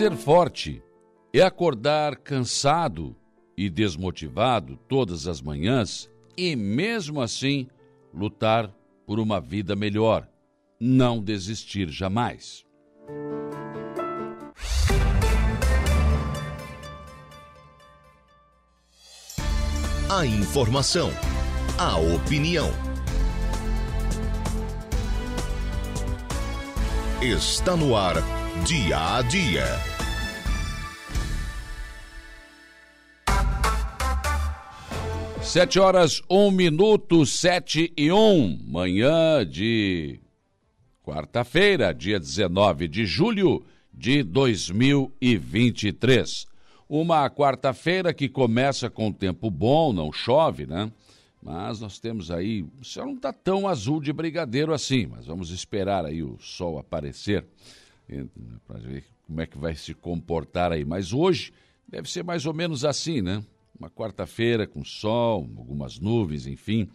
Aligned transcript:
ser 0.00 0.16
forte 0.16 0.82
é 1.30 1.42
acordar 1.42 2.16
cansado 2.16 3.14
e 3.54 3.68
desmotivado 3.68 4.78
todas 4.88 5.26
as 5.26 5.42
manhãs 5.42 6.10
e, 6.38 6.56
mesmo 6.56 7.20
assim, 7.20 7.68
lutar 8.10 8.74
por 9.06 9.20
uma 9.20 9.38
vida 9.38 9.76
melhor. 9.76 10.26
Não 10.80 11.22
desistir 11.22 11.90
jamais. 11.90 12.64
A 20.08 20.24
informação, 20.24 21.10
a 21.76 21.98
opinião. 21.98 22.70
Está 27.20 27.76
no 27.76 27.94
ar, 27.94 28.14
dia 28.64 29.18
a 29.18 29.20
dia. 29.20 29.89
Sete 35.50 35.78
horas, 35.80 36.22
um 36.30 36.52
minuto, 36.52 37.26
sete 37.26 37.92
e 37.96 38.12
um, 38.12 38.56
manhã 38.68 39.44
de 39.44 40.20
quarta-feira, 41.02 41.92
dia 41.92 42.20
19 42.20 42.86
de 42.86 43.04
julho 43.04 43.64
de 43.92 44.22
2023. 44.22 46.46
Uma 46.88 47.28
quarta-feira 47.28 48.14
que 48.14 48.28
começa 48.28 48.88
com 48.88 49.10
tempo 49.10 49.50
bom, 49.50 49.92
não 49.92 50.12
chove, 50.12 50.66
né? 50.66 50.88
Mas 51.42 51.80
nós 51.80 51.98
temos 51.98 52.30
aí, 52.30 52.64
o 52.80 52.84
céu 52.84 53.06
não 53.06 53.14
está 53.14 53.32
tão 53.32 53.66
azul 53.66 54.00
de 54.00 54.12
brigadeiro 54.12 54.72
assim, 54.72 55.06
mas 55.06 55.26
vamos 55.26 55.50
esperar 55.50 56.06
aí 56.06 56.22
o 56.22 56.38
sol 56.38 56.78
aparecer 56.78 57.44
para 58.68 58.78
ver 58.78 59.02
como 59.26 59.40
é 59.40 59.46
que 59.46 59.58
vai 59.58 59.74
se 59.74 59.94
comportar 59.94 60.70
aí. 60.70 60.84
Mas 60.84 61.12
hoje 61.12 61.52
deve 61.88 62.08
ser 62.08 62.22
mais 62.22 62.46
ou 62.46 62.54
menos 62.54 62.84
assim, 62.84 63.20
né? 63.20 63.42
Uma 63.80 63.88
quarta-feira 63.88 64.66
com 64.66 64.84
sol, 64.84 65.50
algumas 65.56 65.98
nuvens, 65.98 66.46
enfim. 66.46 66.86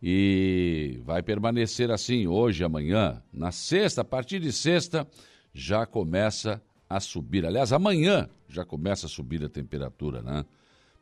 E 0.00 1.00
vai 1.04 1.20
permanecer 1.20 1.90
assim 1.90 2.28
hoje, 2.28 2.62
amanhã. 2.62 3.20
Na 3.32 3.50
sexta, 3.50 4.02
a 4.02 4.04
partir 4.04 4.38
de 4.38 4.52
sexta, 4.52 5.04
já 5.52 5.84
começa 5.84 6.62
a 6.88 7.00
subir. 7.00 7.44
Aliás, 7.44 7.72
amanhã 7.72 8.28
já 8.48 8.64
começa 8.64 9.06
a 9.06 9.08
subir 9.08 9.44
a 9.44 9.48
temperatura, 9.48 10.22
né? 10.22 10.44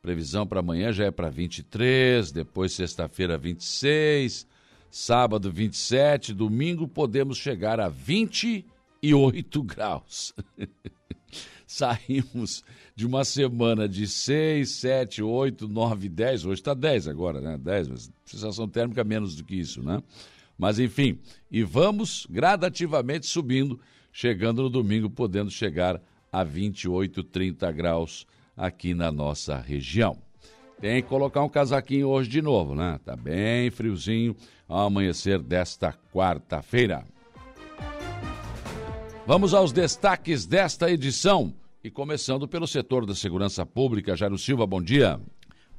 Previsão 0.01 0.47
para 0.47 0.61
amanhã 0.61 0.91
já 0.91 1.05
é 1.05 1.11
para 1.11 1.29
23, 1.29 2.33
depois 2.33 2.73
sexta-feira 2.73 3.37
26, 3.37 4.47
sábado 4.91 5.53
27, 5.53 6.33
domingo 6.33 6.89
podemos 6.89 7.37
chegar 7.37 7.79
a 7.79 7.91
28 7.91 8.65
graus. 9.65 10.33
Saímos 11.81 12.65
de 12.97 13.07
uma 13.07 13.25
semana 13.25 13.89
de 13.89 14.05
6, 14.09 14.69
7, 14.69 15.23
8, 15.23 15.69
9, 15.69 16.09
10, 16.09 16.47
hoje 16.47 16.61
está 16.61 16.75
10 16.75 17.07
agora, 17.07 17.41
né? 17.41 17.57
10, 17.57 17.89
mas 17.89 18.13
sensação 18.25 18.69
térmica 18.69 19.05
menos 19.05 19.37
do 19.37 19.45
que 19.45 19.55
isso, 19.55 19.81
né? 19.81 20.03
Mas 20.59 20.81
enfim, 20.81 21.21
e 21.49 21.63
vamos 21.63 22.27
gradativamente 22.29 23.27
subindo, 23.27 23.79
chegando 24.13 24.63
no 24.63 24.69
domingo, 24.69 25.09
podendo 25.09 25.49
chegar 25.49 26.03
a 26.33 26.43
28, 26.43 27.23
30 27.23 27.71
graus 27.71 28.27
aqui 28.57 28.93
na 28.93 29.13
nossa 29.13 29.57
região. 29.57 30.19
Tem 30.81 31.01
que 31.01 31.09
colocar 31.09 31.45
um 31.45 31.49
casaquinho 31.49 32.09
hoje 32.09 32.29
de 32.29 32.43
novo, 32.43 32.75
né? 32.75 32.99
Tá 33.05 33.15
bem 33.15 33.71
friozinho 33.71 34.35
ao 34.69 34.87
amanhecer 34.87 35.39
desta 35.39 35.95
quarta-feira. 36.13 37.05
Vamos 39.25 39.55
aos 39.55 39.71
destaques 39.71 40.47
desta 40.47 40.91
edição 40.91 41.55
e 41.83 41.91
começando 41.91 42.47
pelo 42.47 42.67
setor 42.67 43.07
da 43.07 43.15
segurança 43.15 43.65
pública. 43.65 44.17
Jairo 44.17 44.39
Silva, 44.39 44.67
bom 44.67 44.83
dia. 44.83 45.21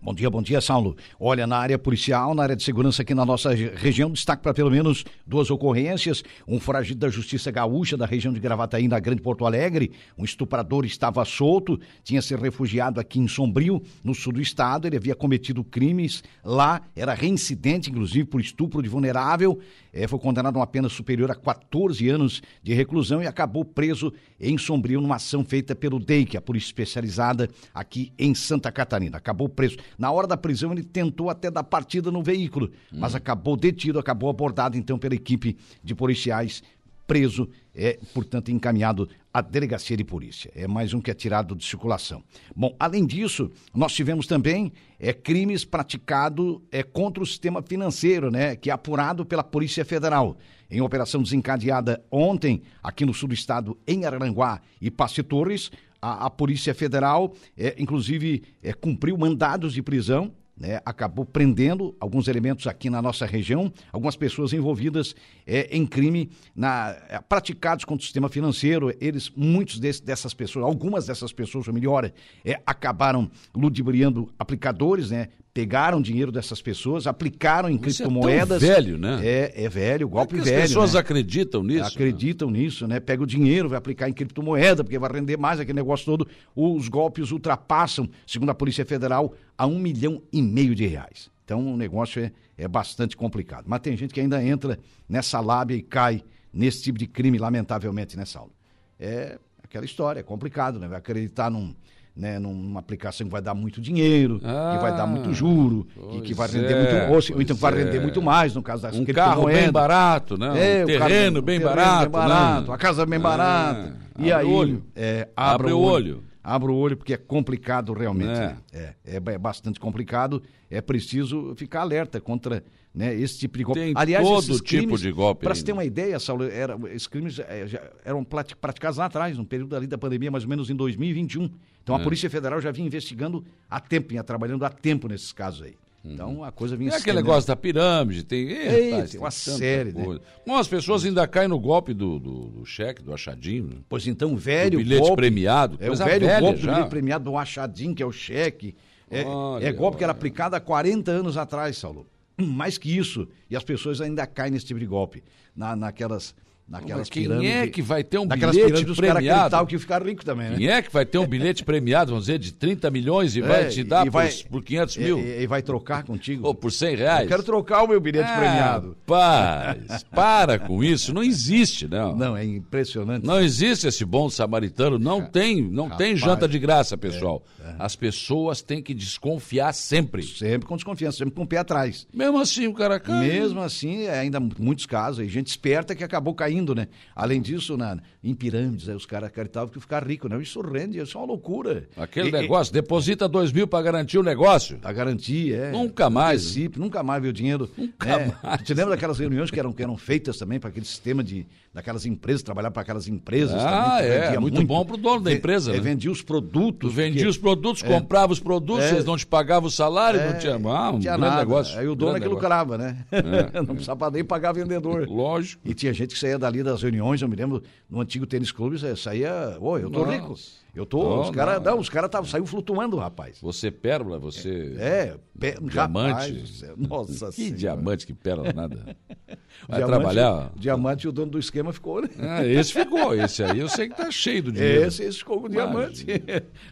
Bom 0.04 0.16
dia, 0.16 0.32
bom 0.32 0.42
dia, 0.42 0.60
Saulo. 0.60 0.98
Olha, 1.20 1.46
na 1.46 1.58
área 1.58 1.78
policial, 1.78 2.34
na 2.34 2.42
área 2.42 2.56
de 2.56 2.64
segurança 2.64 3.04
aqui 3.04 3.14
na 3.14 3.24
nossa 3.24 3.54
região, 3.54 4.10
destaque 4.10 4.42
para 4.42 4.52
pelo 4.52 4.72
menos 4.72 5.06
duas 5.28 5.52
ocorrências. 5.52 6.24
Um 6.48 6.60
foragido 6.60 7.02
da 7.02 7.08
Justiça 7.08 7.52
Gaúcha, 7.52 7.96
da 7.96 8.08
região 8.08 8.34
de 8.34 8.40
Gravataí, 8.40 8.88
na 8.88 9.00
Grande 9.00 9.22
Porto 9.22 9.46
Alegre. 9.46 9.92
Um 10.18 10.26
estuprador 10.26 10.86
estava 10.86 11.24
solto, 11.24 11.80
tinha 12.04 12.20
se 12.20 12.36
refugiado 12.36 13.00
aqui 13.00 13.20
em 13.20 13.28
Sombrio, 13.28 13.80
no 14.04 14.16
sul 14.16 14.34
do 14.34 14.42
estado. 14.42 14.88
Ele 14.88 14.98
havia 14.98 15.14
cometido 15.14 15.64
crimes 15.64 16.24
lá, 16.44 16.82
era 16.96 17.14
reincidente, 17.14 17.92
inclusive, 17.92 18.26
por 18.26 18.42
estupro 18.42 18.82
de 18.82 18.90
vulnerável. 18.90 19.60
É, 19.94 20.08
foi 20.08 20.18
condenado 20.18 20.56
a 20.56 20.62
uma 20.62 20.68
pena 20.68 20.90
superior 20.90 21.30
a 21.30 21.36
14 21.36 22.10
anos 22.10 22.42
de 22.64 22.74
reclusão 22.74 23.22
e 23.22 23.28
acabou 23.28 23.64
preso 23.64 24.12
em 24.40 24.58
Sombrio 24.58 25.00
numa 25.00 25.18
ação 25.18 25.46
feita 25.46 25.76
pelo 25.76 26.00
DEIC, 26.00 26.38
a 26.38 26.42
Polícia 26.42 26.70
Especializada 26.70 27.48
aqui 27.72 28.12
em 28.18 28.34
Santa 28.34 28.72
Catarina. 28.72 29.18
Acabou 29.18 29.48
preso. 29.48 29.78
Na 29.98 30.12
hora 30.12 30.28
da 30.28 30.38
prisão, 30.38 30.72
ele 30.72 30.84
tentou 30.84 31.30
até 31.30 31.50
dar 31.50 31.64
partida 31.64 32.12
no 32.12 32.24
veículo, 32.24 32.72
hum. 32.92 32.98
mas 33.00 33.16
acabou 33.16 33.56
detido, 33.56 34.00
acabou 34.00 34.30
abordado 34.30 34.78
então 34.78 34.98
pela 34.98 35.16
equipe 35.16 35.58
de 35.84 35.96
policiais, 35.96 36.64
preso, 37.12 37.50
é, 37.76 38.00
portanto, 38.14 38.52
encaminhado 38.52 39.10
à 39.34 39.42
delegacia 39.42 39.98
de 39.98 40.04
polícia. 40.04 40.50
É 40.56 40.66
mais 40.66 40.94
um 40.94 41.02
que 41.02 41.12
é 41.12 41.14
tirado 41.14 41.54
de 41.56 41.66
circulação. 41.66 42.24
Bom, 42.56 42.74
além 42.80 43.06
disso, 43.06 43.52
nós 43.74 43.92
tivemos 43.92 44.28
também 44.28 44.72
é, 44.98 45.12
crimes 45.12 45.66
praticados 45.66 46.62
é, 46.72 46.84
contra 46.84 47.22
o 47.22 47.26
sistema 47.26 47.62
financeiro, 47.62 48.32
né, 48.32 48.56
que 48.56 48.70
é 48.70 48.74
apurado 48.74 49.26
pela 49.26 49.44
Polícia 49.44 49.84
Federal. 49.84 50.38
Em 50.70 50.80
operação 50.80 51.22
desencadeada 51.22 52.02
ontem, 52.10 52.62
aqui 52.82 53.06
no 53.06 53.14
sul 53.14 53.28
do 53.28 53.34
estado, 53.34 53.78
em 53.86 54.06
Aranguá 54.06 54.62
e 54.80 54.90
Passe 54.90 55.22
Torres, 55.22 55.70
a, 56.02 56.26
a 56.26 56.30
Polícia 56.30 56.74
Federal, 56.74 57.34
é, 57.58 57.76
inclusive, 57.78 58.44
é, 58.64 58.74
cumpriu 58.74 59.18
mandados 59.18 59.74
de 59.74 59.82
prisão 59.82 60.32
né, 60.62 60.80
acabou 60.86 61.26
prendendo 61.26 61.96
alguns 62.00 62.28
elementos 62.28 62.68
aqui 62.68 62.88
na 62.88 63.02
nossa 63.02 63.26
região, 63.26 63.74
algumas 63.92 64.16
pessoas 64.16 64.54
envolvidas 64.54 65.16
é, 65.46 65.76
em 65.76 65.88
crime 65.88 66.30
na, 66.56 66.96
é, 67.10 67.20
praticados 67.20 67.84
contra 67.84 68.02
o 68.02 68.06
sistema 68.06 68.30
financeiro. 68.30 68.96
Eles, 69.02 69.32
muitos 69.36 69.80
desse, 69.80 70.04
dessas 70.04 70.36
pessoas, 70.36 70.64
algumas 70.64 71.08
dessas 71.08 71.34
pessoas, 71.34 71.68
ou 71.68 71.74
melhor, 71.74 72.12
é, 72.46 72.62
acabaram 72.64 73.30
ludibriando 73.56 74.32
aplicadores, 74.38 75.10
né, 75.10 75.30
pegaram 75.54 76.02
dinheiro 76.02 76.32
dessas 76.32 76.62
pessoas, 76.62 77.08
aplicaram 77.08 77.70
em 77.70 77.76
Isso 77.76 77.82
criptomoedas. 77.82 78.64
É 78.64 78.68
velho, 78.68 78.98
né? 78.98 79.20
É, 79.24 79.64
é 79.66 79.70
velho, 79.70 80.08
golpe 80.08 80.38
é 80.38 80.42
velho. 80.42 80.58
As 80.58 80.70
pessoas 80.70 80.94
né? 80.94 81.00
acreditam 81.00 81.64
nisso? 81.64 81.88
Acreditam 81.88 82.50
né? 82.50 82.60
nisso, 82.60 82.88
né? 82.88 83.00
Pega 83.00 83.24
o 83.24 83.28
dinheiro, 83.28 83.68
vai 83.68 83.78
aplicar 83.78 84.10
em 84.10 84.14
criptomoeda, 84.14 84.84
porque 84.84 84.98
vai 84.98 85.12
render 85.12 85.38
mais 85.38 85.60
aquele 85.60 85.76
negócio 85.76 86.06
todo. 86.06 86.28
Os 86.56 86.88
golpes 86.88 87.32
ultrapassam, 87.32 88.10
segundo 88.26 88.50
a 88.50 88.56
Polícia 88.56 88.86
Federal, 88.86 89.34
a 89.58 89.68
um 89.68 89.78
milhão 89.78 90.22
e 90.32 90.42
meio 90.42 90.74
de 90.74 90.88
reais. 90.88 91.30
Então 91.44 91.74
o 91.74 91.76
negócio 91.76 92.24
é, 92.24 92.32
é 92.58 92.68
bastante 92.68 93.18
complicado. 93.18 93.66
Mas 93.68 93.82
tem 93.82 93.96
gente 93.98 94.14
que 94.14 94.22
ainda 94.22 94.42
entra 94.42 94.80
nessa 95.08 95.40
lábia 95.42 95.76
e 95.76 95.82
cai 95.82 96.24
nesse 96.54 96.84
tipo 96.84 96.98
de 96.98 97.08
crime, 97.08 97.38
lamentavelmente, 97.38 98.16
né, 98.16 98.24
Saulo? 98.26 98.54
É 98.98 99.38
aquela 99.62 99.84
história, 99.84 100.22
é 100.22 100.24
complicado, 100.24 100.80
né? 100.80 100.88
Vai 100.88 100.98
acreditar 100.98 101.50
num 101.50 101.76
né, 102.16 102.40
numa 102.40 102.80
aplicação 102.80 103.26
que 103.26 103.32
vai 103.32 103.42
dar 103.42 103.54
muito 103.54 103.80
dinheiro, 103.80 104.40
ah, 104.44 104.74
que 104.76 104.82
vai 104.82 104.96
dar 104.96 105.08
muito 105.08 105.34
juro, 105.34 105.88
e 106.14 106.22
que 106.22 106.34
vai 106.34 106.48
render 106.48 106.74
é, 106.74 107.08
muito, 107.08 107.34
ou, 107.34 107.42
então 107.42 107.56
vai 107.56 107.74
render 107.74 107.98
é. 107.98 108.00
muito 108.00 108.22
mais, 108.22 108.54
no 108.54 108.62
caso 108.62 108.84
das 108.84 108.96
um 108.96 109.06
carro 109.06 109.46
bem 109.46 109.72
barato, 109.72 110.38
né? 110.38 110.80
É, 110.80 110.84
um 110.84 110.88
terreno 110.88 111.34
carro, 111.36 111.46
bem, 111.46 111.60
um 111.60 111.64
barato, 111.64 112.02
bem 112.04 112.12
barato, 112.12 112.68
né? 112.68 112.74
a 112.74 112.78
casa 112.78 113.06
bem 113.06 113.20
ah, 113.20 113.22
barata. 113.22 113.98
E 114.20 114.32
aí, 114.32 114.46
o 114.46 114.52
olho. 114.52 114.84
É, 114.96 115.30
abre, 115.36 115.72
o 115.72 115.80
olho. 115.80 116.16
olho. 116.16 116.24
Abra 116.44 116.72
o 116.72 116.76
olho 116.76 116.98
porque 116.98 117.14
é 117.14 117.18
complicado 117.18 117.94
realmente. 117.94 118.40
É. 118.40 118.56
É, 118.74 118.96
é, 119.06 119.16
é 119.16 119.38
bastante 119.38 119.80
complicado. 119.80 120.42
É 120.70 120.82
preciso 120.82 121.54
ficar 121.56 121.82
alerta 121.82 122.20
contra 122.20 122.64
né, 122.94 123.16
esse 123.16 123.40
tipo 123.40 123.58
de 123.58 123.64
golpe. 123.64 123.80
Tem 123.80 123.94
Aliás, 123.96 124.26
todo 124.26 124.60
tipo 124.60 124.64
crimes, 124.64 125.02
de 125.02 125.12
golpe. 125.12 125.44
Para 125.44 125.56
você 125.56 125.64
ter 125.64 125.72
uma 125.72 125.86
ideia, 125.86 126.20
Saulo, 126.20 126.44
era, 126.44 126.78
esses 126.90 127.08
crimes 127.08 127.40
é, 127.40 127.66
já 127.68 127.82
eram 128.04 128.24
praticados 128.24 128.98
lá 128.98 129.06
atrás, 129.06 129.38
no 129.38 129.46
período 129.46 129.76
ali 129.76 129.88
da 129.88 129.98
pandemia, 129.98 130.30
mais 130.30 130.44
ou 130.44 130.50
menos 130.50 130.70
em 130.70 130.76
2021. 130.76 131.50
Então 131.84 131.96
a 131.96 132.02
é. 132.02 132.04
Polícia 132.04 132.30
Federal 132.30 132.60
já 132.60 132.72
vinha 132.72 132.86
investigando 132.86 133.44
há 133.70 133.80
tempo, 133.80 134.10
vinha 134.10 134.24
trabalhando 134.24 134.66
há 134.66 134.70
tempo 134.70 135.08
nesses 135.08 135.32
casos 135.32 135.64
aí. 135.64 135.76
Então 136.04 136.44
a 136.44 136.52
coisa 136.52 136.76
vinha 136.76 136.92
É 136.92 136.96
aquele 136.96 137.18
negócio 137.18 137.48
da 137.48 137.56
pirâmide, 137.56 138.24
tem, 138.24 138.50
Ei, 138.50 138.92
rapaz, 138.92 139.12
tem 139.12 139.20
uma 139.20 139.32
série, 139.32 139.92
né? 139.92 140.20
Bom, 140.46 140.58
as 140.58 140.68
pessoas 140.68 141.06
ainda 141.06 141.28
caem 141.28 141.48
no 141.48 141.60
golpe 141.60 141.94
do, 141.94 142.18
do, 142.18 142.48
do 142.48 142.66
cheque, 142.66 143.04
do 143.04 143.14
achadinho. 143.14 143.68
Né? 143.68 143.76
Pois 143.88 144.08
então, 144.08 144.36
velho. 144.36 144.80
O 144.80 144.84
bilhete 144.84 145.02
golpe, 145.02 145.16
premiado. 145.16 145.78
É 145.80 145.92
o 145.92 145.96
velho 145.96 146.28
golpe 146.40 146.60
já. 146.60 146.72
do 146.72 146.76
bilhete 146.76 146.90
premiado 146.90 147.26
do 147.26 147.38
achadinho, 147.38 147.94
que 147.94 148.02
é 148.02 148.06
o 148.06 148.12
cheque. 148.12 148.76
É, 149.12 149.24
olha, 149.24 149.64
é 149.66 149.72
golpe 149.72 149.94
olha. 149.94 149.98
que 150.00 150.04
era 150.06 150.12
aplicado 150.12 150.56
há 150.56 150.60
40 150.60 151.12
anos 151.12 151.38
atrás, 151.38 151.78
Saulo. 151.78 152.08
Mais 152.48 152.78
que 152.78 152.96
isso. 152.96 153.28
E 153.50 153.56
as 153.56 153.64
pessoas 153.64 154.02
ainda 154.02 154.26
caem 154.26 154.52
nesse 154.52 154.66
tipo 154.66 154.80
de 154.80 154.86
golpe. 154.86 155.24
Na, 155.56 155.76
naquelas 155.76 156.36
naquelas 156.72 157.10
quem 157.10 157.48
é 157.48 157.68
que 157.68 157.82
vai 157.82 158.04
ter 158.04 158.18
um 158.18 158.26
bilhete 158.28 158.86
premiado? 158.96 159.68
que 159.68 159.78
ficar 159.78 160.02
rico 160.06 160.24
também, 160.26 160.50
né? 160.52 160.56
Quem 160.58 160.68
é 160.70 160.82
que 160.82 160.92
vai 160.92 161.06
ter 161.06 161.18
um 161.18 161.28
bilhete 161.28 161.64
premiado, 161.64 162.12
vamos 162.12 162.26
dizer, 162.26 162.40
de 162.40 162.52
30 162.54 162.90
milhões 162.90 163.36
e 163.36 163.42
vai 163.42 163.64
É, 163.64 163.68
te 163.68 163.84
dar 163.84 164.02
e 164.08 164.10
por, 164.10 164.14
vai- 164.14 164.32
por 164.50 164.64
500 164.64 164.96
E, 164.96 165.00
mil? 165.00 165.20
e- 165.20 165.42
e 165.44 165.48
vai 165.48 165.62
trocar 165.62 166.04
contigo. 166.04 166.48
Ou 166.48 166.56
por 166.56 166.72
100 166.72 166.96
reais? 166.96 167.22
Eu 167.24 167.28
quero 167.28 167.44
trocar 167.44 167.84
o 167.84 167.88
meu 167.88 168.00
bilhete 168.00 168.30
Ah, 168.30 168.38
premiado. 168.38 168.98
Paz, 169.06 170.04
para 170.12 170.58
com 170.60 170.84
isso. 170.84 171.14
Não 171.14 171.24
existe, 171.24 171.88
não. 171.88 172.16
Não, 172.16 172.38
é 172.38 172.44
impressionante. 172.46 173.26
Não 173.26 173.40
existe 173.40 173.88
esse 173.88 174.04
bom 174.06 174.30
samaritano. 174.30 174.98
Não 174.98 175.26
tem, 175.26 175.62
não 175.62 175.90
tem 175.90 176.14
Rapaz, 176.16 176.20
janta 176.20 176.48
de 176.48 176.58
graça, 176.60 176.98
pessoal. 176.98 177.44
As 177.80 177.96
pessoas 177.96 178.62
têm 178.62 178.82
que 178.82 178.94
desconfiar 178.94 179.74
sempre. 179.74 180.24
Sempre 180.24 180.68
com 180.68 180.76
desconfiança, 180.76 181.18
sempre 181.18 181.34
com 181.36 181.44
o 181.44 181.48
pé 181.48 181.58
atrás. 181.58 182.08
Mesmo 182.14 182.40
assim, 182.40 182.68
o 182.68 182.74
cara 182.74 183.00
cai. 183.00 183.20
Mesmo 183.20 183.62
assim, 183.62 184.04
é 184.04 184.20
ainda 184.20 184.40
muitos 184.40 184.86
casos, 184.86 185.20
aí, 185.20 185.28
gente 185.30 185.48
esperta 185.48 185.96
que 185.96 186.04
acabou 186.04 186.34
caindo, 186.34 186.61
né? 186.76 186.88
Além 187.16 187.42
disso, 187.42 187.76
na, 187.76 187.98
em 188.24 188.34
pirâmides, 188.34 188.88
aí 188.88 188.96
os 188.96 189.06
caras 189.06 189.30
acreditavam 189.30 189.70
que 189.70 189.80
ficar 189.80 190.06
rico, 190.08 190.30
né? 190.30 190.42
Isso 190.42 190.62
rende, 190.62 191.00
isso 191.00 191.18
é 191.18 191.22
uma 191.22 191.28
loucura. 191.28 191.88
Aquele 191.98 192.28
E- 192.28 192.30
e- 192.30 192.32
negócio, 192.32 192.72
deposita 192.74 193.28
dois 193.28 193.52
mil 193.52 193.68
para 193.68 193.84
garantir 193.84 194.18
o 194.18 194.24
negócio. 194.24 194.80
A 194.84 194.92
garantia, 194.94 195.58
é. 195.58 195.72
Nunca 195.72 196.10
mais. 196.10 196.56
Nunca 196.78 197.02
mais 197.04 197.22
viu 197.24 197.32
dinheiro. 197.32 197.70
Nunca 197.78 198.10
É. 198.10 198.36
mais. 198.44 198.62
Você 198.68 198.74
lembra 198.74 198.92
daquelas 198.92 199.18
reuniões 199.20 199.50
que 199.52 199.60
eram, 199.60 199.74
que 199.74 199.82
eram 199.84 199.98
feitas 199.98 200.38
também 200.38 200.60
para 200.60 200.70
aquele 200.70 200.86
sistema 200.86 201.24
de 201.24 201.46
daquelas 201.74 202.06
empresas, 202.06 202.44
trabalhar 202.44 202.70
para 202.72 202.82
aquelas 202.82 203.08
empresas 203.08 203.56
Ah, 203.64 203.98
também, 203.98 204.12
é, 204.12 204.20
vendia 204.24 204.42
muito 204.42 204.64
bom 204.66 204.86
pro 204.86 204.98
dono 204.98 205.22
da 205.22 205.32
empresa, 205.32 205.72
é, 205.72 205.76
né? 205.76 205.80
Vendia 205.80 206.12
os 206.12 206.20
Tu 206.20 206.26
produtos. 206.26 206.94
vendia 206.94 207.30
os 207.30 207.38
produtos, 207.38 207.82
comprava 207.82 208.34
os 208.34 208.40
produtos, 208.40 208.84
É. 208.86 208.92
eles 208.92 209.06
não 209.06 209.16
te 209.16 209.26
pagavam 209.26 209.68
o 209.68 209.72
salário, 209.72 210.20
não 210.22 210.38
tinha. 210.38 210.56
Ah, 210.56 210.90
um 210.90 210.94
não 210.94 211.00
tinha 211.00 211.14
grande 211.16 211.30
nada. 211.30 211.40
negócio. 211.46 211.80
Aí 211.80 211.88
o 211.88 211.96
dono 211.96 212.18
é 212.18 212.20
que 212.20 212.28
lucrava, 212.28 212.78
né? 212.78 213.06
não 213.54 213.68
precisava 213.76 214.12
nem 214.12 214.24
pagar 214.24 214.52
vendedor. 214.52 215.08
Lógico. 215.08 215.62
E 215.66 215.74
tinha 215.74 215.94
gente 215.94 216.14
que 216.14 216.20
saía 216.20 216.38
dali 216.38 216.62
das 216.62 216.82
reuniões, 216.82 217.22
eu 217.22 217.30
me 217.30 217.36
lembro, 217.36 217.64
no 217.90 218.02
antigo 218.02 218.26
tênis 218.28 218.52
clube, 218.52 218.76
eh, 218.86 218.96
saía, 218.96 219.58
ô, 219.60 219.78
eu 219.78 219.90
tô 219.90 220.00
Nossa. 220.06 220.12
rico. 220.12 220.36
Eu 220.74 220.86
tô, 220.86 221.04
Não, 221.04 221.22
os 221.24 221.30
caras, 221.32 221.62
não. 221.62 221.80
os 221.80 221.90
caras 221.90 222.10
tavam- 222.10 222.30
saiu 222.30 222.46
flutuando, 222.46 222.96
rapaz. 222.98 223.38
Você 223.42 223.70
pérola, 223.70 224.18
você. 224.18 224.74
É, 224.80 225.18
pé, 225.38 225.56
Diamante. 225.62 226.12
rapaz 226.32 226.50
céu, 226.50 226.76
Nossa 226.78 227.26
Que 227.32 227.34
Senhora. 227.34 227.58
diamante, 227.58 228.08
que 228.08 228.14
pérola, 228.14 228.54
nada. 228.54 228.78
Vai 229.68 229.80
Diamante- 229.80 229.86
trabalhar. 229.88 230.52
Diamante, 230.56 231.08
o 231.08 231.12
dono 231.12 231.32
do 231.32 231.40
esquema 231.40 231.74
ficou, 231.74 232.02
né? 232.02 232.10
Ah, 232.20 232.46
esse 232.46 232.72
ficou, 232.72 233.14
esse 233.14 233.44
aí 233.44 233.60
eu 233.60 233.68
sei 233.68 233.90
que 233.90 233.98
tá 233.98 234.10
cheio 234.10 234.44
do 234.44 234.52
dinheiro. 234.54 234.88
Esse, 234.88 235.04
esse 235.04 235.18
ficou 235.20 235.42
com 235.42 235.50
diamante. 235.50 236.06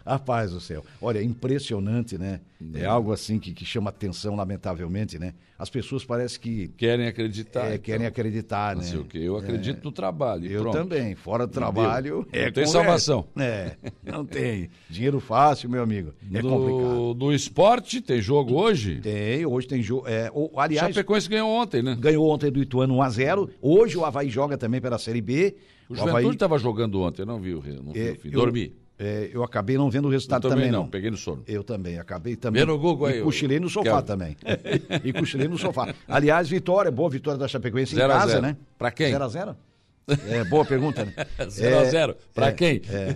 Rapaz 0.06 0.52
do 0.52 0.62
céu. 0.62 0.84
Olha, 1.02 1.20
é 1.20 1.24
impressionante, 1.24 2.18
né? 2.18 2.40
É 2.74 2.84
algo 2.86 3.14
assim 3.14 3.40
que, 3.40 3.54
que 3.54 3.64
chama 3.64 3.90
atenção, 3.90 4.36
lamentavelmente, 4.36 5.18
né? 5.18 5.34
As 5.58 5.70
pessoas 5.70 6.04
parecem 6.04 6.42
que 6.42 6.68
Querem 6.70 7.08
acreditar. 7.08 7.66
é, 7.68 7.76
então. 7.76 7.80
querem 7.84 8.06
acreditar, 8.06 8.76
Não 8.76 8.82
né? 8.84 8.88
sei 8.90 9.00
o 9.00 9.06
quê. 9.06 9.18
Eu 9.20 9.38
acredito 9.38 9.82
no 9.84 9.92
trabalho. 9.94 10.46
Eu 10.52 10.64
pronto. 10.64 10.78
também. 10.78 11.16
Fora 11.16 11.48
do 11.48 11.54
trabalho. 11.54 12.28
Não 12.34 12.40
é 12.40 12.52
tem 12.52 12.66
conversa. 12.66 12.72
salvação. 12.74 13.26
É, 13.38 13.78
não 14.04 14.26
tem. 14.26 14.70
Dinheiro 14.90 15.22
fácil, 15.22 15.70
meu 15.70 15.82
amigo. 15.82 16.14
É 16.34 16.42
complicado. 16.42 16.96
do, 16.96 17.14
do 17.14 17.34
esporte, 17.34 18.02
tem 18.02 18.22
jogo 18.22 18.54
hoje? 18.56 19.00
Tem, 19.00 19.46
hoje 19.46 19.66
tem 19.68 19.82
jogo. 19.82 20.06
É, 20.08 20.30
o- 20.34 20.60
aliás, 20.60 20.94
Chapecoense 20.94 21.30
ganhou 21.30 21.50
ontem, 21.50 21.82
né? 21.82 21.96
ganhou 21.98 22.30
ontem 22.30 22.52
do 22.52 22.62
Ituano 22.62 22.96
1x0. 22.98 23.50
Hoje 23.62 23.98
o 23.98 24.04
Havaí 24.04 24.30
joga 24.30 24.58
também 24.58 24.82
pela 24.82 24.98
Série 24.98 25.22
B. 25.22 25.56
O 25.90 25.94
Havaí- 25.94 26.08
Juventude 26.10 26.36
estava 26.36 26.58
jogando 26.60 27.00
ontem, 27.02 27.22
eu 27.22 27.26
não 27.26 27.40
vi 27.40 27.54
o 27.54 27.64
não 27.84 27.94
vi 27.94 28.00
É, 28.02 28.12
o 28.12 28.16
fim. 28.16 28.28
eu- 28.28 28.34
Dormi. 28.34 28.74
É, 29.02 29.30
eu 29.32 29.44
acabei 29.46 29.78
não 29.78 29.90
vendo 29.90 30.06
o 30.06 30.08
Eu 30.10 30.12
resultado 30.12 30.42
também 30.42 30.58
também, 30.58 30.72
não, 30.72 30.82
não. 30.84 30.90
peguei 30.90 31.10
no 31.10 31.16
sono. 31.16 31.42
Eu 31.48 31.64
também, 31.64 31.98
acabei 31.98 32.36
também. 32.36 32.62
Vê 32.62 32.66
no 32.70 32.78
Google 32.78 33.08
aí, 33.08 33.20
E 33.20 33.24
cochilei 33.24 33.58
no 33.58 33.70
sofá 33.70 34.02
Kelvin. 34.04 34.06
também. 34.06 34.38
e 35.06 35.14
cochilei 35.14 35.48
no 35.48 35.58
sofá. 35.58 35.94
Aliás, 36.06 36.50
vitória, 36.50 36.92
boa 36.92 37.10
vitória 37.10 37.40
da 37.40 37.48
Chapecoense 37.48 37.94
em 37.94 37.98
Zero 37.98 38.12
a 38.12 38.16
casa, 38.18 38.32
zero. 38.34 38.42
né? 38.42 38.58
Pra 38.78 38.92
quem? 38.92 39.14
0x0? 39.14 39.56
É, 40.28 40.44
boa 40.44 40.66
pergunta, 40.66 41.06
né? 41.06 41.14
0 41.48 41.80
a 41.80 41.86
0 41.86 42.16
Pra 42.34 42.48
é, 42.48 42.52
quem? 42.52 42.82
é. 42.90 43.16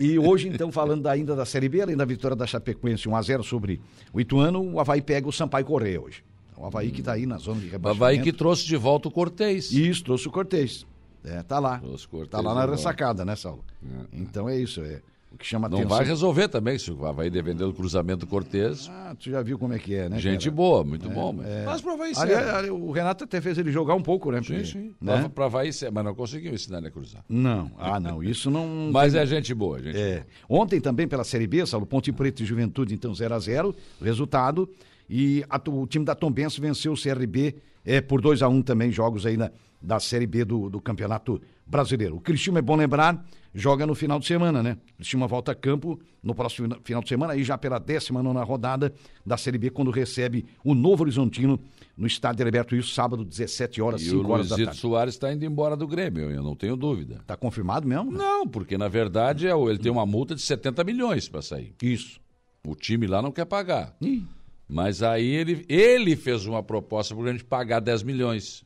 E 0.00 0.18
hoje, 0.18 0.48
então, 0.48 0.70
falando 0.70 1.06
ainda 1.08 1.34
da 1.34 1.44
Série 1.46 1.68
B, 1.68 1.80
além 1.80 1.96
da 1.96 2.04
vitória 2.04 2.36
da 2.36 2.46
Chapecoense 2.46 3.08
1x0 3.08 3.42
sobre 3.42 3.80
o 4.12 4.20
Ituano, 4.20 4.62
o 4.74 4.78
Havaí 4.78 5.00
pega 5.02 5.26
o 5.26 5.32
Sampaio 5.32 5.64
Correia 5.64 6.00
hoje. 6.00 6.22
O 6.56 6.64
Havaí 6.66 6.90
que 6.92 7.00
está 7.00 7.14
aí 7.14 7.26
na 7.26 7.38
zona 7.38 7.60
de 7.60 7.66
O 7.66 7.70
rebaixamento. 7.70 8.04
Havaí 8.04 8.22
que 8.22 8.32
trouxe 8.32 8.64
de 8.66 8.76
volta 8.76 9.08
o 9.08 9.10
Cortez. 9.10 9.72
Isso, 9.72 10.04
trouxe 10.04 10.28
o 10.28 10.30
Cortez. 10.30 10.86
É, 11.24 11.42
tá 11.42 11.58
lá. 11.58 11.78
Trouxe 11.80 12.06
o 12.06 12.08
Cortez 12.10 12.30
Tá 12.30 12.40
lá 12.40 12.54
na 12.54 12.64
ressacada, 12.70 13.24
né, 13.24 13.34
Saulo? 13.34 13.64
Então 14.12 14.48
é 14.48 14.56
isso, 14.56 14.80
é 14.82 15.00
o 15.30 15.36
que 15.36 15.44
chama 15.44 15.68
Não 15.68 15.78
atenção. 15.78 15.96
vai 15.98 16.06
resolver 16.06 16.48
também, 16.48 16.78
se 16.78 16.90
o 16.90 17.04
Havaí 17.04 17.28
defender 17.28 17.64
o 17.64 17.72
cruzamento 17.72 18.20
do 18.20 18.26
Cortez. 18.26 18.88
Ah, 18.90 19.14
tu 19.18 19.28
já 19.30 19.42
viu 19.42 19.58
como 19.58 19.74
é 19.74 19.78
que 19.78 19.94
é, 19.94 20.08
né? 20.08 20.18
Gente 20.18 20.44
cara? 20.44 20.56
boa, 20.56 20.84
muito 20.84 21.10
bom. 21.10 21.32
Mas, 21.34 21.64
mas 21.64 21.80
pro 21.82 21.92
Havaí 21.92 22.12
Aliás, 22.16 22.48
ali, 22.48 22.70
o 22.70 22.90
Renato 22.90 23.24
até 23.24 23.40
fez 23.40 23.58
ele 23.58 23.70
jogar 23.70 23.94
um 23.94 24.02
pouco, 24.02 24.30
né? 24.30 24.38
Sim, 24.42 24.54
Porque, 24.54 24.64
sim. 24.64 24.94
Né? 25.00 25.28
Pra 25.34 25.44
Havaí 25.46 25.70
mas 25.92 26.04
não 26.04 26.14
conseguiu 26.14 26.54
ensinar 26.54 26.78
ele 26.78 26.88
a 26.88 26.90
cruzar. 26.90 27.22
Não, 27.28 27.70
ah, 27.78 28.00
não, 28.00 28.22
isso 28.22 28.50
não. 28.50 28.66
Mas 28.92 29.14
é 29.14 29.26
gente 29.26 29.52
boa, 29.52 29.82
gente 29.82 29.98
É. 29.98 30.24
boa. 30.48 30.62
Ontem 30.62 30.80
também 30.80 31.06
pela 31.06 31.24
Série 31.24 31.46
B, 31.46 31.66
Saulo, 31.66 31.84
Ponte 31.86 32.10
Preta 32.12 32.42
e 32.42 32.46
Juventude, 32.46 32.94
então 32.94 33.14
0 33.14 33.34
a 33.34 33.38
0 33.38 33.74
resultado. 34.00 34.68
E 35.08 35.44
a- 35.48 35.60
o 35.70 35.86
time 35.86 36.04
da 36.04 36.14
Tombense 36.14 36.60
venceu 36.60 36.92
o 36.92 36.96
CRB 36.96 37.56
é, 37.84 38.00
por 38.00 38.20
2 38.20 38.42
a 38.42 38.48
1 38.48 38.62
também, 38.62 38.90
jogos 38.90 39.24
aí 39.26 39.36
na, 39.36 39.50
da 39.80 40.00
Série 40.00 40.26
B 40.26 40.44
do, 40.44 40.68
do 40.70 40.80
Campeonato 40.80 41.40
Brasileiro. 41.66 42.16
O 42.16 42.20
Criciúma, 42.20 42.58
é 42.58 42.62
bom 42.62 42.74
lembrar, 42.76 43.24
joga 43.56 43.86
no 43.86 43.94
final 43.94 44.18
de 44.20 44.26
semana, 44.26 44.62
né? 44.62 44.76
O 44.92 44.96
Criciúma 44.98 45.26
volta 45.26 45.52
a 45.52 45.54
campo 45.54 45.98
no 46.22 46.34
próximo 46.34 46.68
fina- 46.68 46.80
final 46.84 47.02
de 47.02 47.08
semana, 47.08 47.32
aí 47.32 47.42
já 47.42 47.56
pela 47.58 47.78
19 47.78 48.38
rodada 48.44 48.92
da 49.24 49.36
Série 49.36 49.58
B, 49.58 49.70
quando 49.70 49.90
recebe 49.90 50.44
o 50.62 50.74
Novo 50.74 51.02
Horizontino 51.04 51.58
no 51.96 52.06
Estádio 52.06 52.42
Heriberto 52.42 52.74
Wilson, 52.74 52.92
sábado, 52.94 53.24
17 53.24 53.80
horas, 53.80 54.02
E 54.02 54.08
o 54.14 54.18
5 54.18 54.32
horas 54.32 54.48
da 54.50 54.56
tarde. 54.56 54.78
Soares 54.80 55.14
está 55.14 55.32
indo 55.32 55.44
embora 55.44 55.74
do 55.76 55.86
Grêmio, 55.88 56.30
eu 56.30 56.42
não 56.42 56.54
tenho 56.54 56.76
dúvida. 56.76 57.20
Tá 57.26 57.36
confirmado 57.36 57.88
mesmo? 57.88 58.12
Não, 58.12 58.46
porque 58.46 58.76
na 58.76 58.88
verdade 58.88 59.46
é 59.46 59.54
o- 59.54 59.70
ele 59.70 59.78
tem 59.78 59.90
uma 59.90 60.04
multa 60.06 60.34
de 60.34 60.42
70 60.42 60.84
milhões 60.84 61.28
para 61.28 61.40
sair. 61.40 61.74
Isso. 61.82 62.20
O 62.66 62.74
time 62.74 63.06
lá 63.06 63.22
não 63.22 63.32
quer 63.32 63.46
pagar. 63.46 63.96
Ih, 64.00 64.22
Mas 64.68 65.00
aí 65.00 65.24
ele, 65.24 65.64
ele 65.68 66.16
fez 66.16 66.44
uma 66.44 66.60
proposta 66.60 67.14
para 67.14 67.20
o 67.20 67.22
Grêmio 67.22 67.38
de 67.38 67.44
pagar 67.44 67.78
10 67.78 68.02
milhões. 68.02 68.64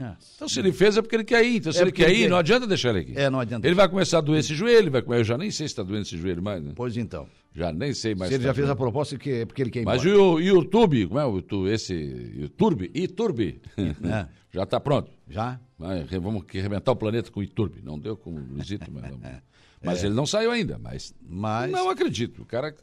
Ah, 0.00 0.16
Então 0.34 0.48
se 0.48 0.58
ele 0.58 0.72
fez 0.72 0.96
é 0.96 1.02
porque 1.02 1.16
ele 1.16 1.24
quer 1.24 1.44
ir. 1.44 1.56
Então 1.56 1.72
se 1.72 1.78
É 1.78 1.82
ele 1.82 1.92
quer 1.92 2.10
ele 2.10 2.18
ir, 2.18 2.22
quer. 2.22 2.28
não 2.30 2.36
adianta 2.38 2.66
deixar 2.66 2.90
ele 2.90 3.00
aqui. 3.00 3.12
É, 3.16 3.28
não 3.30 3.40
adianta. 3.40 3.66
Ele 3.66 3.74
vai 3.74 3.88
começar 3.88 4.18
a 4.18 4.20
doer 4.20 4.40
esse 4.40 4.54
joelho, 4.54 4.90
vai 4.90 5.02
comer. 5.02 5.18
Eu 5.20 5.24
já 5.24 5.38
nem 5.38 5.50
sei 5.50 5.66
se 5.68 5.72
está 5.72 5.82
doendo 5.82 6.02
esse 6.02 6.16
joelho 6.16 6.42
mais, 6.42 6.62
né? 6.62 6.72
Pois 6.74 6.96
então. 6.96 7.28
Já 7.54 7.72
nem 7.72 7.94
sei 7.94 8.14
mais. 8.16 8.28
Se 8.30 8.34
ele 8.34 8.42
tá 8.42 8.48
já 8.48 8.54
fez 8.54 8.68
a 8.68 8.74
proposta, 8.74 9.16
que 9.16 9.30
é 9.30 9.44
porque 9.46 9.62
ele 9.62 9.70
quer 9.70 9.78
ir 9.78 9.82
embora. 9.82 9.96
Mas 9.96 10.04
e 10.06 10.10
o 10.10 10.40
YouTube, 10.40 11.06
como 11.06 11.20
é 11.20 11.24
o 11.24 11.40
tu- 11.40 11.68
esse 11.68 11.94
YouTube? 12.36 12.90
Iturbe? 12.94 13.60
É. 13.78 14.26
já 14.52 14.64
está 14.64 14.80
pronto. 14.80 15.10
Já? 15.28 15.60
Vai, 15.78 16.04
vamos 16.20 16.44
que 16.44 16.58
arrebentar 16.58 16.90
o 16.92 16.96
planeta 16.96 17.30
com 17.30 17.38
o 17.40 17.42
Iturbe. 17.42 17.80
Não 17.82 17.98
deu 17.98 18.16
com 18.16 18.30
o 18.30 18.38
Luizito, 18.38 18.90
mas 18.92 19.02
vamos. 19.02 19.20
Mas 19.86 20.02
É. 20.02 20.06
ele 20.06 20.14
não 20.14 20.24
saiu 20.24 20.50
ainda, 20.50 20.78
mas, 20.78 21.14
Mas- 21.28 21.70
não 21.70 21.90
acredito. 21.90 22.40
O 22.40 22.46
cara, 22.46 22.74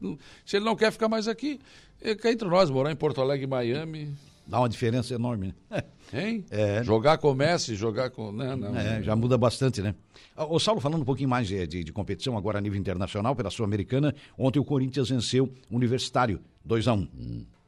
se 0.46 0.58
ele 0.58 0.66
não 0.66 0.76
quer 0.76 0.92
ficar 0.92 1.10
mais 1.10 1.28
aqui, 1.28 1.60
ele 2.00 2.14
quer 2.16 2.32
entre 2.32 2.48
nós, 2.48 2.70
morar 2.70 2.92
em 2.92 2.96
Porto 2.96 3.20
Alegre, 3.20 3.48
Miami, 3.48 4.14
Dá 4.52 4.60
uma 4.60 4.68
diferença 4.68 5.14
enorme, 5.14 5.56
né? 5.70 5.84
hein? 6.14 6.46
É. 6.52 6.84
Jogar 6.84 7.18
com 7.18 7.32
o 7.32 7.34
Messi, 7.34 7.74
jogar 7.74 8.10
com... 8.10 8.34
Não, 8.34 8.58
não. 8.58 8.78
É, 8.78 9.02
já 9.02 9.16
muda 9.16 9.38
bastante, 9.38 9.82
né? 9.82 9.96
O 10.36 10.60
Saulo, 10.60 10.82
falando 10.82 11.02
um 11.04 11.06
pouquinho 11.06 11.30
mais 11.30 11.48
de, 11.48 11.66
de- 11.66 11.84
de 11.86 11.94
competição, 11.94 12.38
agora 12.38 12.58
a 12.58 12.62
nível 12.62 12.78
internacional, 12.78 13.34
pela 13.34 13.50
Sul-Americana, 13.50 14.14
ontem 14.38 14.60
o 14.60 14.66
Corinthians 14.66 15.08
venceu 15.08 15.50
o 15.70 15.76
Universitário 15.78 16.42
2 16.66 16.86
a 16.90 16.94
1 16.94 17.08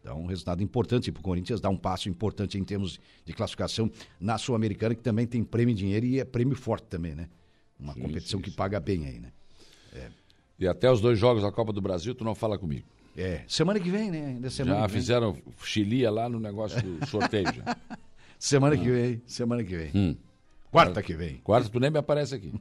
Então, 0.02 0.22
um 0.22 0.26
resultado 0.26 0.62
importante 0.62 1.10
para 1.10 1.22
o 1.22 1.24
Corinthians, 1.24 1.62
dá 1.62 1.70
um 1.70 1.78
passo 1.78 2.10
importante 2.10 2.58
em 2.58 2.66
termos 2.66 3.00
de 3.24 3.32
classificação 3.32 3.90
na 4.20 4.38
Sul-Americana, 4.38 4.94
que 4.94 5.02
também 5.02 5.26
tem 5.26 5.42
prêmio 5.42 5.72
em 5.72 5.76
dinheiro 5.76 6.06
e 6.06 6.20
é 6.20 6.26
prêmio 6.26 6.58
forte 6.58 6.88
também, 6.88 7.16
né? 7.16 7.30
Uma 7.80 7.94
competição 7.96 8.42
que 8.42 8.52
paga 8.52 8.78
bem 8.82 9.06
aí, 9.06 9.20
né? 9.20 9.32
E 10.60 10.68
até 10.68 10.92
os 10.92 11.00
dois 11.00 11.18
jogos 11.18 11.44
da 11.44 11.52
Copa 11.52 11.72
do 11.72 11.80
Brasil, 11.82 12.14
tu 12.14 12.26
não 12.26 12.36
fala 12.36 12.58
comigo. 12.58 12.86
É, 13.18 13.42
semana 13.48 13.80
que 13.80 13.90
vem, 13.90 14.10
né? 14.10 14.26
Ainda 14.28 14.50
semana 14.50 14.82
Já 14.82 14.90
fizeram 14.90 15.38
chilia 15.64 16.10
lá 16.10 16.28
no 16.28 16.40
negócio 16.40 16.82
do 16.82 17.06
sorteio. 17.06 17.54
Semana 18.40 18.76
que 18.76 18.90
vem, 18.92 19.22
semana 19.26 19.64
que 19.64 19.74
vem. 19.74 19.90
Hum. 19.96 20.16
Quarta 20.70 21.02
que 21.02 21.14
vem. 21.14 21.36
Quarta 21.44 21.70
tu 21.70 21.80
nem 21.80 21.90
me 21.90 21.98
aparece 22.00 22.36
aqui. 22.36 22.52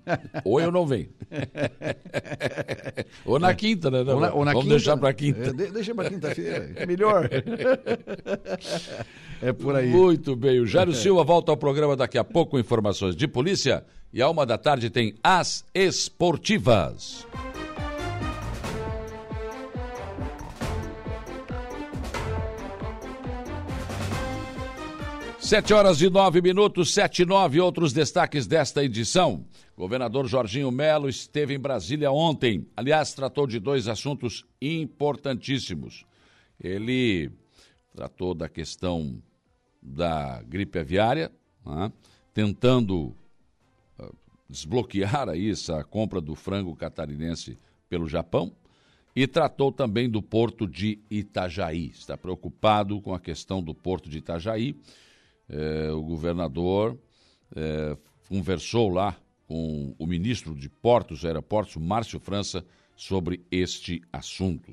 Ou 0.44 0.60
eu 0.60 0.70
não 0.70 0.86
venho. 0.86 1.08
ou 3.26 3.36
na 3.40 3.52
quinta, 3.52 3.90
né? 3.90 3.98
Ou 4.00 4.20
na, 4.20 4.32
ou 4.32 4.44
na 4.44 4.52
Vamos 4.52 4.66
quinta, 4.66 4.76
deixar 4.76 4.96
pra 4.96 5.08
É, 5.08 5.12
quinta. 5.12 5.52
de- 5.52 5.72
deixa 5.72 5.92
pra 5.92 6.08
quinta-feira. 6.08 6.70
É 6.76 6.86
melhor. 6.86 7.28
é 9.42 9.52
por 9.52 9.74
aí. 9.74 9.88
Muito 9.88 10.36
bem. 10.36 10.60
O 10.60 10.66
Jário 10.66 10.94
Silva 10.94 11.24
volta 11.24 11.50
ao 11.50 11.56
programa 11.56 11.96
daqui 11.96 12.16
a 12.18 12.22
pouco, 12.22 12.60
informações 12.60 13.16
de 13.16 13.26
polícia. 13.26 13.84
E 14.12 14.22
a 14.22 14.28
uma 14.28 14.44
da 14.46 14.58
tarde 14.58 14.88
tem 14.90 15.14
As 15.24 15.64
Esportivas. 15.74 17.26
Sete 25.52 25.74
horas 25.74 26.00
e 26.00 26.08
nove 26.08 26.40
minutos, 26.40 26.94
sete 26.94 27.20
e 27.20 27.26
nove, 27.26 27.60
outros 27.60 27.92
destaques 27.92 28.46
desta 28.46 28.82
edição. 28.82 29.44
Governador 29.76 30.26
Jorginho 30.26 30.70
Melo 30.70 31.10
esteve 31.10 31.52
em 31.52 31.58
Brasília 31.58 32.10
ontem. 32.10 32.66
Aliás, 32.74 33.12
tratou 33.12 33.46
de 33.46 33.60
dois 33.60 33.86
assuntos 33.86 34.46
importantíssimos. 34.62 36.06
Ele 36.58 37.30
tratou 37.94 38.32
da 38.32 38.48
questão 38.48 39.22
da 39.82 40.42
gripe 40.42 40.78
aviária, 40.78 41.30
né, 41.66 41.92
tentando 42.32 43.14
desbloquear 44.48 45.28
aí 45.28 45.50
essa 45.50 45.84
compra 45.84 46.18
do 46.18 46.34
frango 46.34 46.74
catarinense 46.74 47.58
pelo 47.90 48.08
Japão 48.08 48.56
e 49.14 49.26
tratou 49.26 49.70
também 49.70 50.08
do 50.08 50.22
porto 50.22 50.66
de 50.66 50.98
Itajaí. 51.10 51.88
Está 51.88 52.16
preocupado 52.16 53.02
com 53.02 53.12
a 53.12 53.20
questão 53.20 53.62
do 53.62 53.74
porto 53.74 54.08
de 54.08 54.16
Itajaí. 54.16 54.74
É, 55.52 55.92
o 55.92 56.02
governador 56.02 56.98
é, 57.54 57.96
conversou 58.28 58.88
lá 58.88 59.16
com 59.46 59.94
o 59.98 60.06
ministro 60.06 60.54
de 60.54 60.68
Portos 60.68 61.22
e 61.22 61.26
Aeroportos, 61.26 61.76
Márcio 61.76 62.18
França, 62.18 62.64
sobre 62.96 63.44
este 63.50 64.00
assunto. 64.10 64.72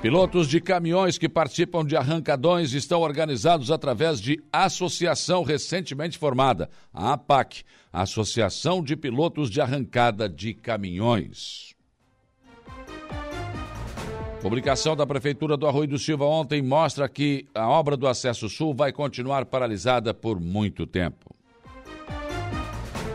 Pilotos 0.00 0.48
de 0.48 0.62
caminhões 0.62 1.18
que 1.18 1.28
participam 1.28 1.84
de 1.84 1.94
arrancadões 1.94 2.72
estão 2.72 3.02
organizados 3.02 3.70
através 3.70 4.18
de 4.18 4.42
associação 4.50 5.42
recentemente 5.42 6.16
formada, 6.16 6.70
a 6.90 7.12
APAC, 7.12 7.64
Associação 7.92 8.82
de 8.82 8.96
Pilotos 8.96 9.50
de 9.50 9.60
Arrancada 9.60 10.26
de 10.26 10.54
Caminhões. 10.54 11.74
Publicação 14.42 14.96
da 14.96 15.06
Prefeitura 15.06 15.54
do 15.54 15.66
Arroio 15.66 15.88
do 15.88 15.98
Silva 15.98 16.24
ontem 16.24 16.62
mostra 16.62 17.06
que 17.10 17.46
a 17.54 17.68
obra 17.68 17.94
do 17.94 18.08
Acesso 18.08 18.48
Sul 18.48 18.72
vai 18.74 18.90
continuar 18.90 19.44
paralisada 19.44 20.14
por 20.14 20.40
muito 20.40 20.86
tempo. 20.86 21.36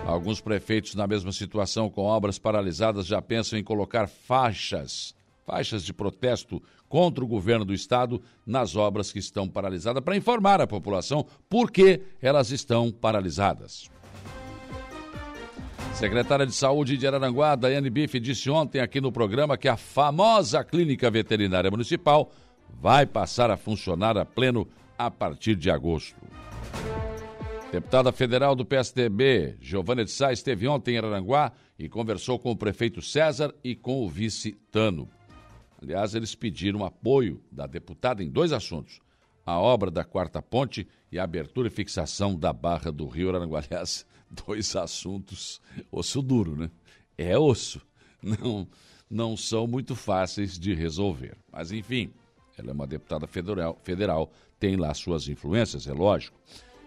Alguns 0.05 0.39
prefeitos 0.39 0.93
na 0.93 1.07
mesma 1.07 1.31
situação 1.31 1.89
com 1.89 2.03
obras 2.03 2.37
paralisadas 2.37 3.07
já 3.07 3.23
pensam 3.23 3.57
em 3.57 3.63
colocar 3.63 4.07
faixas, 4.07 5.15
faixas 5.47 5.83
de 5.83 5.91
protesto 5.91 6.61
contra 6.87 7.23
o 7.23 7.27
governo 7.27 7.65
do 7.65 7.73
estado 7.73 8.21
nas 8.45 8.75
obras 8.75 9.11
que 9.11 9.17
estão 9.17 9.49
paralisadas 9.49 10.03
para 10.03 10.15
informar 10.15 10.61
a 10.61 10.67
população 10.67 11.25
por 11.49 11.71
que 11.71 12.01
elas 12.21 12.51
estão 12.51 12.91
paralisadas. 12.91 13.89
Secretária 15.95 16.45
de 16.45 16.53
Saúde 16.53 16.97
de 16.97 17.07
Araranguá, 17.07 17.55
Daiane 17.55 17.89
Bife, 17.89 18.19
disse 18.19 18.49
ontem 18.49 18.81
aqui 18.81 18.99
no 18.99 19.13
programa 19.13 19.57
que 19.57 19.69
a 19.69 19.77
famosa 19.77 20.61
Clínica 20.61 21.09
Veterinária 21.09 21.71
Municipal 21.71 22.33
vai 22.69 23.05
passar 23.05 23.49
a 23.49 23.55
funcionar 23.55 24.17
a 24.17 24.25
pleno 24.25 24.67
a 24.97 25.09
partir 25.09 25.55
de 25.55 25.71
agosto. 25.71 26.19
Deputada 27.71 28.11
federal 28.11 28.57
do 28.57 28.65
PSDB, 28.65 29.55
Giovânia 29.61 30.03
de 30.03 30.11
Sá, 30.11 30.33
esteve 30.33 30.67
ontem 30.67 30.95
em 30.95 30.97
Araranguá 30.97 31.53
e 31.79 31.87
conversou 31.87 32.37
com 32.37 32.51
o 32.51 32.57
prefeito 32.57 33.01
César 33.01 33.55
e 33.63 33.73
com 33.73 34.03
o 34.03 34.09
vice 34.09 34.51
Tano. 34.69 35.09
Aliás, 35.81 36.13
eles 36.13 36.35
pediram 36.35 36.83
apoio 36.83 37.41
da 37.49 37.65
deputada 37.67 38.21
em 38.21 38.29
dois 38.29 38.51
assuntos: 38.51 38.99
a 39.45 39.57
obra 39.57 39.89
da 39.89 40.03
quarta 40.03 40.41
ponte 40.41 40.85
e 41.09 41.17
a 41.17 41.23
abertura 41.23 41.69
e 41.69 41.71
fixação 41.71 42.35
da 42.35 42.51
Barra 42.51 42.91
do 42.91 43.07
Rio 43.07 43.29
Araranguá. 43.29 43.63
Aliás, 43.65 44.05
dois 44.45 44.75
assuntos 44.75 45.61
osso 45.91 46.21
duro, 46.21 46.55
né? 46.55 46.69
É 47.17 47.37
osso. 47.37 47.81
Não, 48.21 48.67
não 49.09 49.37
são 49.37 49.67
muito 49.67 49.95
fáceis 49.95 50.57
de 50.57 50.73
resolver. 50.73 51.37
Mas, 51.51 51.71
enfim, 51.71 52.11
ela 52.57 52.69
é 52.69 52.73
uma 52.73 52.87
deputada 52.87 53.27
federal, 53.27 53.79
federal 53.83 54.31
tem 54.59 54.75
lá 54.75 54.93
suas 54.93 55.27
influências, 55.27 55.87
é 55.87 55.93
lógico. 55.93 56.37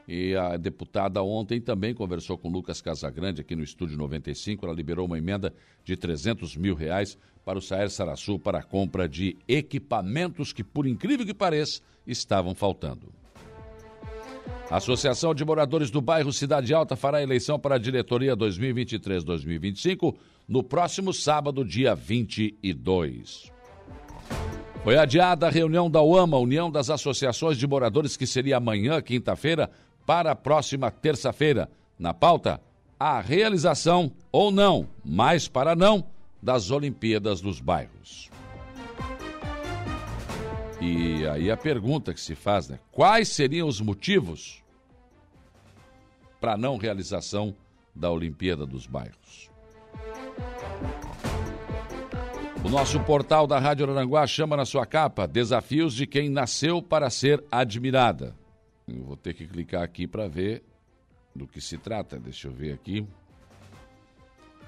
E 0.07 0.35
a 0.35 0.57
deputada 0.57 1.23
ontem 1.23 1.61
também 1.61 1.95
conversou 1.95 2.39
com 2.39 2.49
Lucas 2.49 2.81
Casagrande 2.81 3.43
aqui 3.43 3.55
no 3.55 3.63
Estúdio 3.63 3.99
95. 3.99 4.65
Ela 4.65 4.75
liberou 4.75 5.05
uma 5.05 5.19
emenda 5.19 5.53
de 5.85 5.97
300 5.97 6.57
mil 6.57 6.75
reais 6.75 7.19
para 7.45 7.59
o 7.59 7.63
Saer 7.63 7.91
Saraçu 7.91 8.39
para 8.39 8.61
a 8.61 8.63
compra 8.63 9.07
de 9.07 9.37
equipamentos 9.47 10.51
que, 10.53 10.65
por 10.65 10.87
incrível 10.87 11.27
que 11.27 11.35
pareça, 11.35 11.83
estavam 12.07 12.55
faltando. 12.55 13.13
A 14.71 14.77
Associação 14.77 15.35
de 15.35 15.45
Moradores 15.45 15.91
do 15.91 16.01
Bairro 16.01 16.33
Cidade 16.33 16.75
Alta 16.75 16.95
fará 16.95 17.23
eleição 17.23 17.59
para 17.59 17.77
a 17.77 17.79
diretoria 17.79 18.37
2023-2025 18.37 20.15
no 20.47 20.63
próximo 20.63 21.13
sábado, 21.13 21.65
dia 21.65 21.95
22. 21.95 23.51
Foi 24.85 24.97
adiada 24.97 25.47
a 25.47 25.51
reunião 25.51 25.91
da 25.91 26.03
UAMA, 26.03 26.39
União 26.39 26.71
das 26.71 26.89
Associações 26.89 27.59
de 27.59 27.67
Moradores, 27.67 28.17
que 28.17 28.27
seria 28.27 28.57
amanhã, 28.57 29.01
quinta-feira, 29.03 29.71
para 30.07 30.33
a 30.33 30.37
próxima 30.37 30.91
terça-feira. 30.91 31.69
Na 31.99 32.15
pauta, 32.15 32.61
a 32.99 33.21
realização 33.21 34.13
ou 34.31 34.51
não, 34.51 34.87
mais 35.05 35.49
para 35.49 35.75
não, 35.75 36.05
das 36.43 36.71
Olimpíadas 36.71 37.41
dos 37.41 37.61
Bairros. 37.61 38.31
E 40.89 41.27
aí 41.27 41.51
a 41.51 41.57
pergunta 41.57 42.15
que 42.15 42.21
se 42.21 42.35
faz, 42.35 42.67
né? 42.67 42.79
Quais 42.91 43.29
seriam 43.29 43.69
os 43.69 43.79
motivos 43.79 44.65
para 46.41 46.57
não 46.57 46.79
realização 46.79 47.55
da 47.95 48.11
Olimpíada 48.11 48.65
dos 48.65 48.87
Bairros? 48.87 49.51
O 52.65 52.71
nosso 52.71 52.99
portal 53.01 53.47
da 53.47 53.59
Rádio 53.59 53.91
Aranguá 53.91 54.27
chama 54.27 54.57
na 54.57 54.65
sua 54.65 54.87
capa 54.87 55.27
Desafios 55.27 55.93
de 55.95 56.07
quem 56.07 56.31
nasceu 56.31 56.81
para 56.81 57.11
ser 57.11 57.45
admirada. 57.51 58.35
Eu 58.87 59.05
vou 59.05 59.17
ter 59.17 59.35
que 59.35 59.47
clicar 59.47 59.83
aqui 59.83 60.07
para 60.07 60.27
ver 60.27 60.65
do 61.37 61.47
que 61.47 61.61
se 61.61 61.77
trata. 61.77 62.19
Deixa 62.19 62.49
eu 62.49 62.53
ver 62.53 62.73
aqui. 62.73 63.07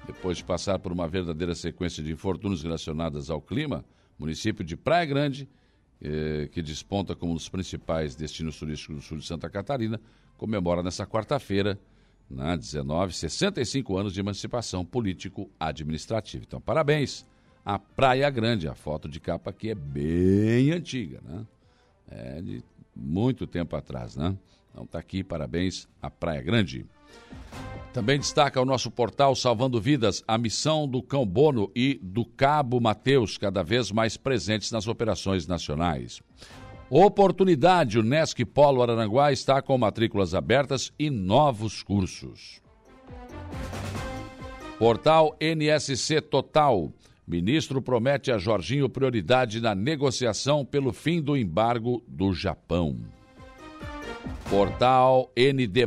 Depois 0.05 0.37
de 0.37 0.43
passar 0.43 0.77
por 0.77 0.91
uma 0.91 1.07
verdadeira 1.07 1.55
sequência 1.55 2.03
de 2.03 2.11
infortúnios 2.11 2.61
relacionados 2.61 3.31
ao 3.31 3.41
clima, 3.41 3.83
município 4.19 4.63
de 4.63 4.77
Praia 4.77 5.05
Grande 5.05 5.49
eh, 6.01 6.49
que 6.51 6.61
desponta 6.61 7.15
como 7.15 7.31
um 7.31 7.35
dos 7.35 7.47
principais 7.47 8.15
destinos 8.15 8.57
turísticos 8.57 8.95
do 8.95 9.01
sul 9.01 9.17
de 9.17 9.25
Santa 9.25 9.49
Catarina, 9.49 9.99
comemora 10.37 10.81
nessa 10.81 11.05
quarta-feira, 11.05 11.79
na 12.29 12.55
19, 12.55 13.13
65 13.13 13.97
anos 13.97 14.13
de 14.13 14.19
emancipação 14.19 14.85
político-administrativa. 14.85 16.43
Então, 16.47 16.61
parabéns 16.61 17.25
à 17.63 17.77
Praia 17.77 18.29
Grande. 18.29 18.67
A 18.67 18.73
foto 18.73 19.07
de 19.07 19.19
capa 19.19 19.49
aqui 19.49 19.69
é 19.69 19.75
bem 19.75 20.71
antiga, 20.71 21.21
né? 21.23 21.45
É 22.09 22.41
de 22.41 22.63
muito 22.95 23.45
tempo 23.45 23.75
atrás, 23.75 24.15
né? 24.15 24.35
Então, 24.71 24.85
tá 24.85 24.97
aqui, 24.97 25.23
parabéns 25.23 25.87
à 26.01 26.09
Praia 26.09 26.41
Grande. 26.41 26.85
Também 27.93 28.17
destaca 28.17 28.61
o 28.61 28.65
nosso 28.65 28.89
portal 28.89 29.35
Salvando 29.35 29.79
Vidas, 29.81 30.23
a 30.25 30.37
missão 30.37 30.87
do 30.87 31.03
Cão 31.03 31.25
Bono 31.25 31.69
e 31.75 31.99
do 32.01 32.23
Cabo 32.23 32.79
Mateus, 32.79 33.37
cada 33.37 33.63
vez 33.63 33.91
mais 33.91 34.15
presentes 34.15 34.71
nas 34.71 34.87
operações 34.87 35.45
nacionais. 35.45 36.21
Oportunidade, 36.89 37.99
o 37.99 38.03
Nesc 38.03 38.45
Polo 38.45 38.81
Araranguá 38.81 39.31
está 39.31 39.61
com 39.61 39.77
matrículas 39.77 40.33
abertas 40.33 40.91
e 40.97 41.09
novos 41.09 41.83
cursos. 41.83 42.61
Portal 44.79 45.35
NSC 45.39 46.21
Total. 46.21 46.91
Ministro 47.27 47.81
promete 47.81 48.31
a 48.31 48.37
Jorginho 48.37 48.89
prioridade 48.89 49.61
na 49.61 49.75
negociação 49.75 50.65
pelo 50.65 50.91
fim 50.91 51.21
do 51.21 51.37
embargo 51.37 52.03
do 52.07 52.33
Japão. 52.33 52.97
Portal 54.49 55.31
ND+, 55.35 55.85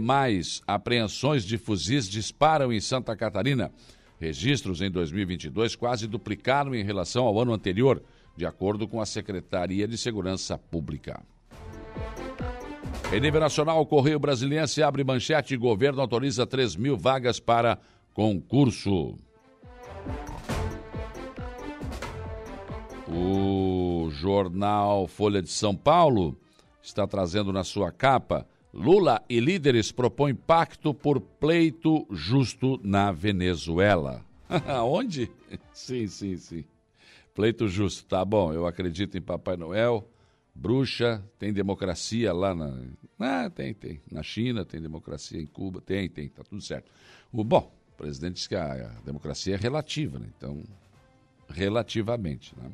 apreensões 0.67 1.45
de 1.45 1.59
fuzis 1.59 2.09
disparam 2.09 2.73
em 2.73 2.81
Santa 2.81 3.15
Catarina. 3.15 3.71
Registros 4.19 4.81
em 4.81 4.91
2022 4.91 5.77
quase 5.77 6.07
duplicaram 6.07 6.75
em 6.75 6.83
relação 6.83 7.27
ao 7.27 7.39
ano 7.39 7.53
anterior, 7.53 8.03
de 8.37 8.47
acordo 8.47 8.89
com 8.89 9.01
a 9.01 9.07
Secretaria 9.07 9.87
de 9.87 9.99
Segurança 9.99 10.57
Pública. 10.57 11.23
Em 13.13 13.21
nível 13.21 13.41
nacional, 13.41 13.81
o 13.81 13.87
Correio 13.87 14.19
Brasiliense 14.19 14.83
abre 14.83 15.05
manchete 15.05 15.55
e 15.55 15.59
governo 15.59 16.01
autoriza 16.01 16.47
3 16.47 16.75
mil 16.75 16.97
vagas 16.97 17.39
para 17.39 17.79
concurso. 18.15 19.15
O 23.07 24.09
jornal 24.11 25.07
Folha 25.07 25.43
de 25.43 25.51
São 25.51 25.77
Paulo 25.77 26.37
está 26.85 27.07
trazendo 27.07 27.53
na 27.53 27.65
sua 27.65 27.91
capa 27.91 28.47
Lula 28.75 29.23
e 29.29 29.39
líderes 29.39 29.93
propõem 29.93 30.35
pacto 30.35 30.93
por 30.93 31.21
pleito 31.21 32.05
justo 32.11 32.81
na 32.83 33.13
Venezuela. 33.13 34.25
Onde? 34.85 35.31
sim, 35.73 36.09
sim, 36.09 36.37
sim. 36.37 36.65
Pleito 37.33 37.69
justo, 37.69 38.05
tá 38.05 38.25
bom. 38.25 38.53
Eu 38.53 38.67
acredito 38.67 39.17
em 39.17 39.21
Papai 39.21 39.57
Noel, 39.57 40.09
bruxa, 40.53 41.25
tem 41.39 41.53
democracia 41.53 42.33
lá 42.33 42.53
na. 42.53 42.77
Ah, 43.17 43.49
tem, 43.49 43.73
tem. 43.73 44.01
Na 44.11 44.25
China 44.25 44.65
tem 44.65 44.81
democracia, 44.81 45.41
em 45.41 45.47
Cuba 45.47 45.81
tem, 45.81 46.09
tem, 46.09 46.29
tá 46.29 46.43
tudo 46.43 46.61
certo. 46.61 46.91
O, 47.33 47.45
bom, 47.45 47.73
o 47.93 47.97
presidente 47.97 48.35
disse 48.35 48.49
que 48.49 48.57
a, 48.57 48.93
democracia 49.05 49.55
é 49.55 49.57
relativa, 49.57 50.19
né? 50.19 50.27
Então, 50.37 50.65
relativamente, 51.49 52.57
né? 52.59 52.73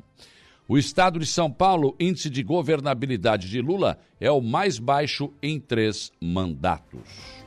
O 0.67 0.77
estado 0.77 1.19
de 1.19 1.25
São 1.25 1.51
Paulo, 1.51 1.95
índice 1.99 2.29
de 2.29 2.43
governabilidade 2.43 3.49
de 3.49 3.61
Lula 3.61 3.97
é 4.19 4.31
o 4.31 4.41
mais 4.41 4.79
baixo 4.79 5.33
em 5.41 5.59
três 5.59 6.11
mandatos. 6.21 7.41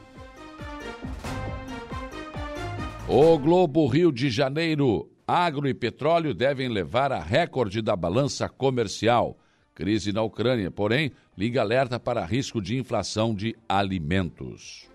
O 3.09 3.39
Globo 3.39 3.87
Rio 3.87 4.11
de 4.11 4.31
Janeiro, 4.31 5.09
agro 5.27 5.69
e 5.69 5.75
petróleo 5.75 6.35
devem 6.35 6.69
levar 6.69 7.13
a 7.13 7.21
recorde 7.21 7.81
da 7.81 7.95
balança 7.95 8.49
comercial. 8.49 9.39
Crise 9.75 10.13
na 10.13 10.23
Ucrânia, 10.23 10.71
porém, 10.71 11.13
liga 11.37 11.61
alerta 11.61 11.99
para 11.99 12.25
risco 12.25 12.61
de 12.61 12.77
inflação 12.77 13.35
de 13.35 13.57
alimentos. 13.69 14.89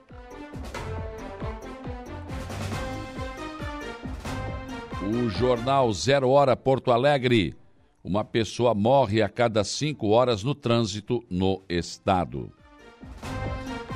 O 5.01 5.29
jornal 5.29 5.91
Zero 5.93 6.29
Hora 6.29 6.55
Porto 6.55 6.91
Alegre 6.91 7.55
uma 8.03 8.23
pessoa 8.23 8.73
morre 8.73 9.21
a 9.21 9.27
cada 9.27 9.63
cinco 9.63 10.09
horas 10.09 10.43
no 10.43 10.55
trânsito 10.55 11.23
no 11.29 11.61
estado. 11.67 12.51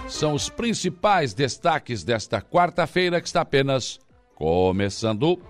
São 0.10 0.34
os 0.34 0.50
principais 0.50 1.34
destaques 1.34 2.04
desta 2.04 2.42
quarta-feira 2.42 3.22
que 3.22 3.28
está 3.28 3.42
apenas 3.42 4.00
começando. 4.36 5.42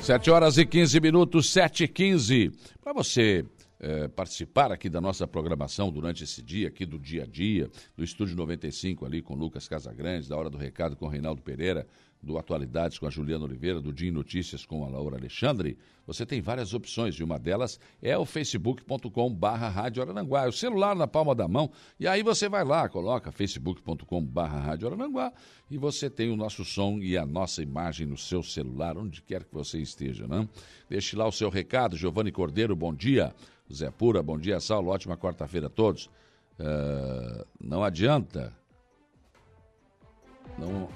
Sete 0.00 0.30
horas 0.30 0.58
e 0.58 0.66
quinze 0.66 1.00
minutos, 1.00 1.50
sete 1.50 1.84
e 1.84 1.88
quinze. 1.88 2.52
Para 2.82 2.92
você 2.92 3.44
é, 3.80 4.06
participar 4.06 4.70
aqui 4.70 4.88
da 4.88 5.00
nossa 5.00 5.26
programação 5.26 5.90
durante 5.90 6.24
esse 6.24 6.42
dia, 6.42 6.68
aqui 6.68 6.86
do 6.86 6.98
dia 6.98 7.24
a 7.24 7.26
dia, 7.26 7.70
do 7.96 8.04
Estúdio 8.04 8.36
95 8.36 9.04
ali 9.04 9.20
com 9.20 9.34
Lucas 9.34 9.66
Casagrande, 9.66 10.28
da 10.28 10.36
Hora 10.36 10.48
do 10.48 10.56
Recado 10.56 10.96
com 10.96 11.08
Reinaldo 11.08 11.42
Pereira, 11.42 11.86
do 12.24 12.38
Atualidades 12.38 12.98
com 12.98 13.06
a 13.06 13.10
Juliana 13.10 13.44
Oliveira, 13.44 13.80
do 13.80 13.92
Dia 13.92 14.08
em 14.08 14.12
Notícias 14.12 14.64
com 14.64 14.84
a 14.84 14.88
Laura 14.88 15.16
Alexandre, 15.16 15.78
você 16.06 16.26
tem 16.26 16.40
várias 16.40 16.74
opções 16.74 17.14
e 17.14 17.22
uma 17.22 17.38
delas 17.38 17.78
é 18.02 18.16
o 18.16 18.24
facebook.com 18.24 19.32
barra 19.32 19.68
Rádio 19.68 20.02
Araranguá, 20.02 20.44
é 20.44 20.48
o 20.48 20.52
celular 20.52 20.96
na 20.96 21.06
palma 21.06 21.34
da 21.34 21.46
mão 21.46 21.70
e 22.00 22.08
aí 22.08 22.22
você 22.22 22.48
vai 22.48 22.64
lá, 22.64 22.88
coloca 22.88 23.30
facebook.com 23.30 24.24
barra 24.24 24.58
Rádio 24.58 24.88
Araranguá 24.88 25.32
e 25.70 25.78
você 25.78 26.10
tem 26.10 26.30
o 26.30 26.36
nosso 26.36 26.64
som 26.64 26.98
e 26.98 27.16
a 27.16 27.24
nossa 27.24 27.62
imagem 27.62 28.06
no 28.06 28.16
seu 28.16 28.42
celular, 28.42 28.98
onde 28.98 29.22
quer 29.22 29.44
que 29.44 29.54
você 29.54 29.78
esteja, 29.78 30.26
né? 30.26 30.48
Deixe 30.88 31.14
lá 31.14 31.26
o 31.26 31.32
seu 31.32 31.48
recado, 31.48 31.96
Giovanni 31.96 32.32
Cordeiro, 32.32 32.74
bom 32.74 32.92
dia. 32.92 33.34
Zé 33.72 33.90
Pura, 33.90 34.22
bom 34.22 34.38
dia, 34.38 34.60
Saulo, 34.60 34.90
ótima 34.90 35.16
quarta-feira 35.16 35.68
a 35.68 35.70
todos. 35.70 36.06
Uh, 36.58 37.46
não 37.60 37.82
adianta. 37.82 38.52
Não... 40.58 40.88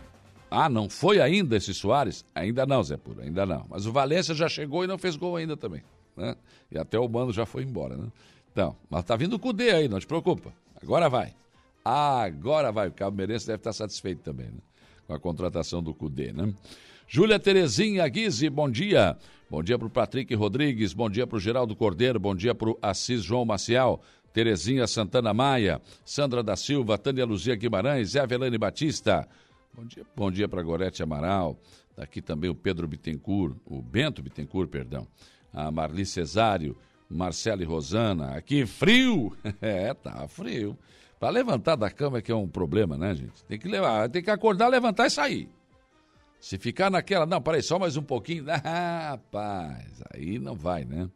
Ah, 0.51 0.69
não 0.69 0.89
foi 0.89 1.21
ainda 1.21 1.57
esse 1.57 1.75
Soares? 1.75 2.25
Ainda 2.35 2.65
não, 2.65 2.83
Zé 2.83 2.97
Pura, 2.97 3.25
ainda 3.25 3.45
não. 3.45 3.67
Mas 3.69 3.87
o 3.87 3.93
Valência 3.93 4.35
já 4.35 4.49
chegou 4.49 4.85
e 4.85 4.87
não 4.87 4.99
fez 4.99 5.17
gol 5.17 5.37
ainda 5.37 5.57
também. 5.57 5.83
Né? 6.17 6.35
E 6.71 6.79
até 6.79 6.99
o 6.99 7.09
Mano 7.09 7.33
já 7.33 7.45
foi 7.47 7.63
embora, 7.63 7.97
né? 7.97 8.09
Então, 8.53 8.75
mas 8.91 9.05
tá 9.05 9.15
vindo 9.15 9.35
o 9.35 9.39
Cudê 9.39 9.71
aí, 9.71 9.89
não 9.89 10.01
te 10.01 10.07
preocupa. 10.07 10.53
Agora 10.83 11.09
vai. 11.09 11.35
Agora 11.85 12.73
vai. 12.73 12.89
O 12.89 12.93
Cabo 12.93 13.17
Meirense 13.17 13.47
deve 13.47 13.59
estar 13.59 13.73
satisfeito 13.73 14.23
também, 14.23 14.47
né? 14.47 14.59
Com 15.07 15.15
a 15.15 15.21
contratação 15.21 15.83
do 15.83 15.95
Cudê, 15.95 16.33
né? 16.33 16.53
Júlia 17.07 17.39
Terezinha 17.39 18.07
Guise, 18.09 18.51
bom 18.51 18.69
dia. 18.69 19.17
Bom 19.51 19.63
dia 19.63 19.79
para 19.79 19.87
o 19.87 19.91
Patrick 19.91 20.35
Rodrigues, 20.35 20.93
bom 20.93 21.09
dia 21.09 21.27
para 21.27 21.37
o 21.37 21.41
Geraldo 21.41 21.75
Cordeiro, 21.75 22.21
bom 22.21 22.35
dia 22.35 22.55
para 22.55 22.69
o 22.69 22.79
Assis 22.83 23.23
João 23.23 23.47
Maciel, 23.47 24.03
Terezinha 24.31 24.87
Santana 24.87 25.33
Maia, 25.33 25.81
Sandra 26.05 26.43
da 26.43 26.55
Silva, 26.55 26.99
Tânia 26.99 27.25
Luzia 27.25 27.55
Guimarães, 27.55 28.15
Evelane 28.15 28.59
Batista. 28.59 29.27
Bom 29.75 29.85
dia, 29.85 30.07
bom 30.17 30.31
dia 30.31 30.49
para 30.49 30.63
Gorete 30.63 31.03
Amaral, 31.03 31.59
daqui 31.97 32.21
também 32.21 32.51
o 32.51 32.55
Pedro 32.55 32.89
Bittencourt, 32.89 33.57
o 33.65 33.81
Bento 33.81 34.23
Bittencourt, 34.23 34.69
perdão, 34.69 35.07
a 35.53 35.71
Marli 35.71 36.05
Cesário, 36.05 36.77
Marcelo 37.09 37.63
e 37.63 37.65
Rosana. 37.65 38.37
Aqui 38.37 38.67
frio! 38.67 39.37
é, 39.61 39.95
tá 39.95 40.27
frio. 40.29 40.77
Para 41.19 41.31
levantar 41.31 41.77
da 41.77 41.91
cama 41.91 42.19
é 42.19 42.23
que 42.23 42.31
é 42.31 42.35
um 42.35 42.49
problema, 42.49 42.97
né, 42.97 43.15
gente? 43.15 43.45
Tem 43.45 43.59
que 43.59 43.69
levar, 43.69 44.09
tem 44.09 44.23
que 44.23 44.31
acordar, 44.31 44.69
levantar 44.69 45.07
e 45.07 45.11
sair. 45.11 45.49
Se 46.41 46.57
ficar 46.57 46.91
naquela, 46.91 47.27
não, 47.27 47.43
peraí, 47.43 47.63
só 47.63 47.79
mais 47.79 47.97
um 47.97 48.03
pouquinho. 48.03 48.45
Ah, 48.49 49.11
rapaz, 49.11 50.03
aí 50.15 50.39
não 50.39 50.55
vai, 50.55 50.85
né? 50.85 51.09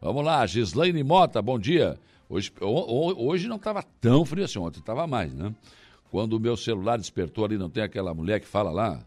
Vamos 0.00 0.24
lá, 0.24 0.46
Gislaine 0.46 1.02
Mota, 1.02 1.42
bom 1.42 1.58
dia. 1.58 1.98
Hoje, 2.28 2.52
hoje 2.60 3.48
não 3.48 3.56
estava 3.56 3.82
tão 4.00 4.24
frio 4.24 4.44
assim, 4.44 4.58
ontem 4.58 4.78
estava 4.78 5.06
mais, 5.06 5.34
né? 5.34 5.52
Quando 6.10 6.34
o 6.34 6.40
meu 6.40 6.56
celular 6.56 6.98
despertou 6.98 7.44
ali, 7.44 7.56
não 7.56 7.70
tem 7.70 7.82
aquela 7.82 8.12
mulher 8.12 8.40
que 8.40 8.46
fala 8.46 8.70
lá? 8.70 9.00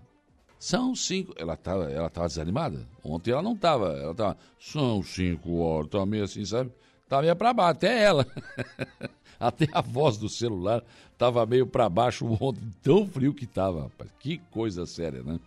São 0.58 0.96
cinco. 0.96 1.34
Ela 1.38 1.56
estava 1.56 1.92
ela 1.92 2.10
tava 2.10 2.28
desanimada? 2.28 2.88
Ontem 3.04 3.32
ela 3.32 3.42
não 3.42 3.54
estava. 3.54 3.88
Ela 3.98 4.12
estava. 4.12 4.38
São 4.58 5.04
cinco 5.04 5.58
horas. 5.58 5.88
Estava 5.88 6.06
meio 6.06 6.24
assim, 6.24 6.46
sabe? 6.46 6.72
Estava 7.04 7.24
meio 7.24 7.36
para 7.36 7.54
baixo, 7.54 7.72
até 7.72 8.04
ela. 8.04 8.26
até 9.38 9.68
a 9.74 9.82
voz 9.82 10.18
do 10.18 10.30
celular 10.30 10.82
estava 11.12 11.46
meio 11.46 11.68
para 11.68 11.90
baixo 11.90 12.26
ontem, 12.40 12.72
tão 12.82 13.06
frio 13.06 13.34
que 13.34 13.44
estava. 13.44 13.92
Que 14.20 14.38
coisa 14.52 14.86
séria, 14.86 15.22
né? 15.22 15.38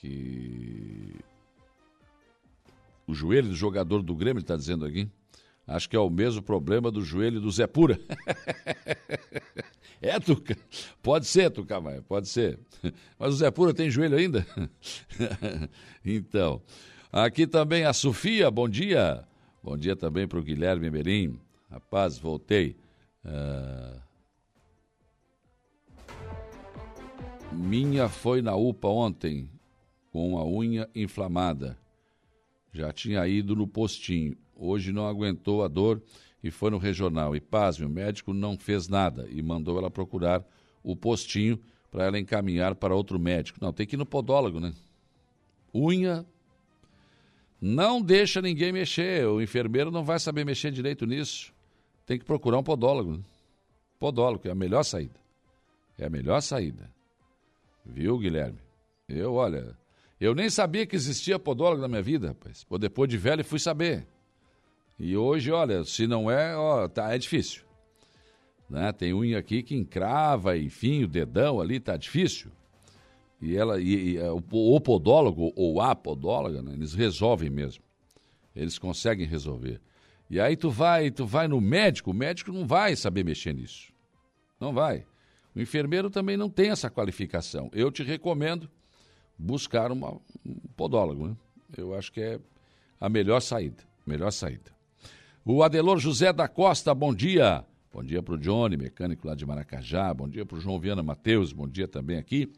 que 0.00 1.14
o 3.06 3.14
joelho 3.14 3.50
do 3.50 3.54
jogador 3.54 4.02
do 4.02 4.16
Grêmio 4.16 4.40
está 4.40 4.56
dizendo 4.56 4.84
aqui. 4.84 5.08
Acho 5.68 5.86
que 5.86 5.94
é 5.94 6.00
o 6.00 6.08
mesmo 6.08 6.40
problema 6.40 6.90
do 6.90 7.04
joelho 7.04 7.42
do 7.42 7.50
Zé 7.50 7.66
Pura. 7.66 8.00
é, 10.00 10.18
Tuca? 10.18 10.56
Pode 11.02 11.26
ser, 11.26 11.50
Tuca 11.50 11.78
Maia, 11.78 12.00
pode 12.00 12.26
ser. 12.26 12.58
Mas 13.18 13.34
o 13.34 13.36
Zé 13.36 13.50
Pura 13.50 13.74
tem 13.74 13.90
joelho 13.90 14.16
ainda? 14.16 14.46
então, 16.02 16.62
aqui 17.12 17.46
também 17.46 17.84
a 17.84 17.92
Sofia, 17.92 18.50
bom 18.50 18.66
dia. 18.66 19.22
Bom 19.62 19.76
dia 19.76 19.94
também 19.94 20.26
para 20.26 20.38
o 20.38 20.42
Guilherme 20.42 20.90
Merim. 20.90 21.38
Rapaz, 21.70 22.16
voltei. 22.18 22.74
Uh... 23.22 24.00
Minha 27.52 28.08
foi 28.08 28.40
na 28.40 28.56
UPA 28.56 28.88
ontem 28.88 29.50
com 30.10 30.38
a 30.38 30.46
unha 30.46 30.88
inflamada. 30.94 31.78
Já 32.72 32.90
tinha 32.90 33.26
ido 33.28 33.54
no 33.54 33.66
postinho. 33.66 34.34
Hoje 34.58 34.92
não 34.92 35.06
aguentou 35.06 35.62
a 35.62 35.68
dor 35.68 36.02
e 36.42 36.50
foi 36.50 36.70
no 36.70 36.78
regional. 36.78 37.36
E 37.36 37.40
pasme, 37.40 37.86
o 37.86 37.88
médico 37.88 38.34
não 38.34 38.58
fez 38.58 38.88
nada 38.88 39.28
e 39.30 39.40
mandou 39.40 39.78
ela 39.78 39.90
procurar 39.90 40.44
o 40.82 40.96
postinho 40.96 41.58
para 41.90 42.04
ela 42.04 42.18
encaminhar 42.18 42.74
para 42.74 42.94
outro 42.94 43.18
médico. 43.18 43.58
Não, 43.62 43.72
tem 43.72 43.86
que 43.86 43.94
ir 43.94 43.98
no 43.98 44.04
podólogo, 44.04 44.58
né? 44.58 44.74
Unha. 45.74 46.26
Não 47.60 48.02
deixa 48.02 48.42
ninguém 48.42 48.72
mexer. 48.72 49.26
O 49.26 49.40
enfermeiro 49.40 49.90
não 49.90 50.04
vai 50.04 50.18
saber 50.18 50.44
mexer 50.44 50.70
direito 50.70 51.06
nisso. 51.06 51.52
Tem 52.04 52.18
que 52.18 52.24
procurar 52.24 52.58
um 52.58 52.62
podólogo. 52.62 53.12
Né? 53.12 53.22
Podólogo 53.98 54.46
é 54.46 54.50
a 54.50 54.54
melhor 54.54 54.82
saída. 54.82 55.18
É 55.96 56.06
a 56.06 56.10
melhor 56.10 56.40
saída. 56.40 56.90
Viu, 57.84 58.18
Guilherme? 58.18 58.58
Eu, 59.08 59.34
olha, 59.34 59.76
eu 60.20 60.34
nem 60.34 60.50
sabia 60.50 60.86
que 60.86 60.94
existia 60.94 61.38
podólogo 61.38 61.80
na 61.80 61.88
minha 61.88 62.02
vida, 62.02 62.28
rapaz. 62.28 62.66
Depois 62.78 63.08
de 63.08 63.16
velho 63.16 63.44
fui 63.44 63.58
saber. 63.58 64.06
E 64.98 65.16
hoje, 65.16 65.52
olha, 65.52 65.84
se 65.84 66.06
não 66.06 66.30
é, 66.30 66.56
ó, 66.56 66.88
tá, 66.88 67.14
é 67.14 67.18
difícil. 67.18 67.62
Né? 68.68 68.92
Tem 68.92 69.14
unha 69.14 69.38
aqui 69.38 69.62
que 69.62 69.74
encrava, 69.74 70.58
enfim, 70.58 71.04
o 71.04 71.08
dedão 71.08 71.60
ali 71.60 71.78
tá 71.78 71.96
difícil. 71.96 72.50
E 73.40 73.56
ela, 73.56 73.80
e, 73.80 74.12
e 74.12 74.16
é, 74.16 74.30
o, 74.30 74.80
podólogo 74.80 75.52
ou 75.54 75.80
a 75.80 75.94
podóloga, 75.94 76.60
né, 76.60 76.72
eles 76.72 76.94
resolvem 76.94 77.48
mesmo. 77.48 77.82
Eles 78.54 78.78
conseguem 78.78 79.26
resolver. 79.26 79.80
E 80.28 80.40
aí 80.40 80.56
tu 80.56 80.70
vai, 80.70 81.10
tu 81.10 81.24
vai 81.24 81.46
no 81.46 81.60
médico, 81.60 82.10
o 82.10 82.14
médico 82.14 82.52
não 82.52 82.66
vai 82.66 82.96
saber 82.96 83.24
mexer 83.24 83.54
nisso. 83.54 83.92
Não 84.60 84.72
vai. 84.72 85.06
O 85.54 85.60
enfermeiro 85.60 86.10
também 86.10 86.36
não 86.36 86.50
tem 86.50 86.70
essa 86.70 86.90
qualificação. 86.90 87.70
Eu 87.72 87.90
te 87.92 88.02
recomendo 88.02 88.68
buscar 89.38 89.92
uma, 89.92 90.20
um 90.44 90.54
podólogo. 90.76 91.28
Né? 91.28 91.36
Eu 91.76 91.94
acho 91.94 92.12
que 92.12 92.20
é 92.20 92.40
a 93.00 93.08
melhor 93.08 93.40
saída. 93.40 93.84
Melhor 94.04 94.32
saída. 94.32 94.77
O 95.44 95.62
Adelor 95.62 95.98
José 95.98 96.32
da 96.32 96.46
Costa, 96.46 96.94
bom 96.94 97.14
dia. 97.14 97.64
Bom 97.92 98.02
dia 98.02 98.22
para 98.22 98.34
o 98.34 98.38
Johnny, 98.38 98.76
mecânico 98.76 99.26
lá 99.26 99.34
de 99.34 99.46
Maracajá. 99.46 100.12
Bom 100.12 100.28
dia 100.28 100.44
para 100.44 100.58
o 100.58 100.60
João 100.60 100.78
Viana 100.78 101.02
Mateus. 101.02 101.52
Bom 101.52 101.66
dia 101.66 101.88
também 101.88 102.18
aqui. 102.18 102.52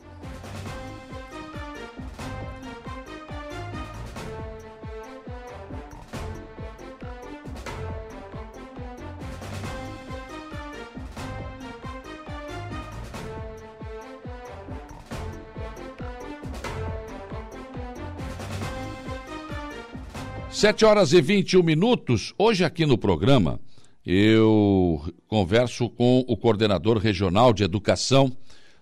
Sete 20.57 20.87
horas 20.87 21.13
e 21.13 21.21
21 21.21 21.63
minutos. 21.63 22.33
Hoje 22.39 22.65
aqui 22.65 22.87
no 22.87 22.97
programa 22.97 23.61
eu 24.07 25.05
converso 25.29 25.91
com 25.91 26.25
o 26.27 26.35
coordenador 26.35 26.97
regional 26.97 27.53
de 27.53 27.63
educação, 27.63 28.35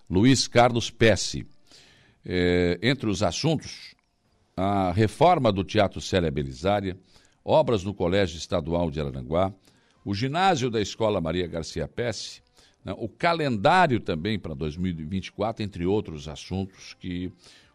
Luiz 0.09 0.47
Carlos 0.47 0.89
Pesce. 0.89 1.45
É, 2.25 2.79
entre 2.81 3.11
os 3.11 3.25
assuntos, 3.25 3.97
a 4.57 4.93
reforma 4.93 5.51
do 5.51 5.65
Teatro 5.65 6.01
Célia 6.01 6.31
Belisária, 6.31 6.97
obras 7.45 7.83
no 7.83 7.93
Colégio 7.93 8.39
Estadual 8.39 8.89
de 8.89 9.01
Aranguá, 9.01 9.53
o 10.05 10.15
ginásio 10.15 10.71
da 10.71 10.81
Escola 10.81 11.21
Maria 11.21 11.49
Garcia 11.49 11.89
Pesce, 11.89 12.41
né, 12.85 12.95
o 12.97 13.09
calendário 13.09 13.99
também 13.99 14.39
para 14.39 14.55
2024, 14.55 15.65
entre 15.65 15.85
outros 15.85 16.29
assuntos 16.29 16.95
que 17.01 17.33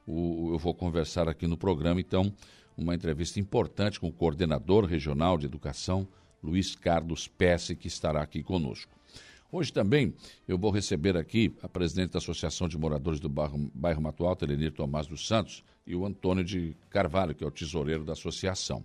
o, 0.08 0.54
eu 0.54 0.58
vou 0.58 0.74
conversar 0.74 1.28
aqui 1.28 1.46
no 1.46 1.58
programa. 1.58 2.00
Então, 2.00 2.34
uma 2.80 2.96
entrevista 2.96 3.40
importante 3.40 4.00
com 4.00 4.08
o 4.08 4.12
coordenador 4.12 4.86
regional 4.86 5.38
de 5.38 5.46
educação, 5.46 6.08
Luiz 6.42 6.76
Carlos 6.76 7.28
Pesce, 7.28 7.76
que 7.76 7.88
estará 7.88 8.22
aqui 8.22 8.42
conosco. 8.42 8.92
Hoje 9.52 9.74
também 9.74 10.14
eu 10.48 10.58
vou 10.58 10.72
receber 10.72 11.18
aqui 11.18 11.54
a 11.62 11.68
presidente 11.68 12.12
da 12.12 12.20
Associação 12.20 12.68
de 12.68 12.78
Moradores 12.78 13.20
do 13.20 13.28
Bairro, 13.28 13.70
bairro 13.74 14.02
Mato 14.02 14.26
Alto, 14.26 14.46
Elenir 14.46 14.72
Tomás 14.72 15.08
dos 15.08 15.28
Santos, 15.28 15.64
e 15.86 15.96
o 15.96 16.06
Antônio 16.06 16.44
de 16.44 16.78
Carvalho, 16.90 17.34
que 17.34 17.44
é 17.44 17.48
o 17.48 17.52
tesoureiro 17.52 18.06
da 18.06 18.14
associação. 18.14 18.84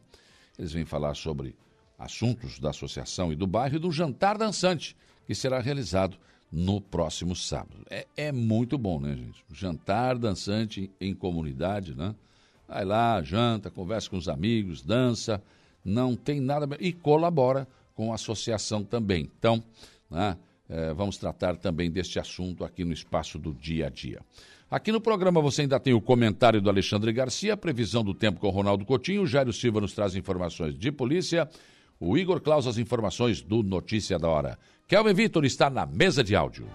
Eles 0.58 0.72
vêm 0.72 0.86
falar 0.86 1.14
sobre 1.14 1.54
assuntos 1.98 2.58
da 2.58 2.70
associação 2.70 3.32
e 3.32 3.36
do 3.36 3.46
bairro 3.46 3.76
e 3.76 3.78
do 3.78 3.92
jantar 3.92 4.38
dançante, 4.38 4.96
que 5.26 5.34
será 5.34 5.60
realizado 5.60 6.16
no 6.50 6.80
próximo 6.80 7.36
sábado. 7.36 7.84
É, 7.90 8.06
é 8.16 8.32
muito 8.32 8.78
bom, 8.78 8.98
né, 8.98 9.14
gente? 9.14 9.44
Jantar 9.52 10.18
dançante 10.18 10.90
em 11.00 11.14
comunidade, 11.14 11.94
né? 11.94 12.14
Vai 12.68 12.84
lá, 12.84 13.22
janta, 13.22 13.70
conversa 13.70 14.08
com 14.08 14.16
os 14.16 14.28
amigos, 14.28 14.82
dança, 14.82 15.42
não 15.84 16.16
tem 16.16 16.40
nada. 16.40 16.66
E 16.80 16.92
colabora 16.92 17.68
com 17.94 18.12
a 18.12 18.14
associação 18.14 18.82
também. 18.82 19.30
Então, 19.38 19.62
né, 20.10 20.36
é, 20.68 20.92
vamos 20.94 21.16
tratar 21.16 21.56
também 21.56 21.90
deste 21.90 22.18
assunto 22.18 22.64
aqui 22.64 22.84
no 22.84 22.92
espaço 22.92 23.38
do 23.38 23.52
dia 23.52 23.86
a 23.86 23.90
dia. 23.90 24.20
Aqui 24.70 24.90
no 24.90 25.00
programa 25.00 25.40
você 25.40 25.62
ainda 25.62 25.78
tem 25.78 25.92
o 25.92 26.00
comentário 26.00 26.60
do 26.60 26.68
Alexandre 26.68 27.12
Garcia, 27.12 27.52
a 27.52 27.56
previsão 27.56 28.02
do 28.02 28.14
tempo 28.14 28.40
com 28.40 28.48
o 28.48 28.50
Ronaldo 28.50 28.84
Coutinho, 28.84 29.22
o 29.22 29.26
Jairo 29.26 29.52
Silva 29.52 29.80
nos 29.80 29.92
traz 29.92 30.16
informações 30.16 30.76
de 30.76 30.90
polícia, 30.90 31.48
o 32.00 32.16
Igor 32.16 32.40
Claus 32.40 32.66
as 32.66 32.78
informações 32.78 33.40
do 33.40 33.62
Notícia 33.62 34.18
da 34.18 34.28
Hora. 34.28 34.58
Kelvin 34.88 35.14
Vitor 35.14 35.44
está 35.44 35.70
na 35.70 35.86
mesa 35.86 36.24
de 36.24 36.34
áudio. 36.34 36.66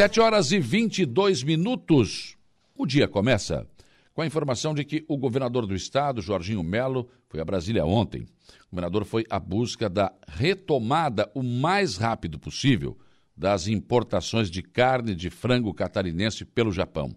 7 0.00 0.18
horas 0.18 0.50
e 0.50 0.58
22 0.58 1.42
minutos. 1.42 2.34
O 2.74 2.86
dia 2.86 3.06
começa 3.06 3.66
com 4.14 4.22
a 4.22 4.26
informação 4.26 4.72
de 4.72 4.82
que 4.82 5.04
o 5.06 5.18
governador 5.18 5.66
do 5.66 5.74
estado, 5.74 6.22
Jorginho 6.22 6.62
Melo, 6.62 7.06
foi 7.28 7.38
a 7.38 7.44
Brasília 7.44 7.84
ontem. 7.84 8.22
O 8.22 8.70
governador 8.70 9.04
foi 9.04 9.26
à 9.28 9.38
busca 9.38 9.90
da 9.90 10.10
retomada 10.26 11.30
o 11.34 11.42
mais 11.42 11.98
rápido 11.98 12.38
possível 12.38 12.96
das 13.36 13.68
importações 13.68 14.50
de 14.50 14.62
carne 14.62 15.14
de 15.14 15.28
frango 15.28 15.74
catarinense 15.74 16.46
pelo 16.46 16.72
Japão. 16.72 17.14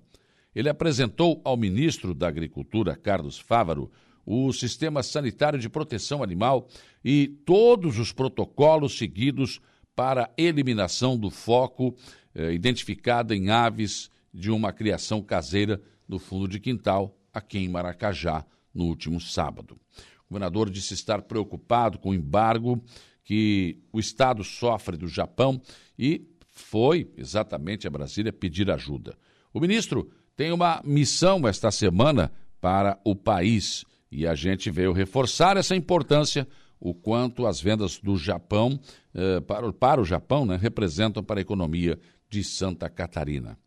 Ele 0.54 0.68
apresentou 0.68 1.40
ao 1.46 1.56
ministro 1.56 2.14
da 2.14 2.28
Agricultura, 2.28 2.98
Carlos 2.98 3.40
Fávaro, 3.40 3.90
o 4.26 4.52
sistema 4.52 5.02
sanitário 5.02 5.58
de 5.58 5.70
proteção 5.70 6.22
animal 6.22 6.68
e 7.02 7.30
todos 7.46 7.98
os 7.98 8.12
protocolos 8.12 8.98
seguidos 8.98 9.62
para 9.96 10.30
eliminação 10.38 11.18
do 11.18 11.30
foco 11.30 11.96
eh, 12.34 12.54
identificada 12.54 13.36
em 13.36 13.50
aves 13.50 14.10
de 14.34 14.50
uma 14.50 14.74
criação 14.74 15.22
caseira 15.22 15.82
no 16.08 16.20
fundo 16.20 16.48
de 16.48 16.60
quintal, 16.60 17.18
aqui 17.34 17.60
em 17.60 17.70
Maracajá, 17.70 18.46
no 18.74 18.86
último 18.86 19.22
sábado. 19.22 19.80
O 20.26 20.34
governador 20.34 20.70
disse 20.70 20.94
estar 20.94 21.22
preocupado 21.22 22.00
com 22.00 22.10
o 22.10 22.14
embargo 22.14 22.84
que 23.24 23.78
o 23.92 24.00
Estado 24.00 24.44
sofre 24.44 24.98
do 24.98 25.08
Japão 25.08 25.62
e 25.98 26.28
foi 26.50 27.12
exatamente 27.18 27.88
a 27.88 27.90
Brasília 27.90 28.34
pedir 28.34 28.70
ajuda. 28.70 29.16
O 29.54 29.60
ministro 29.60 30.12
tem 30.36 30.52
uma 30.52 30.82
missão 30.84 31.48
esta 31.48 31.72
semana 31.72 32.32
para 32.60 33.00
o 33.04 33.16
país 33.16 33.86
e 34.12 34.28
a 34.28 34.36
gente 34.36 34.70
veio 34.70 34.94
reforçar 34.94 35.58
essa 35.58 35.76
importância 35.76 36.48
o 36.84 36.94
quanto 36.94 37.48
as 37.48 37.62
vendas 37.62 37.98
do 37.98 38.18
Japão 38.18 38.78
eh, 39.16 39.40
para, 39.40 39.72
para 39.72 40.02
o 40.02 40.04
Japão 40.06 40.46
né, 40.46 40.58
representam 40.58 41.24
para 41.24 41.40
a 41.40 41.42
economia 41.42 41.98
de 42.30 42.44
Santa 42.44 42.90
Catarina. 42.90 43.58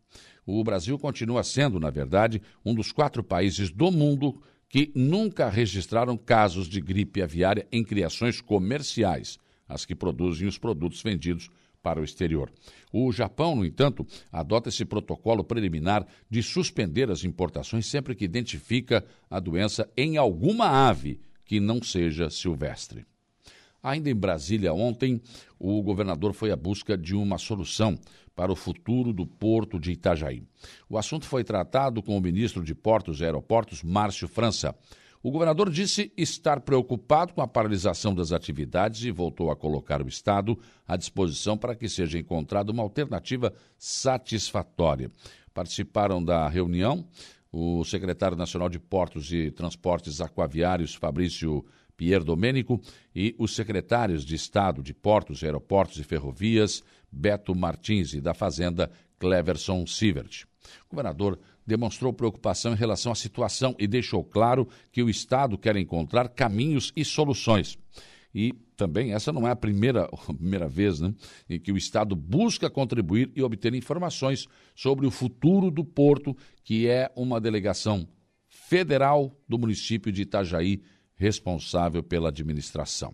O 0.45 0.63
Brasil 0.63 0.99
continua 0.99 1.41
sendo, 1.41 1.79
na 1.79 1.89
verdade, 1.89 2.39
um 2.63 2.75
dos 2.75 2.91
quatro 2.91 3.23
países 3.23 3.71
do 3.71 3.89
mundo 3.89 4.39
que 4.69 4.91
nunca 4.93 5.49
registraram 5.49 6.15
casos 6.15 6.67
de 6.67 6.79
gripe 6.79 7.19
aviária 7.19 7.67
em 7.71 7.83
criações 7.83 8.39
comerciais, 8.39 9.39
as 9.67 9.83
que 9.83 9.95
produzem 9.95 10.47
os 10.47 10.59
produtos 10.59 11.01
vendidos 11.01 11.49
para 11.81 11.99
o 11.99 12.03
exterior. 12.03 12.51
O 12.93 13.11
Japão, 13.11 13.55
no 13.55 13.65
entanto, 13.65 14.05
adota 14.31 14.69
esse 14.69 14.85
protocolo 14.85 15.43
preliminar 15.43 16.05
de 16.29 16.43
suspender 16.43 17.09
as 17.09 17.23
importações 17.23 17.87
sempre 17.87 18.13
que 18.13 18.25
identifica 18.25 19.03
a 19.27 19.39
doença 19.39 19.89
em 19.97 20.17
alguma 20.17 20.67
ave 20.87 21.19
que 21.47 21.59
não 21.59 21.81
seja 21.81 22.29
silvestre. 22.29 23.05
Ainda 23.81 24.09
em 24.09 24.15
Brasília, 24.15 24.73
ontem, 24.73 25.21
o 25.57 25.81
governador 25.81 26.33
foi 26.33 26.51
à 26.51 26.55
busca 26.55 26.97
de 26.97 27.15
uma 27.15 27.37
solução 27.37 27.97
para 28.35 28.51
o 28.51 28.55
futuro 28.55 29.13
do 29.13 29.25
porto 29.25 29.79
de 29.79 29.91
Itajaí. 29.91 30.43
O 30.89 30.97
assunto 30.97 31.25
foi 31.25 31.43
tratado 31.43 32.03
com 32.03 32.17
o 32.17 32.21
ministro 32.21 32.63
de 32.63 32.75
Portos 32.75 33.21
e 33.21 33.25
Aeroportos, 33.25 33.81
Márcio 33.81 34.27
França. 34.27 34.75
O 35.23 35.31
governador 35.31 35.71
disse 35.71 36.11
estar 36.15 36.61
preocupado 36.61 37.33
com 37.33 37.41
a 37.41 37.47
paralisação 37.47 38.13
das 38.13 38.31
atividades 38.31 39.03
e 39.03 39.11
voltou 39.11 39.49
a 39.49 39.55
colocar 39.55 40.01
o 40.01 40.07
Estado 40.07 40.57
à 40.87 40.95
disposição 40.95 41.57
para 41.57 41.75
que 41.75 41.89
seja 41.89 42.19
encontrada 42.19 42.71
uma 42.71 42.83
alternativa 42.83 43.53
satisfatória. 43.77 45.09
Participaram 45.53 46.23
da 46.23 46.47
reunião 46.47 47.07
o 47.51 47.83
secretário 47.83 48.37
nacional 48.37 48.69
de 48.69 48.79
Portos 48.79 49.31
e 49.31 49.51
Transportes 49.51 50.21
Aquaviários, 50.21 50.95
Fabrício 50.95 51.65
Pierre 51.95 52.23
Domênico, 52.23 52.79
e 53.15 53.35
os 53.39 53.55
secretários 53.55 54.23
de 54.23 54.35
Estado 54.35 54.83
de 54.83 54.93
Portos, 54.93 55.43
Aeroportos 55.43 55.97
e 55.97 56.03
Ferrovias, 56.03 56.83
Beto 57.11 57.55
Martins, 57.55 58.13
e 58.13 58.21
da 58.21 58.33
Fazenda, 58.33 58.91
Cleverson 59.17 59.85
Sievert. 59.87 60.45
O 60.85 60.95
governador 60.95 61.39
demonstrou 61.65 62.13
preocupação 62.13 62.73
em 62.73 62.77
relação 62.77 63.11
à 63.11 63.15
situação 63.15 63.75
e 63.79 63.87
deixou 63.87 64.23
claro 64.23 64.67
que 64.91 65.01
o 65.01 65.09
Estado 65.09 65.57
quer 65.57 65.75
encontrar 65.75 66.29
caminhos 66.29 66.93
e 66.95 67.03
soluções. 67.03 67.77
E 68.39 68.53
também 68.75 69.13
essa 69.13 69.33
não 69.33 69.47
é 69.47 69.51
a 69.51 69.55
primeira, 69.55 70.07
primeira 70.37 70.69
vez 70.69 70.99
né, 70.99 71.11
em 71.49 71.59
que 71.59 71.71
o 71.71 71.77
Estado 71.77 72.15
busca 72.15 72.69
contribuir 72.69 73.31
e 73.35 73.41
obter 73.41 73.73
informações 73.73 74.47
sobre 74.75 75.07
o 75.07 75.11
futuro 75.11 75.71
do 75.71 75.83
porto, 75.83 76.37
que 76.63 76.87
é 76.87 77.11
uma 77.15 77.41
delegação 77.41 78.07
federal 78.47 79.35
do 79.49 79.57
município 79.57 80.11
de 80.11 80.21
Itajaí, 80.21 80.83
responsável 81.15 82.03
pela 82.03 82.29
administração. 82.29 83.11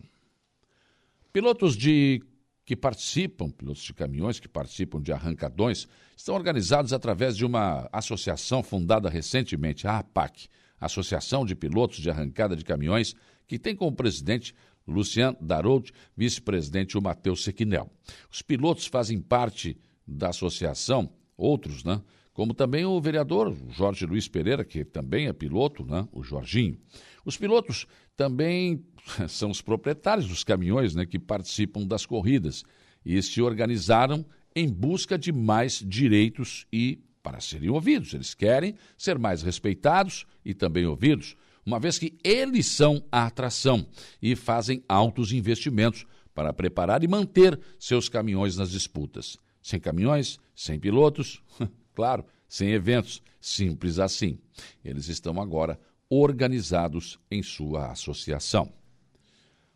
Pilotos 1.32 1.78
de 1.78 2.22
que 2.66 2.76
participam, 2.76 3.50
pilotos 3.50 3.84
de 3.84 3.94
caminhões 3.94 4.42
que 4.42 4.50
participam 4.50 5.02
de 5.02 5.14
arrancadões, 5.14 5.88
estão 6.18 6.36
organizados 6.36 6.92
através 6.92 7.38
de 7.38 7.46
uma 7.46 7.88
associação 7.94 8.62
fundada 8.62 9.10
recentemente, 9.10 9.88
a 9.88 10.00
APAC, 10.00 10.50
Associação 10.82 11.46
de 11.46 11.56
Pilotos 11.56 12.00
de 12.00 12.10
Arrancada 12.10 12.58
de 12.58 12.66
Caminhões, 12.66 13.16
que 13.48 13.60
tem 13.60 13.76
como 13.76 13.96
presidente 13.96 14.54
Lucian 14.88 15.36
Darold, 15.39 15.91
vice-presidente 16.15 16.98
o 16.98 17.02
Matheus 17.02 17.43
Sequinel. 17.43 17.91
Os 18.32 18.41
pilotos 18.41 18.86
fazem 18.86 19.19
parte 19.19 19.78
da 20.08 20.30
associação, 20.30 21.10
outros, 21.38 21.84
né? 21.84 22.02
Como 22.34 22.54
também 22.54 22.84
o 22.84 23.00
vereador 23.00 23.56
Jorge 23.69 24.06
Luiz 24.06 24.28
Pereira, 24.28 24.65
que 24.65 24.84
também 24.84 25.28
é 25.28 25.34
piloto, 25.34 25.86
né? 25.86 26.08
O 26.12 26.24
Jorginho. 26.24 26.78
Os 27.24 27.38
pilotos 27.38 27.86
também 28.15 28.84
são 29.30 29.52
os 29.52 29.62
proprietários 29.62 30.28
dos 30.28 30.43
caminhões 30.43 30.96
né, 30.96 31.06
que 31.06 31.19
participam 31.19 31.86
das 31.86 32.06
corridas 32.06 32.63
e 33.06 33.22
se 33.22 33.41
organizaram 33.41 34.26
em 34.56 34.67
busca 34.67 35.17
de 35.17 35.32
mais 35.32 35.84
direitos 35.86 36.65
e 36.72 37.00
para 37.22 37.39
serem 37.39 37.69
ouvidos. 37.69 38.13
Eles 38.13 38.34
querem 38.34 38.76
ser 38.98 39.17
mais 39.17 39.41
respeitados 39.41 40.26
e 40.43 40.54
também 40.54 40.86
ouvidos, 40.86 41.36
uma 41.65 41.80
vez 41.80 41.97
que 41.97 42.17
eles 42.23 42.67
são 42.67 43.04
a 43.12 43.26
atração 43.26 43.86
e 44.21 44.36
fazem 44.36 44.84
altos 44.88 45.32
investimentos 45.32 46.06
para 46.34 46.52
preparar 46.52 47.04
e 47.04 47.08
manter 47.08 47.60
seus 47.80 48.10
caminhões 48.10 48.58
nas 48.58 48.69
disputas. 48.69 49.38
Sem 49.62 49.80
caminhões, 49.80 50.39
sem 50.56 50.80
pilotos, 50.80 51.41
claro, 51.95 52.26
sem 52.47 52.71
eventos, 52.71 53.21
simples 53.39 53.99
assim. 53.99 54.38
Eles 54.84 55.08
estão 55.08 55.41
agora 55.41 55.80
organizados 56.10 57.19
em 57.32 57.41
sua 57.41 57.91
associação. 57.91 58.71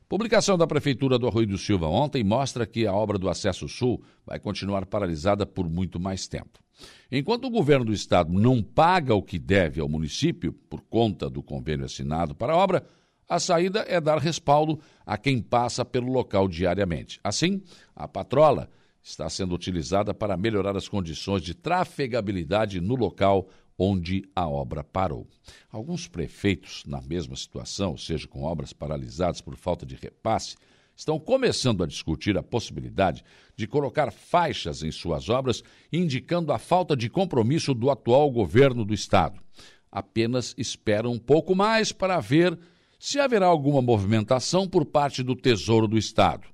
Publicação 0.10 0.58
da 0.58 0.65
Prefeitura 0.65 1.20
do 1.20 1.28
Arroio 1.28 1.48
do 1.48 1.58
Silva 1.58 1.88
ontem 1.88 2.24
mostra 2.24 2.65
que 2.65 2.88
a 2.88 2.93
obra 2.93 3.17
do 3.17 3.28
Acesso 3.28 3.67
Sul 3.67 4.02
vai 4.26 4.39
continuar 4.39 4.86
paralisada 4.86 5.46
por 5.46 5.70
muito 5.70 6.00
mais 6.00 6.30
tempo. 6.30 6.60
Enquanto 7.12 7.46
o 7.46 7.50
governo 7.50 7.84
do 7.84 7.91
estado 7.91 8.32
não 8.32 8.63
paga 8.63 9.13
o 9.13 9.22
que 9.22 9.38
deve 9.38 9.82
ao 9.82 9.89
município 9.89 10.54
por 10.70 10.80
conta 10.80 11.30
do 11.30 11.43
convênio 11.43 11.84
assinado 11.84 12.34
para 12.34 12.54
a 12.54 12.56
obra, 12.56 12.86
a 13.28 13.38
saída 13.38 13.84
é 13.86 14.00
dar 14.00 14.17
respaldo 14.20 14.80
a 15.06 15.17
quem 15.17 15.41
passa 15.41 15.84
pelo 15.84 16.10
local 16.10 16.48
diariamente. 16.48 17.20
Assim, 17.22 17.62
a 17.93 18.08
patrola 18.08 18.70
está 19.04 19.30
sendo 19.30 19.54
utilizada 19.54 20.13
para 20.13 20.38
melhorar 20.38 20.78
as 20.78 20.88
condições 20.88 21.41
de 21.41 21.54
trafegabilidade 21.54 22.80
no 22.80 22.96
local 22.96 23.50
onde 23.78 24.24
a 24.36 24.48
obra 24.48 24.84
parou. 24.84 25.28
Alguns 25.72 26.08
prefeitos, 26.08 26.84
na 26.86 27.02
mesma 27.02 27.36
situação, 27.36 27.92
ou 27.92 27.98
seja, 27.98 28.28
com 28.28 28.44
obras 28.44 28.74
paralisadas 28.74 29.42
por 29.42 29.56
falta 29.56 29.86
de 29.86 29.96
repasse, 29.96 30.56
estão 30.96 31.20
começando 31.20 31.84
a 31.84 31.88
discutir 31.88 32.38
a 32.38 32.44
possibilidade 32.44 33.24
de 33.56 33.68
colocar 33.68 34.12
faixas 34.12 34.82
em 34.82 34.92
suas 34.92 35.30
obras, 35.30 35.63
indicando 35.94 36.52
a 36.52 36.58
falta 36.58 36.98
de 36.98 37.08
compromisso 37.08 37.74
do 37.74 37.92
atual 37.92 38.32
governo 38.32 38.84
do 38.84 38.94
Estado. 38.94 39.40
Apenas 39.92 40.56
esperam 40.58 41.12
um 41.12 41.20
pouco 41.20 41.56
mais 41.56 41.92
para 41.92 42.20
ver 42.20 42.58
se 43.00 43.20
haverá 43.20 43.46
alguma 43.46 43.82
movimentação 43.82 44.68
por 44.68 44.86
parte 44.86 45.22
do 45.22 45.36
Tesouro 45.36 45.88
do 45.88 45.98
Estado. 45.98 46.48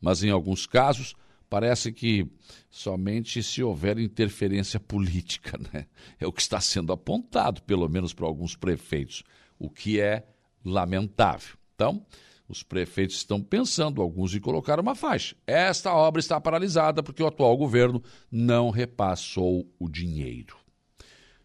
Mas, 0.00 0.22
em 0.22 0.30
alguns 0.30 0.64
casos, 0.64 1.14
parece 1.48 1.92
que 1.92 2.26
somente 2.70 3.42
se 3.42 3.62
houver 3.62 3.98
interferência 3.98 4.78
política, 4.78 5.58
né? 5.72 5.86
É 6.18 6.26
o 6.26 6.32
que 6.32 6.42
está 6.42 6.60
sendo 6.60 6.92
apontado, 6.92 7.62
pelo 7.62 7.88
menos 7.88 8.12
para 8.12 8.26
alguns 8.26 8.54
prefeitos, 8.54 9.22
o 9.58 9.68
que 9.70 10.00
é 10.00 10.26
lamentável. 10.64 11.56
Então, 11.74 12.04
os 12.48 12.62
prefeitos 12.62 13.16
estão 13.16 13.42
pensando, 13.42 14.00
alguns, 14.00 14.34
em 14.34 14.40
colocar 14.40 14.80
uma 14.80 14.94
faixa. 14.94 15.36
Esta 15.46 15.92
obra 15.92 16.18
está 16.18 16.40
paralisada 16.40 17.02
porque 17.02 17.22
o 17.22 17.26
atual 17.26 17.56
governo 17.56 18.02
não 18.30 18.70
repassou 18.70 19.70
o 19.78 19.88
dinheiro. 19.88 20.56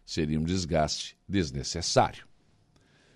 Seria 0.04 0.38
um 0.38 0.44
desgaste 0.44 1.16
desnecessário. 1.28 2.26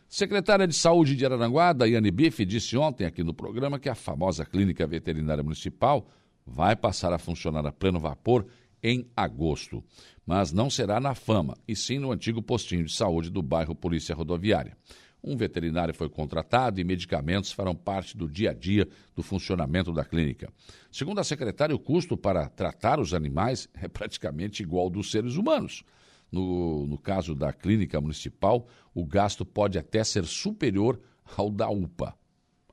Secretária 0.08 0.66
de 0.66 0.74
Saúde 0.74 1.14
de 1.14 1.24
Araranguá, 1.24 1.72
Daiane 1.72 2.10
Bife, 2.10 2.44
disse 2.44 2.76
ontem 2.78 3.04
aqui 3.04 3.22
no 3.22 3.34
programa 3.34 3.78
que 3.78 3.90
a 3.90 3.94
famosa 3.94 4.44
Clínica 4.44 4.86
Veterinária 4.86 5.42
Municipal 5.42 6.08
vai 6.48 6.74
passar 6.74 7.12
a 7.12 7.18
funcionar 7.18 7.66
a 7.66 7.72
pleno 7.72 8.00
vapor 8.00 8.46
em 8.82 9.06
agosto, 9.16 9.82
mas 10.24 10.52
não 10.52 10.70
será 10.70 11.00
na 11.00 11.14
Fama, 11.14 11.56
e 11.66 11.74
sim 11.74 11.98
no 11.98 12.12
antigo 12.12 12.42
postinho 12.42 12.84
de 12.84 12.92
saúde 12.92 13.30
do 13.30 13.42
bairro 13.42 13.74
Polícia 13.74 14.14
Rodoviária. 14.14 14.76
Um 15.22 15.36
veterinário 15.36 15.92
foi 15.92 16.08
contratado 16.08 16.80
e 16.80 16.84
medicamentos 16.84 17.50
farão 17.50 17.74
parte 17.74 18.16
do 18.16 18.28
dia 18.28 18.50
a 18.50 18.54
dia 18.54 18.88
do 19.16 19.22
funcionamento 19.22 19.92
da 19.92 20.04
clínica. 20.04 20.52
Segundo 20.92 21.18
a 21.18 21.24
secretária, 21.24 21.74
o 21.74 21.78
custo 21.78 22.16
para 22.16 22.48
tratar 22.48 23.00
os 23.00 23.12
animais 23.12 23.68
é 23.74 23.88
praticamente 23.88 24.62
igual 24.62 24.84
ao 24.84 24.90
dos 24.90 25.10
seres 25.10 25.34
humanos. 25.34 25.82
No, 26.30 26.86
no 26.86 26.98
caso 26.98 27.34
da 27.34 27.52
clínica 27.52 28.00
municipal, 28.00 28.68
o 28.94 29.04
gasto 29.04 29.44
pode 29.44 29.78
até 29.78 30.04
ser 30.04 30.24
superior 30.24 31.00
ao 31.36 31.50
da 31.50 31.68
UPA. 31.68 32.14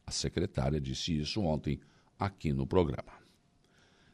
A 0.06 0.12
secretária 0.12 0.80
disse 0.80 1.18
isso 1.18 1.42
ontem 1.42 1.80
aqui 2.20 2.54
no 2.54 2.68
programa. 2.68 3.25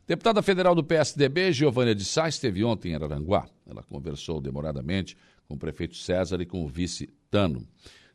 Deputada 0.08 0.42
federal 0.42 0.74
do 0.74 0.84
PSDB, 0.84 1.54
Giovânia 1.54 1.94
de 1.94 2.04
Sá, 2.04 2.28
esteve 2.28 2.64
ontem 2.64 2.92
em 2.92 2.96
Araranguá. 2.96 3.48
Ela 3.66 3.84
conversou 3.84 4.42
demoradamente 4.42 5.16
com 5.48 5.54
o 5.54 5.58
prefeito 5.58 5.96
César 5.96 6.42
e 6.42 6.46
com 6.46 6.64
o 6.64 6.68
vice 6.68 7.08
Tano. 7.30 7.66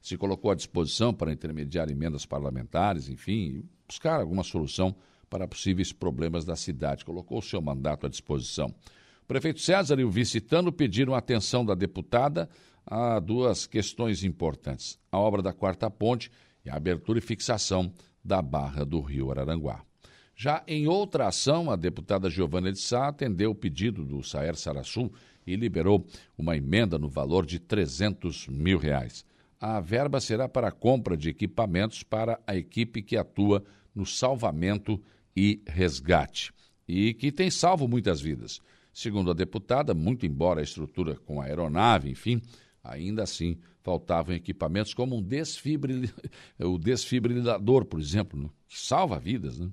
Se 0.02 0.16
colocou 0.16 0.50
à 0.50 0.54
disposição 0.54 1.14
para 1.14 1.32
intermediar 1.32 1.88
emendas 1.88 2.26
parlamentares, 2.26 3.08
enfim, 3.08 3.64
buscar 3.88 4.20
alguma 4.20 4.42
solução 4.42 4.94
para 5.30 5.46
possíveis 5.46 5.92
problemas 5.92 6.44
da 6.44 6.56
cidade. 6.56 7.04
Colocou 7.04 7.38
o 7.38 7.42
seu 7.42 7.62
mandato 7.62 8.06
à 8.06 8.08
disposição. 8.08 8.66
O 9.22 9.26
prefeito 9.26 9.60
César 9.60 9.98
e 9.98 10.04
o 10.04 10.10
vice 10.10 10.40
Tano 10.40 10.72
pediram 10.72 11.14
a 11.14 11.18
atenção 11.18 11.64
da 11.64 11.74
deputada 11.74 12.48
a 12.84 13.18
duas 13.20 13.66
questões 13.66 14.22
importantes: 14.24 14.98
a 15.10 15.18
obra 15.18 15.40
da 15.40 15.52
quarta 15.52 15.88
ponte 15.88 16.30
e 16.64 16.70
a 16.70 16.76
abertura 16.76 17.20
e 17.20 17.22
fixação 17.22 17.92
da 18.24 18.42
barra 18.42 18.84
do 18.84 19.00
rio 19.00 19.30
Araranguá. 19.30 19.85
Já 20.38 20.62
em 20.66 20.86
outra 20.86 21.28
ação, 21.28 21.70
a 21.70 21.76
deputada 21.76 22.28
Giovana 22.28 22.70
de 22.70 22.78
Sá 22.78 23.08
atendeu 23.08 23.52
o 23.52 23.54
pedido 23.54 24.04
do 24.04 24.22
Saer 24.22 24.54
Sarassu 24.54 25.10
e 25.46 25.56
liberou 25.56 26.06
uma 26.36 26.54
emenda 26.54 26.98
no 26.98 27.08
valor 27.08 27.46
de 27.46 27.58
300 27.58 28.46
mil 28.48 28.76
reais. 28.76 29.24
A 29.58 29.80
verba 29.80 30.20
será 30.20 30.46
para 30.46 30.68
a 30.68 30.72
compra 30.72 31.16
de 31.16 31.30
equipamentos 31.30 32.02
para 32.02 32.38
a 32.46 32.54
equipe 32.54 33.00
que 33.00 33.16
atua 33.16 33.64
no 33.94 34.04
salvamento 34.04 35.02
e 35.34 35.62
resgate 35.66 36.52
e 36.86 37.14
que 37.14 37.32
tem 37.32 37.50
salvo 37.50 37.88
muitas 37.88 38.20
vidas. 38.20 38.60
Segundo 38.92 39.30
a 39.30 39.34
deputada, 39.34 39.94
muito 39.94 40.26
embora 40.26 40.60
a 40.60 40.62
estrutura 40.62 41.16
com 41.16 41.40
a 41.40 41.46
aeronave, 41.46 42.10
enfim, 42.10 42.42
ainda 42.84 43.22
assim 43.22 43.58
faltavam 43.82 44.34
equipamentos 44.34 44.92
como 44.92 45.16
um 45.16 45.22
desfibril... 45.22 46.10
o 46.60 46.78
desfibrilador, 46.78 47.86
por 47.86 47.98
exemplo, 47.98 48.52
que 48.68 48.78
salva 48.78 49.18
vidas, 49.18 49.58
né? 49.58 49.70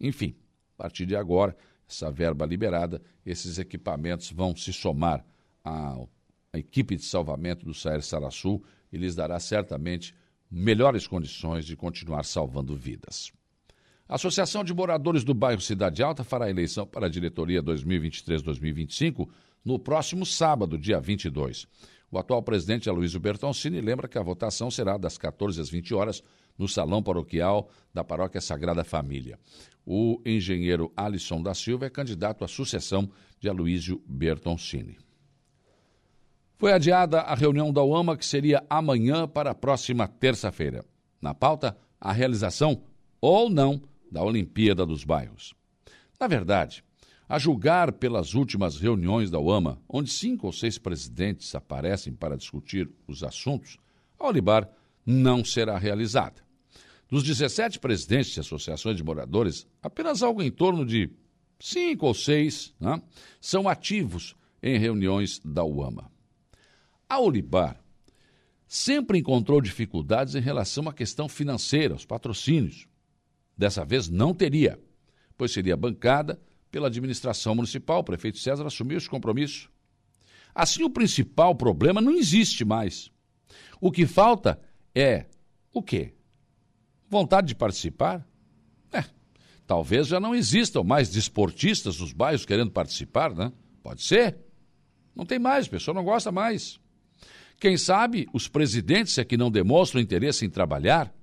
Enfim, 0.00 0.34
a 0.78 0.82
partir 0.82 1.06
de 1.06 1.16
agora, 1.16 1.56
essa 1.88 2.10
verba 2.10 2.46
liberada, 2.46 3.00
esses 3.24 3.58
equipamentos 3.58 4.30
vão 4.30 4.54
se 4.54 4.72
somar 4.72 5.24
à, 5.64 5.96
à 6.52 6.58
equipe 6.58 6.96
de 6.96 7.04
salvamento 7.04 7.64
do 7.64 7.74
Saer 7.74 8.02
Sarassul 8.02 8.62
e 8.92 8.96
lhes 8.96 9.14
dará 9.14 9.38
certamente 9.38 10.14
melhores 10.50 11.06
condições 11.06 11.64
de 11.64 11.76
continuar 11.76 12.24
salvando 12.24 12.76
vidas. 12.76 13.32
A 14.06 14.16
Associação 14.16 14.62
de 14.62 14.74
Moradores 14.74 15.24
do 15.24 15.32
Bairro 15.32 15.60
Cidade 15.60 16.02
Alta 16.02 16.22
fará 16.22 16.50
eleição 16.50 16.86
para 16.86 17.06
a 17.06 17.08
diretoria 17.08 17.62
2023-2025 17.62 19.28
no 19.64 19.78
próximo 19.78 20.26
sábado, 20.26 20.76
dia 20.76 21.00
22. 21.00 21.66
O 22.10 22.18
atual 22.18 22.42
presidente 22.42 22.88
Aloysio 22.88 23.18
Bertoncini 23.18 23.80
lembra 23.80 24.06
que 24.06 24.18
a 24.18 24.22
votação 24.22 24.70
será 24.70 24.98
das 24.98 25.16
14 25.16 25.60
às 25.60 25.70
20 25.70 25.94
horas 25.94 26.22
no 26.58 26.68
Salão 26.68 27.02
Paroquial 27.02 27.68
da 27.92 28.04
Paróquia 28.04 28.40
Sagrada 28.40 28.84
Família. 28.84 29.38
O 29.86 30.20
engenheiro 30.24 30.92
Alisson 30.96 31.42
da 31.42 31.54
Silva 31.54 31.86
é 31.86 31.90
candidato 31.90 32.44
à 32.44 32.48
sucessão 32.48 33.10
de 33.38 33.48
Aloísio 33.48 34.02
Bertoncini. 34.06 34.96
Foi 36.56 36.72
adiada 36.72 37.20
a 37.20 37.34
reunião 37.34 37.72
da 37.72 37.82
UAMA, 37.82 38.16
que 38.16 38.24
seria 38.24 38.64
amanhã 38.70 39.28
para 39.28 39.50
a 39.50 39.54
próxima 39.54 40.08
terça-feira. 40.08 40.84
Na 41.20 41.34
pauta, 41.34 41.76
a 42.00 42.12
realização 42.12 42.82
ou 43.20 43.50
não 43.50 43.82
da 44.10 44.22
Olimpíada 44.22 44.86
dos 44.86 45.04
Bairros. 45.04 45.54
Na 46.18 46.26
verdade, 46.26 46.84
a 47.28 47.38
julgar 47.38 47.92
pelas 47.92 48.34
últimas 48.34 48.78
reuniões 48.78 49.30
da 49.30 49.40
UAMA, 49.40 49.80
onde 49.88 50.10
cinco 50.10 50.46
ou 50.46 50.52
seis 50.52 50.78
presidentes 50.78 51.54
aparecem 51.54 52.12
para 52.12 52.36
discutir 52.36 52.88
os 53.08 53.24
assuntos, 53.24 53.76
a 54.18 54.26
Olibar 54.26 54.70
não 55.04 55.44
será 55.44 55.76
realizada. 55.76 56.43
Dos 57.14 57.22
17 57.22 57.78
presidentes 57.78 58.32
de 58.32 58.40
associações 58.40 58.96
de 58.96 59.04
moradores, 59.04 59.68
apenas 59.80 60.20
algo 60.20 60.42
em 60.42 60.50
torno 60.50 60.84
de 60.84 61.08
cinco 61.60 62.08
ou 62.08 62.12
seis 62.12 62.74
né, 62.80 63.00
são 63.40 63.68
ativos 63.68 64.34
em 64.60 64.76
reuniões 64.78 65.40
da 65.44 65.62
UAMA. 65.64 66.10
A 67.08 67.20
Olibar 67.20 67.80
sempre 68.66 69.20
encontrou 69.20 69.60
dificuldades 69.60 70.34
em 70.34 70.40
relação 70.40 70.88
à 70.88 70.92
questão 70.92 71.28
financeira, 71.28 71.94
os 71.94 72.04
patrocínios. 72.04 72.88
Dessa 73.56 73.84
vez 73.84 74.08
não 74.08 74.34
teria, 74.34 74.76
pois 75.38 75.52
seria 75.52 75.76
bancada 75.76 76.42
pela 76.68 76.88
administração 76.88 77.54
municipal. 77.54 78.00
O 78.00 78.04
prefeito 78.04 78.38
César 78.38 78.66
assumiu 78.66 78.98
esse 78.98 79.08
compromisso. 79.08 79.70
Assim, 80.52 80.82
o 80.82 80.90
principal 80.90 81.54
problema 81.54 82.00
não 82.00 82.16
existe 82.16 82.64
mais. 82.64 83.08
O 83.80 83.92
que 83.92 84.04
falta 84.04 84.60
é 84.92 85.26
o 85.72 85.80
quê? 85.80 86.13
Vontade 87.08 87.48
de 87.48 87.54
participar? 87.54 88.26
É, 88.92 89.04
talvez 89.66 90.06
já 90.06 90.18
não 90.18 90.34
existam 90.34 90.82
mais 90.82 91.10
desportistas 91.10 92.00
nos 92.00 92.12
bairros 92.12 92.44
querendo 92.44 92.70
participar, 92.70 93.34
né? 93.34 93.52
Pode 93.82 94.02
ser. 94.02 94.36
Não 95.14 95.24
tem 95.24 95.38
mais, 95.38 95.66
a 95.66 95.70
pessoa 95.70 95.94
não 95.94 96.04
gosta 96.04 96.32
mais. 96.32 96.80
Quem 97.60 97.76
sabe 97.76 98.28
os 98.32 98.48
presidentes 98.48 99.16
é 99.18 99.24
que 99.24 99.36
não 99.36 99.50
demonstram 99.50 100.00
interesse 100.00 100.44
em 100.44 100.50
trabalhar? 100.50 101.14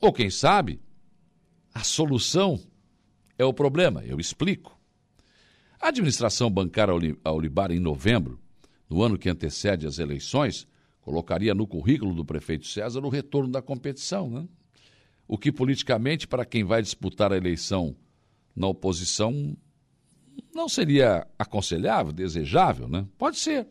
Ou 0.00 0.12
quem 0.12 0.30
sabe 0.30 0.80
a 1.74 1.84
solução 1.84 2.58
é 3.38 3.44
o 3.44 3.52
problema? 3.52 4.02
Eu 4.04 4.18
explico. 4.18 4.78
A 5.80 5.88
administração 5.88 6.50
bancária 6.50 6.94
Olibar, 7.24 7.70
em 7.70 7.78
novembro, 7.78 8.40
no 8.88 9.02
ano 9.02 9.18
que 9.18 9.28
antecede 9.28 9.86
as 9.86 9.98
eleições, 9.98 10.66
colocaria 11.00 11.54
no 11.54 11.66
currículo 11.66 12.14
do 12.14 12.24
prefeito 12.24 12.66
César 12.66 13.00
o 13.00 13.08
retorno 13.08 13.50
da 13.50 13.62
competição, 13.62 14.28
né? 14.28 14.48
O 15.32 15.38
que 15.38 15.52
politicamente, 15.52 16.26
para 16.26 16.44
quem 16.44 16.64
vai 16.64 16.82
disputar 16.82 17.32
a 17.32 17.36
eleição 17.36 17.94
na 18.54 18.66
oposição, 18.66 19.56
não 20.52 20.68
seria 20.68 21.24
aconselhável, 21.38 22.12
desejável, 22.12 22.88
né? 22.88 23.06
Pode 23.16 23.38
ser. 23.38 23.68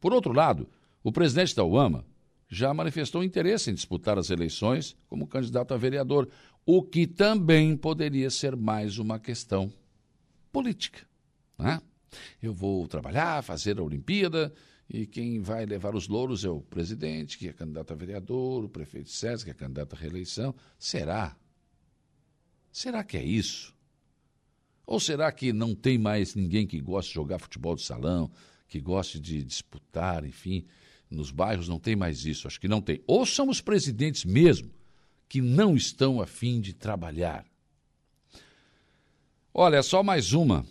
Por 0.00 0.14
outro 0.14 0.32
lado, 0.32 0.66
o 1.04 1.12
presidente 1.12 1.54
da 1.54 1.62
UAMA 1.62 2.02
já 2.48 2.72
manifestou 2.72 3.22
interesse 3.22 3.70
em 3.70 3.74
disputar 3.74 4.18
as 4.18 4.30
eleições 4.30 4.96
como 5.06 5.26
candidato 5.26 5.74
a 5.74 5.76
vereador, 5.76 6.30
o 6.64 6.82
que 6.82 7.06
também 7.06 7.76
poderia 7.76 8.30
ser 8.30 8.56
mais 8.56 8.96
uma 8.96 9.18
questão 9.18 9.70
política. 10.50 11.06
Né? 11.58 11.78
Eu 12.42 12.54
vou 12.54 12.88
trabalhar, 12.88 13.42
fazer 13.42 13.78
a 13.78 13.82
Olimpíada, 13.82 14.50
e 14.88 15.04
quem 15.06 15.40
vai 15.40 15.66
levar 15.66 15.94
os 15.94 16.06
louros 16.06 16.44
é 16.44 16.48
o 16.48 16.60
presidente, 16.60 17.36
que 17.36 17.48
é 17.48 17.52
candidato 17.52 17.92
a 17.92 17.96
vereador, 17.96 18.64
o 18.64 18.68
prefeito 18.68 19.10
César, 19.10 19.44
que 19.44 19.50
é 19.50 19.54
candidato 19.54 19.94
à 19.94 19.98
reeleição. 19.98 20.54
Será? 20.78 21.36
Será 22.70 23.02
que 23.02 23.16
é 23.16 23.24
isso? 23.24 23.74
Ou 24.86 25.00
será 25.00 25.32
que 25.32 25.52
não 25.52 25.74
tem 25.74 25.98
mais 25.98 26.36
ninguém 26.36 26.66
que 26.66 26.80
goste 26.80 27.10
de 27.10 27.16
jogar 27.16 27.40
futebol 27.40 27.74
de 27.74 27.82
salão, 27.82 28.30
que 28.68 28.80
goste 28.80 29.18
de 29.18 29.42
disputar, 29.42 30.24
enfim? 30.24 30.64
Nos 31.10 31.32
bairros 31.32 31.68
não 31.68 31.80
tem 31.80 31.96
mais 31.96 32.24
isso, 32.24 32.46
acho 32.46 32.60
que 32.60 32.68
não 32.68 32.80
tem. 32.80 33.02
Ou 33.06 33.26
são 33.26 33.48
os 33.48 33.60
presidentes 33.60 34.24
mesmo 34.24 34.70
que 35.28 35.40
não 35.40 35.74
estão 35.74 36.20
a 36.20 36.26
fim 36.26 36.60
de 36.60 36.72
trabalhar. 36.72 37.44
Olha, 39.52 39.82
só 39.82 40.02
mais 40.02 40.32
uma 40.32 40.64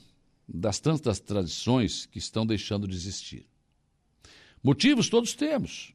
das 0.47 0.79
tantas 0.79 1.19
tradições 1.19 2.05
que 2.05 2.19
estão 2.19 2.45
deixando 2.45 2.87
de 2.87 2.95
existir. 2.95 3.45
Motivos 4.65 5.09
todos 5.09 5.35
temos, 5.35 5.93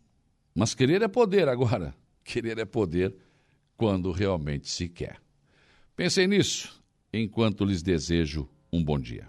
mas 0.54 0.76
querer 0.76 1.02
é 1.02 1.08
poder 1.08 1.48
agora. 1.48 1.92
Querer 2.22 2.56
é 2.56 2.64
poder 2.64 3.12
quando 3.76 4.12
realmente 4.12 4.68
se 4.68 4.88
quer. 4.88 5.20
Pensem 5.96 6.28
nisso 6.28 6.80
enquanto 7.12 7.64
lhes 7.64 7.82
desejo 7.82 8.48
um 8.72 8.84
bom 8.84 8.96
dia. 8.96 9.28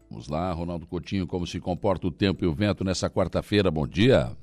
Vamos 0.11 0.27
lá, 0.27 0.51
Ronaldo 0.51 0.85
Coutinho, 0.85 1.25
como 1.25 1.47
se 1.47 1.57
comporta 1.57 2.05
o 2.05 2.11
tempo 2.11 2.43
e 2.43 2.47
o 2.47 2.53
vento 2.53 2.83
nessa 2.83 3.09
quarta-feira? 3.09 3.71
Bom 3.71 3.87
dia. 3.87 4.35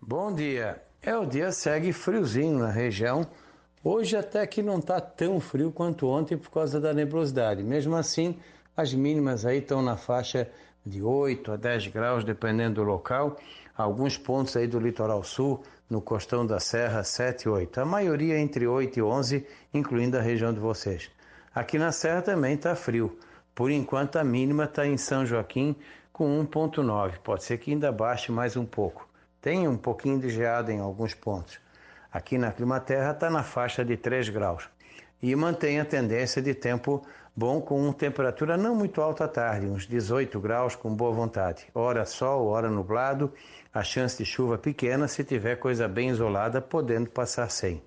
Bom 0.00 0.32
dia. 0.32 0.80
É, 1.02 1.16
o 1.16 1.26
dia 1.26 1.50
segue 1.50 1.92
friozinho 1.92 2.60
na 2.60 2.70
região. 2.70 3.26
Hoje 3.82 4.16
até 4.16 4.46
que 4.46 4.62
não 4.62 4.78
está 4.78 5.00
tão 5.00 5.40
frio 5.40 5.72
quanto 5.72 6.06
ontem 6.06 6.38
por 6.38 6.50
causa 6.50 6.80
da 6.80 6.94
nebulosidade. 6.94 7.64
Mesmo 7.64 7.96
assim, 7.96 8.38
as 8.76 8.94
mínimas 8.94 9.44
aí 9.44 9.58
estão 9.58 9.82
na 9.82 9.96
faixa 9.96 10.48
de 10.86 11.02
8 11.02 11.50
a 11.50 11.56
10 11.56 11.88
graus, 11.88 12.22
dependendo 12.22 12.76
do 12.76 12.84
local. 12.84 13.36
Alguns 13.76 14.16
pontos 14.16 14.56
aí 14.56 14.68
do 14.68 14.78
litoral 14.78 15.24
sul, 15.24 15.64
no 15.90 16.00
costão 16.00 16.46
da 16.46 16.60
serra, 16.60 17.02
7 17.02 17.42
e 17.42 17.48
8. 17.48 17.80
A 17.80 17.84
maioria 17.84 18.38
entre 18.38 18.68
8 18.68 19.00
e 19.00 19.02
11, 19.02 19.44
incluindo 19.74 20.16
a 20.16 20.20
região 20.20 20.54
de 20.54 20.60
vocês. 20.60 21.10
Aqui 21.52 21.76
na 21.76 21.90
serra 21.90 22.22
também 22.22 22.54
está 22.54 22.76
frio. 22.76 23.18
Por 23.58 23.72
enquanto, 23.72 24.20
a 24.20 24.22
mínima 24.22 24.66
está 24.66 24.86
em 24.86 24.96
São 24.96 25.26
Joaquim 25.26 25.74
com 26.12 26.46
1,9. 26.46 27.18
Pode 27.24 27.42
ser 27.42 27.58
que 27.58 27.72
ainda 27.72 27.90
baixe 27.90 28.30
mais 28.30 28.56
um 28.56 28.64
pouco. 28.64 29.08
Tem 29.42 29.66
um 29.66 29.76
pouquinho 29.76 30.20
de 30.20 30.30
geada 30.30 30.72
em 30.72 30.78
alguns 30.78 31.12
pontos. 31.12 31.58
Aqui 32.12 32.38
na 32.38 32.52
Climaterra 32.52 33.10
está 33.10 33.28
na 33.28 33.42
faixa 33.42 33.84
de 33.84 33.96
3 33.96 34.28
graus. 34.28 34.70
E 35.20 35.34
mantém 35.34 35.80
a 35.80 35.84
tendência 35.84 36.40
de 36.40 36.54
tempo 36.54 37.02
bom 37.34 37.60
com 37.60 37.92
temperatura 37.92 38.56
não 38.56 38.76
muito 38.76 39.02
alta 39.02 39.24
à 39.24 39.28
tarde, 39.28 39.66
uns 39.66 39.88
18 39.88 40.38
graus 40.38 40.76
com 40.76 40.94
boa 40.94 41.10
vontade. 41.10 41.66
Hora 41.74 42.06
sol, 42.06 42.46
hora 42.46 42.70
nublado, 42.70 43.34
a 43.74 43.82
chance 43.82 44.16
de 44.16 44.24
chuva 44.24 44.56
pequena, 44.56 45.08
se 45.08 45.24
tiver 45.24 45.56
coisa 45.56 45.88
bem 45.88 46.10
isolada, 46.10 46.60
podendo 46.60 47.10
passar 47.10 47.50
sem. 47.50 47.82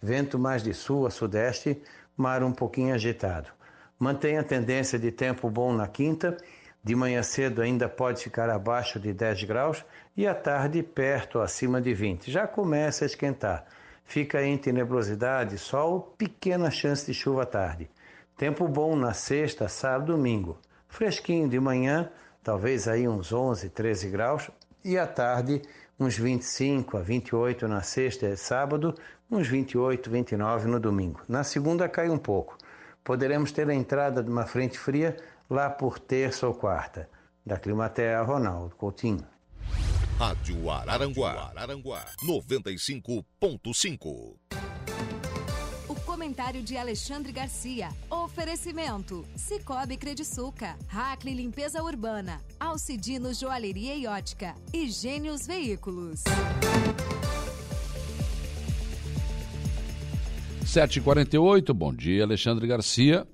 Vento 0.00 0.38
mais 0.38 0.62
de 0.62 0.72
sul 0.72 1.04
a 1.04 1.10
sudeste, 1.10 1.82
mar 2.16 2.44
um 2.44 2.52
pouquinho 2.52 2.94
agitado. 2.94 3.56
Mantém 3.98 4.36
a 4.36 4.44
tendência 4.44 4.98
de 4.98 5.10
tempo 5.10 5.48
bom 5.48 5.72
na 5.72 5.88
quinta, 5.88 6.36
de 6.84 6.94
manhã 6.94 7.22
cedo 7.22 7.62
ainda 7.62 7.88
pode 7.88 8.22
ficar 8.22 8.50
abaixo 8.50 9.00
de 9.00 9.10
10 9.10 9.44
graus 9.44 9.84
e 10.14 10.26
à 10.26 10.34
tarde 10.34 10.82
perto 10.82 11.40
acima 11.40 11.80
de 11.80 11.94
20. 11.94 12.30
Já 12.30 12.46
começa 12.46 13.04
a 13.04 13.06
esquentar. 13.06 13.64
Fica 14.04 14.44
entre 14.44 14.70
nebulosidade 14.70 15.54
e 15.54 15.58
sol, 15.58 16.14
pequena 16.18 16.70
chance 16.70 17.06
de 17.06 17.14
chuva 17.14 17.44
à 17.44 17.46
tarde. 17.46 17.88
Tempo 18.36 18.68
bom 18.68 18.94
na 18.94 19.14
sexta, 19.14 19.66
sábado, 19.66 20.12
domingo. 20.12 20.58
Fresquinho 20.88 21.48
de 21.48 21.58
manhã, 21.58 22.10
talvez 22.44 22.86
aí 22.86 23.08
uns 23.08 23.32
11, 23.32 23.70
13 23.70 24.10
graus 24.10 24.50
e 24.84 24.98
à 24.98 25.06
tarde 25.06 25.62
uns 25.98 26.18
25 26.18 26.98
a 26.98 27.00
28 27.00 27.66
na 27.66 27.80
sexta 27.80 28.26
e 28.26 28.36
sábado, 28.36 28.94
uns 29.30 29.48
28, 29.48 30.10
29 30.10 30.68
no 30.68 30.78
domingo. 30.78 31.22
Na 31.26 31.42
segunda 31.42 31.88
cai 31.88 32.10
um 32.10 32.18
pouco 32.18 32.58
poderemos 33.06 33.50
ter 33.52 33.70
a 33.70 33.74
entrada 33.74 34.22
de 34.22 34.28
uma 34.28 34.44
frente 34.44 34.76
fria 34.76 35.16
lá 35.48 35.70
por 35.70 35.98
terça 36.00 36.48
ou 36.48 36.52
quarta. 36.52 37.08
Da 37.46 37.56
Climatea, 37.56 38.20
Ronaldo 38.22 38.74
Coutinho. 38.74 39.24
Rádio 40.18 40.68
Araranguá, 40.68 41.52
Araranguá 41.54 42.04
95.5. 42.24 44.34
O 45.88 45.94
comentário 46.04 46.60
de 46.62 46.76
Alexandre 46.76 47.30
Garcia. 47.30 47.90
Oferecimento: 48.10 49.24
Cicobi 49.36 49.96
Crediçuca, 49.96 50.76
Hackley 50.88 51.34
Limpeza 51.34 51.80
Urbana, 51.80 52.40
Alcidino 52.58 53.32
Joalheria 53.32 53.94
e 53.94 54.08
Ótica 54.08 54.56
e 54.72 54.88
Gênios 54.88 55.46
Veículos. 55.46 56.24
7h48, 60.66 61.72
bom 61.72 61.94
dia, 61.94 62.24
Alexandre 62.24 62.66
Garcia. 62.66 63.26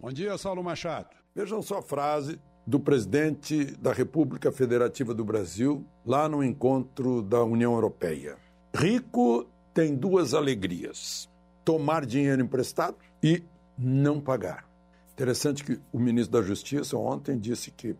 Bom 0.00 0.10
dia, 0.10 0.36
Saulo 0.38 0.64
Machado. 0.64 1.10
Vejam 1.34 1.60
só 1.60 1.78
a 1.78 1.82
frase 1.82 2.40
do 2.66 2.80
presidente 2.80 3.64
da 3.76 3.92
República 3.92 4.50
Federativa 4.50 5.12
do 5.12 5.24
Brasil, 5.24 5.86
lá 6.04 6.28
no 6.28 6.42
encontro 6.42 7.22
da 7.22 7.44
União 7.44 7.74
Europeia. 7.74 8.36
Rico 8.74 9.46
tem 9.74 9.94
duas 9.94 10.32
alegrias: 10.32 11.28
tomar 11.64 12.06
dinheiro 12.06 12.42
emprestado 12.42 12.96
e 13.22 13.42
não 13.76 14.18
pagar. 14.18 14.66
Interessante 15.12 15.62
que 15.62 15.78
o 15.92 15.98
ministro 15.98 16.40
da 16.40 16.46
Justiça 16.46 16.96
ontem 16.96 17.38
disse 17.38 17.70
que 17.70 17.94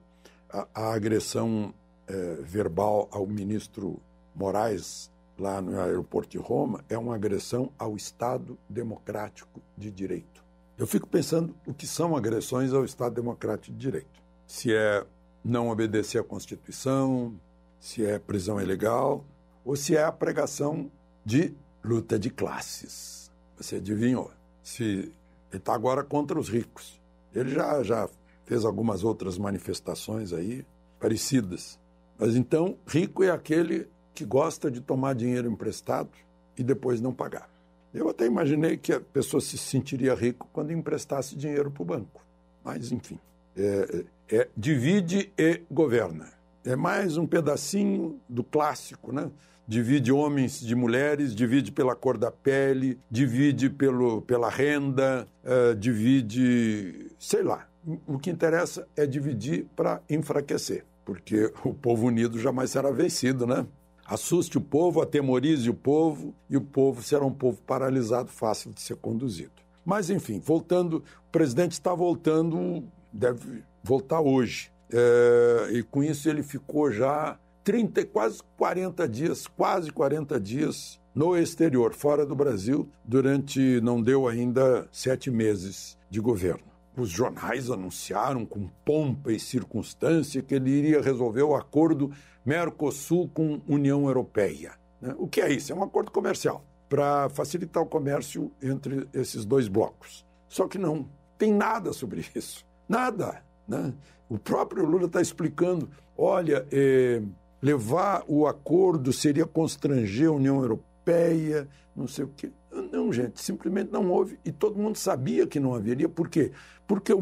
a, 0.51 0.66
a 0.74 0.95
agressão 0.95 1.74
é, 2.09 2.37
verbal 2.43 3.09
ao 3.12 3.26
ministro 3.26 4.01
Moraes 4.35 5.12
lá 5.43 5.61
no 5.61 5.78
aeroporto 5.80 6.30
de 6.30 6.38
Roma 6.38 6.84
é 6.88 6.97
uma 6.97 7.16
agressão 7.16 7.72
ao 7.76 7.97
Estado 7.97 8.57
democrático 8.68 9.61
de 9.76 9.90
direito. 9.90 10.43
Eu 10.78 10.86
fico 10.86 11.09
pensando 11.09 11.55
o 11.66 11.74
que 11.74 11.86
são 11.86 12.16
agressões 12.16 12.72
ao 12.72 12.84
Estado 12.84 13.14
Democrático 13.16 13.72
de 13.72 13.78
Direito. 13.78 14.22
Se 14.47 14.72
é 14.72 15.05
não 15.45 15.68
obedecer 15.68 16.20
à 16.20 16.24
Constituição, 16.24 17.34
se 17.80 18.07
é 18.07 18.18
prisão 18.18 18.61
ilegal, 18.61 19.24
ou 19.64 19.76
se 19.76 19.97
é 19.97 20.05
a 20.05 20.12
pregação 20.12 20.90
de 21.24 21.55
luta 21.84 22.18
de 22.18 22.30
classes. 22.30 23.30
Você 23.57 23.76
adivinhou? 23.76 24.30
Se 24.62 24.84
ele 24.84 25.12
está 25.53 25.74
agora 25.74 26.03
contra 26.03 26.38
os 26.38 26.49
ricos. 26.49 27.01
Ele 27.34 27.51
já, 27.51 27.82
já 27.82 28.09
fez 28.47 28.64
algumas 28.64 29.05
outras 29.05 29.36
manifestações 29.36 30.32
aí 30.32 30.64
parecidas. 30.99 31.78
Mas 32.18 32.36
então, 32.36 32.78
rico 32.86 33.22
é 33.24 33.30
aquele 33.30 33.88
que 34.15 34.25
gosta 34.25 34.71
de 34.71 34.81
tomar 34.81 35.15
dinheiro 35.15 35.51
emprestado 35.51 36.11
e 36.57 36.63
depois 36.63 37.01
não 37.01 37.13
pagar. 37.13 37.49
Eu 37.93 38.09
até 38.09 38.25
imaginei 38.25 38.77
que 38.77 38.93
a 38.93 39.01
pessoa 39.01 39.41
se 39.41 39.59
sentiria 39.59 40.15
rico 40.15 40.49
quando 40.53 40.73
emprestasse 40.73 41.37
dinheiro 41.37 41.71
para 41.71 41.83
o 41.83 41.87
banco. 41.87 42.25
Mas, 42.65 42.91
enfim, 42.91 43.19
é, 43.57 44.05
é, 44.31 44.37
é, 44.37 44.49
divide 44.57 45.31
e 45.37 45.61
governa. 45.71 46.33
É 46.65 46.75
mais 46.75 47.17
um 47.17 47.27
pedacinho 47.27 48.19
do 48.29 48.43
clássico, 48.43 49.13
né? 49.13 49.31
Divide 49.67 50.11
homens 50.11 50.61
de 50.61 50.75
mulheres, 50.75 51.35
divide 51.35 51.71
pela 51.71 51.95
cor 51.95 52.17
da 52.17 52.31
pele, 52.31 52.99
divide 53.11 53.69
pelo, 53.69 54.23
pela 54.23 54.49
renda, 54.49 55.27
é, 55.45 55.75
divide, 55.75 57.11
sei 57.19 57.43
lá. 57.43 57.69
O 58.07 58.19
que 58.19 58.31
interessa 58.31 58.87
é 58.97 59.07
dividir 59.07 59.67
para 59.77 60.01
enfraquecer, 60.09 60.85
porque 61.05 61.53
o 61.65 61.75
povo 61.75 62.07
unido 62.07 62.39
jamais 62.39 62.71
será 62.71 62.91
vencido, 62.91 63.47
né? 63.47 63.67
Assuste 64.05 64.59
o 64.59 64.61
povo, 64.61 65.00
atemorize 65.00 65.70
o 65.70 65.74
povo, 65.74 66.34
e 66.50 66.57
o 66.57 66.61
povo 66.61 67.03
será 67.03 67.24
um 67.24 67.32
povo 67.32 67.61
paralisado, 67.62 68.28
fácil 68.28 68.72
de 68.72 68.80
ser 68.80 68.96
conduzido. 68.96 69.53
Mas, 69.84 70.11
enfim, 70.11 70.40
voltando, 70.40 71.05
o 71.28 71.30
presidente 71.30 71.72
está 71.72 71.94
voltando, 71.94 72.84
deve 73.12 73.64
voltar 73.82 74.20
hoje. 74.20 74.70
É, 74.92 75.70
e 75.72 75.82
com 75.82 76.03
isso 76.03 76.28
ele 76.28 76.42
ficou 76.42 76.90
já 76.92 77.38
30, 77.64 78.05
quase 78.07 78.40
40 78.57 79.09
dias, 79.09 79.46
quase 79.46 79.90
40 79.90 80.38
dias 80.38 81.00
no 81.14 81.36
exterior, 81.36 81.92
fora 81.94 82.24
do 82.24 82.34
Brasil, 82.34 82.88
durante 83.05 83.80
não 83.80 84.03
deu 84.03 84.26
ainda 84.26 84.88
sete 84.90 85.30
meses 85.30 85.98
de 86.11 86.20
governo. 86.20 86.64
Os 86.96 87.09
jornais 87.09 87.70
anunciaram 87.70 88.44
com 88.44 88.68
pompa 88.84 89.32
e 89.32 89.40
circunstância 89.40 90.42
que 90.42 90.55
ele 90.55 90.70
iria 90.70 91.00
resolver 91.00 91.42
o 91.42 91.55
acordo 91.55 92.12
Mercosul 92.45 93.28
com 93.28 93.61
União 93.68 94.07
Europeia. 94.07 94.72
Né? 95.01 95.14
O 95.18 95.26
que 95.26 95.40
é 95.40 95.53
isso? 95.53 95.72
É 95.72 95.74
um 95.74 95.82
acordo 95.82 96.11
comercial 96.11 96.64
para 96.88 97.28
facilitar 97.30 97.82
o 97.82 97.86
comércio 97.86 98.53
entre 98.62 99.09
esses 99.12 99.45
dois 99.45 99.68
blocos. 99.68 100.26
Só 100.49 100.68
que 100.68 100.78
não 100.78 101.09
tem 101.38 101.53
nada 101.53 101.93
sobre 101.93 102.24
isso. 102.34 102.64
Nada. 102.88 103.43
Né? 103.66 103.95
O 104.28 104.38
próprio 104.38 104.84
Lula 104.84 105.07
está 105.07 105.20
explicando: 105.20 105.88
olha, 106.16 106.66
eh, 106.70 107.22
levar 107.61 108.24
o 108.26 108.47
acordo 108.47 109.12
seria 109.12 109.47
constranger 109.47 110.28
a 110.28 110.32
União 110.32 110.61
Europeia, 110.61 111.68
não 111.95 112.07
sei 112.07 112.24
o 112.24 112.28
quê. 112.28 112.51
Não, 112.91 113.12
gente, 113.12 113.41
simplesmente 113.41 113.93
não 113.93 114.11
houve. 114.11 114.39
E 114.45 114.51
todo 114.51 114.78
mundo 114.78 114.97
sabia 114.97 115.47
que 115.47 115.61
não 115.61 115.74
haveria. 115.74 116.09
Por 116.09 116.28
quê? 116.28 116.53
Porque 116.87 117.12
o, 117.12 117.20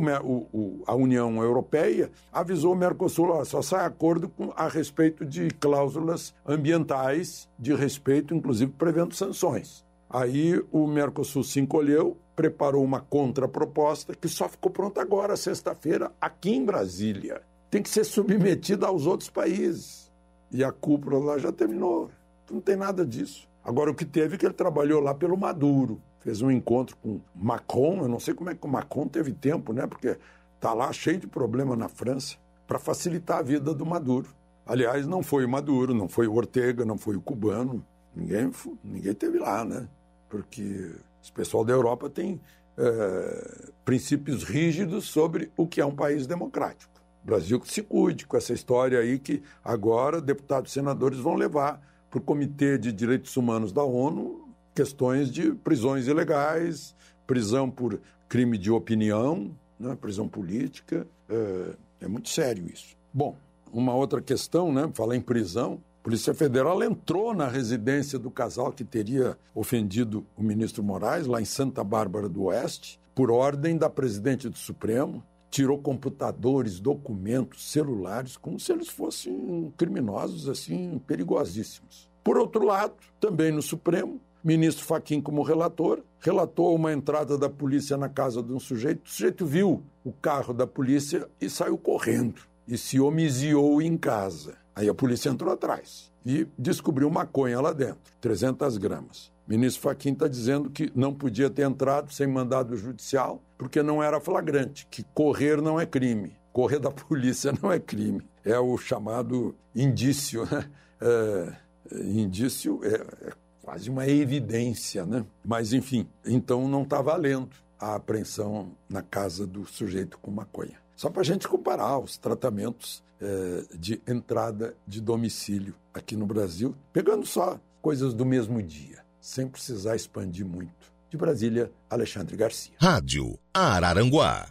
o, 0.53 0.83
a 0.87 0.95
União 0.95 1.43
Europeia 1.43 2.11
avisou 2.33 2.73
o 2.73 2.77
Mercosul, 2.77 3.45
só 3.45 3.63
sai 3.63 3.85
acordo 3.85 4.29
com, 4.29 4.53
a 4.57 4.69
respeito 4.69 5.25
de 5.25 5.49
cláusulas 5.51 6.35
ambientais, 6.47 7.49
de 7.59 7.75
respeito, 7.75 8.35
inclusive, 8.35 8.73
prevendo 8.73 9.15
sanções. 9.15 9.85
Aí 10.09 10.61
o 10.73 10.87
Mercosul 10.87 11.45
se 11.45 11.61
encolheu, 11.61 12.17
preparou 12.35 12.83
uma 12.83 13.01
contraproposta 13.01 14.15
que 14.15 14.29
só 14.29 14.49
ficou 14.49 14.73
pronta 14.73 15.01
agora, 15.01 15.37
sexta-feira, 15.37 16.11
aqui 16.21 16.51
em 16.51 16.65
Brasília. 16.65 17.43
Tem 17.71 17.83
que 17.83 17.91
ser 17.91 18.05
submetida 18.05 18.87
aos 18.87 19.07
outros 19.07 19.31
países. 19.31 20.11
E 20.51 20.65
a 20.65 20.73
cúpula 20.73 21.19
lá 21.19 21.39
já 21.39 21.53
terminou. 21.53 22.11
Não 22.51 22.61
tem 22.61 22.75
nada 22.75 23.07
disso. 23.07 23.49
Agora, 23.65 23.91
o 23.91 23.95
que 23.95 24.05
teve 24.05 24.35
é 24.35 24.39
que 24.39 24.47
ele 24.47 24.55
trabalhou 24.55 25.01
lá 25.01 25.15
pelo 25.15 25.37
Maduro, 25.37 26.01
fez 26.21 26.41
um 26.43 26.51
encontro 26.51 26.97
com 26.97 27.21
Macron. 27.35 28.03
Eu 28.03 28.09
não 28.09 28.21
sei 28.21 28.35
como 28.35 28.51
é 28.51 28.55
que 28.55 28.67
o 28.67 28.71
Macron 28.71 29.07
teve 29.07 29.33
tempo, 29.33 29.73
né? 29.73 29.87
Porque 29.87 30.19
está 30.57 30.73
lá 30.73 30.93
cheio 30.93 31.19
de 31.19 31.27
problema 31.27 31.75
na 31.77 31.89
França, 31.89 32.37
para 32.67 32.79
facilitar 32.79 33.39
a 33.39 33.43
vida 33.43 33.75
do 33.75 33.85
Maduro. 33.85 34.29
Aliás, 34.67 35.07
não 35.07 35.23
foi 35.23 35.45
o 35.45 35.49
Maduro, 35.49 35.95
não 35.95 36.09
foi 36.09 36.27
o 36.27 36.35
Ortega, 36.35 36.85
não 36.85 36.97
foi 36.97 37.17
o 37.17 37.21
cubano. 37.21 37.85
Ninguém, 38.15 38.51
ninguém 38.85 39.15
teve 39.15 39.39
lá, 39.39 39.65
né? 39.65 39.89
Porque 40.29 40.95
o 41.29 41.33
pessoal 41.33 41.65
da 41.65 41.73
Europa 41.73 42.09
tem 42.09 42.41
é, 42.79 43.69
princípios 43.85 44.45
rígidos 44.45 45.07
sobre 45.07 45.51
o 45.57 45.67
que 45.67 45.81
é 45.81 45.87
um 45.87 45.95
país 45.95 46.27
democrático. 46.27 46.91
Brasil 47.23 47.61
que 47.61 47.71
se 47.71 47.83
cuide 47.83 48.27
com 48.27 48.37
essa 48.37 48.53
história 48.53 48.99
aí 48.99 49.19
que 49.19 49.43
agora 49.63 50.21
deputados 50.21 50.71
e 50.71 50.75
senadores 50.75 51.19
vão 51.19 51.35
levar 51.35 51.81
o 52.19 52.23
Comitê 52.23 52.77
de 52.77 52.93
Direitos 52.93 53.37
Humanos 53.37 53.73
da 53.73 53.83
ONU 53.83 54.51
questões 54.75 55.31
de 55.31 55.53
prisões 55.53 56.07
ilegais, 56.07 56.95
prisão 57.27 57.71
por 57.71 58.01
crime 58.29 58.57
de 58.57 58.71
opinião, 58.71 59.51
né, 59.79 59.97
prisão 60.01 60.29
política. 60.29 61.07
É, 61.29 61.75
é, 62.03 62.09
muito 62.09 62.29
sério 62.29 62.67
isso. 62.73 62.97
Bom, 63.13 63.37
uma 63.73 63.95
outra 63.95 64.21
questão, 64.21 64.73
né, 64.73 64.91
falar 64.95 65.17
em 65.17 65.21
prisão. 65.21 65.81
A 66.01 66.05
Polícia 66.05 66.33
Federal 66.33 66.83
entrou 66.83 67.35
na 67.35 67.47
residência 67.47 68.19
do 68.19 68.31
casal 68.31 68.73
que 68.73 68.85
teria 68.85 69.37
ofendido 69.55 70.25
o 70.37 70.43
ministro 70.43 70.83
Moraes, 70.83 71.27
lá 71.27 71.43
em 71.43 71.45
Santa 71.45 71.85
Bárbara 71.85 72.29
do 72.29 72.45
Oeste, 72.45 72.99
por 73.15 73.31
ordem 73.31 73.77
da 73.77 73.91
presidente 73.91 74.49
do 74.49 74.57
Supremo, 74.57 75.23
tirou 75.51 75.79
computadores, 75.79 76.79
documentos, 76.79 77.71
celulares, 77.71 78.37
como 78.37 78.59
se 78.59 78.73
eles 78.73 78.89
fossem 78.89 79.73
criminosos 79.77 80.49
assim 80.49 80.99
perigosíssimos. 81.07 82.09
Por 82.23 82.39
outro 82.39 82.65
lado, 82.65 82.95
também 83.19 83.51
no 83.51 83.61
Supremo, 83.61 84.21
ministro 84.45 84.85
Faquim 84.85 85.21
como 85.21 85.43
relator, 85.43 86.03
relatou 86.21 86.75
uma 86.75 86.93
entrada 86.93 87.37
da 87.37 87.49
polícia 87.49 87.97
na 87.97 88.09
casa 88.09 88.43
de 88.43 88.53
um 88.53 88.61
sujeito. 88.61 89.07
O 89.07 89.11
sujeito 89.11 89.45
viu 89.45 89.83
o 90.05 90.13
carro 90.13 90.55
da 90.55 90.67
polícia 90.67 91.29
e 91.41 91.51
saiu 91.51 91.77
correndo 91.77 92.43
e 92.69 92.79
se 92.79 93.01
homiziou 93.01 93.83
em 93.83 93.97
casa. 93.97 94.57
Aí 94.81 94.89
a 94.89 94.95
polícia 94.95 95.29
entrou 95.29 95.53
atrás 95.53 96.11
e 96.25 96.49
descobriu 96.59 97.11
maconha 97.11 97.61
lá 97.61 97.71
dentro, 97.71 98.01
300 98.19 98.79
gramas. 98.79 99.31
O 99.47 99.51
ministro 99.51 99.83
Faquim 99.83 100.15
está 100.15 100.27
dizendo 100.27 100.71
que 100.71 100.91
não 100.95 101.13
podia 101.13 101.51
ter 101.51 101.67
entrado 101.67 102.11
sem 102.11 102.27
mandado 102.27 102.75
judicial, 102.79 103.43
porque 103.59 103.83
não 103.83 104.03
era 104.03 104.19
flagrante, 104.21 104.87
que 104.91 105.03
correr 105.13 105.61
não 105.61 105.79
é 105.79 105.85
crime. 105.85 106.35
Correr 106.51 106.79
da 106.79 106.89
polícia 106.91 107.53
não 107.63 107.71
é 107.71 107.79
crime. 107.79 108.23
É 108.43 108.59
o 108.59 108.79
chamado 108.79 109.55
indício. 109.77 110.49
Né? 110.51 110.71
É, 111.03 111.53
indício 112.01 112.81
é, 112.83 113.29
é 113.29 113.33
quase 113.63 113.91
uma 113.91 114.09
evidência, 114.09 115.05
né? 115.05 115.27
Mas, 115.45 115.75
enfim, 115.75 116.09
então 116.25 116.67
não 116.67 116.85
está 116.85 117.03
valendo 117.03 117.51
a 117.79 117.97
apreensão 117.97 118.73
na 118.89 119.03
casa 119.03 119.47
do 119.47 119.67
sujeito 119.67 120.19
com 120.19 120.31
maconha. 120.31 120.79
Só 121.01 121.09
para 121.09 121.23
a 121.23 121.25
gente 121.25 121.49
comparar 121.49 121.99
os 121.99 122.19
tratamentos 122.19 123.03
é, 123.19 123.65
de 123.75 124.03
entrada 124.07 124.77
de 124.87 125.01
domicílio 125.01 125.75
aqui 125.95 126.15
no 126.15 126.27
Brasil, 126.27 126.77
pegando 126.93 127.25
só 127.25 127.59
coisas 127.81 128.13
do 128.13 128.27
mesmo 128.27 128.63
dia 128.63 129.03
sem 129.19 129.49
precisar 129.49 129.97
expandir 129.97 130.45
muito. 130.45 130.93
De 131.09 131.17
Brasília, 131.17 131.73
Alexandre 131.89 132.37
Garcia. 132.37 132.75
Rádio 132.79 133.39
Araranguá. 133.55 134.47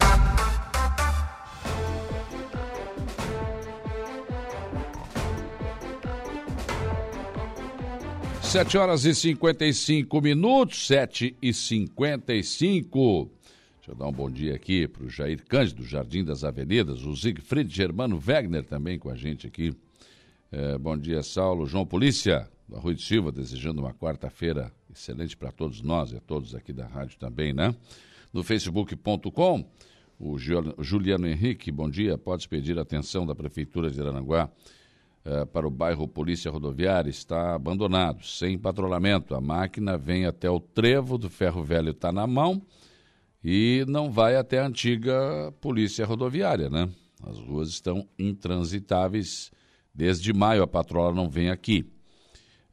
Sete 8.41 8.75
horas 8.75 9.05
e 9.05 9.13
cinquenta 9.13 9.63
e 9.65 9.73
cinco 9.75 10.19
minutos, 10.19 10.87
sete 10.87 11.37
e 11.39 11.53
cinquenta 11.53 12.33
e 12.33 12.43
cinco. 12.43 13.29
Deixa 13.89 14.03
eu 14.03 14.05
dar 14.05 14.07
um 14.07 14.15
bom 14.15 14.29
dia 14.29 14.53
aqui 14.53 14.87
para 14.87 15.03
o 15.03 15.09
Jair 15.09 15.43
Cândido, 15.47 15.83
Jardim 15.83 16.23
das 16.23 16.43
Avenidas, 16.43 17.03
o 17.05 17.15
Siegfried 17.15 17.73
Germano 17.73 18.21
Wegner 18.23 18.63
também 18.63 18.99
com 18.99 19.09
a 19.09 19.15
gente 19.15 19.47
aqui. 19.47 19.75
É, 20.51 20.77
bom 20.77 20.95
dia, 20.95 21.23
Saulo. 21.23 21.65
João 21.65 21.87
Polícia, 21.87 22.47
do 22.67 22.75
Arrui 22.75 22.93
de 22.93 23.01
Silva, 23.01 23.31
desejando 23.31 23.81
uma 23.81 23.91
quarta-feira 23.91 24.71
excelente 24.93 25.35
para 25.35 25.51
todos 25.51 25.81
nós 25.81 26.11
e 26.11 26.17
a 26.17 26.19
todos 26.19 26.53
aqui 26.53 26.71
da 26.71 26.85
rádio 26.85 27.17
também, 27.17 27.51
né? 27.51 27.73
No 28.31 28.43
facebook.com, 28.43 29.67
o 30.19 30.37
Juliano 30.37 31.27
Henrique, 31.27 31.71
bom 31.71 31.89
dia. 31.89 32.15
Pode 32.15 32.47
pedir 32.47 32.77
atenção 32.77 33.25
da 33.25 33.33
Prefeitura 33.33 33.89
de 33.89 33.99
Aranaguá 33.99 34.51
eh, 35.25 35.45
para 35.45 35.67
o 35.67 35.71
bairro 35.71 36.07
Polícia 36.07 36.51
Rodoviária. 36.51 37.09
Está 37.09 37.55
abandonado, 37.55 38.23
sem 38.23 38.55
patrulhamento. 38.55 39.33
A 39.33 39.41
máquina 39.41 39.97
vem 39.97 40.27
até 40.27 40.47
o 40.47 40.59
trevo 40.59 41.17
do 41.17 41.27
ferro 41.27 41.63
velho, 41.63 41.89
está 41.89 42.11
na 42.11 42.27
mão 42.27 42.61
e 43.43 43.85
não 43.87 44.11
vai 44.11 44.35
até 44.35 44.59
a 44.59 44.67
antiga 44.67 45.53
Polícia 45.61 46.05
Rodoviária, 46.05 46.69
né? 46.69 46.89
As 47.23 47.37
ruas 47.39 47.69
estão 47.69 48.07
intransitáveis. 48.17 49.51
Desde 49.93 50.31
maio 50.33 50.63
a 50.63 50.67
patrola 50.67 51.13
não 51.13 51.29
vem 51.29 51.49
aqui. 51.49 51.85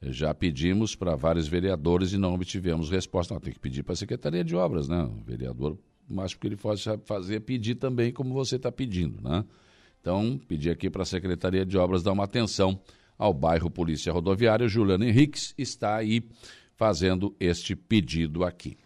Já 0.02 0.32
pedimos 0.34 0.94
para 0.94 1.16
vários 1.16 1.48
vereadores 1.48 2.12
e 2.12 2.18
não 2.18 2.34
obtivemos 2.34 2.90
resposta. 2.90 3.34
Não, 3.34 3.40
tem 3.40 3.52
que 3.52 3.58
pedir 3.58 3.82
para 3.82 3.94
a 3.94 3.96
Secretaria 3.96 4.44
de 4.44 4.54
Obras, 4.54 4.88
né? 4.88 5.02
O 5.02 5.24
vereador 5.24 5.78
acho 6.18 6.38
que 6.38 6.46
ele 6.46 6.56
pode 6.56 6.84
fazer 7.04 7.40
pedir 7.40 7.76
também, 7.76 8.12
como 8.12 8.32
você 8.32 8.56
está 8.56 8.70
pedindo, 8.70 9.20
né? 9.22 9.44
Então, 10.00 10.38
pedir 10.46 10.70
aqui 10.70 10.88
para 10.88 11.02
a 11.02 11.06
Secretaria 11.06 11.66
de 11.66 11.76
Obras 11.76 12.02
dar 12.02 12.12
uma 12.12 12.24
atenção 12.24 12.80
ao 13.18 13.34
bairro 13.34 13.70
Polícia 13.70 14.12
Rodoviária. 14.12 14.68
Juliano 14.68 15.04
Henriques 15.04 15.52
está 15.58 15.96
aí 15.96 16.22
fazendo 16.76 17.34
este 17.40 17.74
pedido 17.74 18.44
aqui. 18.44 18.76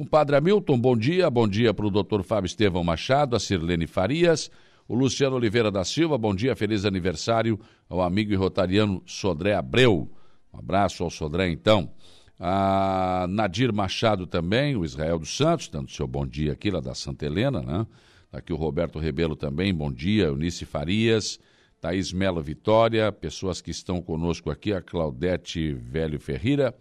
Compadre 0.00 0.34
Hamilton, 0.34 0.80
bom 0.80 0.96
dia. 0.96 1.28
Bom 1.28 1.46
dia 1.46 1.74
para 1.74 1.84
o 1.84 1.90
doutor 1.90 2.22
Fábio 2.22 2.46
Estevão 2.46 2.82
Machado, 2.82 3.36
a 3.36 3.38
Sirlene 3.38 3.86
Farias, 3.86 4.50
o 4.88 4.94
Luciano 4.94 5.36
Oliveira 5.36 5.70
da 5.70 5.84
Silva, 5.84 6.16
bom 6.16 6.34
dia, 6.34 6.56
feliz 6.56 6.86
aniversário 6.86 7.60
ao 7.86 8.00
amigo 8.00 8.32
e 8.32 8.34
rotariano 8.34 9.02
Sodré 9.04 9.52
Abreu. 9.54 10.10
Um 10.54 10.58
abraço 10.58 11.04
ao 11.04 11.10
Sodré, 11.10 11.50
então. 11.50 11.90
A 12.38 13.26
Nadir 13.28 13.74
Machado 13.74 14.26
também, 14.26 14.74
o 14.74 14.86
Israel 14.86 15.18
dos 15.18 15.36
Santos, 15.36 15.68
dando 15.68 15.90
seu 15.90 16.06
bom 16.06 16.26
dia 16.26 16.52
aqui 16.52 16.70
lá 16.70 16.80
da 16.80 16.94
Santa 16.94 17.26
Helena, 17.26 17.60
né? 17.60 17.86
Aqui 18.32 18.54
o 18.54 18.56
Roberto 18.56 18.98
Rebelo 18.98 19.36
também, 19.36 19.74
bom 19.74 19.92
dia. 19.92 20.28
Eunice 20.28 20.64
Farias, 20.64 21.38
Thaís 21.78 22.10
Melo 22.10 22.40
Vitória, 22.40 23.12
pessoas 23.12 23.60
que 23.60 23.70
estão 23.70 24.00
conosco 24.00 24.50
aqui, 24.50 24.72
a 24.72 24.80
Claudete 24.80 25.74
Velho 25.74 26.18
Ferreira, 26.18 26.74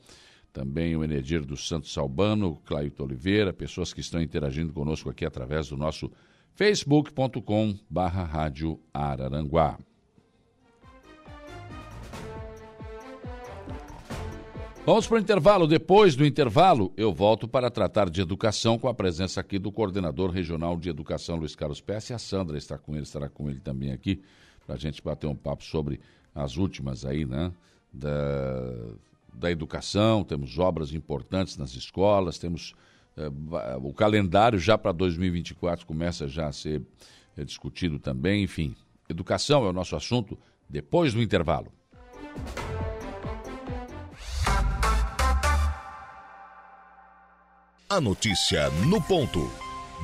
também 0.60 0.94
o 0.94 1.06
Enedir 1.06 1.46
dos 1.46 1.70
Santos 1.70 1.98
Albano, 1.98 2.58
Claito 2.66 3.02
Oliveira, 3.02 3.54
pessoas 3.54 3.94
que 3.94 4.02
estão 4.02 4.22
interagindo 4.22 4.74
conosco 4.74 5.10
aqui 5.10 5.24
através 5.24 5.70
do 5.70 5.78
nosso 5.78 6.12
facebook.com 6.54 7.80
barra 7.90 8.26
rádio 8.26 8.78
Araranguá. 8.94 9.80
Vamos 14.86 15.08
para 15.08 15.16
o 15.16 15.20
intervalo. 15.22 15.66
Depois 15.66 16.18
do 16.18 16.26
intervalo, 16.26 16.92
eu 16.98 17.14
volto 17.14 17.48
para 17.48 17.72
tratar 17.72 18.10
de 18.10 18.20
educação 18.20 18.78
com 18.78 18.90
a 18.90 18.94
presença 18.94 19.40
aqui 19.40 19.58
do 19.58 19.72
coordenador 19.72 20.30
regional 20.30 20.76
de 20.76 20.90
educação, 20.90 21.38
Luiz 21.38 21.56
Carlos 21.56 21.80
Pesce. 21.80 22.14
A 22.14 22.20
Sandra 22.20 22.58
está 22.58 22.78
com 22.78 22.96
ele, 22.96 23.04
estará 23.04 23.30
com 23.30 23.50
ele 23.50 23.62
também 23.62 23.94
aqui, 23.94 24.22
para 24.66 24.76
a 24.76 24.78
gente 24.78 25.02
bater 25.02 25.28
um 25.28 25.36
papo 25.36 25.64
sobre 25.64 26.02
as 26.36 26.58
últimas 26.58 27.06
aí, 27.06 27.24
né? 27.24 27.50
Da, 27.94 28.10
da 29.40 29.50
educação, 29.50 30.24
temos 30.24 30.60
obras 30.60 30.94
importantes 30.94 31.58
nas 31.58 31.72
escolas, 31.72 32.38
temos 32.38 32.76
eh, 33.16 33.32
o 33.82 33.94
calendário 33.94 34.60
já 34.60 34.78
para 34.78 34.92
2024 34.92 35.86
começa 35.86 36.28
já 36.28 36.48
a 36.48 36.52
ser 36.52 36.82
eh, 37.38 37.46
discutido 37.46 37.98
também, 37.98 38.44
enfim. 38.44 38.76
Educação 39.08 39.66
é 39.66 39.70
o 39.70 39.74
nosso 39.74 39.96
assunto 39.96 40.38
depois 40.70 41.14
do 41.14 41.22
intervalo. 41.22 41.72
A 47.90 48.00
notícia 48.00 48.70
no 48.86 49.02
ponto. 49.02 49.50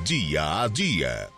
Dia 0.04 0.62
a 0.62 0.68
dia. 0.68 1.35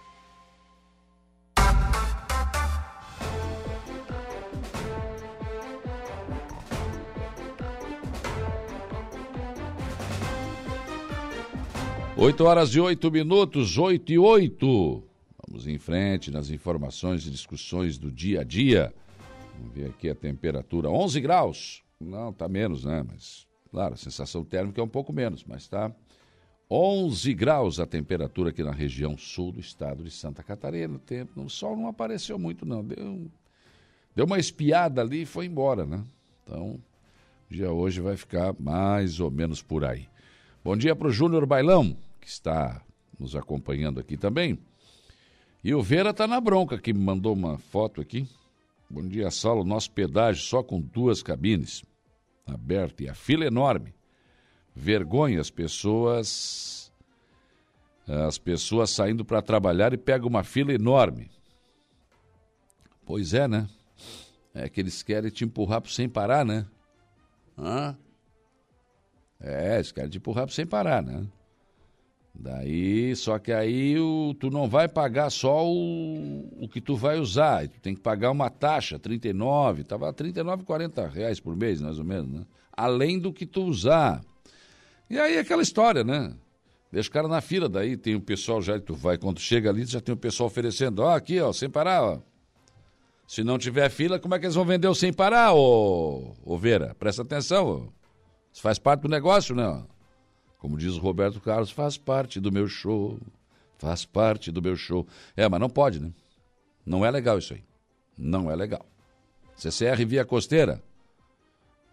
8 12.20 12.44
horas 12.44 12.70
e 12.70 12.80
8 12.80 13.12
minutos, 13.12 13.78
8 13.78 14.12
e 14.12 14.18
8. 14.18 15.04
Vamos 15.46 15.68
em 15.68 15.78
frente 15.78 16.32
nas 16.32 16.50
informações 16.50 17.24
e 17.24 17.30
discussões 17.30 17.96
do 17.96 18.10
dia 18.10 18.40
a 18.40 18.44
dia. 18.44 18.92
Vamos 19.56 19.72
ver 19.72 19.90
aqui 19.90 20.10
a 20.10 20.16
temperatura, 20.16 20.90
11 20.90 21.20
graus. 21.20 21.84
Não, 22.00 22.32
tá 22.32 22.48
menos, 22.48 22.84
né? 22.84 23.06
Mas, 23.08 23.46
claro, 23.70 23.94
a 23.94 23.96
sensação 23.96 24.42
térmica 24.44 24.80
é 24.80 24.84
um 24.84 24.88
pouco 24.88 25.12
menos, 25.12 25.44
mas 25.44 25.68
tá 25.68 25.92
11 26.68 27.32
graus 27.34 27.78
a 27.78 27.86
temperatura 27.86 28.50
aqui 28.50 28.64
na 28.64 28.72
região 28.72 29.16
sul 29.16 29.52
do 29.52 29.60
estado 29.60 30.02
de 30.02 30.10
Santa 30.10 30.42
Catarina. 30.42 30.96
O, 30.96 30.98
tempo, 30.98 31.40
o 31.40 31.48
sol 31.48 31.76
não 31.76 31.86
apareceu 31.86 32.36
muito, 32.36 32.66
não. 32.66 32.84
Deu, 32.84 33.30
deu 34.16 34.26
uma 34.26 34.40
espiada 34.40 35.02
ali 35.02 35.22
e 35.22 35.26
foi 35.26 35.46
embora, 35.46 35.86
né? 35.86 36.02
Então, 36.42 36.80
o 37.48 37.54
dia 37.54 37.70
hoje 37.70 38.00
vai 38.00 38.16
ficar 38.16 38.56
mais 38.58 39.20
ou 39.20 39.30
menos 39.30 39.62
por 39.62 39.84
aí. 39.84 40.08
Bom 40.64 40.76
dia 40.76 40.96
para 40.96 41.06
o 41.06 41.12
Júnior 41.12 41.46
Bailão 41.46 41.96
que 42.20 42.28
está 42.28 42.82
nos 43.18 43.34
acompanhando 43.34 44.00
aqui 44.00 44.16
também. 44.16 44.58
E 45.62 45.74
o 45.74 45.82
Vera 45.82 46.10
está 46.10 46.26
na 46.26 46.40
bronca, 46.40 46.78
que 46.78 46.92
me 46.92 47.00
mandou 47.00 47.32
uma 47.34 47.58
foto 47.58 48.00
aqui. 48.00 48.28
Bom 48.88 49.06
dia, 49.06 49.30
Saulo. 49.30 49.64
Nosso 49.64 49.90
pedágio 49.90 50.42
só 50.42 50.62
com 50.62 50.80
duas 50.80 51.22
cabines 51.22 51.82
aberto 52.46 53.02
e 53.02 53.08
a 53.08 53.14
fila 53.14 53.44
enorme. 53.44 53.94
Vergonha 54.74 55.40
as 55.40 55.50
pessoas 55.50 56.90
as 58.06 58.38
pessoas 58.38 58.88
saindo 58.88 59.22
para 59.22 59.42
trabalhar 59.42 59.92
e 59.92 59.98
pegam 59.98 60.28
uma 60.28 60.42
fila 60.42 60.72
enorme. 60.72 61.30
Pois 63.04 63.34
é, 63.34 63.46
né? 63.46 63.68
É 64.54 64.66
que 64.66 64.80
eles 64.80 65.02
querem 65.02 65.30
te 65.30 65.44
empurrar 65.44 65.86
sem 65.86 66.08
parar, 66.08 66.44
né? 66.44 66.66
Hã? 67.58 67.98
É, 69.38 69.74
eles 69.74 69.92
querem 69.92 70.08
te 70.08 70.16
empurrar 70.16 70.48
sem 70.48 70.66
parar, 70.66 71.02
né? 71.02 71.26
Daí, 72.40 73.16
só 73.16 73.36
que 73.36 73.50
aí 73.50 73.98
o, 73.98 74.32
tu 74.38 74.48
não 74.48 74.68
vai 74.68 74.86
pagar 74.86 75.28
só 75.28 75.66
o, 75.66 76.48
o 76.62 76.68
que 76.68 76.80
tu 76.80 76.94
vai 76.94 77.18
usar, 77.18 77.66
tu 77.66 77.80
tem 77.80 77.96
que 77.96 78.00
pagar 78.00 78.30
uma 78.30 78.48
taxa, 78.48 78.96
39, 78.96 79.82
tava 79.82 80.12
39, 80.12 80.62
40 80.62 81.08
reais 81.08 81.40
por 81.40 81.56
mês, 81.56 81.80
mais 81.80 81.98
ou 81.98 82.04
menos, 82.04 82.30
né? 82.30 82.46
Além 82.76 83.18
do 83.18 83.32
que 83.32 83.44
tu 83.44 83.64
usar. 83.64 84.22
E 85.10 85.18
aí 85.18 85.36
aquela 85.36 85.62
história, 85.62 86.04
né? 86.04 86.32
Deixa 86.92 87.08
o 87.08 87.12
cara 87.12 87.26
na 87.26 87.40
fila, 87.40 87.68
daí 87.68 87.96
tem 87.96 88.14
o 88.14 88.20
pessoal 88.20 88.62
já, 88.62 88.78
tu 88.78 88.94
vai, 88.94 89.18
quando 89.18 89.40
chega 89.40 89.68
ali, 89.68 89.84
já 89.84 90.00
tem 90.00 90.14
o 90.14 90.18
pessoal 90.18 90.46
oferecendo, 90.46 91.00
ó, 91.00 91.16
aqui, 91.16 91.40
ó, 91.40 91.52
sem 91.52 91.68
parar, 91.68 92.04
ó. 92.04 92.20
Se 93.26 93.42
não 93.42 93.58
tiver 93.58 93.90
fila, 93.90 94.20
como 94.20 94.36
é 94.36 94.38
que 94.38 94.46
eles 94.46 94.54
vão 94.54 94.64
vender 94.64 94.86
o 94.86 94.94
sem 94.94 95.12
parar, 95.12 95.54
ô, 95.54 96.36
ô 96.44 96.56
Vera? 96.56 96.94
Presta 96.96 97.22
atenção, 97.22 97.66
ó. 97.66 97.98
Isso 98.52 98.62
faz 98.62 98.78
parte 98.78 99.00
do 99.00 99.08
negócio, 99.08 99.56
né? 99.56 99.66
Ó. 99.66 99.97
Como 100.58 100.76
diz 100.76 100.94
o 100.94 101.00
Roberto 101.00 101.40
Carlos, 101.40 101.70
faz 101.70 101.96
parte 101.96 102.40
do 102.40 102.50
meu 102.50 102.68
show. 102.68 103.18
Faz 103.78 104.04
parte 104.04 104.50
do 104.50 104.60
meu 104.60 104.76
show. 104.76 105.06
É, 105.36 105.48
mas 105.48 105.60
não 105.60 105.70
pode, 105.70 106.00
né? 106.00 106.12
Não 106.84 107.04
é 107.04 107.10
legal 107.10 107.38
isso 107.38 107.54
aí. 107.54 107.62
Não 108.16 108.50
é 108.50 108.56
legal. 108.56 108.84
CCR 109.56 110.04
via 110.04 110.24
costeira. 110.24 110.82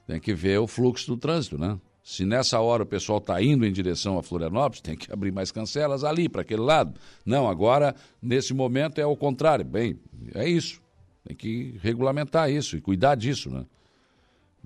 Tem 0.08 0.20
que 0.20 0.34
ver 0.34 0.60
o 0.60 0.68
fluxo 0.68 1.08
do 1.08 1.18
trânsito, 1.18 1.58
né? 1.58 1.80
Se 2.04 2.24
nessa 2.24 2.60
hora 2.60 2.84
o 2.84 2.86
pessoal 2.86 3.18
está 3.18 3.42
indo 3.42 3.66
em 3.66 3.72
direção 3.72 4.20
a 4.20 4.24
Florianópolis, 4.24 4.80
tem 4.80 4.96
que 4.96 5.12
abrir 5.12 5.32
mais 5.32 5.52
cancelas 5.52 6.04
ali, 6.04 6.30
para 6.30 6.42
aquele 6.42 6.62
lado. 6.62 7.00
Não, 7.26 7.50
agora, 7.50 7.96
nesse 8.22 8.54
momento, 8.54 9.00
é 9.00 9.06
o 9.06 9.16
contrário. 9.16 9.66
Bem, 9.66 10.00
é 10.36 10.48
isso. 10.48 10.80
Tem 11.24 11.36
que 11.36 11.80
regulamentar 11.82 12.52
isso 12.52 12.78
e 12.78 12.82
cuidar 12.82 13.16
disso, 13.16 13.50
né? 13.50 13.66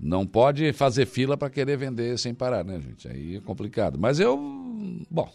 Não 0.02 0.26
pode 0.26 0.72
fazer 0.72 1.04
fila 1.04 1.36
para 1.36 1.50
querer 1.50 1.76
vender 1.76 2.18
sem 2.18 2.32
parar, 2.32 2.64
né, 2.64 2.80
gente? 2.80 3.06
Aí 3.06 3.36
é 3.36 3.40
complicado. 3.40 3.98
Mas 3.98 4.18
eu, 4.18 4.36
bom, 5.10 5.30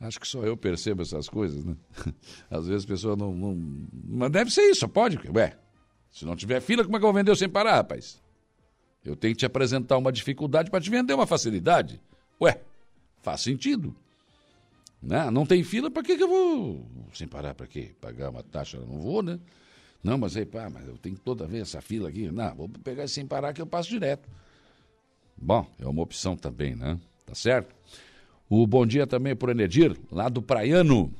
acho 0.00 0.20
que 0.20 0.28
só 0.28 0.44
eu 0.44 0.54
percebo 0.54 1.00
essas 1.00 1.30
coisas, 1.30 1.64
né? 1.64 1.74
Às 2.50 2.66
vezes 2.66 2.84
a 2.84 2.88
pessoa 2.88 3.16
não, 3.16 3.34
não. 3.34 3.56
Mas 4.04 4.30
deve 4.30 4.50
ser 4.50 4.62
isso, 4.62 4.86
pode. 4.86 5.18
Ué, 5.34 5.56
se 6.10 6.26
não 6.26 6.36
tiver 6.36 6.60
fila, 6.60 6.84
como 6.84 6.96
é 6.96 7.00
que 7.00 7.04
eu 7.06 7.10
vou 7.10 7.18
vender 7.18 7.34
sem 7.34 7.48
parar, 7.48 7.76
rapaz? 7.76 8.20
Eu 9.02 9.16
tenho 9.16 9.34
que 9.34 9.40
te 9.40 9.46
apresentar 9.46 9.96
uma 9.96 10.12
dificuldade 10.12 10.70
para 10.70 10.80
te 10.80 10.90
vender 10.90 11.14
uma 11.14 11.26
facilidade. 11.26 11.98
Ué, 12.38 12.60
faz 13.22 13.40
sentido. 13.40 13.96
Né? 15.02 15.30
Não 15.30 15.46
tem 15.46 15.64
fila, 15.64 15.90
para 15.90 16.02
que, 16.02 16.16
que 16.16 16.22
eu 16.22 16.28
vou. 16.28 16.86
Sem 17.14 17.26
parar, 17.26 17.54
para 17.54 17.66
quê? 17.66 17.92
Pagar 17.98 18.28
uma 18.28 18.42
taxa? 18.42 18.76
Eu 18.76 18.86
não 18.86 19.00
vou, 19.00 19.22
né? 19.22 19.40
Não, 20.02 20.18
mas 20.18 20.36
aí, 20.36 20.44
pá, 20.44 20.68
mas 20.68 20.86
eu 20.88 20.98
tenho 20.98 21.16
toda 21.16 21.46
vez 21.46 21.62
essa 21.62 21.80
fila 21.80 22.08
aqui. 22.08 22.30
Não, 22.30 22.54
vou 22.54 22.68
pegar 22.68 23.06
sem 23.06 23.24
parar 23.24 23.52
que 23.52 23.62
eu 23.62 23.66
passo 23.66 23.88
direto. 23.88 24.28
Bom, 25.36 25.66
é 25.78 25.86
uma 25.86 26.02
opção 26.02 26.36
também, 26.36 26.74
né? 26.74 26.98
Tá 27.24 27.34
certo? 27.34 27.74
O 28.48 28.66
bom 28.66 28.84
dia 28.84 29.06
também 29.06 29.34
para 29.34 29.48
o 29.48 29.50
Enedir, 29.52 29.96
lá 30.10 30.28
do 30.28 30.42
Praiano. 30.42 31.12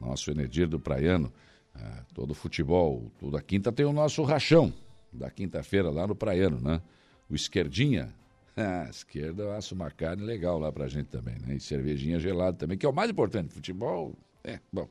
Nosso 0.00 0.30
Enedir 0.30 0.68
do 0.68 0.78
Praiano. 0.78 1.32
É, 1.74 2.02
todo 2.12 2.34
futebol, 2.34 3.10
toda 3.18 3.40
quinta 3.40 3.70
tem 3.70 3.86
o 3.86 3.92
nosso 3.92 4.22
rachão. 4.24 4.72
Da 5.12 5.30
quinta-feira 5.30 5.90
lá 5.90 6.06
no 6.06 6.14
Praiano, 6.14 6.60
né? 6.60 6.80
O 7.28 7.34
Esquerdinha. 7.34 8.12
A 8.56 8.90
esquerda 8.90 9.56
acho 9.56 9.74
uma 9.74 9.90
carne 9.90 10.22
legal 10.22 10.58
lá 10.58 10.70
pra 10.70 10.88
gente 10.88 11.06
também, 11.06 11.38
né? 11.38 11.54
E 11.54 11.60
cervejinha 11.60 12.18
gelada 12.18 12.56
também, 12.56 12.76
que 12.76 12.84
é 12.84 12.88
o 12.88 12.92
mais 12.92 13.08
importante. 13.08 13.54
Futebol, 13.54 14.14
é, 14.44 14.58
bom. 14.72 14.88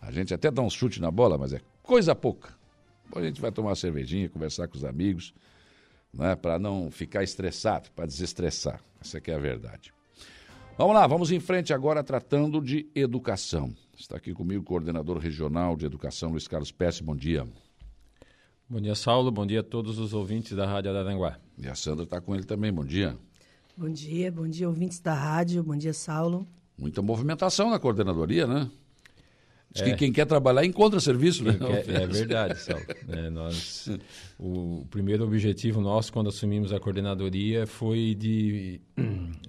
A 0.00 0.12
gente 0.12 0.34
até 0.34 0.50
dá 0.50 0.60
um 0.62 0.70
chute 0.70 1.00
na 1.00 1.10
bola, 1.10 1.38
mas 1.38 1.54
é 1.54 1.60
coisa 1.84 2.14
pouca. 2.14 2.52
a 3.14 3.22
gente 3.22 3.40
vai 3.40 3.52
tomar 3.52 3.68
uma 3.68 3.76
cervejinha, 3.76 4.28
conversar 4.28 4.66
com 4.66 4.76
os 4.76 4.84
amigos, 4.84 5.32
né, 6.12 6.34
para 6.34 6.58
não 6.58 6.90
ficar 6.90 7.22
estressado, 7.22 7.90
para 7.94 8.06
desestressar. 8.06 8.82
Essa 9.00 9.18
aqui 9.18 9.30
é 9.30 9.34
a 9.34 9.38
verdade. 9.38 9.92
Vamos 10.76 10.94
lá, 10.94 11.06
vamos 11.06 11.30
em 11.30 11.38
frente 11.38 11.72
agora 11.72 12.02
tratando 12.02 12.60
de 12.60 12.90
educação. 12.94 13.72
Está 13.96 14.16
aqui 14.16 14.32
comigo 14.32 14.62
o 14.62 14.64
coordenador 14.64 15.18
regional 15.18 15.76
de 15.76 15.86
educação, 15.86 16.30
Luiz 16.30 16.48
Carlos 16.48 16.72
Pesce. 16.72 17.02
Bom 17.02 17.14
dia. 17.14 17.46
Bom 18.68 18.80
dia, 18.80 18.94
Saulo. 18.94 19.30
Bom 19.30 19.46
dia 19.46 19.60
a 19.60 19.62
todos 19.62 19.98
os 19.98 20.12
ouvintes 20.12 20.56
da 20.56 20.66
Rádio 20.66 20.90
Araranguá. 20.90 21.38
E 21.56 21.68
a 21.68 21.76
Sandra 21.76 22.04
está 22.04 22.20
com 22.20 22.34
ele 22.34 22.44
também. 22.44 22.72
Bom 22.72 22.84
dia. 22.84 23.16
Bom 23.76 23.88
dia, 23.88 24.32
bom 24.32 24.48
dia, 24.48 24.68
ouvintes 24.68 24.98
da 25.00 25.14
rádio. 25.14 25.62
Bom 25.62 25.76
dia, 25.76 25.92
Saulo. 25.92 26.46
Muita 26.76 27.02
movimentação 27.02 27.70
na 27.70 27.78
coordenadoria, 27.78 28.46
né? 28.46 28.70
Diz 29.74 29.82
é. 29.82 29.90
que 29.90 29.96
quem 29.96 30.12
quer 30.12 30.24
trabalhar 30.24 30.64
encontra 30.64 31.00
serviço, 31.00 31.42
né? 31.42 31.58
Quer, 31.58 32.02
é 32.02 32.06
verdade, 32.06 32.60
Saulo. 32.60 32.84
É, 33.08 33.28
nós, 33.28 33.90
o 34.38 34.86
primeiro 34.88 35.24
objetivo 35.24 35.80
nosso 35.80 36.12
quando 36.12 36.28
assumimos 36.28 36.72
a 36.72 36.78
coordenadoria 36.78 37.66
foi 37.66 38.14
de, 38.14 38.80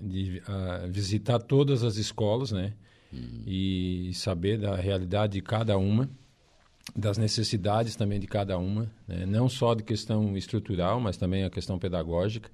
de 0.02 0.42
uh, 0.48 0.90
visitar 0.90 1.40
todas 1.40 1.84
as 1.84 1.98
escolas, 1.98 2.52
né? 2.52 2.74
Hum. 3.14 3.44
E 3.46 4.12
saber 4.16 4.58
da 4.58 4.76
realidade 4.76 5.34
de 5.34 5.42
cada 5.42 5.78
uma, 5.78 6.10
das 6.96 7.20
necessidades 7.20 7.96
também 7.96 8.20
de 8.20 8.28
cada 8.28 8.58
uma, 8.58 8.92
né? 9.08 9.26
não 9.28 9.48
só 9.48 9.76
de 9.76 9.84
questão 9.84 10.36
estrutural, 10.36 11.00
mas 11.00 11.18
também 11.18 11.44
a 11.44 11.50
questão 11.52 11.78
pedagógica. 11.78 12.50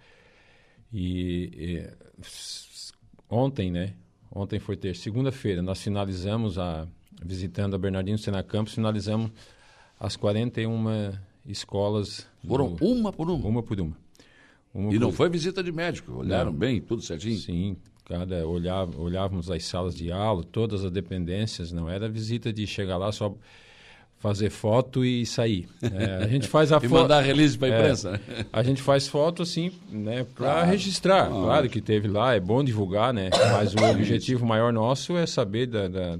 E, 0.93 1.51
e 1.53 1.89
ontem, 3.29 3.71
né? 3.71 3.93
Ontem 4.29 4.59
foi 4.59 4.75
ter 4.75 4.95
segunda-feira, 4.95 5.61
nós 5.61 5.81
finalizamos 5.81 6.57
a 6.57 6.87
visitando 7.23 7.75
a 7.75 7.77
Bernardino 7.77 8.17
Sena 8.17 8.43
Campos, 8.43 8.73
finalizamos 8.73 9.31
as 9.99 10.15
41 10.15 11.13
escolas. 11.45 12.27
Foram 12.45 12.73
do, 12.73 12.85
uma 12.85 13.13
por 13.13 13.29
uma? 13.29 13.47
Uma 13.47 13.63
por 13.63 13.79
uma. 13.79 13.95
uma 14.73 14.89
e 14.89 14.97
por... 14.97 14.99
não 14.99 15.11
foi 15.11 15.29
visita 15.29 15.63
de 15.63 15.71
médico? 15.71 16.13
Olharam 16.13 16.51
não. 16.51 16.57
bem, 16.57 16.81
tudo 16.81 17.01
certinho? 17.01 17.37
Sim, 17.37 17.77
cada 18.05 18.45
olhava, 18.47 18.99
olhávamos 18.99 19.49
as 19.51 19.63
salas 19.63 19.95
de 19.95 20.11
aula, 20.11 20.43
todas 20.43 20.83
as 20.83 20.91
dependências, 20.91 21.71
não 21.71 21.89
era 21.89 22.09
visita 22.09 22.51
de 22.51 22.65
chegar 22.65 22.97
lá 22.97 23.11
só 23.11 23.35
fazer 24.21 24.51
foto 24.51 25.03
e 25.03 25.25
sair. 25.25 25.67
É, 25.81 26.23
a 26.23 26.27
gente 26.27 26.47
faz 26.47 26.71
a 26.71 26.79
foto. 26.79 26.85
e 26.89 26.93
mandar 26.93 27.21
release 27.21 27.57
para 27.57 27.69
a 27.69 27.71
é, 27.71 27.79
imprensa. 27.79 28.21
É, 28.29 28.45
a 28.53 28.61
gente 28.61 28.79
faz 28.79 29.07
foto 29.07 29.41
assim, 29.41 29.71
né, 29.89 30.23
para 30.35 30.51
claro, 30.51 30.67
registrar. 30.69 31.27
Claro. 31.27 31.43
claro 31.43 31.69
que 31.69 31.81
teve 31.81 32.07
lá, 32.07 32.35
é 32.35 32.39
bom 32.39 32.63
divulgar, 32.63 33.11
né? 33.11 33.31
Mas 33.53 33.73
o 33.73 33.83
objetivo 33.83 34.45
maior 34.45 34.71
nosso 34.71 35.17
é 35.17 35.25
saber 35.25 35.65
da, 35.65 35.87
da 35.87 36.19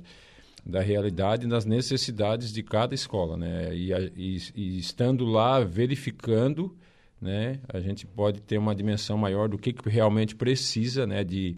da 0.65 0.79
realidade 0.79 1.47
das 1.47 1.65
necessidades 1.65 2.53
de 2.53 2.61
cada 2.61 2.93
escola, 2.93 3.35
né? 3.35 3.75
E, 3.75 3.91
e, 4.15 4.37
e, 4.55 4.79
estando 4.79 5.25
lá 5.25 5.59
verificando, 5.63 6.75
né, 7.19 7.59
a 7.67 7.79
gente 7.79 8.05
pode 8.05 8.41
ter 8.41 8.57
uma 8.57 8.75
dimensão 8.75 9.17
maior 9.17 9.47
do 9.49 9.57
que, 9.57 9.73
que 9.73 9.89
realmente 9.89 10.35
precisa, 10.35 11.05
né, 11.05 11.23
de 11.23 11.55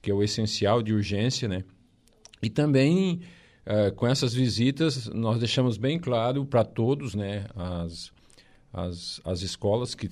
que 0.00 0.10
é 0.10 0.14
o 0.14 0.22
essencial 0.22 0.82
de 0.82 0.92
urgência, 0.92 1.48
né? 1.48 1.64
E 2.42 2.48
também 2.48 3.20
uh, 3.66 3.94
com 3.94 4.06
essas 4.06 4.32
visitas 4.32 5.06
nós 5.08 5.38
deixamos 5.38 5.76
bem 5.76 5.98
claro 5.98 6.44
para 6.44 6.64
todos, 6.64 7.14
né, 7.14 7.46
as, 7.54 8.10
as, 8.72 9.20
as 9.24 9.42
escolas 9.42 9.94
que, 9.94 10.08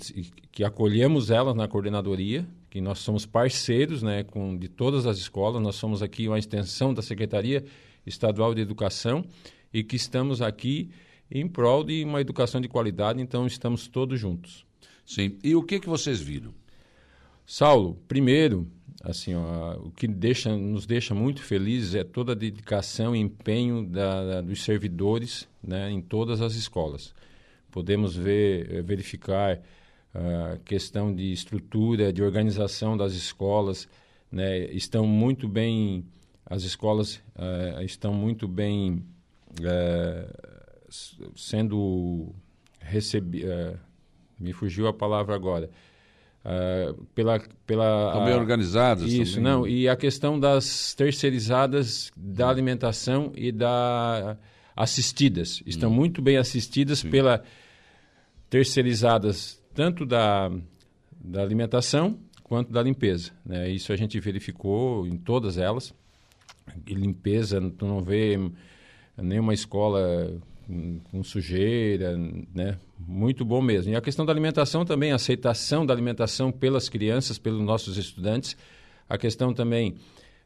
que 0.53 0.63
acolhemos 0.63 1.31
elas 1.31 1.55
na 1.55 1.67
coordenadoria, 1.67 2.47
que 2.71 2.81
nós 2.81 2.99
somos 2.99 3.25
parceiros, 3.25 4.03
né, 4.03 4.25
com 4.25 4.57
de 4.57 4.69
todas 4.69 5.07
as 5.07 5.17
escolas, 5.19 5.63
nós 5.63 5.77
somos 5.77 6.03
aqui 6.03 6.29
uma 6.29 6.39
extensão 6.39 6.93
da 6.93 7.03
secretaria 7.03 7.65
Estadual 8.09 8.55
de 8.55 8.61
Educação 8.61 9.25
e 9.73 9.85
que 9.85 9.97
estamos 9.97 10.43
aqui 10.43 10.91
em 11.31 11.47
prol 11.47 11.85
de 11.85 12.03
uma 12.05 12.21
educação 12.21 12.61
de 12.61 12.69
qualidade, 12.69 13.21
então 13.21 13.47
estamos 13.47 13.87
todos 13.87 14.19
juntos. 14.19 14.65
Sim. 15.05 15.39
E 15.43 15.55
o 15.55 15.63
que 15.63 15.79
que 15.79 15.89
vocês 15.89 16.21
viram? 16.21 16.53
Saulo, 17.47 17.99
primeiro, 18.07 18.67
assim, 19.03 19.35
ó, 19.35 19.77
o 19.77 19.91
que 19.91 20.07
deixa, 20.07 20.55
nos 20.57 20.87
deixa 20.87 21.15
muito 21.15 21.43
felizes 21.43 21.95
é 21.95 22.05
toda 22.05 22.33
a 22.33 22.35
dedicação 22.35 23.17
e 23.17 23.19
empenho 23.19 23.85
da, 23.87 24.25
da, 24.25 24.41
dos 24.43 24.63
servidores 24.63 25.49
né, 25.63 25.91
em 25.91 26.01
todas 26.01 26.43
as 26.43 26.55
escolas. 26.55 27.15
Podemos 27.71 28.17
ver, 28.17 28.71
eh, 28.71 28.83
verificar 28.83 29.61
a 30.15 30.57
uh, 30.57 30.61
questão 30.65 31.15
de 31.15 31.33
estrutura, 31.33 32.13
de 32.13 32.23
organização 32.23 32.97
das 32.97 33.13
escolas, 33.13 33.89
né, 34.31 34.67
estão 34.73 35.07
muito 35.07 35.47
bem 35.49 36.05
as 36.49 36.63
escolas 36.63 37.17
uh, 37.37 37.83
estão 37.83 38.15
muito 38.15 38.49
bem 38.49 39.05
uh, 39.61 40.89
sendo 41.37 42.35
recebidas. 42.81 43.75
Uh, 43.75 43.79
me 44.41 44.53
fugiu 44.53 44.87
a 44.87 44.93
palavra 44.93 45.35
agora. 45.35 45.69
pela 47.15 47.41
pela 47.67 48.07
estão 48.07 48.25
bem 48.25 48.35
organizadas 48.35 49.13
isso 49.13 49.35
também. 49.35 49.53
não 49.53 49.67
e 49.67 49.89
a 49.89 49.97
questão 49.97 50.39
das 50.39 50.95
terceirizadas 50.95 52.13
da 52.17 52.49
alimentação 52.49 53.33
e 53.35 53.51
da 53.51 54.39
assistidas 54.77 55.61
estão 55.67 55.91
hum. 55.91 55.95
muito 55.95 56.23
bem 56.23 56.37
assistidas 56.37 57.01
Sim. 57.01 57.11
pela 57.11 57.43
terceirizadas 58.49 59.61
tanto 59.75 60.07
da 60.07 60.49
da 61.21 61.43
alimentação 61.43 62.17
quanto 62.45 62.73
da 62.73 62.81
limpeza 62.81 63.33
né? 63.45 63.69
isso 63.69 63.93
a 63.93 63.97
gente 63.97 64.21
verificou 64.21 65.05
em 65.05 65.19
todas 65.19 65.59
elas 65.59 65.93
limpeza, 66.87 67.61
tu 67.77 67.87
não 67.87 68.03
vê 68.03 68.39
nenhuma 69.17 69.55
escola 69.55 70.41
com 71.11 71.23
sujeira, 71.23 72.17
né? 72.55 72.79
Muito 72.99 73.45
bom 73.45 73.63
mesmo. 73.63 73.93
E 73.93 73.97
a 73.97 74.01
questão 74.01 74.27
da 74.27 74.33
alimentação 74.33 74.85
também, 74.85 75.13
a 75.13 75.17
aceitação 75.17 75.87
da 75.87 75.95
alimentação 75.95 76.53
pelas 76.53 76.89
crianças, 76.89 77.39
pelos 77.39 77.63
nossos 77.63 77.97
estudantes. 77.97 78.57
A 79.09 79.17
questão 79.17 79.55
também 79.55 79.95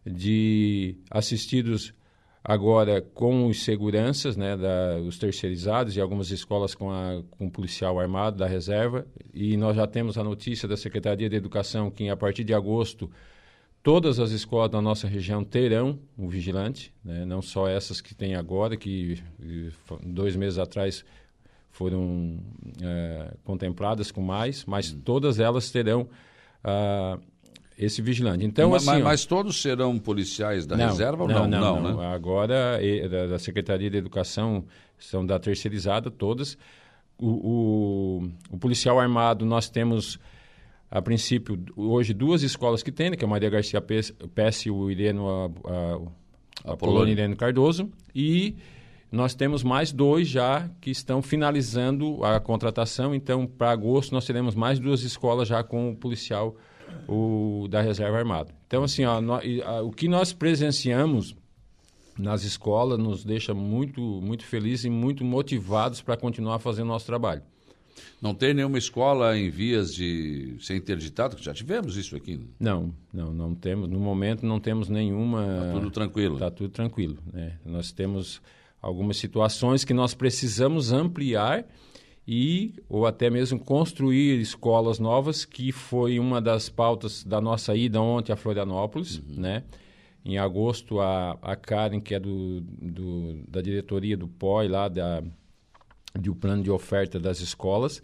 de 0.06 0.96
assistidos 1.10 1.92
agora 2.44 3.00
com 3.00 3.46
os 3.46 3.64
seguranças, 3.64 4.36
né, 4.36 4.56
da, 4.56 4.98
os 4.98 5.18
terceirizados 5.18 5.96
e 5.96 6.00
algumas 6.00 6.30
escolas 6.30 6.74
com, 6.74 6.90
a, 6.90 7.22
com 7.30 7.48
policial 7.48 7.98
armado 7.98 8.36
da 8.36 8.46
reserva. 8.46 9.06
E 9.34 9.56
nós 9.56 9.76
já 9.76 9.86
temos 9.86 10.16
a 10.16 10.24
notícia 10.24 10.68
da 10.68 10.76
Secretaria 10.76 11.28
de 11.28 11.36
Educação 11.36 11.90
que 11.90 12.08
a 12.08 12.16
partir 12.16 12.44
de 12.44 12.54
agosto 12.54 13.10
Todas 13.82 14.20
as 14.20 14.30
escolas 14.30 14.70
da 14.70 14.80
nossa 14.80 15.08
região 15.08 15.42
terão 15.42 15.98
um 16.16 16.28
vigilante, 16.28 16.94
né? 17.04 17.24
não 17.24 17.42
só 17.42 17.66
essas 17.68 18.00
que 18.00 18.14
tem 18.14 18.36
agora, 18.36 18.76
que 18.76 19.20
dois 20.04 20.36
meses 20.36 20.58
atrás 20.58 21.04
foram 21.72 22.38
é, 22.80 23.34
contempladas 23.42 24.12
com 24.12 24.22
mais, 24.22 24.64
mas 24.66 24.92
hum. 24.92 25.00
todas 25.04 25.40
elas 25.40 25.70
terão 25.70 26.02
uh, 26.62 27.20
esse 27.76 28.00
vigilante. 28.00 28.44
Então, 28.44 28.70
mas, 28.70 28.86
assim, 28.86 29.02
mas, 29.02 29.24
todos 29.24 29.60
serão 29.60 29.98
policiais 29.98 30.64
da 30.64 30.76
não, 30.76 30.86
reserva 30.86 31.22
ou 31.24 31.28
não? 31.28 31.48
Não, 31.48 31.80
não, 31.80 31.82
não, 31.82 31.96
Né? 31.98 32.14
Agora, 32.14 32.78
da, 33.10 33.26
da, 33.26 33.38
Secretaria 33.38 33.90
de 33.90 33.96
Educação, 33.96 34.64
são 34.98 35.26
da 35.26 35.38
terceirizada, 35.38 36.10
todas. 36.10 36.56
O, 37.18 37.26
o, 37.28 38.30
o 38.50 38.58
policial 38.58 39.00
armado, 39.00 39.44
nós 39.44 39.68
temos 39.68 40.20
a 40.94 41.00
princípio, 41.00 41.58
hoje 41.74 42.12
duas 42.12 42.42
escolas 42.42 42.82
que 42.82 42.92
tem, 42.92 43.08
né, 43.08 43.16
que 43.16 43.24
é 43.24 43.26
a 43.26 43.30
Maria 43.30 43.48
Garcia 43.48 43.80
Pesce 43.80 44.68
e 44.68 44.70
o 44.70 44.90
Ireno, 44.90 45.26
a, 45.26 45.46
a, 46.66 46.72
a 46.72 46.76
Polônia 46.76 47.12
Irene 47.12 47.34
Cardoso, 47.34 47.90
e 48.14 48.54
nós 49.10 49.34
temos 49.34 49.62
mais 49.62 49.90
dois 49.90 50.28
já 50.28 50.68
que 50.82 50.90
estão 50.90 51.22
finalizando 51.22 52.22
a 52.22 52.38
contratação, 52.38 53.14
então 53.14 53.46
para 53.46 53.70
agosto 53.70 54.12
nós 54.12 54.26
teremos 54.26 54.54
mais 54.54 54.78
duas 54.78 55.02
escolas 55.02 55.48
já 55.48 55.64
com 55.64 55.92
o 55.92 55.96
policial 55.96 56.54
o, 57.08 57.66
da 57.70 57.80
Reserva 57.80 58.18
Armada. 58.18 58.54
Então, 58.66 58.84
assim, 58.84 59.06
ó, 59.06 59.18
no, 59.18 59.32
a, 59.64 59.82
o 59.82 59.90
que 59.90 60.08
nós 60.08 60.34
presenciamos 60.34 61.34
nas 62.18 62.44
escolas 62.44 62.98
nos 62.98 63.24
deixa 63.24 63.54
muito, 63.54 64.02
muito 64.20 64.44
felizes 64.44 64.84
e 64.84 64.90
muito 64.90 65.24
motivados 65.24 66.02
para 66.02 66.18
continuar 66.18 66.58
fazendo 66.58 66.88
nosso 66.88 67.06
trabalho. 67.06 67.42
Não 68.20 68.34
tem 68.34 68.54
nenhuma 68.54 68.78
escola 68.78 69.36
em 69.36 69.50
vias 69.50 69.94
de 69.94 70.56
ser 70.60 70.76
interditado? 70.76 71.36
Já 71.42 71.52
tivemos 71.52 71.96
isso 71.96 72.14
aqui. 72.14 72.36
Né? 72.36 72.46
Não, 72.60 72.94
não, 73.12 73.32
não 73.32 73.54
temos. 73.54 73.88
No 73.88 73.98
momento 73.98 74.46
não 74.46 74.60
temos 74.60 74.88
nenhuma. 74.88 75.42
Está 75.42 75.72
tudo 75.72 75.90
tranquilo. 75.90 76.34
Está 76.34 76.50
tudo 76.50 76.70
tranquilo. 76.70 77.18
Né? 77.32 77.58
Nós 77.64 77.90
temos 77.90 78.40
algumas 78.80 79.16
situações 79.16 79.84
que 79.84 79.92
nós 79.92 80.14
precisamos 80.14 80.92
ampliar 80.92 81.66
e 82.26 82.74
ou 82.88 83.06
até 83.06 83.28
mesmo 83.28 83.58
construir 83.58 84.40
escolas 84.40 84.98
novas, 84.98 85.44
que 85.44 85.72
foi 85.72 86.18
uma 86.18 86.40
das 86.40 86.68
pautas 86.68 87.24
da 87.24 87.40
nossa 87.40 87.74
ida 87.74 88.00
ontem 88.00 88.32
a 88.32 88.36
Florianópolis, 88.36 89.18
uhum. 89.18 89.40
né? 89.40 89.64
Em 90.24 90.38
agosto, 90.38 91.00
a, 91.00 91.36
a 91.42 91.56
Karen, 91.56 91.98
que 92.00 92.14
é 92.14 92.20
do, 92.20 92.60
do 92.60 93.42
da 93.48 93.60
diretoria 93.60 94.16
do 94.16 94.28
POI 94.28 94.68
lá, 94.68 94.88
da 94.88 95.20
de 96.18 96.30
o 96.30 96.32
um 96.32 96.36
plano 96.36 96.62
de 96.62 96.70
oferta 96.70 97.18
das 97.18 97.40
escolas 97.40 98.02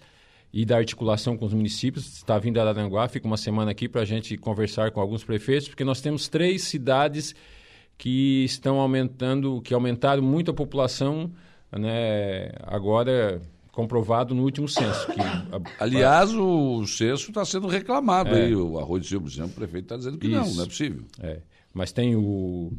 e 0.53 0.65
da 0.65 0.77
articulação 0.77 1.37
com 1.37 1.45
os 1.45 1.53
municípios. 1.53 2.07
Está 2.17 2.39
vindo 2.39 2.59
a 2.59 2.63
Araranguá, 2.63 3.09
fica 3.09 3.27
uma 3.27 3.37
semana 3.37 3.71
aqui 3.71 3.89
para 3.89 4.03
a 4.03 4.05
gente 4.05 4.37
conversar 4.37 4.91
com 4.91 5.01
alguns 5.01 5.25
prefeitos, 5.25 5.69
porque 5.69 5.85
nós 5.85 6.01
temos 6.01 6.29
três 6.29 6.63
cidades 6.63 7.35
que 7.97 8.45
estão 8.45 8.79
aumentando, 8.79 9.61
que 9.61 9.75
aumentaram 9.75 10.23
muito 10.23 10.51
a 10.51 10.55
população, 10.55 11.31
né, 11.73 12.53
agora 12.63 13.43
comprovado 13.73 14.35
no 14.35 14.43
último 14.43 14.69
censo. 14.69 15.07
Que 15.13 15.21
a... 15.21 15.45
Aliás, 15.85 16.33
o 16.35 16.85
censo 16.87 17.29
está 17.29 17.45
sendo 17.45 17.69
reclamado 17.69 18.31
é. 18.31 18.47
aí. 18.47 18.55
O 18.55 18.79
Arroio 18.79 19.01
de 19.01 19.09
Silva, 19.09 19.27
por 19.27 19.33
exemplo, 19.33 19.51
o 19.51 19.55
prefeito 19.55 19.85
está 19.85 19.97
dizendo 19.97 20.19
que 20.19 20.27
Isso. 20.27 20.37
não, 20.37 20.55
não 20.55 20.63
é 20.65 20.67
possível. 20.67 21.05
É. 21.21 21.39
Mas 21.73 21.93
tem 21.93 22.17
o 22.17 22.73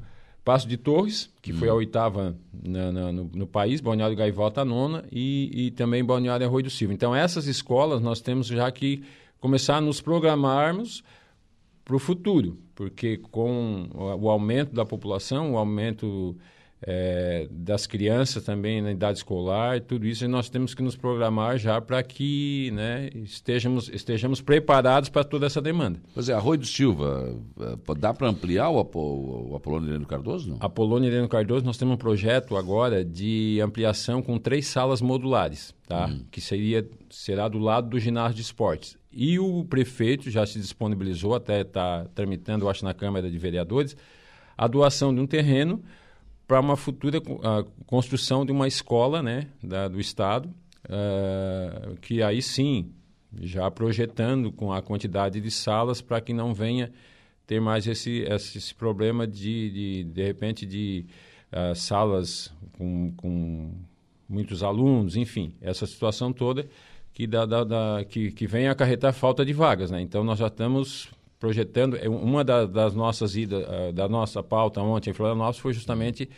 Passo 0.50 0.68
de 0.68 0.78
Torres, 0.78 1.30
que 1.44 1.54
hum. 1.54 1.58
foi 1.58 1.70
a 1.70 1.74
hum. 1.74 1.78
oitava 1.78 2.36
na, 2.52 2.92
na, 2.92 3.12
no, 3.12 3.30
no, 3.32 3.46
país, 3.46 3.80
Balneário 3.82 4.18
Gaivota 4.18 4.62
a 4.62 4.66
nona 4.66 5.06
e, 5.12 5.52
e 5.54 5.70
também 5.70 6.04
Balneário 6.04 6.44
Arroio 6.44 6.64
do 6.64 6.72
Silva. 6.72 6.92
Então, 6.92 7.16
essas 7.16 7.46
escolas 7.46 8.02
nós 8.02 8.20
temos 8.20 8.48
já 8.48 8.72
que 8.72 9.04
começar 9.40 9.78
a 9.78 9.82
nos 9.82 10.02
programarmos 10.02 11.04
para 11.86 11.96
o 11.96 12.00
futuro, 12.00 12.58
porque 12.74 13.18
com 13.18 13.90
o, 13.94 14.26
o 14.26 14.28
aumento 14.28 14.74
da 14.74 14.84
população, 14.84 15.54
o 15.54 15.58
aumento 15.60 16.36
é, 16.82 17.48
das 17.52 17.86
crianças 17.86 18.44
também 18.44 18.82
na 18.82 18.92
idade 18.92 19.18
escolar, 19.18 19.82
tudo 19.82 20.06
isso 20.06 20.28
nós 20.28 20.50
temos 20.50 20.74
que 20.74 20.82
nos 20.82 20.96
programar 20.96 21.58
já 21.58 21.82
para 21.82 22.02
que 22.02 22.72
né, 22.72 23.10
estejamos, 23.16 23.90
estejamos 23.90 24.42
preparados 24.42 25.10
para 25.10 25.24
toda 25.24 25.46
essa 25.46 25.62
demanda. 25.62 26.00
Pois 26.14 26.30
é, 26.30 26.34
Arroio 26.34 26.60
do 26.60 26.66
Silva, 26.66 27.36
é, 27.60 27.94
dá 28.00 28.14
para 28.14 28.30
ampliar 28.30 28.70
o, 28.70 28.80
o, 28.82 29.52
o 29.52 29.56
Apolônio 29.56 29.90
Heleno 29.90 30.06
Cardoso? 30.06 30.52
Não? 30.52 30.58
Apolônio 30.60 31.10
Heleno 31.10 31.28
Cardoso, 31.28 31.66
nós 31.66 31.78
temos 31.78 31.96
um 31.96 31.98
projeto 31.98 32.56
agora 32.56 33.04
de 33.04 33.60
ampliação 33.62 34.22
com 34.22 34.38
três 34.38 34.68
salas 34.68 35.02
modulares, 35.02 35.76
tá? 35.88 36.06
Hum. 36.06 36.24
que 36.32 36.40
seria, 36.40 36.88
será 37.10 37.48
do 37.50 37.60
lado 37.60 37.90
do 37.90 38.00
ginásio 38.00 38.36
de 38.36 38.42
esportes. 38.42 38.98
E 39.12 39.40
o 39.40 39.66
prefeito 39.66 40.30
já 40.30 40.46
se 40.46 40.60
disponibilizou, 40.60 41.34
até 41.34 41.62
está 41.62 42.06
tramitando, 42.14 42.70
acho, 42.70 42.86
na 42.86 42.94
Câmara 42.94 43.30
de 43.30 43.38
Vereadores, 43.38 43.98
a 44.58 44.68
doação 44.68 45.14
de 45.14 45.20
um 45.20 45.28
terreno 45.28 45.82
para 46.50 46.60
uma 46.60 46.76
futura 46.76 47.22
construção 47.86 48.44
de 48.44 48.52
uma 48.52 48.68
escola 48.68 49.22
né, 49.22 49.46
da, 49.62 49.88
do 49.88 50.00
Estado, 50.00 50.50
uh, 50.86 51.96
que 51.98 52.24
aí 52.24 52.42
sim, 52.42 52.92
já 53.40 53.70
projetando 53.70 54.52
com 54.52 54.74
a 54.74 54.82
quantidade 54.82 55.40
de 55.40 55.52
salas 55.52 56.02
para 56.02 56.20
que 56.20 56.34
não 56.34 56.52
venha 56.52 56.92
ter 57.46 57.62
mais 57.62 57.86
esse, 57.86 58.22
esse, 58.28 58.74
problema 58.74 59.28
de, 59.28 59.70
de, 59.70 60.04
de 60.06 60.24
repente, 60.24 60.66
de 60.66 61.06
uh, 61.54 61.76
salas 61.76 62.52
com, 62.74 63.14
com 63.16 63.72
muitos 64.28 64.64
alunos, 64.64 65.16
enfim, 65.16 65.54
essa 65.62 65.86
situação 65.86 66.34
toda 66.34 66.68
que, 67.14 67.28
dá, 67.28 67.46
que, 68.10 68.32
que 68.32 68.48
vem 68.48 68.68
acarretar 68.68 69.14
falta 69.14 69.46
de 69.46 69.54
vagas. 69.54 69.92
Né? 69.92 70.02
Então, 70.02 70.24
nós 70.24 70.40
já 70.40 70.48
estamos 70.48 71.12
projetando. 71.40 71.96
É, 71.98 72.08
uma 72.10 72.44
da, 72.44 72.66
das 72.66 72.94
nossas 72.94 73.36
idas, 73.36 73.64
uh, 73.64 73.94
da 73.94 74.08
nossa 74.08 74.44
pauta 74.44 74.82
ontem 74.82 75.12
em 75.12 75.14
Florianópolis 75.14 75.60
foi 75.60 75.74
justamente 75.74 76.30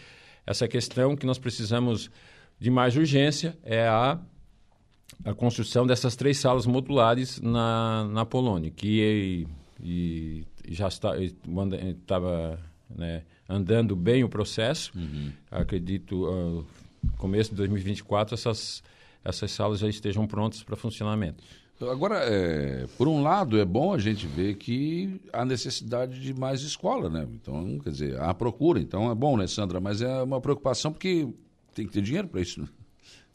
essa 0.45 0.67
questão 0.67 1.15
que 1.15 1.25
nós 1.25 1.37
precisamos 1.37 2.09
de 2.59 2.69
mais 2.69 2.95
urgência 2.95 3.57
é 3.63 3.87
a, 3.87 4.19
a 5.25 5.33
construção 5.33 5.85
dessas 5.85 6.15
três 6.15 6.37
salas 6.37 6.65
modulares 6.65 7.41
na, 7.41 8.07
na 8.11 8.25
Polônia, 8.25 8.69
que 8.69 9.47
e, 9.83 10.45
e 10.63 10.73
já 10.73 10.87
está 10.87 11.17
estava 11.17 12.59
né, 12.89 13.23
andando 13.49 13.95
bem 13.95 14.23
o 14.23 14.29
processo. 14.29 14.91
Uhum. 14.95 15.31
Acredito 15.49 16.29
uh, 16.29 16.65
começo 17.17 17.49
de 17.49 17.55
2024 17.55 18.35
essas 18.35 18.83
essas 19.23 19.51
salas 19.51 19.79
já 19.79 19.87
estejam 19.87 20.25
prontas 20.25 20.63
para 20.63 20.75
funcionamento. 20.75 21.43
Agora, 21.89 22.19
é, 22.19 22.85
por 22.97 23.07
um 23.07 23.21
lado, 23.21 23.59
é 23.59 23.65
bom 23.65 23.93
a 23.93 23.97
gente 23.97 24.27
ver 24.27 24.55
que 24.55 25.19
há 25.31 25.45
necessidade 25.45 26.19
de 26.19 26.33
mais 26.33 26.61
escola, 26.61 27.09
né? 27.09 27.27
Então, 27.33 27.79
quer 27.79 27.89
dizer, 27.89 28.19
há 28.19 28.33
procura. 28.33 28.79
Então, 28.79 29.09
é 29.09 29.15
bom, 29.15 29.37
né, 29.37 29.47
Sandra? 29.47 29.79
Mas 29.79 30.01
é 30.01 30.21
uma 30.21 30.41
preocupação 30.41 30.91
porque 30.91 31.27
tem 31.73 31.85
que 31.85 31.93
ter 31.93 32.01
dinheiro 32.01 32.27
para 32.27 32.41
isso. 32.41 32.61
Né? 32.61 32.67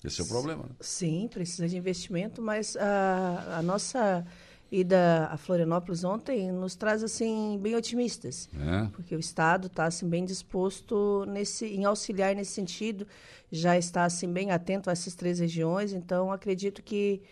Esse 0.04 0.20
é 0.20 0.24
o 0.24 0.28
problema. 0.28 0.64
Né? 0.64 0.70
Sim, 0.80 1.28
precisa 1.32 1.68
de 1.68 1.76
investimento, 1.76 2.40
mas 2.40 2.76
a, 2.76 3.58
a 3.58 3.62
nossa 3.62 4.24
ida 4.70 5.28
a 5.30 5.36
Florianópolis 5.36 6.04
ontem 6.04 6.50
nos 6.50 6.74
traz 6.74 7.02
assim 7.02 7.58
bem 7.62 7.74
otimistas, 7.76 8.48
é. 8.54 8.88
porque 8.92 9.14
o 9.14 9.18
Estado 9.20 9.68
está 9.68 9.84
assim 9.84 10.08
bem 10.08 10.24
disposto 10.24 11.24
nesse 11.28 11.66
em 11.66 11.84
auxiliar 11.84 12.34
nesse 12.34 12.52
sentido, 12.52 13.06
já 13.50 13.78
está 13.78 14.04
assim 14.04 14.30
bem 14.32 14.50
atento 14.50 14.90
a 14.90 14.92
essas 14.92 15.14
três 15.14 15.38
regiões, 15.38 15.92
então 15.92 16.32
acredito 16.32 16.82
que 16.82 17.22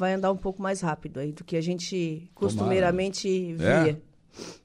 vai 0.00 0.14
andar 0.14 0.32
um 0.32 0.36
pouco 0.36 0.60
mais 0.62 0.80
rápido 0.80 1.20
aí 1.20 1.30
do 1.30 1.44
que 1.44 1.56
a 1.56 1.60
gente 1.60 2.28
costumeiramente 2.34 3.54
Tomara. 3.56 3.84
via. 3.84 3.92
É. 3.92 3.96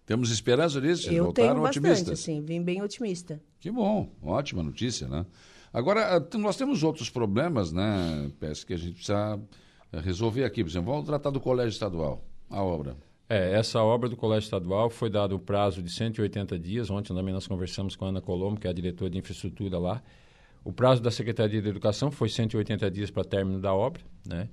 Temos 0.05 0.31
esperança 0.31 0.79
nisso? 0.79 1.11
Eu 1.11 1.33
tenho 1.33 1.55
bastante, 1.55 1.79
otimistas. 1.79 2.19
sim, 2.19 2.41
vim 2.41 2.61
bem 2.61 2.81
otimista. 2.81 3.41
Que 3.59 3.69
bom, 3.69 4.09
ótima 4.23 4.63
notícia, 4.63 5.07
né? 5.07 5.25
Agora, 5.73 6.17
ah, 6.17 6.38
nós 6.38 6.55
temos 6.55 6.83
outros 6.83 7.09
problemas, 7.09 7.73
né, 7.73 8.31
Peço 8.39 8.65
que 8.65 8.73
a 8.73 8.77
gente 8.77 8.93
precisa 8.93 9.39
resolver 9.91 10.45
aqui. 10.45 10.63
Por 10.63 10.69
exemplo, 10.69 10.91
vamos 10.91 11.05
tratar 11.05 11.31
do 11.31 11.39
Colégio 11.39 11.71
Estadual, 11.71 12.23
a 12.49 12.63
obra. 12.63 12.95
É, 13.27 13.53
essa 13.53 13.81
obra 13.81 14.07
do 14.07 14.15
Colégio 14.15 14.45
Estadual 14.45 14.89
foi 14.89 15.09
dado 15.09 15.36
o 15.36 15.39
prazo 15.39 15.81
de 15.81 15.91
180 15.91 16.57
dias. 16.59 16.89
Ontem 16.89 17.13
também 17.13 17.33
nós 17.33 17.47
conversamos 17.47 17.95
com 17.95 18.05
a 18.05 18.09
Ana 18.09 18.21
Colombo, 18.21 18.59
que 18.59 18.67
é 18.67 18.69
a 18.69 18.73
diretora 18.73 19.09
de 19.09 19.17
infraestrutura 19.17 19.79
lá. 19.79 20.01
O 20.63 20.71
prazo 20.71 21.01
da 21.01 21.11
Secretaria 21.11 21.61
de 21.61 21.67
Educação 21.67 22.09
foi 22.11 22.29
180 22.29 22.89
dias 22.89 23.11
para 23.11 23.23
término 23.23 23.59
da 23.59 23.73
obra, 23.73 24.01
né? 24.25 24.47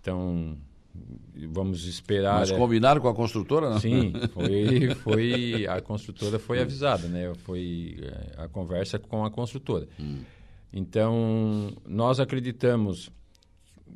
Então, 0.00 0.56
vamos 1.48 1.86
esperar. 1.86 2.40
Mas 2.40 2.50
é. 2.50 2.56
combinaram 2.56 3.00
com 3.00 3.08
a 3.08 3.14
construtora, 3.14 3.70
não? 3.70 3.80
Sim, 3.80 4.12
foi, 4.32 4.94
foi 4.96 5.66
a 5.66 5.80
construtora 5.80 6.38
foi 6.38 6.60
avisada, 6.60 7.08
né? 7.08 7.32
Foi 7.44 7.96
é, 8.00 8.42
a 8.42 8.48
conversa 8.48 8.98
com 8.98 9.24
a 9.24 9.30
construtora. 9.30 9.88
Hum. 9.98 10.20
Então, 10.72 11.72
nós 11.86 12.20
acreditamos, 12.20 13.10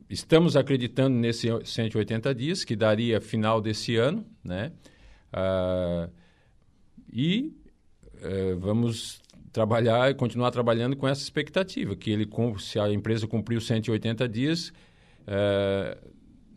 estamos 0.09 0.57
acreditando 0.57 1.17
nesse 1.17 1.49
180 1.65 2.35
dias, 2.35 2.65
que 2.65 2.75
daria 2.75 3.21
final 3.21 3.61
desse 3.61 3.97
ano, 3.97 4.25
né? 4.43 4.73
Ah, 5.33 6.09
e 7.13 7.55
uh, 8.23 8.59
vamos 8.59 9.21
trabalhar 9.53 10.11
e 10.11 10.15
continuar 10.15 10.51
trabalhando 10.51 10.97
com 10.97 11.07
essa 11.07 11.23
expectativa, 11.23 11.95
que 11.95 12.11
ele, 12.11 12.29
se 12.59 12.79
a 12.79 12.91
empresa 12.91 13.27
cumprir 13.27 13.57
os 13.57 13.67
180 13.67 14.27
dias, 14.29 14.73
é, 15.27 15.99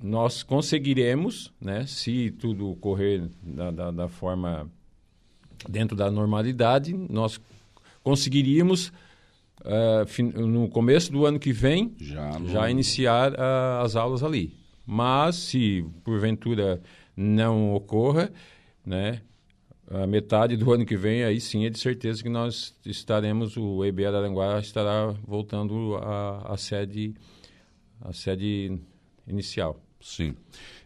nós 0.01 0.43
conseguiremos, 0.43 1.51
né, 1.59 1.85
se 1.87 2.31
tudo 2.31 2.69
ocorrer 2.69 3.27
da, 3.41 3.71
da, 3.71 3.91
da, 3.91 4.07
forma 4.07 4.69
dentro 5.67 5.95
da 5.95 6.11
normalidade, 6.11 6.93
nós 6.93 7.39
conseguiríamos 8.03 8.91
uh, 9.61 10.47
no 10.47 10.69
começo 10.69 11.11
do 11.11 11.25
ano 11.25 11.39
que 11.39 11.51
vem 11.51 11.95
já, 11.99 12.37
no... 12.37 12.49
já 12.49 12.69
iniciar 12.69 13.31
uh, 13.31 13.83
as 13.83 13.95
aulas 13.95 14.21
ali. 14.21 14.53
Mas 14.85 15.35
se 15.37 15.83
porventura 16.03 16.81
não 17.17 17.73
ocorra, 17.73 18.31
né, 18.85 19.21
a 19.89 20.05
metade 20.05 20.55
do 20.57 20.71
ano 20.71 20.85
que 20.85 20.97
vem, 20.97 21.23
aí 21.23 21.39
sim 21.39 21.65
é 21.65 21.69
de 21.69 21.79
certeza 21.79 22.21
que 22.21 22.29
nós 22.29 22.75
estaremos, 22.85 23.55
o 23.57 23.83
EBA 23.83 24.11
da 24.11 24.19
Aranguá 24.19 24.59
estará 24.59 25.07
voltando 25.25 25.95
à 25.95 26.55
sede 26.57 27.15
a 28.07 28.13
sede 28.13 28.79
inicial. 29.27 29.81
Sim. 29.99 30.35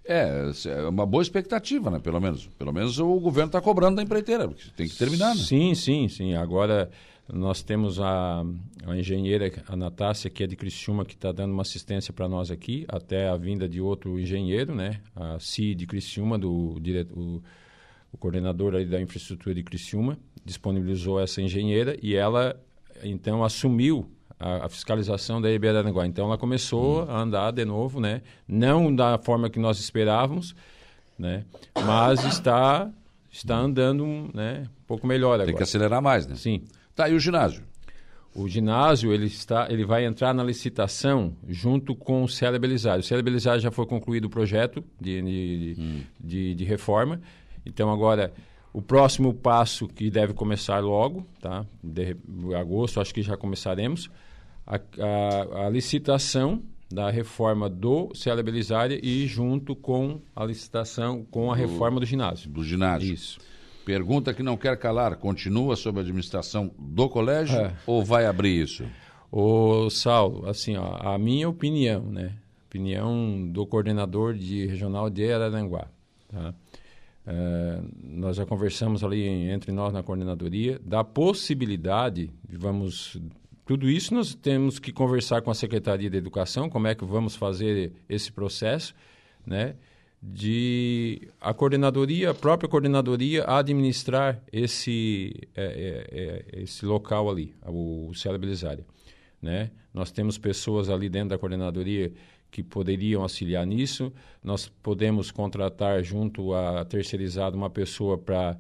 É, 0.05 0.49
é 0.65 0.87
uma 0.87 1.05
boa 1.05 1.21
expectativa, 1.21 1.91
né? 1.91 1.99
Pelo 1.99 2.19
menos. 2.19 2.47
Pelo 2.57 2.73
menos 2.73 2.97
o 2.99 3.19
governo 3.19 3.49
está 3.49 3.61
cobrando 3.61 3.97
da 3.97 4.03
empreiteira, 4.03 4.47
porque 4.47 4.63
tem 4.75 4.87
que 4.87 4.97
terminar, 4.97 5.35
né? 5.35 5.41
Sim, 5.41 5.75
sim, 5.75 6.07
sim. 6.07 6.33
Agora 6.35 6.89
nós 7.31 7.61
temos 7.61 7.99
a, 7.99 8.43
a 8.85 8.97
engenheira, 8.97 9.51
a 9.67 9.75
Natácia, 9.75 10.29
que 10.29 10.43
é 10.43 10.47
de 10.47 10.55
Criciúma, 10.55 11.05
que 11.05 11.13
está 11.13 11.31
dando 11.31 11.51
uma 11.51 11.61
assistência 11.61 12.11
para 12.11 12.27
nós 12.27 12.49
aqui, 12.49 12.85
até 12.87 13.27
a 13.27 13.37
vinda 13.37 13.67
de 13.67 13.79
outro 13.79 14.19
engenheiro, 14.19 14.73
né? 14.73 15.01
A 15.15 15.37
CI 15.37 15.75
de 15.75 15.85
Criciúma, 15.85 16.39
do 16.39 16.79
direto, 16.79 17.13
o, 17.13 17.43
o 18.11 18.17
coordenador 18.17 18.73
aí 18.73 18.85
da 18.85 18.99
infraestrutura 18.99 19.53
de 19.53 19.63
Criciúma, 19.63 20.17
disponibilizou 20.43 21.19
essa 21.19 21.41
engenheira 21.41 21.95
e 22.01 22.15
ela, 22.15 22.59
então, 23.03 23.43
assumiu 23.43 24.09
a, 24.39 24.65
a 24.65 24.69
fiscalização 24.69 25.41
da 25.41 25.51
EBA 25.51 25.77
Aranguá. 25.77 26.07
Então 26.07 26.25
ela 26.25 26.37
começou 26.37 27.03
hum. 27.03 27.11
a 27.11 27.21
andar 27.21 27.51
de 27.51 27.65
novo, 27.65 27.99
né? 27.99 28.21
Não 28.47 28.93
da 28.93 29.17
forma 29.17 29.49
que 29.49 29.59
nós 29.59 29.79
esperávamos, 29.79 30.55
né? 31.17 31.43
Mas 31.85 32.23
está 32.23 32.89
está 33.31 33.57
andando, 33.57 34.31
né? 34.33 34.67
Um 34.83 34.87
pouco 34.87 35.05
melhor 35.05 35.33
agora. 35.33 35.45
Tem 35.45 35.55
que 35.55 35.63
acelerar 35.63 36.01
mais, 36.01 36.25
né? 36.25 36.35
Sim. 36.35 36.63
Tá, 36.95 37.09
e 37.09 37.13
o 37.13 37.19
ginásio? 37.19 37.63
O 38.33 38.47
ginásio 38.47 39.11
ele 39.11 39.25
está, 39.25 39.67
ele 39.69 39.83
vai 39.83 40.05
entrar 40.05 40.33
na 40.33 40.43
licitação 40.43 41.35
junto 41.47 41.95
com 41.95 42.23
o 42.23 42.29
Célia 42.29 42.59
Belisário. 42.59 43.01
O 43.01 43.03
Célia 43.03 43.23
Belisário 43.23 43.59
já 43.59 43.71
foi 43.71 43.85
concluído 43.85 44.25
o 44.25 44.29
projeto 44.29 44.83
de, 44.99 45.21
de, 45.21 45.75
hum. 45.79 46.01
de, 46.19 46.55
de 46.55 46.63
reforma. 46.63 47.19
Então 47.65 47.91
agora 47.91 48.31
o 48.71 48.81
próximo 48.81 49.33
passo 49.33 49.87
que 49.87 50.09
deve 50.09 50.33
começar 50.33 50.79
logo, 50.79 51.27
tá? 51.41 51.65
De 51.83 52.15
agosto 52.57 53.01
acho 53.01 53.13
que 53.13 53.21
já 53.21 53.35
começaremos 53.35 54.09
a, 54.69 54.79
a, 55.03 55.65
a 55.65 55.69
licitação 55.69 56.61
da 56.91 57.09
reforma 57.09 57.67
do 57.67 58.11
Célia 58.15 58.43
Belisária 58.43 58.99
e 59.01 59.25
junto 59.25 59.75
com 59.75 60.21
a 60.35 60.45
licitação 60.45 61.25
com 61.29 61.51
a 61.51 61.55
do, 61.55 61.61
reforma 61.61 61.99
do 61.99 62.05
ginásio. 62.05 62.49
Do 62.49 62.63
ginásio. 62.63 63.13
Isso. 63.13 63.39
Pergunta 63.85 64.33
que 64.33 64.43
não 64.43 64.55
quer 64.55 64.77
calar, 64.77 65.15
continua 65.15 65.75
sob 65.75 65.99
a 65.99 66.01
administração 66.01 66.71
do 66.77 67.09
colégio 67.09 67.57
é. 67.57 67.75
ou 67.87 68.05
vai 68.05 68.25
abrir 68.25 68.61
isso? 68.61 68.85
O 69.31 69.89
Saulo, 69.89 70.47
assim, 70.47 70.77
ó, 70.77 70.95
a 70.99 71.17
minha 71.17 71.49
opinião, 71.49 72.03
né? 72.03 72.35
Opinião 72.67 73.47
do 73.51 73.65
coordenador 73.65 74.35
de 74.35 74.65
regional 74.67 75.09
de 75.09 75.31
Araranguá, 75.31 75.87
tá? 76.27 76.53
É, 77.25 77.79
nós 78.03 78.37
já 78.37 78.45
conversamos 78.45 79.03
ali 79.03 79.27
entre 79.27 79.71
nós 79.71 79.93
na 79.93 80.01
coordenadoria 80.01 80.79
da 80.83 81.03
possibilidade, 81.03 82.31
vamos 82.47 83.19
tudo 83.69 83.87
isso 83.87 84.15
nós 84.15 84.33
temos 84.33 84.79
que 84.79 84.91
conversar 84.91 85.43
com 85.43 85.51
a 85.51 85.53
Secretaria 85.53 86.09
de 86.09 86.17
Educação, 86.17 86.67
como 86.71 86.87
é 86.87 86.95
que 86.95 87.05
vamos 87.05 87.35
fazer 87.35 87.93
esse 88.09 88.31
processo, 88.31 88.95
né? 89.45 89.75
de 90.19 91.29
a 91.39 91.53
coordenadoria, 91.53 92.31
a 92.31 92.33
própria 92.33 92.67
coordenadoria 92.67 93.45
administrar 93.47 94.41
esse, 94.51 95.47
é, 95.55 96.07
é, 96.51 96.55
é 96.57 96.61
esse 96.63 96.83
local 96.83 97.29
ali, 97.29 97.53
o 97.63 98.11
Célia 98.15 98.39
Belisária. 98.39 98.83
Né? 99.39 99.69
Nós 99.93 100.09
temos 100.11 100.39
pessoas 100.39 100.89
ali 100.89 101.07
dentro 101.07 101.29
da 101.29 101.37
coordenadoria 101.37 102.11
que 102.49 102.63
poderiam 102.63 103.21
auxiliar 103.21 103.67
nisso. 103.67 104.11
Nós 104.43 104.67
podemos 104.67 105.29
contratar 105.29 106.01
junto 106.01 106.55
à 106.55 106.83
terceirizada 106.85 107.55
uma 107.55 107.69
pessoa 107.69 108.17
para 108.17 108.57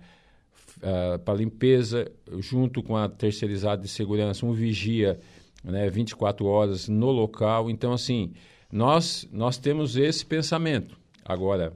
uh, 0.81 1.13
ah, 1.15 1.19
para 1.19 1.35
limpeza, 1.35 2.11
junto 2.39 2.81
com 2.81 2.95
a 2.95 3.07
terceirizada 3.07 3.81
de 3.81 3.87
segurança, 3.87 4.45
um 4.45 4.51
vigia 4.51 5.19
né, 5.63 5.89
24 5.89 6.45
horas 6.45 6.87
no 6.87 7.11
local. 7.11 7.69
Então, 7.69 7.93
assim, 7.93 8.33
nós, 8.71 9.27
nós 9.31 9.57
temos 9.57 9.95
esse 9.95 10.25
pensamento. 10.25 10.97
Agora, 11.23 11.73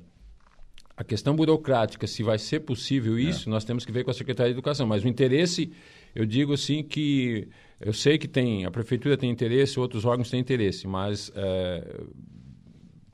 a 0.95 1.03
questão 1.03 1.35
burocrática, 1.35 2.05
se 2.05 2.21
vai 2.21 2.37
ser 2.37 2.61
possível 2.61 3.17
isso, 3.17 3.49
é. 3.49 3.51
nós 3.51 3.63
temos 3.63 3.85
que 3.85 3.91
ver 3.91 4.03
com 4.03 4.11
a 4.11 4.13
Secretaria 4.13 4.53
de 4.53 4.57
Educação. 4.57 4.85
Mas 4.85 5.03
o 5.03 5.07
interesse, 5.07 5.71
eu 6.13 6.25
digo 6.25 6.53
assim 6.53 6.83
que 6.83 7.47
eu 7.81 7.91
sei 7.91 8.17
que 8.17 8.27
tem 8.27 8.65
a 8.65 8.71
prefeitura 8.71 9.17
tem 9.17 9.29
interesse, 9.29 9.79
outros 9.79 10.05
órgãos 10.05 10.29
têm 10.29 10.39
interesse, 10.39 10.87
mas 10.87 11.31
é, 11.35 12.01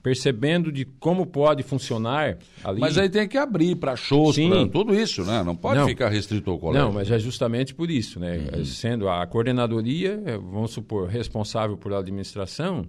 percebendo 0.02 0.72
de 0.72 0.86
como 0.86 1.26
pode 1.26 1.64
funcionar 1.64 2.38
ali. 2.64 2.80
Mas 2.80 2.98
aí 2.98 3.10
tem 3.10 3.28
que 3.28 3.38
abrir 3.38 3.76
para 3.76 3.96
shows, 3.96 4.38
para 4.38 4.68
tudo 4.68 4.94
isso, 4.94 5.24
né? 5.24 5.44
Não 5.44 5.56
pode 5.56 5.80
não, 5.80 5.88
ficar 5.88 6.10
restrito 6.10 6.50
ao 6.50 6.58
colégio. 6.58 6.88
Não, 6.88 6.94
mas 6.94 7.12
é 7.12 7.20
justamente 7.20 7.74
por 7.74 7.90
isso, 7.90 8.20
né? 8.20 8.50
Uhum. 8.54 8.66
Sendo 8.66 9.10
a 9.10 9.26
coordenadoria, 9.28 10.22
é, 10.26 10.38
vamos 10.38 10.72
supor, 10.72 11.08
responsável 11.08 11.78
por 11.78 11.94
administração, 11.94 12.86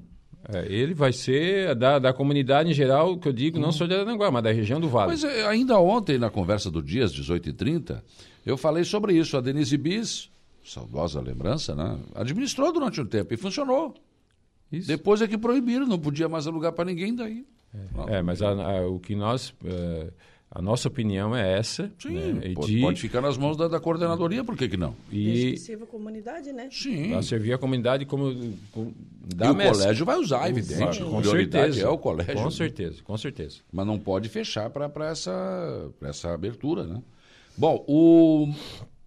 é, 0.48 0.66
ele 0.72 0.94
vai 0.94 1.12
ser 1.12 1.74
da, 1.74 1.98
da 1.98 2.12
comunidade 2.12 2.70
em 2.70 2.74
geral, 2.74 3.18
que 3.18 3.28
eu 3.28 3.32
digo, 3.32 3.58
uhum. 3.58 3.64
não 3.64 3.72
só 3.72 3.86
de 3.86 3.94
Aranguá, 3.94 4.30
mas 4.30 4.42
da 4.42 4.52
região 4.52 4.80
do 4.80 4.88
Vale. 4.88 5.10
Mas 5.10 5.24
é, 5.24 5.46
ainda 5.46 5.78
ontem, 5.78 6.18
na 6.18 6.30
conversa 6.30 6.70
do 6.70 6.82
dia, 6.82 7.04
às 7.04 7.12
18h30, 7.12 8.00
eu 8.46 8.56
falei 8.56 8.84
sobre 8.84 9.14
isso. 9.14 9.36
A 9.36 9.40
Denise 9.40 9.76
Bis 9.76 10.30
saudosa 10.64 11.20
lembrança, 11.20 11.74
né? 11.74 11.98
Administrou 12.14 12.72
durante 12.72 13.00
um 13.00 13.06
tempo 13.06 13.32
e 13.34 13.36
funcionou. 13.36 13.94
Isso. 14.70 14.88
Depois 14.88 15.20
é 15.20 15.28
que 15.28 15.36
proibiram, 15.36 15.86
não 15.86 15.98
podia 15.98 16.28
mais 16.28 16.46
alugar 16.46 16.72
para 16.72 16.84
ninguém 16.84 17.14
daí. 17.14 17.44
É, 18.08 18.16
é 18.16 18.22
mas 18.22 18.42
a, 18.42 18.50
a, 18.50 18.88
o 18.88 18.98
que 18.98 19.14
nós. 19.14 19.50
Uh, 19.62 20.12
a 20.52 20.60
nossa 20.60 20.88
opinião 20.88 21.34
é 21.34 21.58
essa. 21.58 21.92
Sim, 21.96 22.14
né? 22.14 22.54
pode, 22.54 22.74
de... 22.74 22.80
pode, 22.80 23.00
ficar 23.00 23.20
nas 23.20 23.38
mãos 23.38 23.56
da, 23.56 23.68
da, 23.68 23.78
coordenadoria, 23.78 24.42
por 24.42 24.56
que, 24.56 24.68
que 24.68 24.76
não? 24.76 24.96
E 25.10 25.56
sirva 25.56 25.84
a 25.84 25.86
comunidade, 25.86 26.52
né? 26.52 26.68
Sim. 26.72 27.10
Para 27.10 27.22
servir 27.22 27.52
a 27.52 27.58
comunidade 27.58 28.04
como. 28.04 28.34
como 28.72 28.92
e 29.32 29.48
o 29.48 29.54
colégio 29.54 30.04
vai 30.04 30.16
usar, 30.16 30.50
evidente. 30.50 31.04
Com 31.04 31.22
certeza. 31.22 31.82
é 31.82 31.88
o 31.88 31.96
colégio. 31.96 32.34
Com 32.34 32.50
certeza, 32.50 33.02
com 33.04 33.16
certeza. 33.16 33.58
Mas 33.72 33.86
não 33.86 33.96
pode 33.96 34.28
fechar 34.28 34.68
para 34.70 34.90
essa, 35.08 35.88
essa 36.02 36.34
abertura, 36.34 36.82
né? 36.84 37.00
Bom, 37.56 37.84
o 37.86 38.52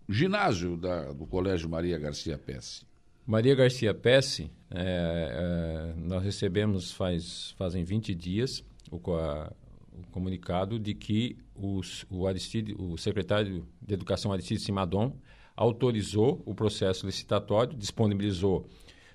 ginásio 0.08 0.78
da, 0.78 1.12
do 1.12 1.26
Colégio 1.26 1.68
Maria 1.68 1.98
Garcia 1.98 2.38
Pesce. 2.38 2.84
Maria 3.28 3.56
Garcia 3.56 3.94
Pesce, 3.94 4.50
é, 4.74 5.94
é, 5.94 5.94
nós 5.98 6.24
recebemos 6.24 6.92
faz, 6.92 7.52
fazem 7.58 7.84
20 7.84 8.16
dias 8.16 8.64
o, 8.92 9.14
a, 9.14 9.52
o 9.92 10.08
comunicado 10.12 10.80
de 10.80 10.94
que 10.94 11.38
os, 11.56 12.06
o, 12.10 12.28
Aristide, 12.28 12.76
o 12.78 12.98
secretário 12.98 13.68
de 13.82 13.94
Educação 13.94 14.32
Aristide 14.32 14.62
Simadon 14.62 15.16
autorizou 15.56 16.42
o 16.46 16.56
processo 16.56 17.06
licitatório, 17.06 17.78
disponibilizou 17.78 18.68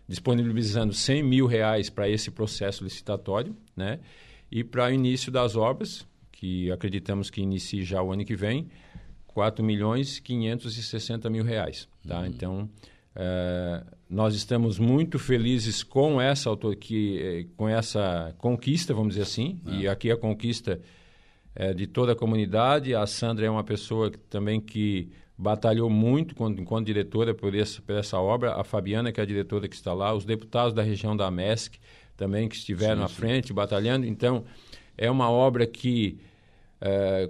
disponibilizando 0.09 0.94
100 0.94 1.22
mil 1.22 1.46
reais 1.46 1.90
para 1.90 2.09
esse 2.09 2.30
processo 2.30 2.82
licitatório, 2.82 3.54
né? 3.76 4.00
E 4.50 4.64
para 4.64 4.86
o 4.86 4.90
início 4.90 5.30
das 5.30 5.54
obras, 5.54 6.06
que 6.32 6.72
acreditamos 6.72 7.28
que 7.28 7.42
inicie 7.42 7.84
já 7.84 8.02
o 8.02 8.11
ano 8.11 8.24
que 8.24 8.34
vem, 8.34 8.70
4 9.26 9.62
milhões 9.62 10.18
560 10.18 11.28
mil 11.28 11.44
reais. 11.44 11.86
Tá? 12.06 12.20
Uhum. 12.20 12.26
Então, 12.26 12.70
é, 13.20 13.82
nós 14.08 14.36
estamos 14.36 14.78
muito 14.78 15.18
felizes 15.18 15.82
com 15.82 16.20
essa, 16.20 16.56
que, 16.80 17.18
eh, 17.20 17.46
com 17.56 17.68
essa 17.68 18.32
conquista, 18.38 18.94
vamos 18.94 19.10
dizer 19.14 19.22
assim, 19.22 19.60
e 19.66 19.86
é. 19.86 19.90
aqui 19.90 20.08
a 20.08 20.16
conquista 20.16 20.80
é 21.52 21.74
de 21.74 21.88
toda 21.88 22.12
a 22.12 22.14
comunidade. 22.14 22.94
A 22.94 23.04
Sandra 23.08 23.44
é 23.44 23.50
uma 23.50 23.64
pessoa 23.64 24.08
que, 24.08 24.18
também 24.18 24.60
que 24.60 25.10
batalhou 25.36 25.90
muito 25.90 26.32
enquanto, 26.32 26.60
enquanto 26.60 26.86
diretora 26.86 27.34
por 27.34 27.52
essa, 27.56 27.82
por 27.82 27.96
essa 27.96 28.20
obra. 28.20 28.54
A 28.54 28.62
Fabiana, 28.62 29.10
que 29.10 29.18
é 29.18 29.24
a 29.24 29.26
diretora 29.26 29.66
que 29.66 29.74
está 29.74 29.92
lá, 29.92 30.14
os 30.14 30.24
deputados 30.24 30.72
da 30.72 30.82
região 30.82 31.16
da 31.16 31.28
MESC 31.28 31.76
também 32.16 32.48
que 32.48 32.54
estiveram 32.54 32.98
sim, 32.98 33.04
à 33.04 33.08
frente, 33.08 33.52
batalhando. 33.52 34.06
Então, 34.06 34.44
é 34.96 35.10
uma 35.10 35.28
obra 35.30 35.66
que, 35.66 36.18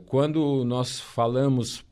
quando 0.07 0.65
nós 0.65 0.99
falamos 1.01 1.85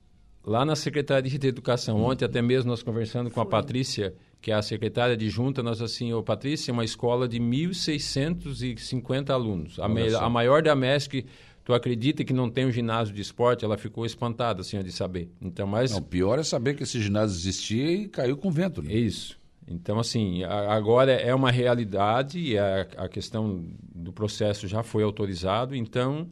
lá 0.46 0.64
na 0.64 0.76
Secretaria 0.76 1.38
de 1.38 1.48
Educação, 1.48 2.00
ontem 2.00 2.24
até 2.24 2.40
mesmo 2.40 2.70
nós 2.70 2.80
conversando 2.82 3.28
com 3.30 3.40
a 3.40 3.46
Patrícia, 3.46 4.14
que 4.40 4.52
é 4.52 4.54
a 4.54 4.62
secretária 4.62 5.16
de 5.16 5.28
junta, 5.28 5.60
nós 5.60 5.82
assim, 5.82 6.12
ô 6.12 6.22
Patrícia, 6.22 6.70
é 6.70 6.72
uma 6.72 6.84
escola 6.84 7.26
de 7.26 7.40
1.650 7.40 9.30
alunos, 9.30 9.80
a, 9.80 9.88
me, 9.88 10.14
a, 10.14 10.30
maior 10.30 10.62
da 10.62 10.76
MESC, 10.76 11.26
tu 11.64 11.74
acredita 11.74 12.22
que 12.22 12.32
não 12.32 12.48
tem 12.48 12.64
um 12.64 12.70
ginásio 12.70 13.12
de 13.12 13.20
esporte? 13.20 13.64
Ela 13.64 13.76
ficou 13.76 14.06
espantada, 14.06 14.60
assim, 14.60 14.80
de 14.80 14.92
saber. 14.92 15.28
Então, 15.42 15.66
mas... 15.66 15.90
Não, 15.90 16.00
pior 16.00 16.38
é 16.38 16.44
saber 16.44 16.76
que 16.76 16.84
esse 16.84 17.02
ginásio 17.02 17.36
existia 17.36 17.90
e 17.90 18.06
caiu 18.06 18.36
com 18.36 18.48
vento, 18.48 18.80
né? 18.80 18.94
Isso. 18.94 19.36
Então, 19.66 19.98
assim, 19.98 20.44
agora 20.44 21.10
é 21.10 21.34
uma 21.34 21.50
realidade 21.50 22.38
e 22.38 22.56
a, 22.56 22.86
a 22.96 23.08
questão 23.08 23.64
do 23.92 24.12
processo 24.12 24.68
já 24.68 24.84
foi 24.84 25.02
autorizado, 25.02 25.74
então 25.74 26.30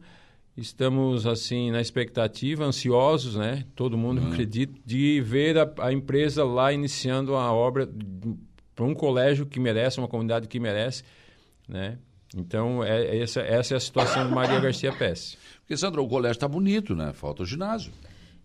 Estamos 0.57 1.27
assim 1.27 1.69
na 1.69 1.81
expectativa, 1.81 2.63
ansiosos, 2.63 3.35
né? 3.35 3.65
Todo 3.75 3.97
mundo 3.97 4.21
uhum. 4.21 4.31
acredita 4.31 4.79
de 4.85 5.19
ver 5.21 5.57
a, 5.57 5.69
a, 5.79 5.91
empresa 5.91 6.45
lá 6.45 6.71
iniciando 6.71 7.35
a 7.35 7.51
obra 7.51 7.89
para 8.73 8.85
um 8.85 8.93
colégio 8.93 9.45
que 9.45 9.59
merece, 9.59 9.99
uma 9.99 10.07
comunidade 10.07 10.47
que 10.47 10.59
merece, 10.59 11.03
né? 11.67 11.97
Então 12.33 12.81
é, 12.83 13.05
é 13.05 13.21
essa, 13.21 13.41
essa 13.41 13.73
é 13.73 13.77
a 13.77 13.79
situação 13.79 14.27
de 14.27 14.33
Maria 14.33 14.59
Garcia 14.59 14.93
Pesce. 14.93 15.37
Porque 15.59 15.75
Sandra, 15.75 16.01
o 16.01 16.07
colégio 16.07 16.37
está 16.37 16.47
bonito, 16.47 16.95
né? 16.95 17.11
Falta 17.11 17.43
o 17.43 17.45
ginásio. 17.45 17.91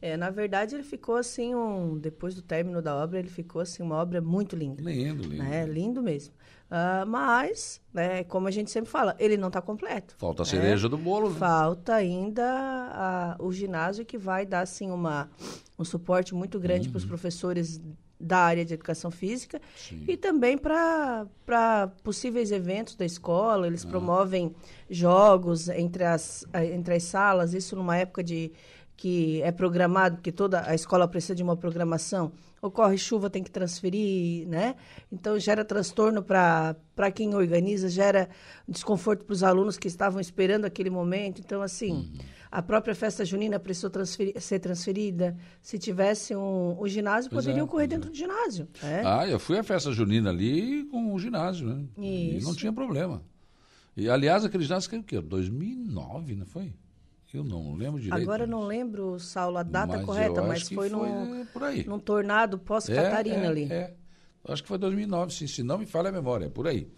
É, 0.03 0.17
na 0.17 0.31
verdade, 0.31 0.75
ele 0.75 0.83
ficou 0.83 1.17
assim, 1.17 1.55
um, 1.55 1.99
depois 1.99 2.35
do 2.35 2.41
término 2.41 2.81
da 2.81 2.97
obra, 2.97 3.19
ele 3.19 3.29
ficou 3.29 3.61
assim, 3.61 3.83
uma 3.83 3.97
obra 3.97 4.21
muito 4.21 4.57
linda. 4.57 4.83
Lindo, 4.83 5.23
lindo. 5.23 5.37
Né? 5.37 5.67
Lindo 5.67 6.03
mesmo. 6.03 6.33
Uh, 6.71 7.05
mas, 7.05 7.81
né, 7.93 8.23
como 8.25 8.47
a 8.47 8.51
gente 8.51 8.71
sempre 8.71 8.89
fala, 8.89 9.17
ele 9.19 9.37
não 9.37 9.49
está 9.49 9.61
completo. 9.61 10.15
Falta 10.17 10.43
a 10.43 10.47
né? 10.47 10.51
cereja 10.51 10.89
do 10.89 10.97
bolo. 10.97 11.29
Né? 11.29 11.37
Falta 11.37 11.95
ainda 11.95 13.37
o 13.41 13.51
ginásio 13.53 14.05
que 14.07 14.17
vai 14.17 14.47
dar 14.47 14.61
assim, 14.61 14.89
uma, 14.91 15.29
um 15.77 15.85
suporte 15.85 16.33
muito 16.33 16.61
grande 16.61 16.87
uhum. 16.87 16.93
para 16.93 16.99
os 16.99 17.05
professores 17.05 17.81
da 18.21 18.39
área 18.39 18.65
de 18.65 18.75
educação 18.75 19.11
física 19.11 19.61
Sim. 19.75 20.05
e 20.07 20.17
também 20.17 20.59
para 20.59 21.27
possíveis 22.05 22.53
eventos 22.53 22.95
da 22.95 23.05
escola. 23.05 23.67
Eles 23.67 23.85
ah. 23.85 23.89
promovem 23.89 24.55
jogos 24.89 25.69
entre 25.69 26.05
as, 26.05 26.45
entre 26.73 26.95
as 26.95 27.03
salas, 27.05 27.55
isso 27.55 27.75
numa 27.75 27.97
época 27.97 28.23
de 28.23 28.53
que 28.97 29.41
é 29.43 29.51
programado, 29.51 30.17
porque 30.17 30.31
toda 30.31 30.63
a 30.69 30.75
escola 30.75 31.09
precisa 31.09 31.35
de 31.35 31.43
uma 31.43 31.57
programação, 31.57 32.33
ocorre 32.63 32.99
chuva, 32.99 33.31
tem 33.31 33.43
que 33.43 33.51
transferir, 33.51 34.47
né? 34.47 34.75
Então 35.11 35.39
gera 35.39 35.65
transtorno 35.65 36.23
para 36.23 36.77
quem 37.15 37.35
organiza, 37.35 37.89
gera 37.89 38.29
desconforto 38.69 39.25
para 39.25 39.33
os 39.33 39.43
alunos 39.43 39.79
que 39.79 39.89
estavam 39.89 40.21
esperando 40.21 40.65
aquele 40.65 40.91
momento. 40.91 41.41
Então, 41.41 41.63
assim, 41.63 41.93
uhum. 41.93 42.13
a 42.51 42.61
própria 42.61 42.95
festa 42.95 43.25
junina 43.25 43.59
precisou 43.59 43.91
transferir, 43.91 44.41
ser 44.41 44.59
transferida. 44.59 45.37
Se 45.63 45.79
tivesse 45.79 46.37
um, 46.37 46.79
o 46.79 46.87
ginásio, 46.87 47.31
pois 47.31 47.45
poderia 47.45 47.61
é, 47.61 47.65
ocorrer 47.65 47.89
dentro 47.89 48.09
é. 48.09 48.13
do 48.13 48.17
ginásio. 48.17 48.69
É? 48.83 49.03
Ah, 49.05 49.27
eu 49.27 49.39
fui 49.39 49.59
à 49.59 49.63
festa 49.63 49.91
junina 49.93 50.31
ali 50.31 50.85
com 50.85 51.15
o 51.15 51.19
ginásio, 51.19 51.67
né? 51.67 51.85
Isso. 51.97 52.39
E 52.39 52.41
não 52.43 52.55
tinha 52.55 52.73
problema. 52.73 53.23
E, 53.97 54.09
aliás, 54.09 54.45
aquele 54.45 54.65
ginásio 54.65 54.91
caiu 54.91 55.03
o 55.03 55.05
quê? 55.05 55.21
2009, 55.21 56.37
não 56.37 56.47
foi? 56.47 56.73
Eu 57.33 57.45
não 57.45 57.75
lembro 57.75 58.01
direito. 58.01 58.23
Agora 58.23 58.47
não 58.47 58.67
lembro, 58.67 59.19
Saulo, 59.21 59.59
a 59.59 59.63
data 59.63 59.99
mas 59.99 60.07
correta, 60.07 60.43
mas 60.43 60.69
foi, 60.69 60.91
foi 60.91 61.09
num, 61.09 61.47
por 61.47 61.63
aí. 61.63 61.87
num 61.87 61.99
tornado 61.99 62.59
pós-Catarina 62.59 63.37
é, 63.37 63.45
é, 63.45 63.47
ali. 63.47 63.73
É. 63.73 63.95
Acho 64.45 64.63
que 64.63 64.69
foi 64.69 64.79
2009, 64.79 65.33
se, 65.33 65.47
se 65.47 65.63
não 65.63 65.79
me 65.79 65.87
falha 65.87 66.09
a 66.09 66.13
memória, 66.13 66.47
é 66.47 66.49
por 66.49 66.67
aí. 66.67 66.89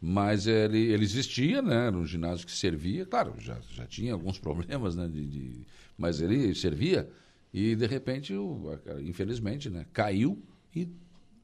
Mas 0.00 0.46
ele, 0.46 0.78
ele 0.78 1.04
existia, 1.04 1.62
né? 1.62 1.86
Era 1.86 1.96
um 1.96 2.04
ginásio 2.04 2.44
que 2.46 2.52
servia, 2.52 3.06
claro, 3.06 3.34
já, 3.38 3.58
já 3.70 3.86
tinha 3.86 4.12
alguns 4.12 4.38
problemas, 4.40 4.96
né? 4.96 5.08
De, 5.08 5.26
de, 5.26 5.66
mas 5.96 6.20
ele 6.20 6.54
servia 6.54 7.08
e, 7.52 7.74
de 7.74 7.86
repente, 7.86 8.34
o, 8.34 8.78
infelizmente, 9.00 9.70
né? 9.70 9.86
Caiu 9.92 10.42
e 10.74 10.88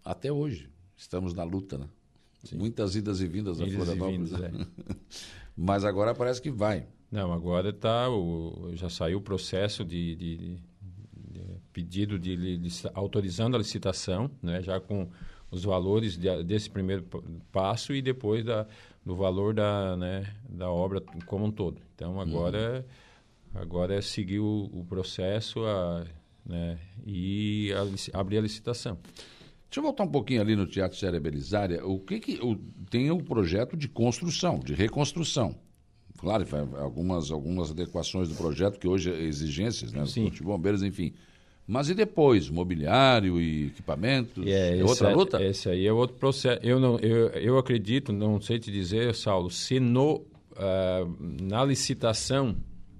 até 0.05 0.33
hoje 0.33 0.69
estamos 0.97 1.33
na 1.33 1.45
luta, 1.45 1.79
né? 1.79 1.89
Sim. 2.45 2.57
Muitas 2.57 2.97
idas 2.97 3.21
e 3.21 3.27
vindas 3.27 3.59
da 3.59 3.67
Florianópolis. 3.67 4.33
Né? 4.33 4.51
É. 4.91 4.97
mas 5.57 5.85
agora 5.85 6.15
parece 6.15 6.43
que 6.43 6.51
vai. 6.51 6.87
Não, 7.13 7.33
agora 7.33 7.73
tá, 7.73 8.11
o, 8.11 8.73
já 8.75 8.89
saiu 8.89 9.19
o 9.19 9.23
processo 9.23 9.85
de, 9.85 10.17
de, 10.17 10.37
de 10.37 11.43
pedido 11.73 12.19
de, 12.19 12.57
de, 12.57 12.71
autorizando 12.95 13.55
a 13.55 13.59
licitação, 13.59 14.31
né, 14.43 14.63
já 14.63 14.81
com, 14.81 15.07
os 15.53 15.63
valores 15.63 16.17
de, 16.17 16.43
desse 16.43 16.71
primeiro 16.71 17.05
passo 17.53 17.95
e 17.95 18.01
depois 18.01 18.43
da, 18.43 18.67
do 19.05 19.15
valor 19.15 19.53
da, 19.53 19.97
né, 19.99 20.35
da 20.49 20.71
obra 20.71 21.03
como 21.27 21.45
um 21.45 21.51
todo. 21.51 21.81
Então 21.95 22.19
agora, 22.19 22.85
uhum. 23.55 23.61
agora 23.61 23.95
é 23.95 24.01
seguir 24.01 24.41
o, 24.41 24.71
o 24.73 24.85
processo 24.89 25.63
a, 25.67 26.07
né, 26.45 26.79
e 27.07 27.71
a, 27.75 28.19
abrir 28.19 28.39
a 28.39 28.41
licitação. 28.41 28.99
Deixa 29.05 29.79
eu 29.79 29.83
voltar 29.83 30.05
um 30.05 30.11
pouquinho 30.11 30.41
ali 30.41 30.57
no 30.57 30.67
Teatro 30.67 30.99
Séria 30.99 31.21
Belisária. 31.21 31.87
O 31.87 32.01
que, 32.01 32.19
que 32.19 32.35
o, 32.43 32.57
tem 32.91 33.11
o 33.11 33.23
projeto 33.23 33.77
de 33.77 33.89
construção, 33.89 34.59
de 34.59 34.75
reconstrução. 34.75 35.55
Claro, 36.19 36.47
algumas, 36.79 37.31
algumas 37.31 37.71
adequações 37.71 38.29
do 38.29 38.35
projeto, 38.35 38.79
que 38.79 38.87
hoje 38.87 39.11
é 39.13 39.21
exigências, 39.23 39.93
né? 39.93 40.07
Sim. 40.07 40.31
De 40.31 40.43
bombeiros, 40.43 40.83
enfim. 40.83 41.13
Mas 41.67 41.89
e 41.89 41.95
depois? 41.95 42.49
Mobiliário 42.49 43.41
e 43.41 43.67
equipamentos? 43.67 44.47
É, 44.47 44.79
é 44.79 44.85
outra 44.85 45.11
é, 45.11 45.15
luta? 45.15 45.43
Esse 45.43 45.69
aí 45.69 45.87
é 45.87 45.93
outro 45.93 46.17
processo. 46.17 46.61
Eu, 46.63 46.79
não, 46.79 46.99
eu, 46.99 47.29
eu 47.29 47.59
acredito, 47.59 48.13
não 48.13 48.41
sei 48.41 48.59
te 48.59 48.71
dizer, 48.71 49.15
Saulo, 49.15 49.51
se 49.51 49.79
no, 49.79 50.17
uh, 50.17 51.43
na 51.43 51.65
licitação 51.65 52.57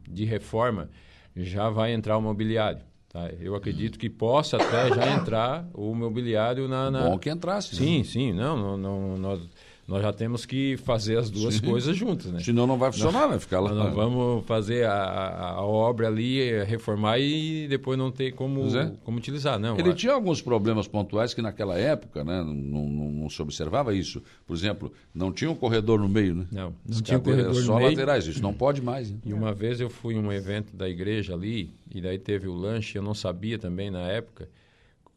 de 0.09 0.25
reforma 0.25 0.89
já 1.37 1.71
vai 1.71 1.93
entrar 1.93 2.17
o 2.17 2.23
mobiliário. 2.23 2.83
Tá? 3.09 3.31
Eu 3.41 3.55
acredito 3.55 3.99
que 3.99 4.09
possa 4.09 4.57
até 4.57 4.89
já 4.95 5.13
entrar 5.17 5.69
o 5.75 5.95
mobiliário 5.95 6.67
na... 6.67 6.91
na... 6.91 7.11
Bom 7.11 7.19
que 7.19 7.29
entrasse. 7.29 7.77
Sim, 7.77 7.99
né? 7.99 8.05
sim. 8.05 8.33
Não, 8.33 8.57
não, 8.57 8.77
não, 8.79 9.19
nós 9.19 9.41
nós 9.87 10.01
já 10.01 10.13
temos 10.13 10.47
que 10.47 10.77
fazer 10.77 11.19
as 11.19 11.29
duas 11.29 11.57
Sim. 11.57 11.67
coisas 11.67 11.97
juntas, 11.97 12.31
né? 12.31 12.39
Senão 12.41 12.67
não 12.67 12.79
vai 12.79 12.93
funcionar, 12.93 13.27
vai 13.27 13.39
ficar 13.39 13.59
lá. 13.59 13.75
Nós 13.75 13.93
vamos 13.93 14.47
fazer 14.47 14.87
a, 14.87 15.55
a, 15.57 15.63
obra 15.63 16.07
ali, 16.07 16.63
reformar 16.65 17.19
e 17.19 17.67
depois 17.69 17.99
não 17.99 18.11
ter 18.11 18.33
como, 18.33 18.65
é. 18.77 18.93
como 19.03 19.19
utilizar, 19.19 19.59
não. 19.59 19.77
Ele 19.77 19.93
tinha 19.93 20.13
alguns 20.13 20.41
problemas 20.41 20.87
pontuais 20.87 21.35
que 21.35 21.43
naquela 21.43 21.77
época, 21.77 22.23
né, 22.23 22.43
não, 22.45 22.55
não, 22.55 23.11
não, 23.11 23.29
se 23.29 23.43
observava 23.43 23.93
isso. 23.93 24.23
Por 24.47 24.55
exemplo, 24.55 24.93
não 25.13 25.33
tinha 25.33 25.51
um 25.51 25.57
corredor 25.57 25.99
no 25.99 26.09
meio, 26.09 26.37
né? 26.37 26.47
Não, 26.53 26.75
não 26.87 27.01
tinha 27.03 27.19
um 27.19 27.23
corredor 27.23 27.55
só 27.57 27.73
no 27.73 27.79
meio. 27.79 27.91
laterais, 27.91 28.27
isso 28.27 28.43
não 28.43 28.55
pode 28.55 28.81
mais. 28.81 29.11
Né? 29.11 29.19
E 29.27 29.35
uma 29.35 29.53
vez 29.53 29.81
eu 29.81 29.91
fui 29.91 30.15
em 30.15 30.19
um 30.19 30.33
evento 30.33 30.77
da 30.77 30.89
igreja 30.89 31.35
ali, 31.35 31.75
e 31.93 32.01
daí 32.01 32.19
teve 32.19 32.47
o 32.47 32.55
lanche, 32.55 32.97
eu 32.97 33.03
não 33.03 33.15
sabia 33.15 33.59
também 33.59 33.91
na 33.91 34.03
época, 34.03 34.49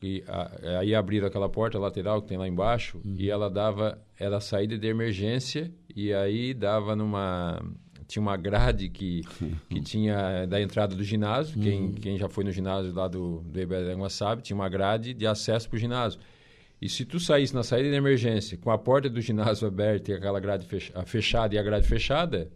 e 0.02 0.24
a, 0.28 0.80
aí 0.80 0.93
abriram 0.93 1.28
aquela 1.28 1.50
porta 1.50 1.80
lateral 1.80 2.22
que 2.22 2.28
tem 2.28 2.38
lá 2.38 2.48
embaixo 2.48 3.00
uhum. 3.04 3.16
e 3.18 3.30
ela 3.30 3.50
dava 3.50 3.98
era 4.20 4.39
saída 4.39 4.78
de 4.78 4.88
emergência 4.88 5.72
e 5.96 6.14
aí 6.14 6.54
dava 6.54 6.96
numa 6.96 7.62
tinha 8.08 8.22
uma 8.22 8.38
grade 8.38 8.89
que, 8.89 9.22
que 9.70 9.82
tinha 9.82 10.46
da 10.46 10.62
entrada 10.62 10.96
do 10.96 11.04
ginásio, 11.04 11.58
uhum. 11.58 11.64
quem, 11.64 11.91
quem 11.93 12.18
já 12.18 12.30
foi 12.30 12.43
no 12.43 12.52
ginásio 12.52 12.93
lá 12.93 13.08
do, 13.08 13.41
do 13.41 13.60
Iberangua 13.60 14.10
sabe, 14.10 14.41
tinha 14.41 14.56
uma 14.56 14.70
grade 14.70 15.14
de 15.14 15.26
acesso 15.26 15.68
para 15.70 15.78
o 15.78 15.80
ginásio. 15.80 16.20
E 16.82 16.89
se 16.89 17.06
tu 17.06 17.20
saísse 17.20 17.54
na 17.56 17.64
saída 17.64 17.89
de 17.89 17.96
emergência 17.96 18.58
com 18.58 18.70
a 18.70 18.78
porta 18.78 19.10
do 19.10 19.22
ginásio 19.22 19.68
aberta 19.68 20.12
e 20.12 20.14
aquela 20.14 20.39
grade 20.39 20.68
fechada 21.06 21.56
e 21.56 21.58
a 21.58 21.64
grade 21.64 21.88
fechada, 21.88 22.52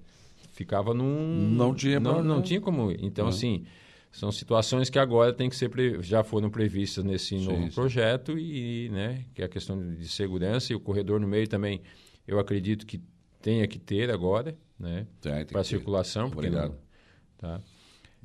ficava 0.52 0.94
num... 0.94 1.50
Não 1.52 1.74
tinha... 1.74 2.00
Não, 2.00 2.24
não 2.24 2.42
tinha 2.42 2.60
como... 2.60 2.92
Então, 2.92 3.26
uhum. 3.26 3.30
assim, 3.30 3.66
são 4.12 4.32
situações 4.32 4.90
que 4.90 4.98
agora 4.98 5.32
tem 5.32 5.50
que 5.50 5.56
ser 5.56 5.70
pre... 5.70 6.02
já 6.02 6.24
foram 6.24 6.50
previstas 6.50 7.04
nesse 7.04 7.38
sim, 7.38 7.46
novo 7.46 7.64
sim. 7.64 7.72
projeto 7.72 8.38
e, 8.38 8.90
né, 8.90 9.26
que 9.34 9.42
é 9.42 9.46
a 9.46 9.50
questão 9.50 9.96
de 9.96 10.08
segurança 10.08 10.74
e 10.74 10.76
o 10.76 10.80
corredor 10.80 11.20
no 11.20 11.28
meio 11.28 11.48
também 11.48 11.82
eu 12.28 12.40
acredito 12.40 12.86
que 12.86 13.02
tenha 13.42 13.68
que 13.68 13.80
ter 13.80 14.12
agora, 14.12 14.56
né, 14.80 15.08
para 15.52 15.64
circulação. 15.64 16.28
Obrigado. 16.28 16.72
Não... 16.72 16.80
Tá. 17.38 17.62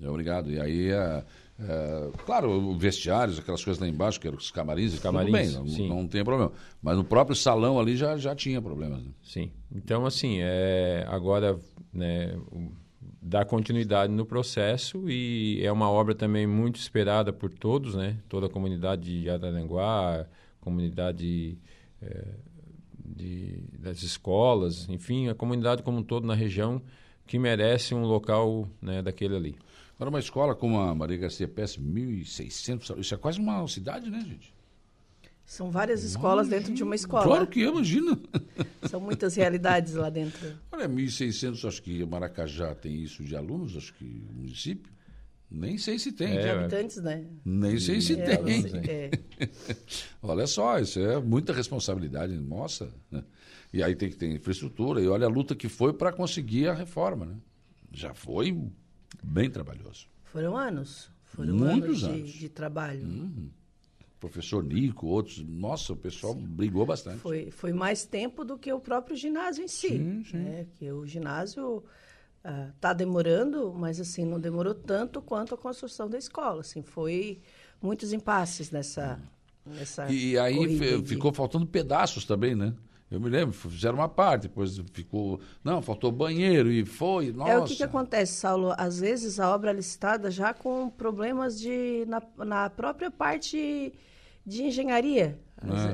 Obrigado. 0.09 0.51
E 0.51 0.61
aí, 0.61 0.91
é, 0.91 1.25
é, 1.59 2.11
claro, 2.27 2.77
vestiários, 2.77 3.39
aquelas 3.39 3.65
coisas 3.65 3.81
lá 3.81 3.89
embaixo, 3.89 4.21
que 4.21 4.27
eram 4.27 4.37
os 4.37 4.51
camarins, 4.51 4.93
os 4.93 4.99
camarins 4.99 5.53
tudo 5.53 5.65
bem, 5.65 5.89
não, 5.89 5.97
não, 5.97 6.09
tem 6.09 6.25
problema. 6.25 6.53
Mas 6.83 6.97
no 6.97 7.05
próprio 7.05 7.37
salão 7.37 7.79
ali 7.79 7.97
já, 7.97 8.17
já 8.17 8.35
tinha 8.35 8.61
problemas. 8.61 9.03
Né? 9.03 9.11
Sim. 9.23 9.53
Então, 9.73 10.05
assim, 10.05 10.39
é, 10.41 11.07
agora, 11.09 11.59
né, 11.93 12.37
dar 13.27 13.47
continuidade 13.47 14.13
no 14.13 14.27
processo 14.27 15.09
e 15.09 15.59
é 15.65 15.73
uma 15.73 15.91
obra 15.91 16.15
também 16.15 16.47
muito 16.47 16.79
esperada 16.79 17.33
por 17.33 17.51
todos, 17.51 17.95
né? 17.95 18.19
Toda 18.29 18.47
a 18.47 18.51
comunidade 18.51 19.23
de 19.23 19.31
Araranguá, 19.31 20.27
comunidade 20.61 21.57
é, 22.03 22.25
de, 23.03 23.65
das 23.79 24.03
escolas, 24.03 24.87
enfim, 24.91 25.29
a 25.31 25.35
comunidade 25.35 25.83
como 25.83 25.99
um 25.99 26.03
todo 26.03 26.27
na 26.27 26.35
região 26.35 26.83
que 27.27 27.39
merece 27.39 27.95
um 27.95 28.05
local 28.05 28.69
né, 28.81 29.01
daquele 29.01 29.35
ali. 29.35 29.57
Agora, 29.97 30.11
uma 30.11 30.19
escola 30.19 30.55
como 30.55 30.79
a 30.79 30.95
Maria 30.95 31.17
Garcia 31.17 31.49
Pérez, 31.49 31.79
1.600, 31.79 32.99
isso 32.99 33.15
é 33.15 33.17
quase 33.17 33.41
uma 33.41 33.67
cidade, 33.67 34.11
né, 34.11 34.21
gente? 34.21 34.54
São 35.47 35.71
várias 35.71 36.03
escolas 36.03 36.49
dentro 36.49 36.73
de 36.73 36.83
uma 36.83 36.95
escola. 36.95 37.25
Claro 37.25 37.47
que 37.47 37.63
é, 37.63 37.69
imagina. 37.69 38.19
São 38.89 39.01
muitas 39.01 39.37
realidades 39.37 39.95
lá 39.95 40.09
dentro. 40.09 40.57
Olha, 40.73 40.89
1.600, 40.89 41.69
acho 41.69 41.83
que 41.83 42.05
Maracajá 42.05 42.75
tem 42.75 43.03
isso 43.03 43.23
de 43.23 43.37
alunos, 43.37 43.77
acho 43.77 43.93
que 43.95 44.05
município. 44.33 44.93
Nem 45.51 45.77
sei 45.77 45.99
se 45.99 46.11
tem. 46.11 46.37
É, 46.37 46.43
de 46.43 46.49
habitantes, 46.49 46.97
né? 46.97 47.27
Nem 47.45 47.79
sei 47.79 48.01
se 48.01 48.15
é, 48.15 48.37
tem. 48.37 48.65
É. 48.89 49.11
olha 50.23 50.47
só, 50.47 50.79
isso 50.79 50.99
é 50.99 51.21
muita 51.21 51.53
responsabilidade 51.53 52.37
nossa. 52.39 52.93
Né? 53.11 53.23
E 53.73 53.83
aí 53.83 53.95
tem 53.95 54.09
que 54.09 54.17
ter 54.17 54.35
infraestrutura. 54.35 55.01
E 55.01 55.07
olha 55.07 55.27
a 55.27 55.31
luta 55.31 55.55
que 55.55 55.69
foi 55.69 55.93
para 55.93 56.11
conseguir 56.11 56.69
a 56.69 56.75
reforma. 56.75 57.27
Né? 57.27 57.37
Já 57.93 58.15
foi 58.15 58.59
bem 59.23 59.51
trabalhoso. 59.51 60.09
Foram 60.25 60.57
anos. 60.57 61.11
Foram 61.25 61.55
Muitos 61.55 62.03
anos, 62.03 62.05
anos. 62.05 62.33
De, 62.33 62.39
de 62.41 62.49
trabalho. 62.49 63.07
Uhum 63.07 63.51
professor 64.25 64.65
Nico, 64.65 65.07
outros. 65.07 65.45
Nossa, 65.47 65.93
o 65.93 65.97
pessoal 65.97 66.35
sim. 66.35 66.41
brigou 66.41 66.87
bastante. 66.87 67.19
Foi, 67.19 67.51
foi 67.51 67.73
mais 67.73 68.07
tempo 68.07 68.45
do 68.45 68.57
que 68.57 68.73
o 68.73 68.81
próprio 68.81 69.17
ginásio 69.17 69.65
em 69.65 69.69
si. 69.69 69.89
Sim, 69.89 70.25
sim. 70.25 70.37
Né? 70.39 70.67
Que 70.79 70.91
o 70.91 71.07
ginásio 71.07 71.85
está 72.43 72.91
ah, 72.91 72.93
uh, 72.93 72.95
demorando, 72.95 73.75
mas 73.75 74.01
assim 74.01 74.25
não 74.25 74.41
demorou 74.41 74.75
tanto 74.75 75.21
quanto 75.21 75.55
a 75.55 75.59
construção 75.59 76.09
da 76.09 76.17
escola. 76.17 76.61
Assim, 76.61 76.83
foi 76.83 77.41
muitos 77.81 78.13
impasses 78.13 78.71
nessa. 78.71 79.21
nessa 79.65 80.11
e 80.11 80.39
aí 80.39 80.79
ficou 81.05 81.31
de... 81.31 81.37
faltando 81.37 81.67
pedaços 81.67 82.25
também, 82.25 82.55
né? 82.55 82.75
Eu 83.11 83.21
me 83.21 83.29
lembro, 83.29 83.55
fizeram 83.55 83.99
uma 83.99 84.09
parte, 84.09 84.43
depois 84.43 84.81
ficou. 84.93 85.39
Não, 85.63 85.83
faltou 85.83 86.11
banheiro 86.11 86.73
e 86.73 86.85
foi. 86.85 87.31
Nossa. 87.31 87.53
É 87.53 87.59
o 87.59 87.65
que, 87.65 87.77
que 87.77 87.83
acontece, 87.83 88.33
Saulo? 88.33 88.75
Às 88.77 88.99
vezes 88.99 89.39
a 89.39 89.55
obra 89.55 89.71
é 89.71 89.75
licitada 89.75 90.31
já 90.31 90.55
com 90.55 90.89
problemas 90.89 91.61
de, 91.61 92.05
na, 92.09 92.23
na 92.45 92.71
própria 92.71 93.11
parte 93.11 93.93
de 94.45 94.65
engenharia. 94.65 95.39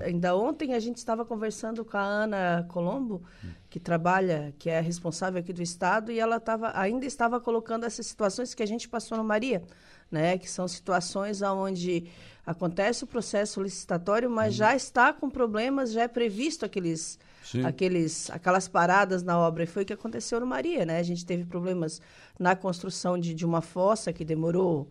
É. 0.03 0.07
Ainda 0.07 0.35
ontem 0.35 0.75
a 0.75 0.81
gente 0.81 0.97
estava 0.97 1.25
conversando 1.25 1.85
com 1.85 1.97
a 1.97 2.03
Ana 2.03 2.67
Colombo, 2.69 3.23
que 3.69 3.79
trabalha, 3.79 4.53
que 4.59 4.69
é 4.69 4.81
responsável 4.81 5.39
aqui 5.41 5.53
do 5.53 5.63
estado, 5.63 6.11
e 6.11 6.19
ela 6.19 6.41
tava, 6.41 6.73
ainda 6.75 7.07
estava 7.07 7.41
colocando 7.41 7.85
essas 7.85 8.07
situações 8.07 8.53
que 8.53 8.63
a 8.63 8.67
gente 8.67 8.89
passou 8.89 9.17
no 9.17 9.23
Maria, 9.23 9.63
né? 10.11 10.37
Que 10.39 10.51
são 10.51 10.67
situações 10.67 11.41
onde 11.43 12.11
acontece 12.45 13.05
o 13.05 13.07
processo 13.07 13.63
licitatório, 13.63 14.29
mas 14.29 14.55
já 14.55 14.75
está 14.75 15.13
com 15.13 15.31
problemas, 15.31 15.93
já 15.93 16.03
é 16.03 16.09
previsto 16.09 16.65
aqueles, 16.65 17.17
aqueles, 17.65 18.29
aquelas 18.31 18.67
paradas 18.67 19.23
na 19.23 19.39
obra. 19.39 19.63
E 19.63 19.67
foi 19.67 19.85
o 19.85 19.87
que 19.87 19.93
aconteceu 19.93 20.41
no 20.41 20.47
Maria, 20.47 20.85
né? 20.85 20.99
A 20.99 21.05
gente 21.05 21.25
teve 21.25 21.45
problemas 21.45 22.01
na 22.39 22.57
construção 22.57 23.17
de, 23.17 23.35
de 23.35 23.47
uma 23.47 23.61
fossa 23.61 24.13
que 24.13 24.25
demorou 24.25 24.89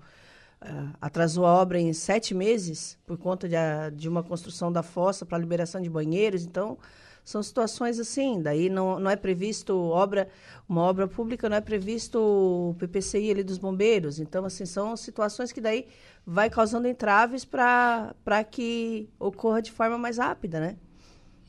Uh, 0.61 0.93
atrasou 0.99 1.45
a 1.45 1.53
obra 1.53 1.79
em 1.79 1.93
sete 1.93 2.33
meses 2.33 2.97
por 3.05 3.17
conta 3.17 3.47
de, 3.47 3.55
a, 3.55 3.89
de 3.89 4.09
uma 4.09 4.21
construção 4.21 4.69
da 4.69 4.83
fossa 4.83 5.25
para 5.25 5.37
liberação 5.37 5.81
de 5.81 5.89
banheiros. 5.89 6.43
Então, 6.43 6.77
são 7.23 7.43
situações 7.43 7.99
assim. 7.99 8.41
Daí 8.41 8.69
não, 8.69 8.99
não 8.99 9.09
é 9.09 9.15
previsto 9.15 9.77
obra, 9.77 10.27
uma 10.67 10.81
obra 10.81 11.07
pública, 11.07 11.47
não 11.47 11.57
é 11.57 11.61
previsto 11.61 12.19
o 12.19 12.75
PPCI 12.79 13.31
ali 13.31 13.43
dos 13.43 13.57
bombeiros. 13.57 14.19
Então, 14.19 14.43
assim, 14.45 14.65
são 14.65 14.97
situações 14.97 15.51
que 15.51 15.61
daí 15.61 15.87
vai 16.25 16.49
causando 16.49 16.87
entraves 16.87 17.45
para 17.45 18.43
que 18.49 19.09
ocorra 19.19 19.61
de 19.61 19.71
forma 19.71 19.97
mais 19.97 20.17
rápida, 20.17 20.59
né? 20.59 20.75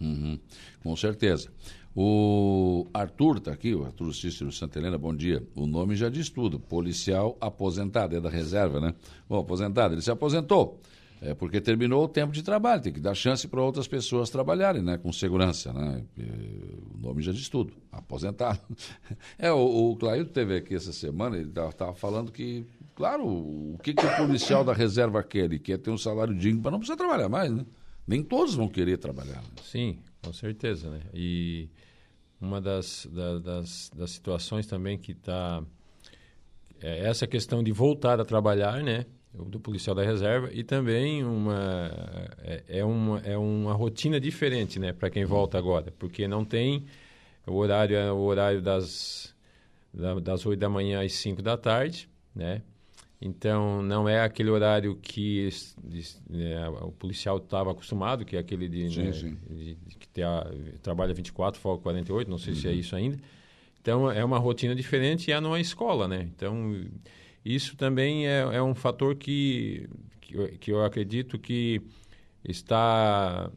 Uhum, 0.00 0.38
com 0.82 0.96
certeza. 0.96 1.50
O 1.94 2.86
Arthur 2.94 3.38
está 3.38 3.50
aqui, 3.50 3.74
o 3.74 3.84
Arthur 3.84 4.14
Cícero 4.14 4.52
Santa 4.52 4.78
Helena, 4.78 4.96
bom 4.96 5.14
dia. 5.14 5.42
O 5.56 5.66
nome 5.66 5.96
já 5.96 6.08
diz 6.08 6.30
tudo, 6.30 6.60
policial 6.60 7.36
aposentado, 7.40 8.16
é 8.16 8.20
da 8.20 8.30
reserva, 8.30 8.80
né? 8.80 8.94
Bom, 9.28 9.40
aposentado, 9.40 9.94
ele 9.94 10.02
se 10.02 10.10
aposentou, 10.10 10.80
é 11.20 11.34
porque 11.34 11.60
terminou 11.60 12.04
o 12.04 12.08
tempo 12.08 12.32
de 12.32 12.44
trabalho, 12.44 12.80
tem 12.80 12.92
que 12.92 13.00
dar 13.00 13.14
chance 13.14 13.48
para 13.48 13.60
outras 13.60 13.88
pessoas 13.88 14.30
trabalharem, 14.30 14.82
né? 14.82 14.98
Com 14.98 15.12
segurança, 15.12 15.72
né? 15.72 16.04
O 16.94 16.98
nome 16.98 17.22
já 17.22 17.32
diz 17.32 17.48
tudo, 17.48 17.74
aposentado. 17.90 18.60
É, 19.36 19.50
o, 19.50 19.92
o 19.92 20.24
teve 20.26 20.56
aqui 20.56 20.74
essa 20.74 20.92
semana, 20.92 21.36
ele 21.36 21.48
estava 21.50 21.94
falando 21.94 22.30
que, 22.30 22.64
claro, 22.94 23.26
o 23.26 23.78
que, 23.82 23.94
que 23.94 24.04
o 24.04 24.16
policial 24.16 24.62
da 24.62 24.72
reserva 24.72 25.22
quer? 25.22 25.46
Ele 25.46 25.58
quer 25.58 25.78
ter 25.78 25.90
um 25.90 25.98
salário 25.98 26.34
digno 26.34 26.62
para 26.62 26.70
não 26.70 26.78
precisar 26.78 26.96
trabalhar 26.96 27.28
mais, 27.28 27.50
né? 27.50 27.64
Nem 28.06 28.22
todos 28.22 28.54
vão 28.54 28.68
querer 28.68 28.98
trabalhar. 28.98 29.40
Né? 29.40 29.48
Sim, 29.62 29.98
com 30.22 30.32
certeza, 30.32 30.90
né? 30.90 31.00
E 31.14 31.68
uma 32.40 32.60
das, 32.60 33.06
da, 33.12 33.38
das, 33.38 33.90
das 33.94 34.10
situações 34.10 34.66
também 34.66 34.98
que 34.98 35.12
está 35.12 35.62
é 36.80 37.06
essa 37.06 37.26
questão 37.26 37.62
de 37.62 37.72
voltar 37.72 38.18
a 38.20 38.24
trabalhar, 38.24 38.82
né? 38.82 39.04
do 39.32 39.60
policial 39.60 39.94
da 39.94 40.02
reserva 40.02 40.50
e 40.52 40.64
também 40.64 41.24
uma 41.24 41.90
é, 42.42 42.64
é, 42.80 42.84
uma 42.84 43.20
é 43.20 43.38
uma 43.38 43.72
rotina 43.72 44.18
diferente 44.18 44.78
né 44.78 44.92
para 44.92 45.08
quem 45.08 45.24
volta 45.24 45.56
agora 45.56 45.92
porque 45.98 46.26
não 46.26 46.44
tem 46.44 46.84
o 47.46 47.54
horário 47.54 47.96
é 47.96 48.10
o 48.10 48.18
horário 48.18 48.60
das 48.60 49.32
das 50.20 50.44
oito 50.46 50.58
da 50.58 50.68
manhã 50.68 51.04
às 51.04 51.12
cinco 51.12 51.42
da 51.42 51.56
tarde 51.56 52.08
né 52.34 52.62
então 53.20 53.82
não 53.82 54.08
é 54.08 54.22
aquele 54.22 54.48
horário 54.48 54.96
que 54.96 55.48
de, 55.84 56.02
é, 56.32 56.68
o 56.68 56.90
policial 56.90 57.36
estava 57.36 57.70
acostumado 57.70 58.24
que 58.24 58.36
é 58.36 58.38
aquele 58.38 58.68
de, 58.68 58.90
sim, 58.90 59.02
né, 59.02 59.12
sim. 59.12 59.38
de, 59.48 59.74
de 59.74 59.96
que 59.96 60.08
tem 60.08 60.24
a, 60.24 60.46
trabalha 60.82 61.12
24 61.12 61.60
folga 61.60 61.82
48 61.82 62.30
não 62.30 62.38
sei 62.38 62.54
uhum. 62.54 62.60
se 62.60 62.66
é 62.66 62.70
uhum. 62.70 62.76
isso 62.76 62.96
ainda 62.96 63.18
então 63.80 64.10
é 64.10 64.24
uma 64.24 64.38
rotina 64.38 64.74
diferente 64.74 65.28
e 65.28 65.32
é 65.32 65.40
numa 65.40 65.60
escola 65.60 66.08
né 66.08 66.30
então 66.34 66.74
isso 67.44 67.76
também 67.76 68.26
é, 68.26 68.40
é 68.40 68.62
um 68.62 68.74
fator 68.74 69.14
que, 69.16 69.88
que 70.20 70.36
eu, 70.36 70.48
que, 70.58 70.72
eu, 70.72 70.84
acredito 70.84 71.38
que 71.38 71.82
está 72.44 73.50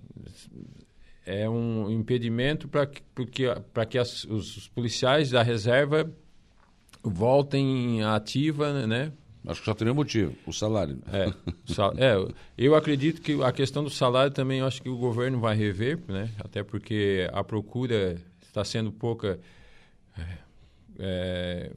é 1.26 1.50
um 1.50 1.90
impedimento 1.90 2.68
para 2.68 2.86
que, 2.86 3.02
para 3.74 3.86
que 3.86 3.98
as, 3.98 4.26
os 4.26 4.68
policiais 4.70 5.30
da 5.32 5.42
reserva 5.42 6.12
voltem 7.02 8.04
ativa, 8.04 8.86
né? 8.88 9.12
Acho 9.46 9.60
que 9.60 9.66
só 9.66 9.74
teria 9.74 9.94
motivo, 9.94 10.34
o 10.48 10.54
salário. 10.54 11.00
É, 11.12 11.26
é, 11.98 12.34
eu 12.58 12.76
acredito 12.76 13.22
que 13.22 13.42
a 13.44 13.52
questão 13.52 13.84
do 13.84 13.90
salário 13.90 14.32
também, 14.32 14.62
acho 14.62 14.82
que 14.82 14.88
o 14.88 14.98
governo 14.98 15.40
vai 15.40 15.56
rever, 15.56 16.00
né? 16.08 16.30
Até 16.40 16.64
porque 16.64 17.30
a 17.34 17.44
procura 17.44 18.16
está 18.42 18.64
sendo 18.64 18.92
pouca. 18.92 19.40
É, 20.98 21.72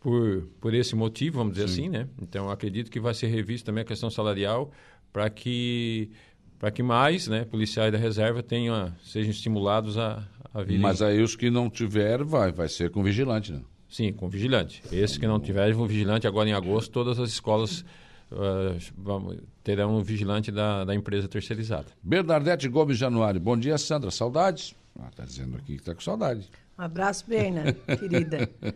por, 0.00 0.48
por 0.60 0.74
esse 0.74 0.94
motivo, 0.94 1.38
vamos 1.38 1.54
dizer 1.54 1.68
Sim. 1.68 1.80
assim, 1.82 1.88
né? 1.88 2.08
Então, 2.22 2.48
acredito 2.50 2.90
que 2.90 3.00
vai 3.00 3.14
ser 3.14 3.26
revista 3.26 3.66
também 3.66 3.82
a 3.82 3.84
questão 3.84 4.08
salarial 4.08 4.70
para 5.12 5.28
que 5.28 6.10
para 6.58 6.70
que 6.72 6.82
mais 6.82 7.28
né, 7.28 7.44
policiais 7.44 7.92
da 7.92 7.98
reserva 7.98 8.42
tenham, 8.42 8.92
sejam 9.04 9.30
estimulados 9.30 9.96
a, 9.96 10.26
a 10.52 10.62
vir. 10.62 10.78
Mas 10.78 11.00
aí 11.00 11.22
os 11.22 11.36
que 11.36 11.50
não 11.50 11.70
tiver, 11.70 12.24
vai, 12.24 12.50
vai 12.50 12.68
ser 12.68 12.90
com 12.90 13.02
vigilante, 13.02 13.52
né? 13.52 13.60
Sim, 13.88 14.12
com 14.12 14.28
vigilante. 14.28 14.82
Esse 14.92 15.18
que 15.18 15.26
não 15.26 15.40
tiver, 15.40 15.72
vigilante 15.86 16.26
agora 16.26 16.48
em 16.48 16.52
agosto, 16.52 16.90
todas 16.90 17.18
as 17.18 17.30
escolas 17.30 17.84
uh, 18.30 19.42
terão 19.64 19.96
um 19.96 20.02
vigilante 20.02 20.52
da, 20.52 20.84
da 20.84 20.94
empresa 20.94 21.26
terceirizada. 21.26 21.86
Bernadette 22.02 22.68
Gomes 22.68 22.98
Januário, 22.98 23.40
bom 23.40 23.56
dia, 23.56 23.78
Sandra. 23.78 24.10
Saudades? 24.10 24.74
Está 25.10 25.22
ah, 25.22 25.26
dizendo 25.26 25.56
aqui 25.56 25.74
que 25.74 25.80
está 25.80 25.94
com 25.94 26.00
saudade. 26.00 26.50
Um 26.78 26.82
abraço, 26.82 27.24
Berna, 27.26 27.72
querida. 27.72 28.50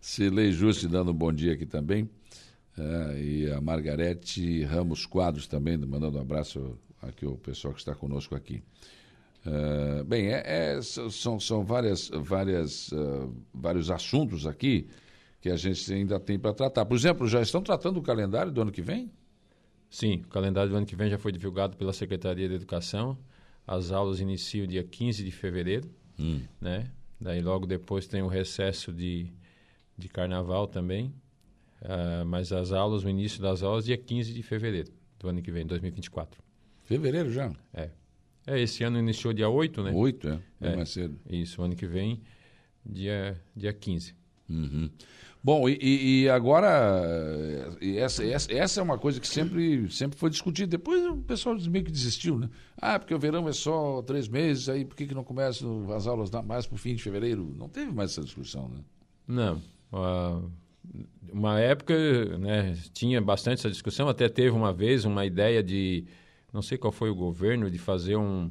Cilei 0.00 0.52
Juste 0.52 0.86
dando 0.86 1.10
um 1.10 1.14
bom 1.14 1.32
dia 1.32 1.52
aqui 1.52 1.66
também. 1.66 2.08
É, 2.78 3.20
e 3.20 3.50
a 3.50 3.60
Margarete 3.60 4.62
Ramos 4.64 5.04
Quadros 5.04 5.46
também, 5.46 5.76
mandando 5.76 6.18
um 6.18 6.20
abraço 6.20 6.78
aqui 7.02 7.26
ao 7.26 7.36
pessoal 7.36 7.74
que 7.74 7.80
está 7.80 7.94
conosco 7.94 8.34
aqui. 8.34 8.62
Uh, 9.46 10.04
bem, 10.04 10.28
é, 10.28 10.42
é, 10.76 10.82
são, 10.82 11.40
são 11.40 11.64
várias, 11.64 12.08
várias, 12.08 12.92
uh, 12.92 13.34
vários 13.54 13.90
assuntos 13.90 14.46
aqui 14.46 14.88
que 15.40 15.48
a 15.48 15.56
gente 15.56 15.92
ainda 15.92 16.18
tem 16.18 16.38
para 16.38 16.52
tratar. 16.52 16.84
Por 16.84 16.96
exemplo, 16.96 17.26
já 17.26 17.40
estão 17.40 17.62
tratando 17.62 17.98
o 17.98 18.02
calendário 18.02 18.50
do 18.50 18.60
ano 18.60 18.72
que 18.72 18.82
vem? 18.82 19.10
Sim, 19.88 20.22
o 20.26 20.28
calendário 20.28 20.70
do 20.70 20.76
ano 20.76 20.86
que 20.86 20.96
vem 20.96 21.08
já 21.08 21.18
foi 21.18 21.32
divulgado 21.32 21.76
pela 21.76 21.92
Secretaria 21.92 22.48
de 22.48 22.54
Educação. 22.54 23.16
As 23.66 23.90
aulas 23.90 24.20
iniciam 24.20 24.66
dia 24.66 24.82
15 24.82 25.24
de 25.24 25.30
fevereiro, 25.30 25.88
hum. 26.18 26.40
né? 26.60 26.90
Daí 27.20 27.40
logo 27.40 27.66
depois 27.66 28.06
tem 28.06 28.22
o 28.22 28.28
recesso 28.28 28.92
de 28.92 29.32
de 29.98 30.08
carnaval 30.08 30.68
também. 30.68 31.12
Uh, 31.82 32.24
mas 32.24 32.52
as 32.52 32.72
aulas, 32.72 33.04
o 33.04 33.08
início 33.08 33.42
das 33.42 33.62
aulas, 33.62 33.84
dia 33.84 33.98
15 33.98 34.32
de 34.32 34.42
fevereiro 34.42 34.90
do 35.18 35.28
ano 35.28 35.42
que 35.42 35.50
vem, 35.50 35.66
2024. 35.66 36.40
Fevereiro 36.84 37.30
já? 37.30 37.52
É. 37.74 37.90
É, 38.48 38.60
esse 38.60 38.82
ano 38.82 38.98
iniciou 38.98 39.34
dia 39.34 39.48
8, 39.48 39.82
né? 39.82 39.92
8, 39.94 40.28
é. 40.28 40.40
é 40.60 40.76
mais 40.76 40.88
cedo. 40.88 41.18
Isso, 41.28 41.60
ano 41.62 41.76
que 41.76 41.86
vem, 41.86 42.22
dia, 42.84 43.38
dia 43.54 43.72
15. 43.74 44.14
Uhum. 44.48 44.88
Bom, 45.44 45.68
e, 45.68 46.22
e 46.22 46.28
agora, 46.30 46.68
essa, 47.80 48.24
essa, 48.24 48.52
essa, 48.52 48.80
é 48.80 48.82
uma 48.82 48.98
coisa 48.98 49.20
que 49.20 49.28
sempre, 49.28 49.90
sempre 49.90 50.18
foi 50.18 50.30
discutida. 50.30 50.66
Depois 50.66 51.04
o 51.06 51.16
pessoal 51.18 51.56
meio 51.70 51.84
que 51.84 51.92
desistiu, 51.92 52.38
né? 52.38 52.48
Ah, 52.76 52.98
porque 52.98 53.14
o 53.14 53.18
verão 53.18 53.46
é 53.48 53.52
só 53.52 54.02
três 54.02 54.28
meses, 54.28 54.68
aí 54.68 54.84
por 54.84 54.96
que, 54.96 55.06
que 55.06 55.14
não 55.14 55.22
começam 55.22 55.92
as 55.92 56.06
aulas 56.06 56.30
mais 56.44 56.66
para 56.66 56.74
o 56.74 56.78
fim 56.78 56.94
de 56.94 57.02
fevereiro? 57.02 57.54
Não 57.56 57.68
teve 57.68 57.92
mais 57.92 58.12
essa 58.12 58.22
discussão, 58.22 58.68
né? 58.68 58.80
Não. 59.26 59.62
Uh, 59.92 60.50
uma 61.32 61.60
época, 61.60 61.94
né, 62.38 62.76
tinha 62.92 63.20
bastante 63.20 63.58
essa 63.58 63.70
discussão, 63.70 64.08
até 64.08 64.28
teve 64.28 64.50
uma 64.50 64.72
vez 64.72 65.04
uma 65.04 65.24
ideia 65.24 65.62
de, 65.62 66.04
não 66.52 66.62
sei 66.62 66.78
qual 66.78 66.92
foi 66.92 67.10
o 67.10 67.14
governo, 67.14 67.70
de 67.70 67.78
fazer 67.78 68.16
um 68.16 68.50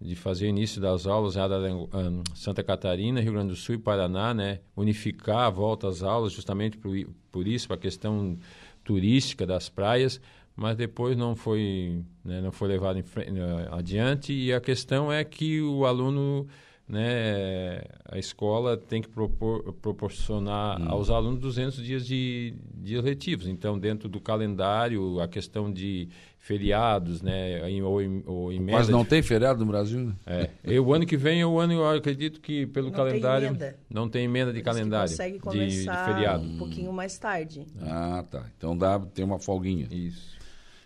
de 0.00 0.14
fazer 0.14 0.48
início 0.48 0.80
das 0.80 1.06
aulas 1.06 1.34
em 1.36 2.22
Santa 2.34 2.62
Catarina, 2.62 3.20
Rio 3.20 3.32
Grande 3.32 3.48
do 3.48 3.56
Sul 3.56 3.76
e 3.76 3.78
Paraná, 3.78 4.34
né, 4.34 4.60
unificar 4.76 5.46
a 5.46 5.50
volta 5.50 5.88
às 5.88 6.02
aulas 6.02 6.32
justamente 6.32 6.76
por, 6.76 6.94
por 7.32 7.48
isso, 7.48 7.66
para 7.68 7.76
a 7.76 7.78
questão 7.78 8.36
turística 8.82 9.46
das 9.46 9.70
praias, 9.70 10.20
mas 10.54 10.76
depois 10.76 11.16
não 11.16 11.34
foi, 11.34 12.02
né, 12.22 12.42
não 12.42 12.52
foi 12.52 12.68
levado 12.68 13.02
frente, 13.02 13.30
adiante 13.70 14.32
e 14.32 14.52
a 14.52 14.60
questão 14.60 15.10
é 15.10 15.24
que 15.24 15.62
o 15.62 15.86
aluno 15.86 16.46
né, 16.86 17.80
a 18.04 18.18
escola 18.18 18.76
tem 18.76 19.00
que 19.00 19.08
propor, 19.08 19.72
proporcionar 19.74 20.80
hum. 20.80 20.90
aos 20.90 21.08
alunos 21.08 21.40
200 21.40 21.82
dias 21.82 22.06
de 22.06 22.54
dias 22.74 23.02
letivos. 23.02 23.48
Então, 23.48 23.78
dentro 23.78 24.06
do 24.06 24.20
calendário, 24.20 25.18
a 25.20 25.26
questão 25.26 25.72
de 25.72 26.08
feriados, 26.44 27.22
né, 27.22 27.62
ou, 27.82 28.00
ou 28.26 28.52
emenda... 28.52 28.76
Mas 28.76 28.88
não 28.90 29.02
de... 29.02 29.08
tem 29.08 29.22
feriado 29.22 29.60
no 29.60 29.64
Brasil, 29.64 29.98
né? 29.98 30.14
É. 30.26 30.50
E 30.62 30.78
o 30.78 30.92
ano 30.92 31.06
que 31.06 31.16
vem, 31.16 31.42
o 31.42 31.58
ano, 31.58 31.72
eu 31.72 31.88
acredito 31.88 32.38
que 32.38 32.66
pelo 32.66 32.88
não 32.88 32.94
calendário... 32.94 33.56
Tem 33.56 33.72
não 33.88 34.10
tem 34.10 34.26
emenda 34.26 34.52
de 34.52 34.60
calendário. 34.60 35.08
consegue 35.08 35.38
começar 35.38 35.92
de, 35.94 36.06
de 36.06 36.12
feriado. 36.12 36.44
um 36.44 36.58
pouquinho 36.58 36.92
mais 36.92 37.16
tarde. 37.16 37.66
Ah, 37.80 38.22
tá. 38.30 38.44
Então 38.58 38.76
dá, 38.76 39.00
tem 39.00 39.24
uma 39.24 39.38
folguinha. 39.38 39.88
Isso. 39.90 40.36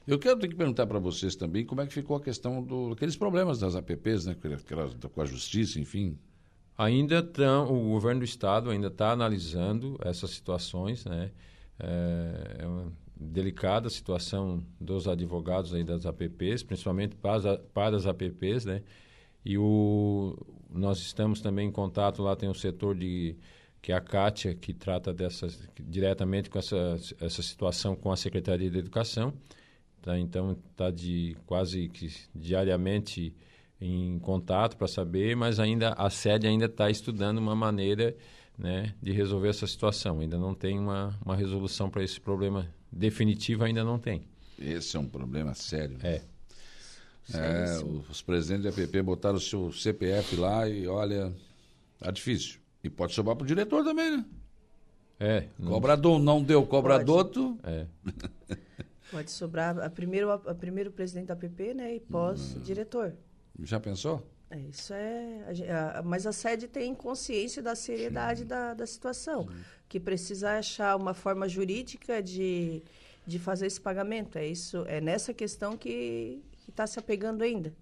Eu 0.07 0.17
quero 0.17 0.39
ter 0.39 0.47
que 0.47 0.55
perguntar 0.55 0.87
para 0.87 1.01
vocês 1.01 1.35
também 1.35 1.67
como 1.67 1.81
é 1.81 1.87
que 1.89 1.93
ficou 1.93 2.17
a 2.17 2.21
questão 2.21 2.65
daqueles 2.91 3.17
problemas 3.17 3.59
das 3.59 3.75
APPs, 3.75 4.27
né, 4.27 4.37
com 5.13 5.21
a 5.21 5.25
justiça, 5.25 5.81
enfim. 5.81 6.17
Ainda 6.79 7.19
estão, 7.19 7.65
o 7.65 7.91
governo 7.95 8.21
do 8.21 8.25
estado 8.25 8.71
ainda 8.71 8.87
está 8.87 9.11
analisando 9.11 9.99
essas 10.05 10.31
situações, 10.31 11.05
né? 11.05 11.33
É, 11.81 12.59
é 12.61 12.67
uma 12.67 12.93
delicada 13.19 13.91
situação 13.91 14.65
dos 14.81 15.09
advogados 15.09 15.75
aí 15.75 15.85
das 15.85 16.07
APPs, 16.07 16.63
principalmente 16.63 17.17
para, 17.17 17.59
para 17.59 17.97
as 17.97 18.07
APPs, 18.07 18.65
né? 18.65 18.83
E 19.45 19.57
o, 19.59 20.37
nós 20.71 20.99
estamos 20.99 21.41
também 21.41 21.69
em 21.69 21.73
contato 21.73 22.23
lá 22.23 22.37
tem 22.37 22.49
o 22.49 22.55
setor 22.55 22.95
de 22.97 23.37
que 23.81 23.93
é 23.93 23.95
a 23.95 24.01
Kátia 24.01 24.55
que 24.55 24.75
trata 24.75 25.13
dessas 25.15 25.69
diretamente 25.81 26.51
com 26.51 26.59
essa 26.59 26.97
essa 27.21 27.43
situação 27.43 27.95
com 27.95 28.11
a 28.11 28.17
Secretaria 28.17 28.69
de 28.71 28.79
Educação 28.79 29.33
Tá? 30.03 30.19
Então, 30.19 30.57
está 30.71 30.91
de 30.91 31.37
quase 31.47 31.89
que 31.89 32.11
diariamente 32.35 33.35
em 33.81 34.19
contato 34.19 34.77
para 34.77 34.89
saber, 34.89 35.37
mas 35.37 35.61
ainda 35.61 35.93
a 35.93 36.11
sede 36.11 36.47
ainda 36.47 36.65
está 36.65 36.91
estudando 36.91 37.39
uma 37.39 37.55
maneira 37.55 38.17
né, 38.57 38.95
de 39.01 39.13
resolver 39.13 39.49
essa 39.49 39.67
situação. 39.67 40.21
Ainda 40.21 40.39
não 40.39 40.55
tem 40.55 40.79
uma, 40.79 41.19
uma 41.25 41.37
resolução 41.37 41.91
para 41.91 42.03
esse 42.03 42.21
problema 42.21 42.67
definitiva, 42.91 43.67
ainda 43.67 43.85
não 43.85 43.99
tem. 43.99 44.23
Esse 44.59 44.97
é 44.97 45.01
um 45.01 45.09
problema 45.09 45.55
sério. 45.55 45.99
É. 46.03 46.23
é 47.35 47.79
os 48.11 48.23
presidentes 48.23 48.65
da 48.65 48.71
APP 48.71 49.03
botaram 49.03 49.37
o 49.37 49.41
seu 49.41 49.73
CPF 49.73 50.37
lá 50.37 50.69
e 50.69 50.87
olha, 50.87 51.33
tá 51.99 52.11
difícil. 52.11 52.59
E 52.83 52.91
pode 52.91 53.15
sobrar 53.15 53.37
para 53.37 53.45
o 53.45 53.47
diretor 53.47 53.85
também, 53.85 54.17
né? 54.17 54.25
É. 55.21 55.49
Cobrador 55.65 56.19
não 56.19 56.43
deu 56.43 56.65
cobrador, 56.65 57.25
tu... 57.25 57.59
É. 57.65 57.87
Pode 59.11 59.31
sobrar 59.31 59.79
a 59.81 59.89
primeiro, 59.89 60.31
a, 60.31 60.55
primeiro 60.55 60.91
presidente 60.93 61.29
da 61.29 61.37
PP, 61.37 61.75
né? 61.75 61.95
E 61.95 62.01
pós-diretor. 62.01 63.15
Já 63.63 63.81
pensou? 63.81 64.23
É, 64.51 64.59
isso 64.61 64.93
é. 64.93 65.71
A, 65.71 65.99
a, 65.99 66.03
mas 66.03 66.27
a 66.27 66.33
sede 66.33 66.69
tem 66.69 66.95
consciência 66.95 67.63
da 67.63 67.75
seriedade 67.75 68.45
da, 68.45 68.75
da 68.75 68.87
situação, 68.87 69.49
Sim. 69.49 69.57
Que 69.89 69.99
precisa 69.99 70.59
achar 70.59 70.97
uma 70.97 71.15
forma 71.15 71.49
jurídica 71.49 72.23
de, 72.23 72.83
de 73.27 73.39
fazer 73.39 73.67
esse 73.67 73.81
pagamento. 73.81 74.37
É 74.37 74.47
isso, 74.47 74.85
é 74.87 75.01
nessa 75.01 75.33
questão 75.33 75.77
que 75.77 76.43
está 76.69 76.87
se 76.87 76.99
apegando 76.99 77.43
ainda. 77.43 77.73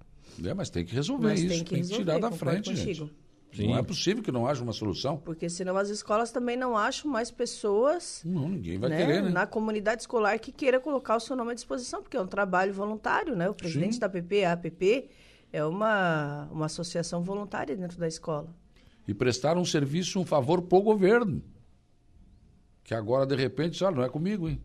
É, 0.45 0.55
mas 0.55 0.71
tem 0.71 0.85
que 0.85 0.95
resolver 0.95 1.29
mas 1.29 1.41
isso, 1.41 1.49
tem 1.49 1.65
que, 1.65 1.75
tem 1.75 1.83
que 1.83 1.89
tirar 1.89 2.19
da 2.19 2.31
frente, 2.31 2.71
contigo. 2.71 3.07
gente. 3.07 3.27
Sim. 3.53 3.69
Não 3.69 3.79
é 3.79 3.83
possível 3.83 4.23
que 4.23 4.31
não 4.31 4.47
haja 4.47 4.63
uma 4.63 4.73
solução. 4.73 5.17
Porque 5.17 5.49
senão 5.49 5.77
as 5.79 5.89
escolas 5.89 6.31
também 6.31 6.57
não 6.57 6.77
acham 6.77 7.11
mais 7.11 7.31
pessoas 7.31 8.21
não, 8.25 8.51
ninguém 8.51 8.79
vai 8.79 8.91
né, 8.91 8.99
querer, 8.99 9.23
né? 9.23 9.31
na 9.31 9.47
comunidade 9.47 10.03
escolar 10.03 10.39
que 10.39 10.53
queira 10.53 10.79
colocar 10.79 11.17
o 11.17 11.21
seu 11.21 11.35
nome 11.35 11.53
à 11.53 11.55
disposição, 11.55 12.03
porque 12.03 12.19
é 12.19 12.21
um 12.21 12.27
trabalho 12.27 12.75
voluntário, 12.75 13.35
né? 13.35 13.49
O 13.49 13.55
presidente 13.55 13.95
Sim. 13.95 14.01
da 14.01 14.07
APP, 14.07 14.45
a 14.45 14.53
APP, 14.53 15.09
é 15.53 15.65
uma, 15.65 16.49
uma 16.53 16.67
associação 16.67 17.23
voluntária 17.23 17.75
dentro 17.75 17.99
da 17.99 18.07
escola. 18.07 18.55
E 19.09 19.15
prestar 19.15 19.57
um 19.57 19.65
serviço, 19.65 20.21
um 20.21 20.27
favor 20.27 20.61
para 20.61 20.77
o 20.77 20.83
governo. 20.83 21.43
Que 22.87 22.95
agora, 22.95 23.27
de 23.27 23.35
repente, 23.35 23.83
olha, 23.83 23.97
não 23.97 24.05
é 24.05 24.09
comigo, 24.09 24.49
hein? 24.49 24.61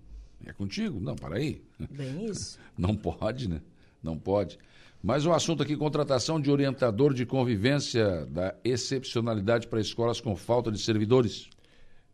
É 0.46 0.54
contigo? 0.54 1.00
Não, 1.00 1.16
para 1.16 1.38
aí. 1.38 1.60
Bem 1.90 2.26
isso. 2.26 2.60
Não 2.78 2.96
pode, 2.96 3.50
né? 3.50 3.62
Não 4.02 4.18
pode. 4.18 4.60
Mas 5.02 5.26
o 5.26 5.34
assunto 5.34 5.64
aqui, 5.64 5.76
contratação 5.76 6.40
de 6.40 6.52
orientador 6.52 7.16
de 7.16 7.26
convivência 7.26 8.28
da 8.28 8.54
excepcionalidade 8.64 9.66
para 9.68 9.82
escolas 9.82 10.22
com 10.22 10.36
falta 10.36 10.72
de 10.72 10.78
servidores. 10.78 11.50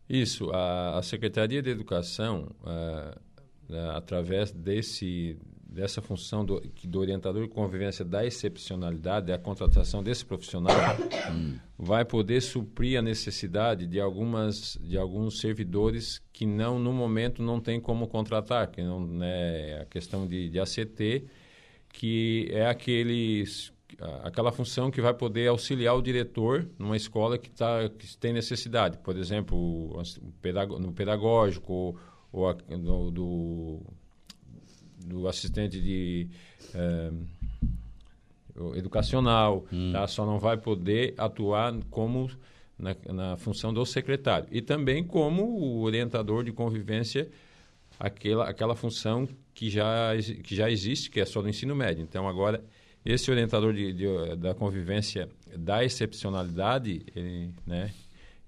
Isso, 0.08 0.50
a, 0.50 0.98
Secretaria 1.02 1.60
de 1.60 1.68
Educação, 1.68 2.50
a, 2.64 3.18
a, 3.70 3.96
através 3.98 4.50
desse, 4.50 5.36
dessa 5.68 6.00
função 6.00 6.44
do, 6.44 6.60
do 6.84 6.98
orientador 6.98 7.42
de 7.42 7.48
convivência 7.48 8.04
da 8.04 8.24
excepcionalidade, 8.24 9.30
a 9.30 9.38
contratação 9.38 10.02
desse 10.02 10.24
profissional, 10.24 10.74
vai 11.78 12.04
poder 12.04 12.40
suprir 12.40 12.98
a 12.98 13.02
necessidade 13.02 13.86
de, 13.86 14.00
algumas, 14.00 14.78
de 14.80 14.96
alguns 14.96 15.40
servidores 15.40 16.22
que 16.32 16.46
não, 16.46 16.78
no 16.78 16.92
momento, 16.92 17.42
não 17.42 17.60
tem 17.60 17.78
como 17.78 18.08
contratar, 18.08 18.70
que 18.70 18.82
não 18.82 19.06
né, 19.06 19.82
a 19.82 19.84
questão 19.84 20.26
de, 20.26 20.48
de 20.48 20.58
ACT, 20.58 21.26
que 21.92 22.48
é 22.50 22.66
aqueles 22.66 23.72
aquela 24.22 24.52
função 24.52 24.90
que 24.92 25.00
vai 25.00 25.12
poder 25.12 25.48
auxiliar 25.48 25.96
o 25.96 26.02
diretor 26.02 26.68
numa 26.78 26.96
escola 26.96 27.36
que, 27.36 27.50
tá, 27.50 27.88
que 27.88 28.16
tem 28.16 28.32
necessidade. 28.32 28.98
Por 28.98 29.16
exemplo, 29.16 30.00
no 30.78 30.92
pedagógico 30.92 31.72
ou, 31.72 31.98
ou 32.30 32.56
no, 32.78 33.10
do, 33.10 33.80
do 35.04 35.28
assistente 35.28 35.80
de 35.80 36.28
é, 36.74 37.10
educacional, 38.76 39.64
hum. 39.72 39.92
tá? 39.92 40.06
só 40.06 40.26
não 40.26 40.38
vai 40.38 40.56
poder 40.56 41.14
atuar 41.16 41.74
como 41.90 42.30
na, 42.78 42.96
na, 43.12 43.36
função 43.36 43.72
do 43.72 43.84
secretário. 43.84 44.48
E 44.50 44.60
também 44.60 45.04
como 45.04 45.44
o 45.44 45.82
orientador 45.82 46.44
de 46.44 46.52
convivência, 46.52 47.28
aquela, 47.98 48.48
aquela 48.48 48.74
função 48.74 49.28
que 49.54 49.68
já, 49.68 50.10
que 50.42 50.54
já 50.54 50.70
existe, 50.70 51.10
que 51.10 51.20
é 51.20 51.24
só 51.24 51.42
do 51.42 51.48
ensino 51.48 51.74
médio. 51.74 52.02
Então, 52.02 52.28
agora, 52.28 52.62
esse 53.04 53.30
orientador 53.30 53.72
de, 53.72 53.92
de, 53.92 54.36
da 54.36 54.54
convivência 54.54 55.28
da 55.56 55.84
excepcionalidade, 55.84 57.04
ele, 57.14 57.50
né, 57.66 57.90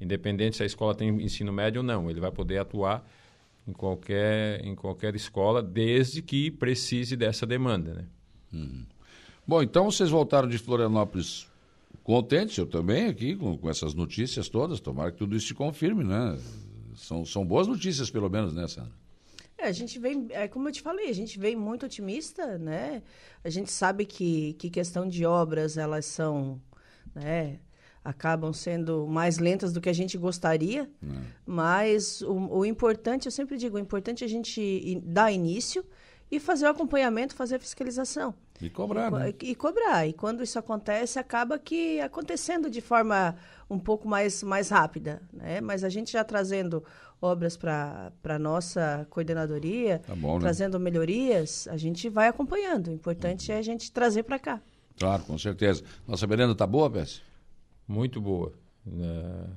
independente 0.00 0.56
se 0.56 0.62
a 0.62 0.66
escola 0.66 0.94
tem 0.94 1.08
ensino 1.22 1.52
médio 1.52 1.80
ou 1.80 1.86
não, 1.86 2.10
ele 2.10 2.20
vai 2.20 2.30
poder 2.30 2.58
atuar 2.58 3.04
em 3.70 3.72
qualquer, 3.72 4.64
em 4.64 4.74
qualquer 4.74 5.14
escola, 5.14 5.62
desde 5.62 6.20
que 6.20 6.50
precise 6.50 7.16
dessa 7.16 7.46
demanda. 7.46 7.94
Né? 7.94 8.04
Hum. 8.52 8.84
Bom, 9.46 9.62
então 9.62 9.90
vocês 9.90 10.10
voltaram 10.10 10.48
de 10.48 10.58
Florianópolis 10.58 11.46
contentes, 12.02 12.58
eu 12.58 12.66
também 12.66 13.06
aqui, 13.06 13.36
com, 13.36 13.56
com 13.56 13.70
essas 13.70 13.94
notícias 13.94 14.48
todas, 14.48 14.80
tomara 14.80 15.12
que 15.12 15.18
tudo 15.18 15.36
isso 15.36 15.48
se 15.48 15.54
confirme, 15.54 16.04
né? 16.04 16.38
São, 16.96 17.24
são 17.24 17.46
boas 17.46 17.66
notícias, 17.66 18.10
pelo 18.10 18.28
menos, 18.28 18.52
né, 18.52 18.66
Sandra? 18.66 18.92
É, 19.56 19.66
a 19.66 19.72
gente 19.72 19.98
vem, 19.98 20.26
é, 20.30 20.48
como 20.48 20.68
eu 20.68 20.72
te 20.72 20.82
falei, 20.82 21.08
a 21.08 21.14
gente 21.14 21.38
vem 21.38 21.54
muito 21.54 21.86
otimista, 21.86 22.58
né? 22.58 23.02
A 23.44 23.50
gente 23.50 23.70
sabe 23.70 24.04
que, 24.04 24.54
que 24.54 24.70
questão 24.70 25.06
de 25.06 25.24
obras, 25.24 25.76
elas 25.76 26.06
são, 26.06 26.60
né? 27.14 27.60
Acabam 28.04 28.52
sendo 28.52 29.06
mais 29.06 29.38
lentas 29.38 29.72
do 29.72 29.80
que 29.80 29.88
a 29.88 29.92
gente 29.92 30.16
gostaria, 30.16 30.88
é. 31.02 31.06
mas 31.44 32.22
o, 32.22 32.32
o, 32.32 32.64
importante, 32.64 33.26
eu 33.26 33.32
sempre 33.32 33.58
digo, 33.58 33.76
o 33.76 33.80
importante 33.80 34.24
é 34.24 34.26
a 34.26 34.30
gente 34.30 35.02
dar 35.04 35.30
início 35.30 35.84
e 36.30 36.40
fazer 36.40 36.66
o 36.66 36.70
acompanhamento, 36.70 37.34
fazer 37.34 37.56
a 37.56 37.58
fiscalização. 37.58 38.34
E 38.60 38.70
cobrar, 38.70 39.08
e, 39.08 39.14
né? 39.14 39.34
E 39.42 39.54
cobrar. 39.54 40.06
E 40.06 40.12
quando 40.12 40.42
isso 40.42 40.58
acontece, 40.58 41.18
acaba 41.18 41.58
que 41.58 42.00
acontecendo 42.00 42.70
de 42.70 42.80
forma 42.80 43.36
um 43.68 43.78
pouco 43.78 44.08
mais, 44.08 44.42
mais 44.42 44.70
rápida, 44.70 45.20
né? 45.32 45.60
Mas 45.60 45.82
a 45.82 45.88
gente 45.88 46.12
já 46.12 46.22
trazendo 46.24 46.82
obras 47.20 47.56
para 47.56 48.12
a 48.24 48.38
nossa 48.38 49.06
coordenadoria, 49.10 49.98
tá 49.98 50.14
bom, 50.14 50.34
né? 50.34 50.40
trazendo 50.40 50.80
melhorias, 50.80 51.68
a 51.68 51.76
gente 51.76 52.08
vai 52.08 52.28
acompanhando. 52.28 52.88
O 52.88 52.92
importante 52.92 53.50
uhum. 53.50 53.56
é 53.56 53.58
a 53.58 53.62
gente 53.62 53.92
trazer 53.92 54.22
para 54.22 54.38
cá. 54.38 54.60
Claro, 54.98 55.22
com 55.24 55.36
certeza. 55.38 55.82
Nossa 56.06 56.26
merenda 56.26 56.52
está 56.52 56.66
boa, 56.66 56.90
Pérez? 56.90 57.22
Muito 57.90 58.20
boa. 58.20 58.52
Uh, 58.86 59.50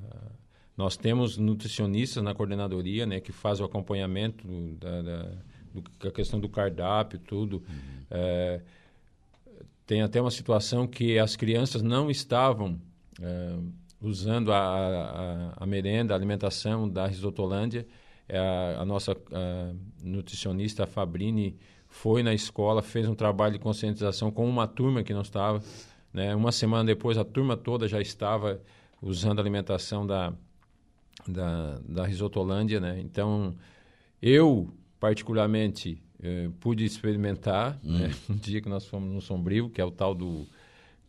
nós 0.76 0.98
temos 0.98 1.38
nutricionistas 1.38 2.24
na 2.24 2.34
coordenadoria, 2.34 3.06
né, 3.06 3.20
que 3.20 3.32
faz 3.32 3.60
o 3.60 3.64
acompanhamento 3.64 4.48
da, 4.80 5.02
da, 5.04 5.24
do, 5.72 5.84
da 6.00 6.12
questão 6.12 6.40
do 6.40 6.50
cardápio, 6.50 7.20
tudo. 7.20 7.58
Uhum. 7.58 8.58
Uh, 8.58 8.62
tem 9.86 10.02
até 10.02 10.20
uma 10.20 10.32
situação 10.32 10.88
que 10.88 11.20
as 11.20 11.36
crianças 11.36 11.84
não 11.84 12.10
estavam 12.10 12.82
uh, 13.20 13.72
usando 14.02 14.52
a, 14.52 14.58
a, 14.58 15.54
a, 15.64 15.66
merenda, 15.68 16.16
a 16.16 16.18
alimentação 16.18 16.90
da 16.90 17.06
Risotolândia. 17.06 17.86
É 18.28 18.40
a, 18.40 18.82
a 18.82 18.86
nossa 18.86 19.12
a 19.12 19.74
nutricionista 20.04 20.88
Fabrini 20.88 21.56
foi 21.88 22.24
na 22.24 22.34
escola, 22.34 22.82
fez 22.82 23.08
um 23.08 23.14
trabalho 23.14 23.54
de 23.54 23.60
conscientização 23.60 24.32
com 24.32 24.50
uma 24.50 24.68
turma 24.68 25.04
que 25.04 25.14
não 25.14 25.22
estava. 25.22 25.62
Né? 26.14 26.36
Uma 26.36 26.52
semana 26.52 26.86
depois, 26.86 27.18
a 27.18 27.24
turma 27.24 27.58
toda 27.58 27.88
já 27.88 28.00
estava 28.00 28.62
usando 29.02 29.40
a 29.40 29.42
alimentação 29.42 30.06
da, 30.06 30.34
da, 31.28 31.80
da 31.88 32.06
Risotolândia. 32.06 32.80
Né? 32.80 33.00
Então, 33.00 33.56
eu, 34.22 34.70
particularmente, 35.00 36.02
eh, 36.22 36.50
pude 36.60 36.86
experimentar 36.86 37.80
hum. 37.84 37.98
né? 37.98 38.12
um 38.30 38.36
dia 38.36 38.62
que 38.62 38.70
nós 38.70 38.86
fomos 38.86 39.12
no 39.12 39.22
Sombrio, 39.22 39.70
que 39.70 39.82
é 39.82 39.86
o 39.86 39.92
tal 39.92 40.14
do... 40.14 40.46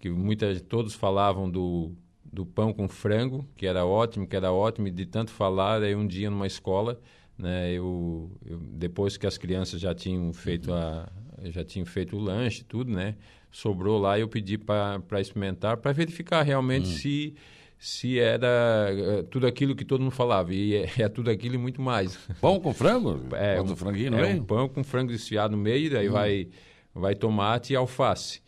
que 0.01 0.09
muita, 0.09 0.59
todos 0.61 0.95
falavam 0.95 1.51
do 1.51 1.93
do 2.35 2.45
pão 2.45 2.73
com 2.73 2.89
frango, 2.89 3.47
que 3.57 3.65
era 3.65 3.87
ótimo, 3.87 4.27
que 4.27 4.35
era 4.35 4.53
ótimo, 4.53 4.89
e 4.89 4.91
de 4.91 5.07
tanto 5.07 5.31
falar, 5.31 5.83
aí 5.83 5.95
um 5.95 6.07
dia 6.07 6.29
numa 6.29 6.49
escola, 6.49 7.01
né, 7.39 7.73
eu, 7.73 8.31
eu 8.45 8.59
depois 8.59 9.17
que 9.17 9.27
as 9.27 9.39
crianças 9.39 9.81
já 9.81 9.95
tinham 9.95 10.33
feito 10.33 10.73
a 10.73 11.09
já 11.45 11.65
tinham 11.65 11.85
feito 11.85 12.17
o 12.17 12.21
lanche, 12.21 12.65
tudo, 12.65 12.91
né, 12.91 13.17
sobrou 13.55 14.01
lá, 14.01 14.19
eu 14.19 14.27
pedi 14.27 14.59
para 14.59 15.21
experimentar, 15.21 15.77
para 15.77 15.93
verificar 15.93 16.43
realmente 16.43 16.89
hum. 16.89 16.97
se 16.97 17.35
se 17.77 18.19
era 18.19 18.89
uh, 18.93 19.23
tudo 19.25 19.47
aquilo 19.47 19.77
que 19.77 19.85
todo 19.85 20.01
mundo 20.01 20.11
falava. 20.11 20.55
E 20.55 20.75
é, 20.75 20.91
é, 21.03 21.09
tudo 21.09 21.31
aquilo 21.31 21.55
e 21.55 21.59
muito 21.59 21.83
mais. 21.83 22.17
Pão 22.41 22.59
com 22.59 22.73
frango? 22.73 23.21
É, 23.35 23.61
um, 23.61 23.77
franguinho 23.77 24.13
no 24.13 24.19
é 24.19 24.23
meio? 24.23 24.41
um 24.41 24.45
pão 24.45 24.69
com 24.69 24.83
frango 24.83 25.13
desfiado 25.13 25.55
no 25.55 25.63
meio, 25.63 25.91
daí 25.91 26.09
hum. 26.09 26.13
vai, 26.13 26.49
vai 26.95 27.15
tomate 27.15 27.75
e 27.75 27.77
alface. 27.77 28.41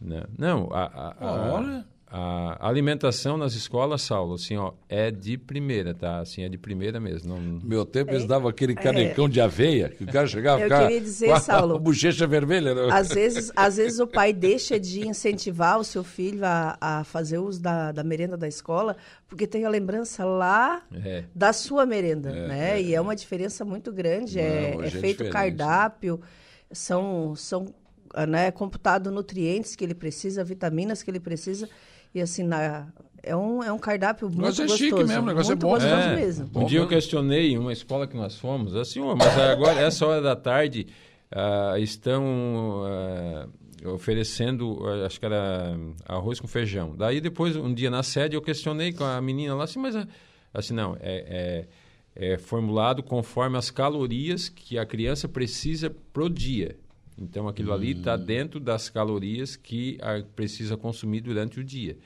Né? 0.00 0.24
Não, 0.38 0.68
a, 0.72 0.84
a, 0.84 1.28
a, 1.28 1.52
Olha 1.52 1.91
a 2.14 2.68
alimentação 2.68 3.38
nas 3.38 3.54
escolas, 3.54 4.02
Saulo, 4.02 4.34
assim, 4.34 4.54
ó, 4.54 4.74
é 4.86 5.10
de 5.10 5.38
primeira, 5.38 5.94
tá? 5.94 6.18
Assim, 6.20 6.42
é 6.42 6.48
de 6.48 6.58
primeira 6.58 7.00
mesmo. 7.00 7.34
Não... 7.34 7.60
Meu 7.64 7.86
tempo 7.86 8.10
eles 8.10 8.26
davam 8.26 8.50
aquele 8.50 8.74
canecão 8.74 9.24
é. 9.24 9.28
de 9.30 9.40
aveia, 9.40 9.88
que 9.88 10.04
o 10.04 10.06
cara 10.06 10.26
chegava 10.26 10.60
Eu 10.60 10.68
queria 10.68 11.00
dizer, 11.00 11.28
com 11.28 11.32
a, 11.32 11.40
Saulo, 11.40 11.76
a 11.76 11.78
bochecha 11.80 12.26
vermelha. 12.26 12.74
Né? 12.74 12.88
Às 12.92 13.08
vezes, 13.08 13.50
às 13.56 13.78
vezes 13.78 13.98
o 13.98 14.06
pai 14.06 14.30
deixa 14.34 14.78
de 14.78 15.08
incentivar 15.08 15.78
o 15.78 15.84
seu 15.84 16.04
filho 16.04 16.44
a, 16.44 16.76
a 16.78 17.04
fazer 17.04 17.38
uso 17.38 17.62
da, 17.62 17.92
da 17.92 18.04
merenda 18.04 18.36
da 18.36 18.46
escola, 18.46 18.94
porque 19.26 19.46
tem 19.46 19.64
a 19.64 19.70
lembrança 19.70 20.22
lá 20.22 20.82
é. 20.92 21.24
da 21.34 21.54
sua 21.54 21.86
merenda, 21.86 22.28
é, 22.28 22.46
né? 22.46 22.72
É, 22.72 22.82
e 22.82 22.94
é 22.94 23.00
uma 23.00 23.16
diferença 23.16 23.64
muito 23.64 23.90
grande. 23.90 24.36
Não, 24.36 24.44
é, 24.44 24.76
é, 24.82 24.86
é 24.86 24.90
feito 24.90 25.30
cardápio, 25.30 26.20
são, 26.70 27.34
são 27.34 27.72
né, 28.28 28.50
computado 28.50 29.10
nutrientes 29.10 29.74
que 29.74 29.82
ele 29.82 29.94
precisa, 29.94 30.44
vitaminas 30.44 31.02
que 31.02 31.10
ele 31.10 31.20
precisa. 31.20 31.66
E 32.14 32.20
assim, 32.20 32.42
na, 32.42 32.86
é 33.22 33.36
um, 33.36 33.62
é 33.62 33.72
um 33.72 33.78
cardápio 33.78 34.28
muito 34.28 34.42
gostoso. 34.42 34.74
é 34.74 34.76
chique 34.76 35.04
mesmo, 35.04 35.22
o 35.22 35.26
negócio 35.26 35.52
é 35.52 35.54
muito 35.54 35.84
é 35.84 35.90
bom. 35.90 35.96
é, 35.96 36.16
mesmo. 36.16 36.50
Um 36.54 36.64
dia 36.64 36.80
eu 36.80 36.88
questionei 36.88 37.52
em 37.52 37.58
uma 37.58 37.72
escola 37.72 38.06
que 38.06 38.16
nós 38.16 38.36
fomos, 38.36 38.74
assim, 38.74 39.00
mas 39.16 39.38
agora, 39.38 39.80
essa 39.80 40.06
hora 40.06 40.20
da 40.20 40.34
tarde, 40.34 40.88
uh, 41.32 41.78
estão 41.78 42.82
uh, 43.84 43.92
oferecendo, 43.94 44.82
uh, 44.82 45.06
acho 45.06 45.20
que 45.20 45.26
era 45.26 45.76
arroz 46.04 46.40
com 46.40 46.48
feijão. 46.48 46.96
Daí 46.96 47.20
depois, 47.20 47.54
um 47.56 47.72
dia 47.72 47.90
na 47.90 48.02
sede, 48.02 48.34
eu 48.34 48.42
questionei 48.42 48.92
com 48.92 49.04
a 49.04 49.20
menina 49.20 49.54
lá, 49.54 49.64
assim, 49.64 49.78
mas, 49.78 49.94
assim, 50.52 50.74
não, 50.74 50.96
é, 51.00 51.66
é, 52.16 52.32
é 52.34 52.38
formulado 52.38 53.04
conforme 53.04 53.56
as 53.56 53.70
calorias 53.70 54.48
que 54.48 54.78
a 54.78 54.84
criança 54.84 55.28
precisa 55.28 55.94
pro 56.12 56.28
dia. 56.28 56.76
Então 57.18 57.48
aquilo 57.48 57.72
ali 57.72 57.92
está 57.92 58.14
hum. 58.14 58.24
dentro 58.24 58.60
das 58.60 58.88
calorias 58.88 59.56
que 59.56 59.98
a, 60.00 60.22
precisa 60.34 60.76
consumir 60.76 61.20
durante 61.20 61.60
o 61.60 61.64
dia. 61.64 61.96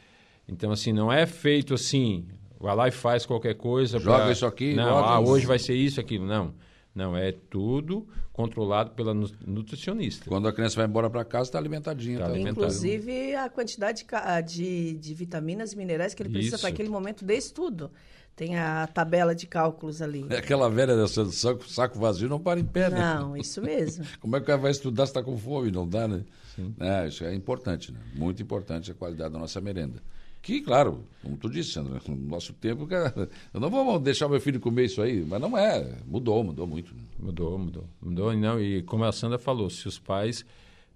Então 0.48 0.70
assim 0.70 0.92
não 0.92 1.12
é 1.12 1.26
feito 1.26 1.74
assim, 1.74 2.26
vai 2.58 2.74
lá 2.74 2.88
e 2.88 2.92
faz 2.92 3.26
qualquer 3.26 3.54
coisa. 3.54 3.98
Joga 3.98 4.24
pra... 4.24 4.32
isso 4.32 4.46
aqui. 4.46 4.74
Não, 4.74 4.98
ah, 4.98 5.20
hoje 5.20 5.46
vai 5.46 5.58
ser 5.58 5.74
isso, 5.74 6.00
aquilo. 6.00 6.26
Não, 6.26 6.54
não 6.94 7.16
é 7.16 7.32
tudo 7.32 8.06
controlado 8.32 8.90
pela 8.90 9.14
nutricionista. 9.14 10.26
Quando 10.28 10.46
a 10.46 10.52
criança 10.52 10.76
vai 10.76 10.84
embora 10.84 11.08
para 11.08 11.24
casa 11.24 11.48
está 11.48 11.58
alimentadinha. 11.58 12.18
Tá, 12.18 12.28
tá 12.28 12.38
Inclusive 12.38 13.34
a 13.34 13.48
quantidade 13.48 14.04
de, 14.44 14.92
de 14.92 15.14
vitaminas 15.14 15.72
e 15.72 15.76
minerais 15.76 16.12
que 16.12 16.22
ele 16.22 16.28
precisa 16.28 16.58
para 16.58 16.68
aquele 16.68 16.90
momento 16.90 17.24
de 17.24 17.34
estudo. 17.34 17.90
Tem 18.36 18.58
a 18.58 18.86
tabela 18.86 19.34
de 19.34 19.46
cálculos 19.46 20.02
ali. 20.02 20.26
É 20.28 20.36
aquela 20.36 20.68
velha 20.68 20.94
dessa 20.94 21.24
saco, 21.32 21.66
saco 21.66 21.98
vazio 21.98 22.28
não 22.28 22.38
para 22.38 22.60
em 22.60 22.64
pé, 22.64 22.90
né? 22.90 22.98
Não, 22.98 23.34
isso 23.34 23.62
mesmo. 23.62 24.04
Como 24.20 24.36
é 24.36 24.40
que 24.40 24.54
vai 24.56 24.70
estudar 24.70 25.06
se 25.06 25.10
está 25.10 25.22
com 25.22 25.38
fome? 25.38 25.70
Não 25.70 25.88
dá, 25.88 26.06
né? 26.06 26.22
Sim. 26.54 26.74
É, 26.78 27.08
isso 27.08 27.24
é 27.24 27.34
importante, 27.34 27.90
né? 27.90 27.98
Muito 28.14 28.42
importante 28.42 28.90
a 28.90 28.94
qualidade 28.94 29.32
da 29.32 29.38
nossa 29.38 29.58
merenda. 29.58 30.02
Que, 30.42 30.60
claro, 30.60 31.02
como 31.22 31.36
tu 31.38 31.48
disse, 31.48 31.72
Sandra, 31.72 31.98
no 32.06 32.14
nosso 32.14 32.52
tempo, 32.52 32.86
cara, 32.86 33.28
eu 33.52 33.58
não 33.58 33.70
vou 33.70 33.98
deixar 33.98 34.28
meu 34.28 34.40
filho 34.40 34.60
comer 34.60 34.84
isso 34.84 35.00
aí, 35.00 35.24
mas 35.26 35.40
não 35.40 35.56
é, 35.56 35.96
mudou, 36.06 36.44
mudou 36.44 36.66
muito. 36.66 36.94
Mudou, 37.18 37.58
mudou. 37.58 37.84
Mudou, 38.00 38.36
não, 38.36 38.60
e 38.60 38.82
como 38.82 39.02
a 39.04 39.12
Sandra 39.12 39.38
falou, 39.38 39.68
se 39.70 39.88
os 39.88 39.98
pais 39.98 40.44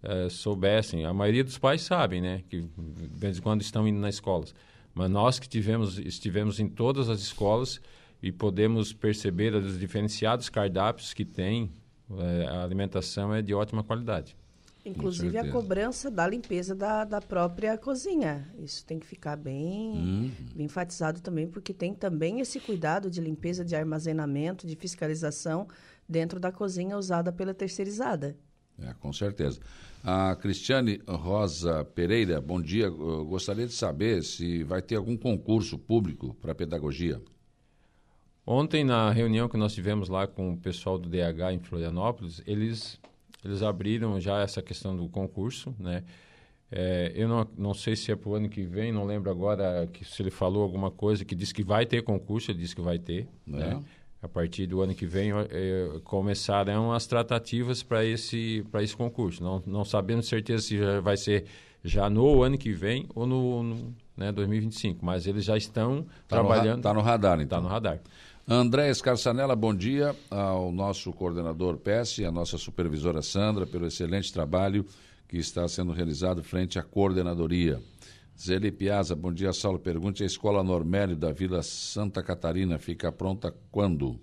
é, 0.03 0.29
soubessem, 0.29 1.05
a 1.05 1.13
maioria 1.13 1.43
dos 1.43 1.59
pais 1.59 1.83
sabem, 1.83 2.21
né, 2.21 2.43
que 2.49 2.61
de 2.61 2.69
vez 3.17 3.39
em 3.39 3.41
quando 3.41 3.63
estão 3.63 3.89
indo 3.89 3.99
nas 3.99 4.17
escolas, 4.17 4.55
mas 4.95 5.11
nós 5.11 5.39
que 5.39 5.49
tivemos, 5.49 5.99
estivemos 5.99 6.61
em 6.61 6.69
todas 6.69 7.09
as 7.09 7.21
escolas 7.21 7.81
e 8.23 8.31
podemos 8.31 8.93
perceber 8.93 9.55
os 9.55 9.79
diferenciados 9.79 10.49
cardápios 10.49 11.15
que 11.15 11.25
tem, 11.25 11.71
é, 12.19 12.47
a 12.47 12.63
alimentação 12.63 13.35
é 13.35 13.41
de 13.41 13.55
ótima 13.55 13.83
qualidade. 13.83 14.37
Inclusive 14.85 15.37
a 15.37 15.51
cobrança 15.51 16.11
da 16.11 16.27
limpeza 16.27 16.75
da, 16.75 17.05
da 17.05 17.21
própria 17.21 17.77
cozinha. 17.77 18.51
Isso 18.59 18.85
tem 18.85 18.99
que 18.99 19.07
ficar 19.07 19.37
bem, 19.37 19.93
uhum. 19.93 20.33
bem 20.55 20.67
enfatizado 20.67 21.21
também, 21.21 21.47
porque 21.47 21.75
tem 21.75 21.95
também 21.95 22.41
esse 22.41 22.59
cuidado 22.59 23.11
de 23.11 23.21
limpeza, 23.21 23.65
de 23.65 23.77
armazenamento, 23.77 24.67
de 24.67 24.75
fiscalização 24.77 25.69
dentro 26.09 26.41
da 26.41 26.51
cozinha 26.51 26.97
usada 26.97 27.31
pela 27.31 27.53
terceirizada. 27.53 28.37
É, 28.79 28.95
com 28.95 29.13
certeza. 29.13 29.61
A 30.03 30.35
Cristiane 30.35 30.99
Rosa 31.07 31.85
Pereira, 31.85 32.41
bom 32.41 32.61
dia. 32.61 32.85
Eu 32.85 33.25
gostaria 33.27 33.67
de 33.67 33.75
saber 33.75 34.23
se 34.23 34.65
vai 34.65 34.81
ter 34.81 34.97
algum 34.97 35.15
concurso 35.15 35.79
público 35.79 36.35
para 36.41 36.55
pedagogia. 36.55 37.21
Ontem, 38.47 38.83
na 38.83 39.11
reunião 39.11 39.47
que 39.47 39.59
nós 39.59 39.75
tivemos 39.75 40.09
lá 40.09 40.27
com 40.27 40.55
o 40.55 40.57
pessoal 40.57 40.99
do 40.99 41.09
DH 41.09 41.53
em 41.53 41.59
Florianópolis, 41.59 42.43
eles, 42.47 42.99
eles 43.45 43.63
abriram 43.63 44.19
já 44.19 44.41
essa 44.41 44.63
questão 44.63 44.97
do 44.97 45.07
concurso, 45.09 45.75
né? 45.79 46.03
É, 46.73 47.13
eu 47.15 47.29
não, 47.29 47.47
não 47.59 47.75
sei 47.75 47.95
se 47.97 48.13
é 48.13 48.17
para 48.17 48.31
o 48.31 48.35
ano 48.35 48.49
que 48.49 48.63
vem, 48.63 48.93
não 48.93 49.05
lembro 49.05 49.29
agora 49.31 49.89
que, 49.93 50.05
se 50.05 50.23
ele 50.23 50.31
falou 50.31 50.63
alguma 50.63 50.91
coisa 50.91 51.25
que 51.25 51.35
disse 51.35 51.53
que 51.53 51.65
vai 51.65 51.85
ter 51.85 52.03
concurso, 52.03 52.53
ele 52.53 52.61
disse 52.61 52.77
que 52.77 52.81
vai 52.81 52.99
ter, 52.99 53.29
é. 53.49 53.51
né? 53.51 53.85
A 54.23 54.29
partir 54.29 54.67
do 54.67 54.83
ano 54.83 54.95
que 54.95 55.07
vem 55.07 55.31
é, 55.33 56.01
começarão 56.05 56.93
as 56.93 57.07
tratativas 57.07 57.83
para 57.83 58.05
esse, 58.05 58.65
esse 58.83 58.95
concurso. 58.95 59.43
Não, 59.43 59.63
não 59.67 59.85
sabendo 59.85 60.23
certeza 60.23 60.63
se 60.63 60.79
já 60.79 61.01
vai 61.01 61.17
ser 61.17 61.47
já 61.83 62.11
no 62.11 62.43
ano 62.43 62.59
que 62.59 62.73
vem 62.73 63.07
ou 63.15 63.27
no, 63.27 63.63
no 63.63 63.95
né, 64.17 64.31
2025, 64.31 65.05
mas 65.05 65.27
eles 65.27 65.45
já 65.45 65.57
estão 65.57 66.03
tá 66.29 66.37
trabalhando. 66.37 66.79
Está 66.79 66.93
no, 66.93 67.01
radar, 67.01 67.41
então. 67.41 67.59
Está 67.59 67.61
no 67.61 67.69
radar. 67.69 68.01
André 68.47 68.91
Escarçanella, 68.91 69.57
bom 69.57 69.75
dia 69.75 70.15
ao 70.31 70.71
nosso 70.73 71.13
coordenador 71.13 71.79
PES 71.79 72.19
e 72.19 72.25
à 72.25 72.31
nossa 72.31 72.59
supervisora 72.59 73.23
Sandra 73.23 73.67
pelo 73.67 73.87
excelente 73.87 74.33
trabalho 74.33 74.85
que 75.29 75.39
está 75.39 75.67
sendo 75.69 75.93
realizado 75.93 76.43
frente 76.43 76.79
à 76.79 76.83
coordenadoria. 76.83 77.81
Zeli 78.41 78.73
Piazza, 78.73 79.15
bom 79.15 79.31
dia, 79.31 79.53
Saulo. 79.53 79.79
Pergunte: 79.79 80.23
a 80.23 80.27
escola 80.27 80.63
Normélio 80.63 81.15
da 81.15 81.31
Vila 81.31 81.63
Santa 81.63 82.23
Catarina 82.23 82.79
fica 82.79 83.13
pronta 83.13 83.55
quando? 83.71 84.19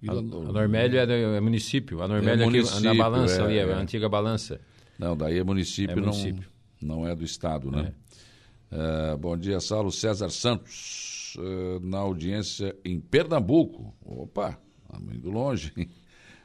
Vila 0.00 0.14
a, 0.14 0.48
a 0.48 0.52
Normélio 0.52 0.98
é, 0.98 1.36
é 1.36 1.40
município. 1.40 2.00
A 2.00 2.08
Normélio 2.08 2.42
é, 2.42 2.46
município, 2.46 2.82
na 2.82 2.94
balança 2.94 3.42
é, 3.42 3.44
ali, 3.44 3.58
é, 3.58 3.64
a 3.64 3.76
antiga 3.76 4.08
balança. 4.08 4.58
Não, 4.98 5.14
daí 5.14 5.38
é 5.38 5.44
município, 5.44 5.92
é 5.92 6.00
município. 6.00 6.48
Não, 6.80 6.96
não 6.96 7.06
é 7.06 7.14
do 7.14 7.24
estado, 7.24 7.70
né? 7.70 7.92
É. 8.70 9.14
Uh, 9.14 9.18
bom 9.18 9.36
dia, 9.36 9.60
Saulo. 9.60 9.92
César 9.92 10.30
Santos 10.30 11.36
uh, 11.36 11.80
na 11.86 11.98
audiência 11.98 12.74
em 12.82 12.98
Pernambuco. 12.98 13.94
Opa, 14.00 14.58
tá 14.88 14.98
muito 14.98 15.28
longe, 15.28 15.74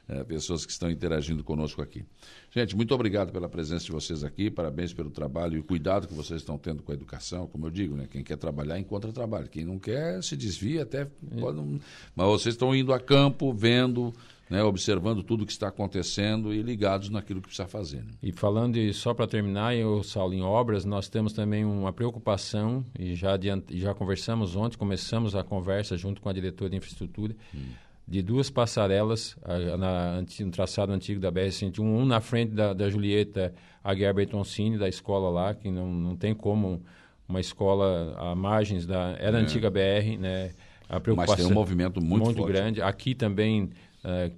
É, 0.07 0.23
pessoas 0.23 0.65
que 0.65 0.71
estão 0.71 0.89
interagindo 0.89 1.43
conosco 1.43 1.81
aqui. 1.81 2.05
Gente, 2.51 2.75
muito 2.75 2.93
obrigado 2.93 3.31
pela 3.31 3.49
presença 3.49 3.85
de 3.85 3.91
vocês 3.91 4.23
aqui, 4.23 4.51
parabéns 4.51 4.93
pelo 4.93 5.09
trabalho 5.09 5.57
e 5.57 5.59
o 5.59 5.63
cuidado 5.63 6.07
que 6.07 6.13
vocês 6.13 6.41
estão 6.41 6.57
tendo 6.59 6.83
com 6.83 6.91
a 6.91 6.95
educação. 6.95 7.47
Como 7.47 7.65
eu 7.65 7.71
digo, 7.71 7.95
né? 7.95 8.07
quem 8.09 8.23
quer 8.23 8.37
trabalhar, 8.37 8.79
encontra 8.79 9.11
trabalho. 9.11 9.49
Quem 9.49 9.65
não 9.65 9.79
quer, 9.79 10.23
se 10.23 10.37
desvia 10.37 10.83
até. 10.83 11.05
Pode 11.39 11.57
não... 11.57 11.79
Mas 12.15 12.27
vocês 12.27 12.53
estão 12.53 12.75
indo 12.75 12.93
a 12.93 12.99
campo, 12.99 13.51
vendo 13.51 14.13
né, 14.49 14.63
observando 14.63 15.23
tudo 15.23 15.43
o 15.43 15.45
que 15.45 15.51
está 15.51 15.69
acontecendo 15.69 16.53
e 16.53 16.61
ligados 16.61 17.09
naquilo 17.09 17.41
que 17.41 17.47
precisa 17.47 17.67
fazer. 17.67 18.03
Né? 18.03 18.11
E 18.21 18.31
falando, 18.31 18.77
e 18.77 18.93
só 18.93 19.13
para 19.13 19.27
terminar, 19.27 19.75
eu, 19.75 20.03
Saulo, 20.03 20.33
em 20.33 20.41
obras, 20.41 20.85
nós 20.85 21.09
temos 21.09 21.33
também 21.33 21.65
uma 21.65 21.91
preocupação, 21.91 22.85
e 22.97 23.15
já, 23.15 23.33
adiant, 23.33 23.63
já 23.71 23.93
conversamos 23.93 24.55
ontem, 24.55 24.77
começamos 24.77 25.35
a 25.35 25.43
conversa 25.43 25.97
junto 25.97 26.21
com 26.21 26.29
a 26.29 26.33
diretora 26.33 26.69
de 26.69 26.77
infraestrutura, 26.77 27.35
hum. 27.53 27.65
De 28.07 28.21
duas 28.21 28.49
passarelas 28.49 29.35
a, 29.43 29.77
na, 29.77 30.21
no 30.21 30.51
traçado 30.51 30.91
antigo 30.91 31.19
da 31.19 31.31
BR-101, 31.31 31.79
um 31.81 32.05
na 32.05 32.21
frente 32.21 32.53
da, 32.53 32.73
da 32.73 32.89
Julieta 32.89 33.53
Aguiar 33.83 34.13
Bertoncini, 34.13 34.77
da 34.77 34.87
escola 34.87 35.29
lá, 35.29 35.53
que 35.53 35.71
não, 35.71 35.91
não 35.91 36.15
tem 36.15 36.33
como 36.33 36.83
uma 37.27 37.39
escola 37.39 38.15
à 38.17 38.35
margens 38.35 38.85
da... 38.85 39.15
Era 39.19 39.37
a 39.37 39.39
é. 39.39 39.43
antiga 39.43 39.69
BR, 39.69 40.17
né? 40.19 40.53
A 40.87 40.99
preocupação 40.99 41.35
Mas 41.35 41.45
tem 41.45 41.51
um 41.51 41.55
movimento 41.55 41.99
muito, 41.99 42.25
muito 42.25 42.37
forte. 42.37 42.51
grande. 42.51 42.81
Aqui 42.81 43.15
também 43.15 43.71
é, 44.03 44.31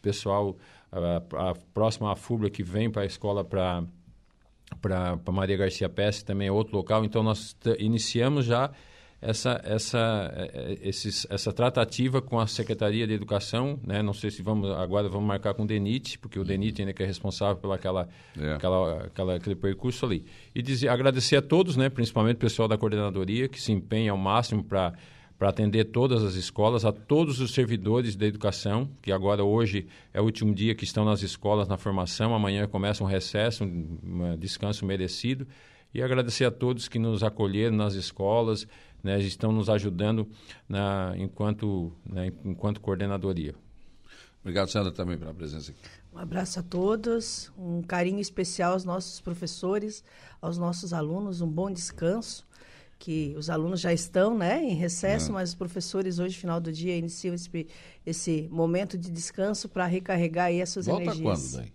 pessoal 0.00 0.56
a, 0.92 1.50
a 1.50 1.54
próxima 1.72 2.12
à 2.12 2.16
FUBRA 2.16 2.50
que 2.50 2.62
vem 2.62 2.90
para 2.90 3.02
a 3.02 3.06
escola 3.06 3.44
para 3.44 3.82
para 4.80 5.18
Maria 5.30 5.56
Garcia 5.56 5.88
Pesce 5.88 6.24
também 6.24 6.48
é 6.48 6.52
outro 6.52 6.74
local. 6.76 7.04
Então 7.04 7.22
nós 7.22 7.56
iniciamos 7.78 8.46
já 8.46 8.70
essa 9.22 9.60
essa 9.64 10.32
é, 10.36 10.50
é, 10.52 10.88
esses, 10.88 11.24
essa 11.30 11.52
tratativa 11.52 12.20
com 12.20 12.40
a 12.40 12.46
Secretaria 12.48 13.06
de 13.06 13.12
Educação, 13.12 13.78
né? 13.86 14.02
Não 14.02 14.12
sei 14.12 14.32
se 14.32 14.42
vamos 14.42 14.68
agora 14.70 15.08
vamos 15.08 15.28
marcar 15.28 15.54
com 15.54 15.62
o 15.62 15.66
DENIT, 15.66 16.18
porque 16.18 16.40
o 16.40 16.44
DENIT 16.44 16.82
ainda 16.82 16.92
que 16.92 17.04
é 17.04 17.06
responsável 17.06 17.56
pela 17.56 17.76
aquela, 17.76 18.08
é. 18.36 18.54
aquela, 18.54 19.04
aquela 19.04 19.36
aquele 19.36 19.54
percurso 19.54 20.04
ali. 20.04 20.24
E 20.52 20.60
dizer, 20.60 20.88
agradecer 20.88 21.36
a 21.36 21.42
todos, 21.42 21.76
né? 21.76 21.88
Principalmente 21.88 22.36
o 22.36 22.40
pessoal 22.40 22.66
da 22.66 22.76
coordenadoria 22.76 23.48
que 23.48 23.62
se 23.62 23.70
empenha 23.70 24.10
ao 24.10 24.18
máximo 24.18 24.64
para 24.64 24.92
para 25.38 25.48
atender 25.48 25.86
todas 25.86 26.22
as 26.22 26.34
escolas, 26.34 26.84
a 26.84 26.92
todos 26.92 27.40
os 27.40 27.52
servidores 27.52 28.14
da 28.14 28.24
educação, 28.26 28.88
que 29.02 29.10
agora 29.10 29.42
hoje 29.42 29.88
é 30.14 30.20
o 30.20 30.24
último 30.24 30.54
dia 30.54 30.72
que 30.72 30.84
estão 30.84 31.04
nas 31.04 31.20
escolas 31.20 31.66
na 31.66 31.76
formação, 31.76 32.32
amanhã 32.32 32.68
começa 32.68 33.02
um 33.02 33.08
recesso, 33.08 33.64
um 33.64 34.36
descanso 34.38 34.86
merecido, 34.86 35.44
e 35.94 36.02
agradecer 36.02 36.44
a 36.44 36.50
todos 36.50 36.88
que 36.88 36.98
nos 36.98 37.22
acolheram 37.22 37.76
nas 37.76 37.94
escolas, 37.94 38.66
né, 39.02 39.18
estão 39.20 39.52
nos 39.52 39.68
ajudando 39.68 40.28
na, 40.68 41.14
enquanto, 41.16 41.92
né, 42.04 42.32
enquanto 42.44 42.80
coordenadoria. 42.80 43.54
Obrigado, 44.40 44.68
Sandra, 44.68 44.92
também 44.92 45.16
pela 45.16 45.32
presença 45.32 45.70
aqui. 45.70 45.80
Um 46.12 46.18
abraço 46.18 46.58
a 46.58 46.62
todos, 46.62 47.50
um 47.56 47.80
carinho 47.80 48.20
especial 48.20 48.72
aos 48.72 48.84
nossos 48.84 49.20
professores, 49.20 50.04
aos 50.40 50.58
nossos 50.58 50.92
alunos, 50.92 51.40
um 51.40 51.48
bom 51.48 51.70
descanso 51.70 52.46
que 53.02 53.34
os 53.36 53.50
alunos 53.50 53.80
já 53.80 53.92
estão 53.92 54.38
né, 54.38 54.62
em 54.62 54.74
recesso, 54.74 55.30
é. 55.30 55.32
mas 55.34 55.48
os 55.48 55.54
professores 55.56 56.20
hoje, 56.20 56.38
final 56.38 56.60
do 56.60 56.70
dia, 56.70 56.96
iniciam 56.96 57.34
esse, 57.34 57.66
esse 58.06 58.48
momento 58.48 58.96
de 58.96 59.10
descanso 59.10 59.68
para 59.68 59.86
recarregar 59.86 60.46
aí 60.46 60.62
as 60.62 60.68
suas 60.68 60.86
Volta 60.86 61.02
energias. 61.02 61.22
Volta 61.24 61.40
quando 61.40 61.60
daí? 61.62 61.72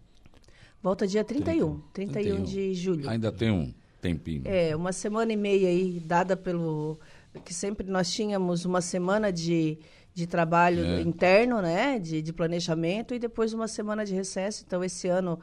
Volta 0.82 1.06
dia 1.06 1.26
31, 1.26 1.82
31, 1.91 2.14
31 2.14 2.44
de 2.44 2.74
julho. 2.74 3.10
Ainda 3.10 3.30
tem 3.30 3.52
um 3.52 3.74
tempinho. 3.99 4.44
É, 4.45 4.74
uma 4.74 4.94
semana 4.94 5.34
e 5.34 5.36
meia 5.36 5.68
aí, 5.68 5.99
dada 5.99 6.38
pelo... 6.38 6.98
que 7.44 7.54
sempre 7.54 7.88
nós 7.88 8.12
tínhamos 8.12 8.66
uma 8.66 8.82
semana 8.82 9.32
de, 9.32 9.80
de 10.14 10.28
trabalho 10.28 10.84
é. 10.84 11.02
interno, 11.02 11.62
né, 11.62 12.00
de, 12.00 12.22
de 12.22 12.34
planejamento, 12.34 13.14
e 13.14 13.20
depois 13.20 13.54
uma 13.54 13.68
semana 13.68 14.06
de 14.06 14.14
recesso. 14.14 14.64
Então, 14.66 14.84
esse 14.84 15.08
ano 15.08 15.40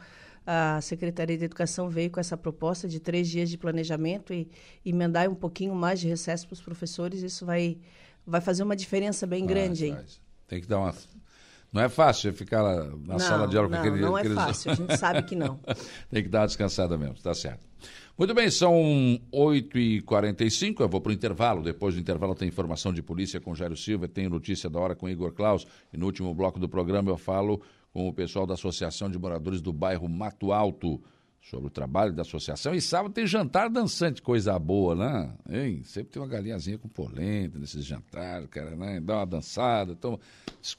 a 0.46 0.80
Secretaria 0.80 1.38
de 1.38 1.44
Educação 1.44 1.88
veio 1.88 2.10
com 2.10 2.20
essa 2.20 2.36
proposta 2.36 2.86
de 2.86 3.00
três 3.00 3.28
dias 3.28 3.48
de 3.48 3.56
planejamento 3.56 4.32
e 4.32 4.50
emendar 4.84 5.28
um 5.28 5.34
pouquinho 5.34 5.74
mais 5.74 6.00
de 6.00 6.08
recesso 6.08 6.46
para 6.46 6.54
os 6.54 6.60
professores. 6.60 7.22
Isso 7.22 7.46
vai, 7.46 7.78
vai 8.26 8.40
fazer 8.40 8.62
uma 8.62 8.76
diferença 8.76 9.26
bem 9.26 9.46
grande. 9.46 9.86
Aí. 9.86 9.96
Tem 10.46 10.60
que 10.60 10.66
dar 10.66 10.80
uma. 10.80 10.94
Não 11.72 11.82
é 11.82 11.88
fácil 11.88 12.32
ficar 12.32 12.62
lá 12.62 12.84
na 12.84 13.14
não, 13.14 13.18
sala 13.18 13.48
de 13.48 13.56
aula 13.56 13.68
com 13.68 13.74
não, 13.74 13.80
aquele. 13.80 14.00
Não 14.00 14.18
é 14.18 14.20
aqueles... 14.20 14.36
fácil, 14.36 14.70
a 14.70 14.74
gente 14.74 14.96
sabe 14.96 15.22
que 15.22 15.34
não. 15.34 15.58
Tem 16.10 16.22
que 16.22 16.28
dar 16.28 16.40
uma 16.40 16.46
descansada 16.46 16.96
mesmo, 16.98 17.14
está 17.14 17.34
certo. 17.34 17.66
Muito 18.16 18.32
bem, 18.32 18.48
são 18.48 18.72
8h45, 19.32 20.80
eu 20.80 20.88
vou 20.88 21.00
para 21.00 21.10
o 21.10 21.12
intervalo. 21.12 21.62
Depois 21.62 21.94
do 21.96 22.00
intervalo 22.00 22.32
tem 22.32 22.46
informação 22.46 22.92
de 22.92 23.02
polícia 23.02 23.40
com 23.40 23.56
Jairo 23.56 23.76
Silva, 23.76 24.06
tem 24.06 24.28
notícia 24.28 24.70
da 24.70 24.78
hora 24.78 24.94
com 24.94 25.08
Igor 25.08 25.32
Klaus. 25.32 25.66
E 25.92 25.96
no 25.96 26.06
último 26.06 26.32
bloco 26.32 26.60
do 26.60 26.68
programa 26.68 27.10
eu 27.10 27.16
falo 27.16 27.60
com 27.92 28.08
o 28.08 28.12
pessoal 28.12 28.46
da 28.46 28.54
Associação 28.54 29.10
de 29.10 29.18
Moradores 29.18 29.60
do 29.60 29.72
Bairro 29.72 30.08
Mato 30.08 30.52
Alto 30.52 31.02
sobre 31.40 31.66
o 31.66 31.70
trabalho 31.70 32.12
da 32.12 32.22
associação. 32.22 32.72
E 32.72 32.80
sábado 32.80 33.12
tem 33.12 33.26
jantar 33.26 33.68
dançante, 33.68 34.22
coisa 34.22 34.56
boa, 34.60 34.94
né? 34.94 35.34
Hein? 35.50 35.82
Sempre 35.82 36.12
tem 36.12 36.22
uma 36.22 36.28
galinhazinha 36.28 36.78
com 36.78 36.88
polenta 36.88 37.58
nesses 37.58 37.84
jantares, 37.84 38.48
cara, 38.48 38.76
né? 38.76 39.00
Dá 39.00 39.16
uma 39.16 39.26
dançada. 39.26 39.90
Então, 39.90 40.20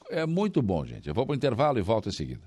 é 0.08 0.24
muito 0.24 0.62
bom, 0.62 0.86
gente. 0.86 1.06
Eu 1.06 1.14
vou 1.14 1.26
para 1.26 1.34
o 1.34 1.36
intervalo 1.36 1.78
e 1.78 1.82
volto 1.82 2.08
em 2.08 2.12
seguida. 2.12 2.42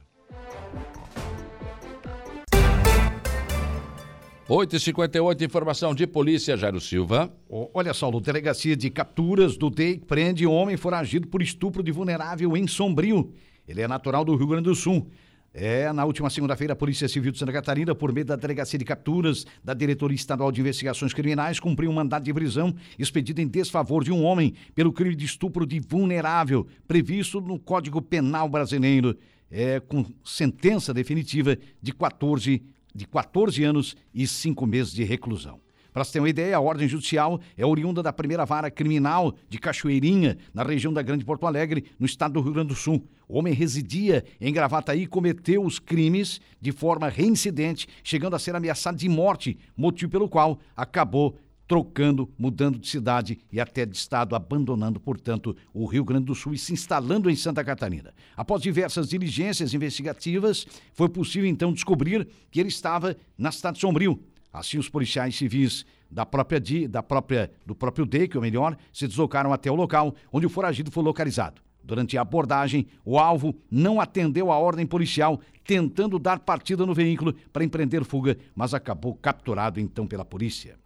8h58, 4.49 5.45
informação 5.45 5.93
de 5.93 6.07
polícia, 6.07 6.57
Jairo 6.57 6.81
Silva. 6.81 7.31
Olha 7.47 7.93
só, 7.93 8.09
o 8.09 8.19
Delegacia 8.19 8.75
de 8.75 8.89
Capturas 8.89 9.55
do 9.55 9.69
DEIC 9.69 10.07
prende 10.07 10.47
homem 10.47 10.75
foragido 10.75 11.27
por 11.27 11.43
estupro 11.43 11.83
de 11.83 11.91
vulnerável 11.91 12.57
em 12.57 12.65
Sombrio. 12.65 13.31
Ele 13.67 13.79
é 13.79 13.87
natural 13.87 14.25
do 14.25 14.35
Rio 14.35 14.47
Grande 14.47 14.63
do 14.63 14.73
Sul. 14.73 15.07
É, 15.53 15.93
na 15.93 16.03
última 16.03 16.31
segunda-feira, 16.31 16.73
a 16.73 16.75
Polícia 16.75 17.07
Civil 17.07 17.31
de 17.31 17.37
Santa 17.37 17.51
Catarina, 17.51 17.93
por 17.93 18.11
meio 18.11 18.25
da 18.25 18.35
Delegacia 18.35 18.79
de 18.79 18.83
Capturas 18.83 19.45
da 19.63 19.75
Diretoria 19.75 20.15
Estadual 20.15 20.51
de 20.51 20.61
Investigações 20.61 21.13
Criminais, 21.13 21.59
cumpriu 21.59 21.91
um 21.91 21.93
mandado 21.93 22.23
de 22.23 22.33
prisão 22.33 22.73
expedido 22.97 23.41
em 23.41 23.47
desfavor 23.47 24.03
de 24.03 24.11
um 24.11 24.23
homem 24.23 24.55
pelo 24.73 24.91
crime 24.91 25.15
de 25.15 25.25
estupro 25.25 25.63
de 25.63 25.79
vulnerável, 25.79 26.65
previsto 26.87 27.39
no 27.39 27.59
Código 27.59 28.01
Penal 28.01 28.49
Brasileiro, 28.49 29.15
é, 29.51 29.79
com 29.79 30.03
sentença 30.23 30.91
definitiva 30.91 31.55
de 31.79 31.93
14, 31.93 32.63
de 32.93 33.07
14 33.07 33.63
anos 33.63 33.95
e 34.13 34.27
5 34.27 34.65
meses 34.65 34.93
de 34.93 35.03
reclusão. 35.03 35.59
Para 35.91 36.03
você 36.03 36.13
ter 36.13 36.19
uma 36.19 36.29
ideia, 36.29 36.55
a 36.55 36.59
ordem 36.59 36.87
judicial 36.87 37.41
é 37.57 37.65
oriunda 37.65 38.03
da 38.03 38.13
primeira 38.13 38.45
vara 38.45 38.69
criminal 38.69 39.33
de 39.49 39.57
Cachoeirinha, 39.57 40.37
na 40.53 40.63
região 40.63 40.93
da 40.93 41.01
Grande 41.01 41.25
Porto 41.25 41.47
Alegre, 41.47 41.83
no 41.99 42.05
estado 42.05 42.33
do 42.33 42.41
Rio 42.41 42.53
Grande 42.53 42.69
do 42.69 42.75
Sul. 42.75 43.03
O 43.27 43.39
homem 43.39 43.53
residia 43.53 44.23
em 44.39 44.53
Gravataí 44.53 45.03
e 45.03 45.07
cometeu 45.07 45.63
os 45.63 45.79
crimes 45.79 46.39
de 46.61 46.71
forma 46.71 47.09
reincidente, 47.09 47.87
chegando 48.03 48.35
a 48.35 48.39
ser 48.39 48.55
ameaçado 48.55 48.97
de 48.97 49.09
morte, 49.09 49.57
motivo 49.75 50.11
pelo 50.11 50.29
qual 50.29 50.59
acabou 50.75 51.35
trocando, 51.69 52.27
mudando 52.35 52.79
de 52.79 52.89
cidade 52.89 53.37
e 53.51 53.61
até 53.61 53.85
de 53.85 53.95
estado, 53.95 54.35
abandonando, 54.35 54.99
portanto, 54.99 55.55
o 55.71 55.85
Rio 55.85 56.03
Grande 56.03 56.25
do 56.25 56.33
Sul 56.33 56.55
e 56.55 56.57
se 56.57 56.73
instalando 56.73 57.29
em 57.29 57.35
Santa 57.35 57.63
Catarina. 57.63 58.11
Após 58.35 58.63
diversas 58.63 59.07
diligências 59.07 59.71
investigativas, 59.71 60.65
foi 60.93 61.07
possível 61.07 61.47
então 61.47 61.71
descobrir 61.71 62.27
que 62.49 62.59
ele 62.59 62.69
estava 62.69 63.15
na 63.37 63.51
cidade 63.51 63.79
Sombrio, 63.79 64.19
Assim, 64.51 64.79
os 64.79 64.89
policiais 64.89 65.35
civis 65.35 65.85
da 66.09 66.25
própria, 66.25 66.59
da 66.89 67.03
própria, 67.03 67.51
do 67.63 67.75
próprio 67.75 68.03
DEIC, 68.03 68.35
ou 68.35 68.41
melhor, 68.41 68.75
se 68.91 69.07
deslocaram 69.07 69.53
até 69.53 69.69
o 69.69 69.75
local 69.75 70.15
onde 70.33 70.47
o 70.47 70.49
foragido 70.49 70.89
foi 70.89 71.03
localizado. 71.03 71.61
Durante 71.83 72.17
a 72.17 72.21
abordagem, 72.21 72.87
o 73.05 73.19
alvo 73.19 73.55
não 73.69 74.01
atendeu 74.01 74.51
a 74.51 74.57
ordem 74.57 74.87
policial, 74.87 75.39
tentando 75.63 76.17
dar 76.17 76.39
partida 76.39 76.83
no 76.83 76.95
veículo 76.95 77.31
para 77.53 77.63
empreender 77.63 78.03
fuga, 78.03 78.35
mas 78.55 78.73
acabou 78.73 79.13
capturado 79.13 79.79
então 79.79 80.07
pela 80.07 80.25
polícia. 80.25 80.79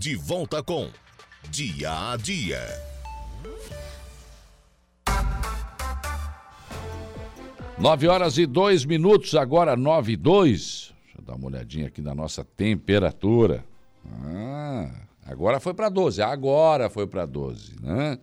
De 0.00 0.16
volta 0.16 0.62
com 0.62 0.88
Dia 1.50 2.12
a 2.12 2.16
Dia. 2.16 2.58
Nove 7.78 8.08
horas 8.08 8.38
e 8.38 8.46
dois 8.46 8.86
minutos, 8.86 9.34
agora 9.34 9.76
nove 9.76 10.12
e 10.12 10.16
dois 10.16 10.94
dar 11.30 11.36
uma 11.36 11.48
olhadinha 11.48 11.88
aqui 11.88 12.00
na 12.00 12.14
nossa 12.14 12.42
temperatura. 12.42 13.62
Ah, 14.24 14.90
agora 15.26 15.60
foi 15.60 15.74
para 15.74 15.90
12. 15.90 16.22
Agora 16.22 16.88
foi 16.88 17.06
para 17.06 17.26
12, 17.26 17.76
né? 17.80 18.18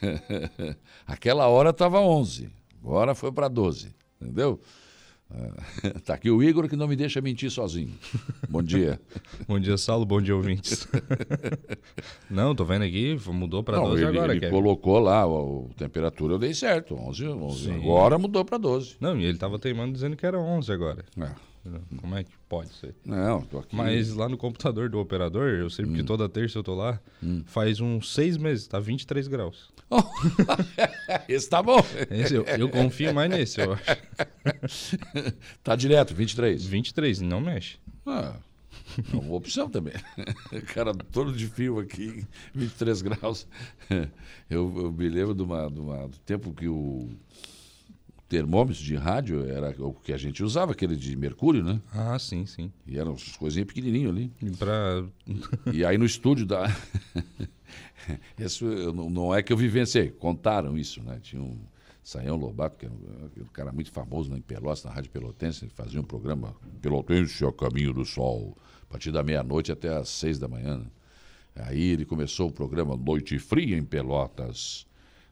Aquela 1.06 1.48
hora 1.48 1.70
estava 1.70 2.00
11. 2.00 2.50
Agora 2.82 3.14
foi 3.14 3.32
para 3.32 3.48
12. 3.48 3.94
Entendeu? 4.20 4.60
Ah, 5.34 6.00
tá 6.04 6.14
aqui 6.14 6.30
o 6.30 6.42
Igor 6.42 6.68
que 6.68 6.76
não 6.76 6.86
me 6.86 6.94
deixa 6.94 7.20
mentir 7.20 7.50
sozinho. 7.50 7.92
Bom 8.48 8.62
dia. 8.62 9.00
bom 9.48 9.58
dia, 9.58 9.76
Saulo. 9.76 10.06
Bom 10.06 10.20
dia, 10.20 10.34
ouvintes. 10.34 10.86
não, 12.30 12.54
tô 12.54 12.64
vendo 12.64 12.84
aqui, 12.84 13.18
mudou 13.28 13.62
para 13.62 13.78
12 13.78 14.02
ele, 14.02 14.06
agora. 14.06 14.32
Ele 14.32 14.40
Kevin. 14.40 14.52
colocou 14.52 14.98
lá 15.00 15.24
a, 15.24 15.74
temperatura, 15.76 16.34
eu 16.34 16.38
dei 16.38 16.54
certo. 16.54 16.94
11, 16.94 17.28
11. 17.28 17.70
Agora 17.72 18.18
mudou 18.18 18.44
para 18.44 18.58
12. 18.58 18.96
Não, 19.00 19.18
e 19.18 19.24
ele 19.24 19.36
tava 19.36 19.58
teimando 19.58 19.92
dizendo 19.92 20.16
que 20.16 20.24
era 20.24 20.38
11 20.38 20.72
agora. 20.72 21.04
É. 21.20 21.30
Como 21.96 22.16
é 22.16 22.24
que 22.24 22.30
pode 22.48 22.72
ser? 22.74 22.94
Não, 23.04 23.42
tô 23.42 23.58
aqui. 23.58 23.74
Mas 23.74 24.12
lá 24.12 24.28
no 24.28 24.36
computador 24.36 24.88
do 24.88 24.98
operador, 24.98 25.50
eu 25.50 25.70
sei 25.70 25.84
porque 25.84 26.02
hum. 26.02 26.06
toda 26.06 26.28
terça 26.28 26.58
eu 26.58 26.62
tô 26.62 26.74
lá, 26.74 27.00
hum. 27.22 27.42
faz 27.46 27.80
uns 27.80 28.12
seis 28.12 28.36
meses, 28.36 28.66
tá 28.66 28.78
23 28.78 29.28
graus. 29.28 29.72
Oh. 29.90 30.02
Esse 31.28 31.48
tá 31.48 31.62
bom. 31.62 31.80
Esse, 32.10 32.34
eu, 32.34 32.44
eu, 32.44 32.68
confio 32.68 33.14
mais 33.14 33.30
nesse, 33.30 33.60
eu 33.60 33.72
acho. 33.72 34.98
tá 35.62 35.76
direto, 35.76 36.14
23? 36.14 36.64
23, 36.64 37.20
não 37.20 37.40
mexe. 37.40 37.78
Ah, 38.06 38.36
é 39.12 39.16
uma 39.16 39.34
opção 39.34 39.68
também. 39.68 39.94
Cara, 40.74 40.92
todo 40.94 41.32
de 41.32 41.46
fio 41.46 41.78
aqui, 41.78 42.26
23 42.54 43.02
graus. 43.02 43.46
Eu, 44.48 44.72
eu 44.76 44.92
me 44.92 45.08
lembro 45.08 45.34
de 45.34 45.42
uma, 45.42 45.70
de 45.70 45.80
uma, 45.80 46.08
do 46.08 46.18
tempo 46.18 46.52
que 46.52 46.68
o 46.68 47.08
termômetros 48.28 48.78
de 48.78 48.96
rádio 48.96 49.44
era 49.48 49.74
o 49.78 49.92
que 49.92 50.12
a 50.12 50.16
gente 50.16 50.42
usava, 50.42 50.72
aquele 50.72 50.96
de 50.96 51.16
mercúrio, 51.16 51.62
né? 51.62 51.80
Ah, 51.92 52.18
sim, 52.18 52.46
sim. 52.46 52.72
E 52.86 52.98
eram 52.98 53.12
as 53.12 53.36
coisinhas 53.36 53.66
pequenininhas 53.66 54.10
ali. 54.10 54.32
E, 54.42 54.50
pra... 54.50 55.04
e 55.72 55.84
aí 55.84 55.98
no 55.98 56.04
estúdio 56.04 56.46
da... 56.46 56.64
isso 58.38 58.64
não 58.92 59.34
é 59.34 59.42
que 59.42 59.52
eu 59.52 59.56
vivenciei, 59.56 60.10
contaram 60.10 60.76
isso, 60.76 61.02
né? 61.02 61.18
Tinha 61.22 61.42
um 61.42 61.58
Saião 62.04 62.36
Lobato, 62.36 62.76
que 62.76 62.84
era 62.84 62.94
um, 62.94 63.44
cara 63.50 63.72
muito 63.72 63.90
famoso 63.90 64.30
né, 64.30 64.36
em 64.36 64.42
Pelotas, 64.42 64.84
na 64.84 64.90
Rádio 64.90 65.10
Pelotense, 65.10 65.64
ele 65.64 65.72
fazia 65.74 65.98
um 65.98 66.04
programa 66.04 66.54
Pelotense 66.82 67.44
a 67.46 67.50
Caminho 67.50 67.94
do 67.94 68.04
Sol, 68.04 68.54
a 68.82 68.86
partir 68.86 69.10
da 69.10 69.22
meia-noite 69.22 69.72
até 69.72 69.88
às 69.96 70.10
seis 70.10 70.38
da 70.38 70.46
manhã. 70.46 70.76
Né? 70.78 70.86
Aí 71.56 71.82
ele 71.82 72.04
começou 72.04 72.48
o 72.48 72.52
programa 72.52 72.94
Noite 72.94 73.38
Fria 73.38 73.78
em 73.78 73.84
Pelotas, 73.84 74.86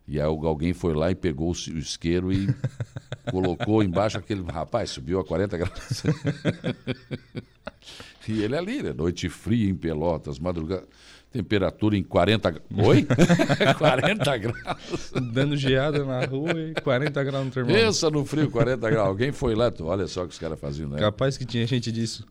e 0.06 0.20
aí 0.20 0.26
alguém 0.26 0.72
foi 0.72 0.94
lá 0.94 1.10
e 1.10 1.14
pegou 1.14 1.50
o 1.50 1.78
isqueiro 1.78 2.32
e 2.32 2.48
colocou 3.30 3.82
embaixo 3.82 4.18
aquele. 4.18 4.42
Rapaz, 4.42 4.90
subiu 4.90 5.20
a 5.20 5.24
40 5.24 5.56
graus. 5.56 6.02
e 8.28 8.42
ele 8.42 8.56
ali, 8.56 8.82
né? 8.82 8.92
Noite 8.92 9.28
fria 9.28 9.68
em 9.68 9.74
Pelotas, 9.74 10.38
madrugada. 10.38 10.86
Temperatura 11.32 11.96
em 11.96 12.02
40 12.02 12.62
Oi? 12.84 13.06
40 13.78 14.36
graus. 14.36 15.12
Dando 15.32 15.56
geada 15.56 16.04
na 16.04 16.26
rua 16.26 16.52
e 16.52 16.74
40 16.74 17.24
graus 17.24 17.46
no 17.46 17.50
termômetro. 17.50 17.86
Pensa 17.86 18.10
no 18.10 18.22
frio, 18.26 18.50
40 18.50 18.90
graus. 18.90 19.08
Alguém 19.08 19.32
foi 19.32 19.54
lá, 19.54 19.72
olha 19.80 20.06
só 20.06 20.24
o 20.24 20.26
que 20.26 20.34
os 20.34 20.38
caras 20.38 20.60
faziam, 20.60 20.90
né? 20.90 20.98
Capaz 20.98 21.38
que 21.38 21.46
tinha 21.46 21.66
gente 21.66 21.90
disso. 21.90 22.26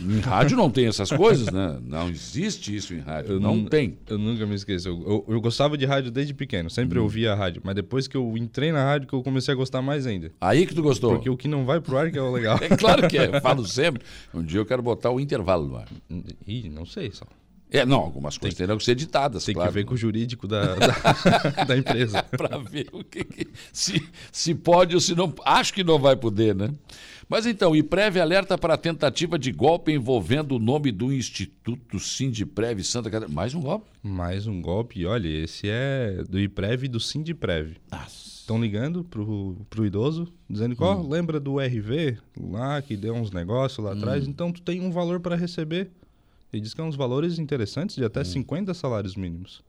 Em 0.00 0.18
rádio 0.20 0.56
não 0.56 0.70
tem 0.70 0.86
essas 0.86 1.10
coisas, 1.10 1.52
né? 1.52 1.78
Não 1.82 2.08
existe 2.08 2.74
isso 2.74 2.94
em 2.94 3.00
rádio. 3.00 3.32
Eu 3.32 3.40
não 3.40 3.64
tem. 3.64 3.98
Eu 4.08 4.18
nunca 4.18 4.46
me 4.46 4.54
esqueço. 4.54 4.88
Eu, 4.88 5.02
eu, 5.02 5.24
eu, 5.34 5.40
gostava 5.40 5.76
de 5.76 5.84
rádio 5.84 6.10
desde 6.10 6.32
pequeno, 6.32 6.70
sempre 6.70 6.98
hum. 6.98 7.02
ouvia 7.02 7.32
a 7.32 7.34
rádio. 7.34 7.60
Mas 7.64 7.74
depois 7.74 8.08
que 8.08 8.16
eu 8.16 8.36
entrei 8.36 8.72
na 8.72 8.82
rádio, 8.82 9.06
que 9.06 9.14
eu 9.14 9.22
comecei 9.22 9.52
a 9.52 9.56
gostar 9.56 9.82
mais 9.82 10.06
ainda. 10.06 10.32
Aí 10.40 10.66
que 10.66 10.74
tu 10.74 10.82
gostou? 10.82 11.12
Porque 11.12 11.30
o 11.30 11.36
que 11.36 11.46
não 11.46 11.64
vai 11.64 11.80
pro 11.80 11.96
ar 11.96 12.10
que 12.10 12.18
é 12.18 12.22
o 12.22 12.32
legal. 12.32 12.58
É 12.60 12.76
claro 12.76 13.06
que 13.08 13.18
é. 13.18 13.38
Falo 13.40 13.64
sempre. 13.66 14.02
Um 14.32 14.42
dia 14.42 14.58
eu 14.58 14.66
quero 14.66 14.82
botar 14.82 15.10
o 15.10 15.20
intervalo 15.20 15.68
no 15.68 15.76
ar. 15.76 15.88
Ih, 16.46 16.68
não 16.70 16.86
sei 16.86 17.12
só. 17.12 17.26
É, 17.70 17.84
não, 17.84 17.98
algumas 17.98 18.38
coisas 18.38 18.56
tem, 18.56 18.66
terão 18.66 18.78
que 18.78 18.84
ser 18.84 18.94
ditadas. 18.94 19.44
Tem 19.44 19.52
claro. 19.52 19.68
que 19.68 19.74
ver 19.74 19.84
com 19.84 19.94
o 19.94 19.96
jurídico 19.96 20.46
da, 20.46 20.74
da, 20.76 21.64
da 21.66 21.76
empresa. 21.76 22.22
Para 22.22 22.56
ver 22.58 22.88
o 22.92 23.02
que, 23.02 23.24
que, 23.24 23.48
se, 23.72 24.00
se 24.30 24.54
pode 24.54 24.94
ou 24.94 25.00
se 25.00 25.14
não. 25.14 25.34
Acho 25.44 25.74
que 25.74 25.82
não 25.82 25.98
vai 25.98 26.14
poder, 26.14 26.54
né? 26.54 26.70
Mas 27.28 27.46
então, 27.46 27.74
IPREV 27.74 28.20
alerta 28.20 28.58
para 28.58 28.74
a 28.74 28.78
tentativa 28.78 29.38
de 29.38 29.50
golpe 29.50 29.92
envolvendo 29.92 30.56
o 30.56 30.58
nome 30.58 30.92
do 30.92 31.12
Instituto 31.12 31.98
Sindprev 31.98 32.82
Santa 32.82 33.10
Catarina. 33.10 33.34
Mais 33.34 33.54
um 33.54 33.60
golpe? 33.60 33.86
Mais 34.02 34.46
um 34.46 34.60
golpe. 34.60 35.06
Olha, 35.06 35.28
esse 35.28 35.68
é 35.68 36.22
do 36.28 36.38
IPREV 36.38 36.84
e 36.84 36.88
do 36.88 37.00
Sindprev. 37.00 37.76
Estão 38.06 38.60
ligando 38.60 39.02
pro, 39.04 39.56
pro 39.70 39.86
idoso, 39.86 40.30
dizendo 40.48 40.76
que, 40.76 40.82
ó, 40.82 40.96
hum. 40.96 41.08
lembra 41.08 41.40
do 41.40 41.58
RV 41.58 42.18
lá 42.38 42.82
que 42.82 42.94
deu 42.94 43.14
uns 43.14 43.30
negócios 43.30 43.82
lá 43.82 43.92
hum. 43.92 43.98
atrás? 43.98 44.28
Então 44.28 44.52
tu 44.52 44.60
tem 44.60 44.82
um 44.82 44.90
valor 44.90 45.18
para 45.20 45.34
receber. 45.34 45.90
Ele 46.52 46.60
diz 46.60 46.74
que 46.74 46.80
é 46.80 46.84
uns 46.84 46.94
valores 46.94 47.38
interessantes 47.38 47.96
de 47.96 48.04
até 48.04 48.20
hum. 48.20 48.24
50 48.24 48.74
salários 48.74 49.16
mínimos. 49.16 49.62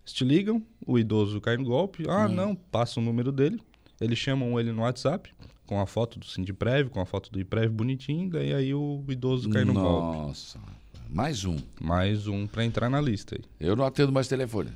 Eles 0.00 0.12
te 0.14 0.24
ligam, 0.24 0.62
o 0.86 0.98
idoso 0.98 1.40
cai 1.42 1.58
no 1.58 1.64
golpe. 1.64 2.04
Ah, 2.08 2.26
hum. 2.26 2.34
não, 2.34 2.54
passa 2.54 3.00
o 3.00 3.02
número 3.02 3.30
dele. 3.30 3.60
Eles 4.00 4.18
chamam 4.18 4.58
ele 4.58 4.72
no 4.72 4.82
WhatsApp 4.82 5.30
com 5.72 5.80
a 5.80 5.86
foto 5.86 6.18
do 6.18 6.26
Sindprev, 6.26 6.90
com 6.90 7.00
a 7.00 7.06
foto 7.06 7.32
do 7.32 7.40
IPREV 7.40 7.72
bonitinho, 7.72 8.28
daí 8.28 8.52
aí 8.52 8.74
o 8.74 9.02
idoso 9.08 9.48
cai 9.48 9.64
no 9.64 9.72
golpe. 9.72 10.18
Nossa, 10.18 10.60
mais 11.08 11.46
um. 11.46 11.56
Mais 11.80 12.26
um 12.26 12.46
para 12.46 12.62
entrar 12.62 12.90
na 12.90 13.00
lista 13.00 13.36
aí. 13.36 13.44
Eu 13.58 13.74
não 13.74 13.86
atendo 13.86 14.12
mais 14.12 14.28
telefone. 14.28 14.70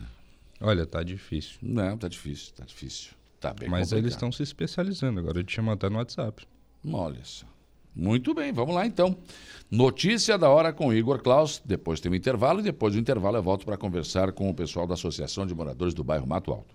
Olha, 0.59 0.87
tá 0.87 1.03
difícil. 1.03 1.59
Não, 1.61 1.99
tá 1.99 2.09
difícil, 2.09 2.55
tá 2.55 2.65
difícil. 2.65 3.11
Tá 3.39 3.53
bem 3.53 3.69
Mas 3.69 3.89
complicado. 3.89 3.99
eles 3.99 4.15
estão 4.15 4.33
se 4.33 4.43
especializando 4.43 5.21
agora, 5.21 5.39
eu 5.39 5.45
te 5.45 5.53
chamo 5.53 5.71
até 5.71 5.91
no 5.91 5.99
WhatsApp. 5.99 6.47
Olha 6.91 7.21
só. 7.23 7.45
Muito 7.95 8.33
bem, 8.33 8.51
vamos 8.51 8.75
lá 8.75 8.87
então. 8.87 9.15
Notícia 9.71 10.39
da 10.39 10.49
hora 10.49 10.73
com 10.73 10.95
Igor 10.95 11.21
Klaus. 11.23 11.61
Depois 11.63 12.01
tem 12.01 12.11
um 12.11 12.15
intervalo 12.15 12.61
e 12.61 12.63
depois 12.63 12.95
do 12.95 12.99
intervalo 12.99 13.37
eu 13.37 13.43
volto 13.43 13.67
para 13.67 13.77
conversar 13.77 14.33
com 14.33 14.49
o 14.49 14.55
pessoal 14.55 14.87
da 14.87 14.95
Associação 14.95 15.47
de 15.47 15.55
Moradores 15.55 15.93
do 15.93 16.03
Bairro 16.03 16.27
Mato 16.27 16.53
Alto. 16.53 16.75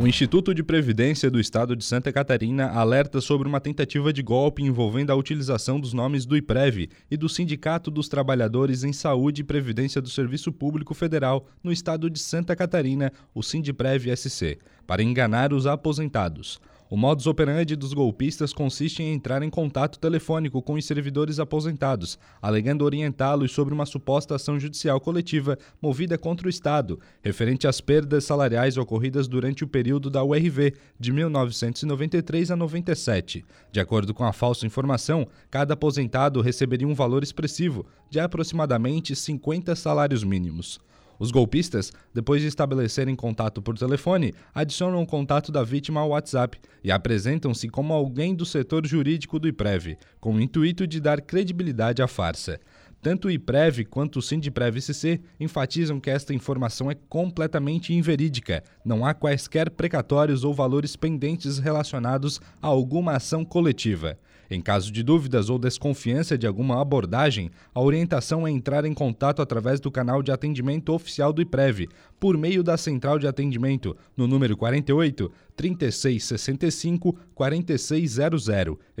O 0.00 0.06
Instituto 0.06 0.54
de 0.54 0.62
Previdência 0.62 1.30
do 1.30 1.38
Estado 1.38 1.76
de 1.76 1.84
Santa 1.84 2.10
Catarina 2.10 2.70
alerta 2.70 3.20
sobre 3.20 3.46
uma 3.46 3.60
tentativa 3.60 4.10
de 4.14 4.22
golpe 4.22 4.62
envolvendo 4.62 5.10
a 5.10 5.14
utilização 5.14 5.78
dos 5.78 5.92
nomes 5.92 6.24
do 6.24 6.34
IPREV 6.34 6.88
e 7.10 7.18
do 7.18 7.28
Sindicato 7.28 7.90
dos 7.90 8.08
Trabalhadores 8.08 8.82
em 8.82 8.94
Saúde 8.94 9.42
e 9.42 9.44
Previdência 9.44 10.00
do 10.00 10.08
Serviço 10.08 10.50
Público 10.50 10.94
Federal 10.94 11.46
no 11.62 11.70
estado 11.70 12.08
de 12.08 12.18
Santa 12.18 12.56
Catarina, 12.56 13.12
o 13.34 13.42
Sindprev 13.42 14.06
SC, 14.16 14.58
para 14.86 15.02
enganar 15.02 15.52
os 15.52 15.66
aposentados. 15.66 16.58
O 16.92 16.96
modus 16.96 17.28
operandi 17.28 17.76
dos 17.76 17.92
golpistas 17.92 18.52
consiste 18.52 19.00
em 19.00 19.14
entrar 19.14 19.44
em 19.44 19.48
contato 19.48 19.96
telefônico 19.96 20.60
com 20.60 20.72
os 20.72 20.84
servidores 20.84 21.38
aposentados, 21.38 22.18
alegando 22.42 22.84
orientá-los 22.84 23.52
sobre 23.52 23.72
uma 23.72 23.86
suposta 23.86 24.34
ação 24.34 24.58
judicial 24.58 25.00
coletiva 25.00 25.56
movida 25.80 26.18
contra 26.18 26.48
o 26.48 26.50
Estado, 26.50 26.98
referente 27.22 27.68
às 27.68 27.80
perdas 27.80 28.24
salariais 28.24 28.76
ocorridas 28.76 29.28
durante 29.28 29.62
o 29.62 29.68
período 29.68 30.10
da 30.10 30.24
URV, 30.24 30.74
de 30.98 31.12
1993 31.12 32.50
a 32.50 32.56
97. 32.56 33.44
De 33.70 33.78
acordo 33.78 34.12
com 34.12 34.24
a 34.24 34.32
falsa 34.32 34.66
informação, 34.66 35.28
cada 35.48 35.74
aposentado 35.74 36.40
receberia 36.40 36.88
um 36.88 36.94
valor 36.94 37.22
expressivo, 37.22 37.86
de 38.10 38.18
aproximadamente 38.18 39.14
50 39.14 39.76
salários 39.76 40.24
mínimos. 40.24 40.80
Os 41.20 41.30
golpistas, 41.30 41.92
depois 42.14 42.40
de 42.40 42.48
estabelecerem 42.48 43.14
contato 43.14 43.60
por 43.60 43.76
telefone, 43.76 44.32
adicionam 44.54 45.02
o 45.02 45.06
contato 45.06 45.52
da 45.52 45.62
vítima 45.62 46.00
ao 46.00 46.08
WhatsApp 46.08 46.58
e 46.82 46.90
apresentam-se 46.90 47.68
como 47.68 47.92
alguém 47.92 48.34
do 48.34 48.46
setor 48.46 48.86
jurídico 48.86 49.38
do 49.38 49.46
IPREV, 49.46 49.98
com 50.18 50.34
o 50.34 50.40
intuito 50.40 50.86
de 50.86 50.98
dar 50.98 51.20
credibilidade 51.20 52.00
à 52.00 52.08
farsa. 52.08 52.58
Tanto 53.02 53.28
o 53.28 53.30
IPREV 53.30 53.84
quanto 53.84 54.18
o 54.18 54.22
Sindprev 54.22 54.80
SC 54.80 55.20
enfatizam 55.38 56.00
que 56.00 56.08
esta 56.08 56.32
informação 56.32 56.90
é 56.90 56.96
completamente 57.08 57.92
inverídica. 57.92 58.64
Não 58.82 59.04
há 59.04 59.12
quaisquer 59.12 59.68
precatórios 59.70 60.42
ou 60.42 60.54
valores 60.54 60.96
pendentes 60.96 61.58
relacionados 61.58 62.40
a 62.62 62.66
alguma 62.66 63.12
ação 63.12 63.44
coletiva. 63.44 64.18
Em 64.50 64.60
caso 64.60 64.90
de 64.90 65.04
dúvidas 65.04 65.48
ou 65.48 65.60
desconfiança 65.60 66.36
de 66.36 66.44
alguma 66.44 66.82
abordagem, 66.82 67.52
a 67.72 67.80
orientação 67.80 68.44
é 68.44 68.50
entrar 68.50 68.84
em 68.84 68.92
contato 68.92 69.40
através 69.40 69.78
do 69.78 69.92
canal 69.92 70.24
de 70.24 70.32
atendimento 70.32 70.92
oficial 70.92 71.32
do 71.32 71.40
IPREV, 71.40 71.88
por 72.18 72.36
meio 72.36 72.64
da 72.64 72.76
central 72.76 73.16
de 73.16 73.28
atendimento, 73.28 73.96
no 74.16 74.26
número 74.26 74.56
48 74.56 75.30
3665 75.54 77.16
4600. 77.32 78.48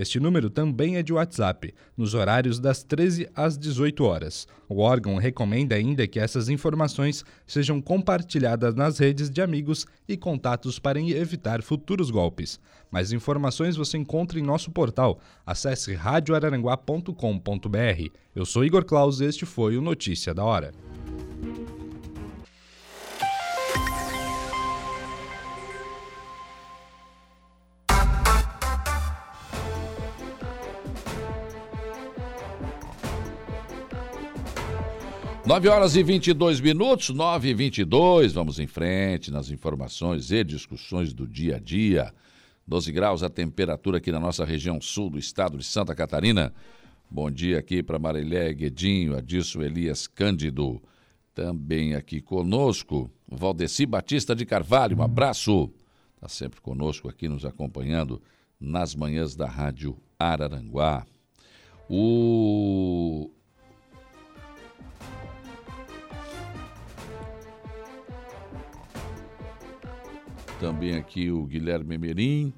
Este 0.00 0.18
número 0.18 0.48
também 0.48 0.96
é 0.96 1.02
de 1.02 1.12
WhatsApp, 1.12 1.74
nos 1.94 2.14
horários 2.14 2.58
das 2.58 2.82
13 2.82 3.28
às 3.36 3.58
18 3.58 4.02
horas. 4.02 4.48
O 4.66 4.80
órgão 4.80 5.16
recomenda 5.16 5.74
ainda 5.74 6.08
que 6.08 6.18
essas 6.18 6.48
informações 6.48 7.22
sejam 7.46 7.82
compartilhadas 7.82 8.74
nas 8.74 8.96
redes 8.96 9.28
de 9.28 9.42
amigos 9.42 9.86
e 10.08 10.16
contatos 10.16 10.78
para 10.78 10.98
evitar 10.98 11.60
futuros 11.60 12.10
golpes. 12.10 12.58
Mais 12.90 13.12
informações 13.12 13.76
você 13.76 13.98
encontra 13.98 14.40
em 14.40 14.42
nosso 14.42 14.70
portal. 14.70 15.20
Acesse 15.44 15.92
radioararanguá.com.br. 15.92 18.10
Eu 18.34 18.46
sou 18.46 18.64
Igor 18.64 18.86
Claus 18.86 19.20
e 19.20 19.26
este 19.26 19.44
foi 19.44 19.76
o 19.76 19.82
Notícia 19.82 20.32
da 20.32 20.42
Hora. 20.42 20.72
Nove 35.50 35.68
horas 35.68 35.96
e 35.96 36.02
22 36.04 36.60
minutos, 36.60 37.08
nove 37.08 37.48
e 37.48 37.54
22, 37.54 38.34
vamos 38.34 38.60
em 38.60 38.68
frente 38.68 39.32
nas 39.32 39.50
informações 39.50 40.30
e 40.30 40.44
discussões 40.44 41.12
do 41.12 41.26
dia 41.26 41.56
a 41.56 41.58
dia. 41.58 42.14
12 42.68 42.92
graus 42.92 43.24
a 43.24 43.28
temperatura 43.28 43.98
aqui 43.98 44.12
na 44.12 44.20
nossa 44.20 44.44
região 44.44 44.80
sul 44.80 45.10
do 45.10 45.18
estado 45.18 45.58
de 45.58 45.64
Santa 45.64 45.92
Catarina. 45.92 46.54
Bom 47.10 47.28
dia 47.28 47.58
aqui 47.58 47.82
para 47.82 47.98
Marilé 47.98 48.54
Guedinho, 48.54 49.16
Adilson 49.16 49.62
Elias 49.62 50.06
Cândido. 50.06 50.80
Também 51.34 51.96
aqui 51.96 52.20
conosco, 52.20 53.10
Valdeci 53.26 53.86
Batista 53.86 54.36
de 54.36 54.46
Carvalho, 54.46 54.98
um 54.98 55.02
abraço. 55.02 55.68
Está 56.14 56.28
sempre 56.28 56.60
conosco 56.60 57.08
aqui 57.08 57.26
nos 57.26 57.44
acompanhando 57.44 58.22
nas 58.60 58.94
manhãs 58.94 59.34
da 59.34 59.48
Rádio 59.48 59.96
Araranguá. 60.16 61.04
O 61.88 62.39
também 70.60 70.94
aqui 70.94 71.30
o 71.30 71.46
Guilherme 71.46 71.96
Memerim, 71.96 72.52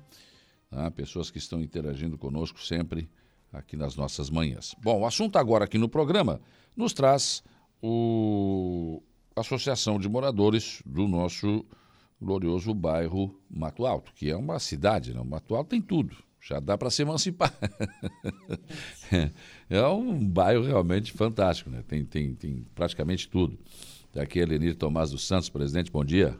tá? 0.69 0.91
pessoas 0.91 1.31
que 1.31 1.39
estão 1.39 1.63
interagindo 1.63 2.19
conosco 2.19 2.61
sempre 2.61 3.09
aqui 3.53 3.77
nas 3.77 3.95
nossas 3.95 4.29
manhãs. 4.29 4.75
Bom, 4.83 5.03
o 5.03 5.07
assunto 5.07 5.39
agora 5.39 5.67
aqui 5.67 5.79
no 5.79 5.89
programa 5.89 6.41
nos 6.77 6.93
traz 6.93 7.45
o 7.81 9.01
Associação 9.37 10.01
de 10.01 10.09
Moradores 10.09 10.83
do 10.85 11.07
nosso 11.07 11.65
glorioso 12.21 12.75
bairro 12.75 13.41
Mato 13.49 13.87
Alto, 13.87 14.13
que 14.15 14.29
é 14.29 14.37
uma 14.37 14.59
cidade, 14.59 15.15
né? 15.15 15.21
O 15.21 15.25
Mato 15.25 15.55
Alto 15.55 15.71
tem 15.71 15.81
tudo, 15.81 16.17
já 16.41 16.59
dá 16.59 16.77
para 16.77 16.91
se 16.91 17.03
emancipar. 17.03 17.55
é 19.71 19.87
um 19.87 20.29
bairro 20.29 20.65
realmente 20.65 21.13
fantástico, 21.13 21.71
né? 21.71 21.85
Tem, 21.87 22.05
tem, 22.05 22.35
tem 22.35 22.67
praticamente 22.75 23.29
tudo. 23.29 23.57
Está 24.09 24.23
aqui 24.23 24.41
Elenir 24.41 24.75
Tomás 24.75 25.13
dos 25.13 25.25
Santos, 25.25 25.49
presidente, 25.49 25.91
bom 25.93 26.05
dia. 26.05 26.37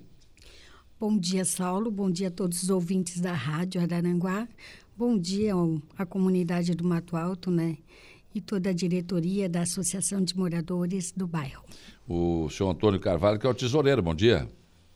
Bom 1.03 1.19
dia, 1.19 1.45
Saulo. 1.45 1.91
Bom 1.91 2.09
dia 2.09 2.29
a 2.29 2.31
todos 2.31 2.63
os 2.63 2.71
ouvintes 2.71 3.19
da 3.19 3.33
Rádio 3.33 3.81
Araranguá. 3.81 4.47
Bom 4.97 5.19
dia 5.19 5.53
à 5.99 6.07
comunidade 6.07 6.77
do 6.77 6.85
Mato 6.85 7.17
Alto, 7.17 7.51
né? 7.51 7.77
E 8.33 8.41
toda 8.41 8.71
a 8.71 8.73
diretoria 8.73 9.49
da 9.49 9.63
Associação 9.63 10.23
de 10.23 10.39
Moradores 10.39 11.11
do 11.11 11.27
bairro. 11.27 11.65
O 12.09 12.49
senhor 12.51 12.71
Antônio 12.71 13.01
Carvalho, 13.01 13.37
que 13.37 13.45
é 13.45 13.51
o 13.51 13.55
tesoureiro. 13.55 14.01
Bom 14.01 14.15
dia. 14.15 14.49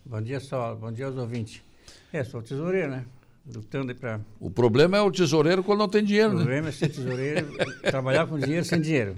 Bom 0.04 0.22
dia, 0.22 0.38
Saulo. 0.38 0.78
Bom 0.78 0.92
dia 0.92 1.06
aos 1.06 1.16
ouvintes. 1.16 1.60
É, 2.12 2.22
sou 2.22 2.40
tesoureiro, 2.40 2.88
né? 2.88 3.04
Lutando 3.54 3.94
para. 3.94 4.20
O 4.40 4.50
problema 4.50 4.96
é 4.96 5.00
o 5.00 5.10
tesoureiro 5.10 5.62
quando 5.62 5.78
não 5.78 5.88
tem 5.88 6.02
dinheiro, 6.02 6.30
né? 6.30 6.36
O 6.36 6.38
problema 6.38 6.68
é 6.68 6.72
ser 6.72 6.88
tesoureiro, 6.88 7.56
trabalhar 7.82 8.26
com 8.26 8.38
dinheiro 8.38 8.64
sem 8.64 8.80
dinheiro. 8.80 9.14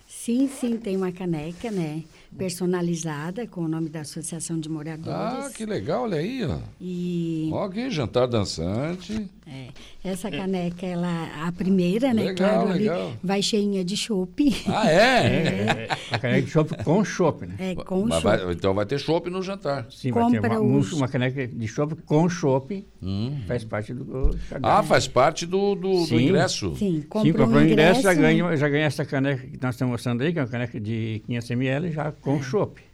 Sim, 0.08 0.48
sim, 0.48 0.78
tem 0.78 0.96
uma 0.96 1.12
caneca, 1.12 1.72
né? 1.72 2.04
personalizada 2.38 3.48
com 3.48 3.62
o 3.62 3.68
nome 3.68 3.90
da 3.90 4.02
Associação 4.02 4.60
de 4.60 4.70
Moradores. 4.70 5.46
Ah, 5.46 5.50
que 5.54 5.66
legal, 5.66 6.04
olha 6.04 6.18
aí, 6.18 6.44
ó. 6.46 6.60
E... 6.80 7.50
Ó, 7.52 7.64
aqui, 7.64 7.90
jantar 7.90 8.28
dançante. 8.28 9.30
É, 9.52 9.68
essa 10.04 10.30
caneca, 10.30 10.86
ela, 10.86 11.48
a 11.48 11.52
primeira, 11.52 12.14
né? 12.14 12.26
Legal, 12.26 12.66
claro, 12.66 12.78
legal. 12.78 13.14
vai 13.24 13.42
cheinha 13.42 13.84
de 13.84 13.98
chopp. 13.98 14.56
Ah, 14.68 14.86
é? 14.92 14.96
é, 14.96 15.88
é. 15.90 15.98
A 16.12 16.20
caneca 16.20 16.42
de 16.44 16.52
chopp 16.52 16.84
com 16.84 17.04
chopp, 17.04 17.48
né? 17.48 17.56
É, 17.58 17.76
com 17.76 18.08
chopp. 18.12 18.52
Então 18.52 18.76
vai 18.76 18.86
ter 18.86 19.00
chopp 19.00 19.28
no 19.30 19.42
jantar. 19.42 19.88
Sim, 19.90 20.12
Compra 20.12 20.40
vai 20.40 20.50
ter 20.52 20.58
uma, 20.58 20.78
os... 20.78 20.94
uma 20.94 21.08
caneca 21.08 21.48
de 21.48 21.68
chopp 21.68 21.96
com 22.06 22.30
chopp. 22.30 22.86
Hum. 23.02 23.42
Faz 23.48 23.64
parte 23.64 23.92
do... 23.92 24.38
Ah, 24.62 24.84
faz 24.84 25.08
parte 25.08 25.48
do, 25.48 25.74
do, 25.74 26.06
do 26.06 26.20
ingresso? 26.20 26.76
Sim, 26.76 27.04
compra 27.10 27.32
Sim, 27.32 27.38
comprou 27.38 27.62
o 27.62 27.66
ingresso, 27.66 28.02
já 28.04 28.14
ganha, 28.14 28.56
já 28.56 28.70
ganha 28.70 28.86
essa 28.86 29.04
caneca 29.04 29.48
que 29.48 29.60
nós 29.60 29.74
estamos 29.74 29.94
mostrando 29.94 30.22
aí, 30.22 30.32
que 30.32 30.38
é 30.38 30.44
uma 30.44 30.48
caneca 30.48 30.80
de 30.80 31.24
500 31.26 31.52
ml, 31.52 31.92
já 31.92 32.12
com 32.12 32.38
é. 32.38 32.42
chopp. 32.44 32.89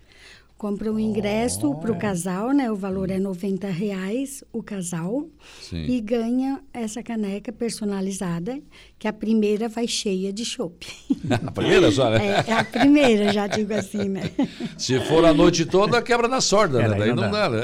Compra 0.57 0.89
um 0.89 0.97
ingresso 0.97 1.69
oh. 1.69 1.75
para 1.75 1.91
o 1.91 1.97
casal, 1.97 2.51
né? 2.51 2.71
O 2.71 2.75
valor 2.75 3.11
é 3.11 3.19
90 3.19 3.67
reais 3.67 4.41
o 4.53 4.63
casal. 4.63 5.27
Sim. 5.61 5.85
E 5.85 5.99
ganha 5.99 6.61
essa 6.73 7.03
caneca 7.03 7.51
personalizada, 7.51 8.59
que 8.97 9.05
a 9.05 9.11
primeira 9.11 9.67
vai 9.67 9.85
cheia 9.85 10.31
de 10.31 10.45
chopp. 10.45 10.87
a 11.29 11.51
primeira 11.51 11.91
só, 11.91 12.09
né? 12.09 12.43
É, 12.47 12.51
é, 12.51 12.53
a 12.53 12.63
primeira, 12.63 13.33
já 13.33 13.47
digo 13.47 13.73
assim, 13.73 14.07
né? 14.07 14.31
Se 14.77 14.97
for 15.01 15.25
a 15.25 15.33
noite 15.33 15.65
toda, 15.65 16.01
quebra 16.01 16.29
na 16.29 16.39
sorda, 16.39 16.81
é, 16.81 16.87
né? 16.87 16.95
Daí, 16.99 17.09
não, 17.09 17.23
não 17.23 17.31
dá. 17.31 17.49
dá, 17.49 17.49
né? 17.49 17.63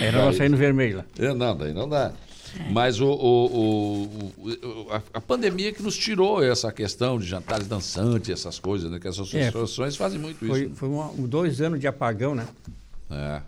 Aí 0.00 0.12
não 0.12 0.24
vai 0.26 0.32
sair 0.34 0.48
no 0.48 0.56
vermelho. 0.56 1.04
É, 1.18 1.34
não, 1.34 1.56
daí 1.56 1.72
não 1.72 1.88
dá. 1.88 2.12
Mas 2.70 3.00
o, 3.00 3.08
o, 3.08 4.04
o, 4.38 4.86
a, 4.90 5.02
a, 5.14 5.20
pandemia 5.20 5.72
que 5.72 5.82
nos 5.82 5.96
tirou 5.96 6.42
essa 6.42 6.72
questão 6.72 7.18
de 7.18 7.26
jantares 7.26 7.66
dançantes, 7.66 8.30
essas 8.30 8.58
coisas, 8.58 8.90
né? 8.90 8.98
Que 8.98 9.08
as 9.08 9.14
associações 9.14 9.94
é, 9.94 9.98
fazem 9.98 10.18
muito 10.18 10.44
foi, 10.44 10.64
isso. 10.64 10.74
Foi 10.74 10.88
uma, 10.88 11.12
dois 11.26 11.60
anos 11.60 11.78
de 11.78 11.86
apagão, 11.86 12.34
né? 12.34 12.46
É. 13.10 13.42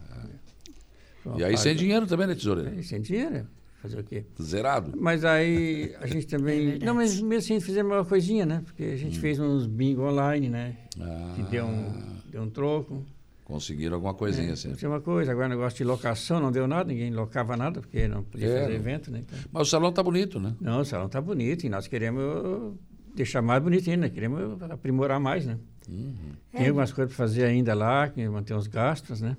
é. 1.27 1.39
E 1.39 1.45
aí 1.45 1.57
sem 1.57 1.74
dinheiro 1.74 2.07
também, 2.07 2.27
né, 2.27 2.35
tesoureiro? 2.35 2.79
É, 2.79 2.83
sem 2.83 3.01
dinheiro. 3.01 3.47
Fazer 3.83 3.99
o 3.99 4.05
quê? 4.05 4.24
Zerado. 4.41 4.93
Mas 4.97 5.24
aí 5.24 5.93
a 6.01 6.07
gente 6.07 6.29
também. 6.29 6.74
É 6.81 6.85
não, 6.85 6.95
mas 6.95 7.20
mesmo 7.20 7.35
assim 7.35 7.59
fizemos 7.59 7.93
uma 7.93 8.05
coisinha, 8.05 8.47
né? 8.47 8.62
Porque 8.65 8.85
a 8.85 8.97
gente 8.97 9.19
hum. 9.19 9.20
fez 9.20 9.41
uns 9.41 9.66
bingo 9.66 10.03
online, 10.03 10.49
né? 10.49 10.77
Ah. 11.01 11.33
Que 11.35 11.43
deu 11.43 11.66
um, 11.66 11.93
deu 12.31 12.43
um 12.43 12.51
troco. 12.51 13.05
Conseguiram 13.53 13.97
alguma 13.97 14.15
coisinha 14.15 14.49
é, 14.49 14.53
assim. 14.53 14.73
Tinha 14.73 14.91
uma 14.91 15.03
coisa, 15.03 15.31
agora 15.31 15.47
negócio 15.47 15.77
de 15.77 15.85
locação 15.85 16.41
não 16.41 16.51
deu 16.51 16.66
nada, 16.66 16.85
ninguém 16.85 17.11
locava 17.11 17.55
nada, 17.55 17.83
porque 17.83 18.09
não 18.09 18.23
podia 18.23 18.49
é. 18.49 18.61
fazer 18.62 18.74
evento, 18.74 19.11
né? 19.11 19.20
Então... 19.27 19.39
Mas 19.53 19.69
o 19.69 19.70
salão 19.70 19.91
está 19.91 20.03
bonito, 20.03 20.41
né? 20.41 20.55
Não, 20.59 20.81
o 20.81 20.85
salão 20.87 21.05
está 21.05 21.20
bonito 21.20 21.66
e 21.66 21.69
nós 21.69 21.87
queremos 21.87 22.74
deixar 23.15 23.43
mais 23.43 23.62
bonito 23.62 23.91
ainda, 23.91 24.09
queremos 24.09 24.62
aprimorar 24.62 25.20
mais, 25.20 25.45
né? 25.45 25.59
Uhum. 25.87 26.15
Tem 26.51 26.65
é. 26.65 26.69
algumas 26.69 26.95
coisas 26.95 27.15
para 27.15 27.27
fazer 27.27 27.45
ainda 27.45 27.74
lá, 27.74 28.09
que 28.09 28.27
manter 28.27 28.55
os 28.55 28.66
gastos, 28.66 29.20
né? 29.20 29.37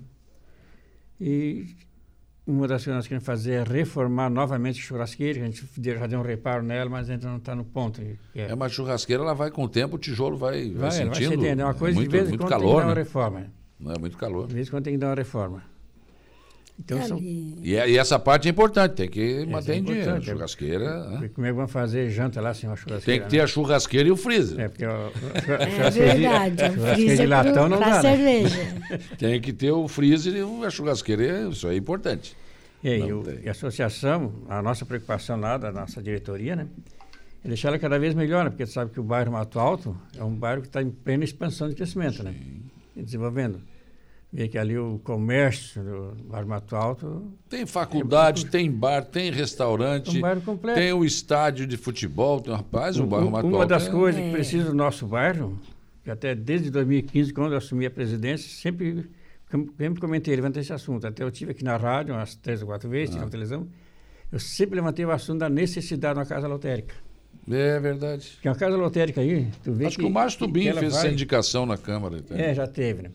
E 1.20 1.66
uma 2.46 2.68
das 2.68 2.84
coisas 2.84 2.84
que 2.84 2.90
nós 2.90 3.08
queremos 3.08 3.26
fazer 3.26 3.52
é 3.54 3.64
reformar 3.64 4.30
novamente 4.30 4.78
a 4.78 4.82
churrasqueira, 4.84 5.42
a 5.42 5.44
gente 5.44 5.66
já 5.82 6.06
deu 6.06 6.20
um 6.20 6.22
reparo 6.22 6.62
nela, 6.62 6.88
mas 6.88 7.10
ainda 7.10 7.26
não 7.26 7.38
está 7.38 7.52
no 7.52 7.64
ponto. 7.64 8.00
É. 8.32 8.42
é, 8.42 8.54
uma 8.54 8.68
churrasqueira, 8.68 9.24
ela 9.24 9.34
vai 9.34 9.50
com 9.50 9.64
o 9.64 9.68
tempo, 9.68 9.96
o 9.96 9.98
tijolo 9.98 10.36
vai, 10.36 10.70
vai, 10.70 10.82
vai 10.82 10.90
sentindo. 10.92 11.40
Vai 11.40 11.50
é 11.50 11.64
uma 11.64 11.74
coisa 11.74 11.96
é 11.96 11.98
muito, 11.98 12.12
de 12.12 12.16
vez 12.16 12.30
em 12.30 12.36
quando 12.36 12.48
calor, 12.48 12.66
tem 12.66 12.74
que 12.74 12.76
dar 12.76 12.86
uma 12.86 12.94
né? 12.94 13.00
reforma. 13.00 13.63
Não 13.84 13.92
é 13.92 13.98
muito 13.98 14.16
calor. 14.16 14.46
De 14.46 14.54
vez 14.54 14.68
em 14.68 14.70
quando 14.70 14.84
tem 14.84 14.94
que 14.94 14.98
dar 14.98 15.08
uma 15.08 15.14
reforma. 15.14 15.62
Então, 16.76 17.00
são... 17.06 17.18
e, 17.18 17.56
e, 17.62 17.96
essa 17.96 18.18
parte 18.18 18.48
é 18.48 18.50
importante, 18.50 18.94
tem 18.94 19.08
que 19.08 19.46
manter 19.46 19.72
é 19.72 19.76
em 19.76 19.84
dinheiro. 19.84 20.22
Churrasqueira. 20.22 21.08
Né? 21.08 21.30
Como 21.32 21.46
é 21.46 21.50
que 21.50 21.56
vão 21.56 21.68
fazer 21.68 22.10
janta 22.10 22.40
lá 22.40 22.52
sem 22.52 22.68
uma 22.68 22.74
churrasqueira? 22.74 23.20
Tem 23.20 23.24
que 23.24 23.30
ter 23.30 23.36
né? 23.36 23.42
a 23.44 23.46
churrasqueira 23.46 24.08
e 24.08 24.10
o 24.10 24.16
freezer. 24.16 24.58
É, 24.58 24.68
porque 24.68 24.84
a, 24.84 25.10
é 25.86 25.90
verdade, 25.90 26.64
o 26.64 26.94
freezer 26.94 27.16
de 27.18 27.26
latão 27.26 27.68
não 27.68 27.78
dá. 27.78 27.90
Né? 27.90 28.00
cerveja. 28.00 28.82
tem 29.16 29.40
que 29.40 29.52
ter 29.52 29.70
o 29.70 29.86
freezer 29.86 30.34
e 30.34 30.64
a 30.64 30.70
churrasqueira, 30.70 31.48
isso 31.48 31.68
é 31.68 31.76
importante. 31.76 32.36
E, 32.82 32.88
aí, 32.88 33.12
o, 33.12 33.22
e 33.42 33.48
a 33.48 33.52
associação, 33.52 34.32
a 34.48 34.60
nossa 34.60 34.84
preocupação 34.84 35.38
lá 35.38 35.56
da 35.56 35.70
nossa 35.70 36.02
diretoria, 36.02 36.56
né? 36.56 36.66
É 37.44 37.48
deixar 37.48 37.68
ela 37.68 37.78
cada 37.78 37.98
vez 37.98 38.14
melhor, 38.14 38.44
né? 38.44 38.50
porque 38.50 38.66
você 38.66 38.72
sabe 38.72 38.90
que 38.90 38.98
o 38.98 39.04
bairro 39.04 39.30
Mato 39.30 39.60
Alto 39.60 39.96
é 40.18 40.24
um 40.24 40.34
bairro 40.34 40.62
que 40.62 40.68
está 40.68 40.82
em 40.82 40.90
plena 40.90 41.24
expansão 41.24 41.68
de 41.68 41.74
crescimento, 41.74 42.22
né? 42.22 42.32
Sim. 42.32 42.62
né? 42.96 43.02
desenvolvendo. 43.02 43.60
Vê 44.34 44.48
que 44.48 44.58
ali 44.58 44.76
o 44.76 45.00
comércio 45.04 45.80
do 45.80 46.34
Armato 46.34 46.74
Alto. 46.74 47.32
Tem 47.48 47.64
faculdade, 47.64 48.44
é, 48.46 48.48
tem 48.48 48.68
bar, 48.68 49.04
tem 49.04 49.30
restaurante. 49.30 50.18
Um 50.18 50.20
bairro 50.22 50.40
completo. 50.40 50.76
Tem 50.76 50.92
o 50.92 51.04
estádio 51.04 51.68
de 51.68 51.76
futebol, 51.76 52.40
tem, 52.40 52.52
rapaz, 52.52 52.98
o, 52.98 53.04
o 53.04 53.06
bairro 53.06 53.26
Armato 53.26 53.46
Uma 53.46 53.58
Alto. 53.58 53.68
das 53.68 53.86
é... 53.86 53.90
coisas 53.92 54.20
que 54.20 54.32
precisa 54.32 54.64
do 54.64 54.74
nosso 54.74 55.06
bairro, 55.06 55.56
que 56.02 56.10
até 56.10 56.34
desde 56.34 56.68
2015, 56.68 57.32
quando 57.32 57.52
eu 57.52 57.58
assumi 57.58 57.86
a 57.86 57.90
presidência, 57.92 58.50
sempre, 58.50 59.08
sempre 59.78 60.00
comentei, 60.00 60.34
levantei 60.34 60.62
esse 60.62 60.72
assunto. 60.72 61.06
Até 61.06 61.22
eu 61.22 61.30
tive 61.30 61.52
aqui 61.52 61.62
na 61.62 61.76
rádio 61.76 62.12
umas 62.12 62.34
três 62.34 62.60
ou 62.60 62.66
quatro 62.66 62.90
vezes, 62.90 63.14
ah. 63.14 63.20
na 63.20 63.28
televisão. 63.28 63.68
Eu 64.32 64.40
sempre 64.40 64.74
levantei 64.74 65.04
o 65.04 65.12
assunto 65.12 65.38
da 65.38 65.48
necessidade 65.48 66.14
de 66.14 66.18
uma 66.18 66.26
casa 66.26 66.48
lotérica. 66.48 66.96
É 67.48 67.78
verdade. 67.78 68.32
Porque 68.34 68.48
uma 68.48 68.56
casa 68.56 68.76
lotérica 68.76 69.20
aí, 69.20 69.46
tu 69.62 69.72
vê 69.72 69.86
Acho 69.86 69.96
que, 69.96 70.02
que 70.02 70.08
o 70.08 70.12
Márcio 70.12 70.40
Tubim 70.40 70.64
fez 70.64 70.74
vai... 70.74 70.86
essa 70.86 71.08
indicação 71.08 71.64
na 71.64 71.78
Câmara. 71.78 72.16
Então. 72.16 72.36
É, 72.36 72.52
já 72.52 72.66
teve, 72.66 73.02
né? 73.02 73.10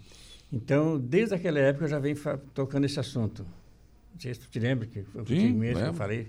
Então, 0.52 1.00
desde 1.00 1.36
aquela 1.36 1.60
época 1.60 1.86
eu 1.86 1.90
já 1.90 2.00
venho 2.00 2.18
tocando 2.54 2.86
esse 2.86 3.00
assunto. 3.00 3.46
Não 4.14 4.20
sei 4.20 4.34
se 4.34 4.40
tu 4.42 4.50
te 4.50 4.60
lembra 4.60 4.88
que 4.88 5.04
foi 5.04 5.22
contigo 5.24 5.58
mesmo 5.58 5.82
que 5.82 5.90
eu 5.90 5.94
falei. 5.94 6.28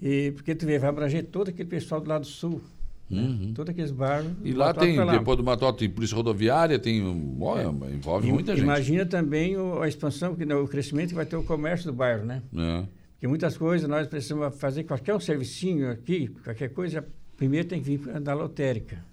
E 0.00 0.32
porque 0.32 0.54
tu 0.54 0.66
vê, 0.66 0.78
vai 0.78 0.90
abranger 0.90 1.24
todo 1.24 1.48
aquele 1.48 1.68
pessoal 1.68 2.00
do 2.00 2.08
lado 2.08 2.26
sul. 2.26 2.60
Né? 3.08 3.22
Uhum. 3.22 3.46
Né? 3.46 3.52
Todos 3.54 3.70
aqueles 3.70 3.90
bairros. 3.90 4.32
E 4.44 4.52
lá 4.52 4.72
tem, 4.72 4.96
lá. 4.96 5.16
depois 5.16 5.36
do 5.36 5.42
Mato 5.42 5.72
tem 5.72 5.90
polícia 5.90 6.16
rodoviária, 6.16 6.78
tem. 6.78 7.02
Olha, 7.40 7.62
é. 7.62 7.94
envolve 7.94 8.28
e, 8.28 8.32
muita 8.32 8.54
gente. 8.54 8.64
Imagina 8.64 9.04
também 9.04 9.56
o, 9.56 9.82
a 9.82 9.88
expansão, 9.88 10.32
o 10.32 10.68
crescimento 10.68 11.08
que 11.08 11.14
vai 11.14 11.26
ter 11.26 11.36
o 11.36 11.42
comércio 11.42 11.90
do 11.90 11.96
bairro, 11.96 12.24
né? 12.24 12.42
É. 12.56 12.84
Porque 13.14 13.26
muitas 13.26 13.56
coisas 13.56 13.88
nós 13.88 14.06
precisamos 14.06 14.56
fazer 14.58 14.84
qualquer 14.84 15.14
um 15.14 15.20
servicinho 15.20 15.90
aqui, 15.90 16.28
qualquer 16.42 16.70
coisa, 16.70 17.04
primeiro 17.36 17.68
tem 17.68 17.82
que 17.82 17.96
vir 17.96 18.20
da 18.20 18.32
lotérica. 18.32 19.04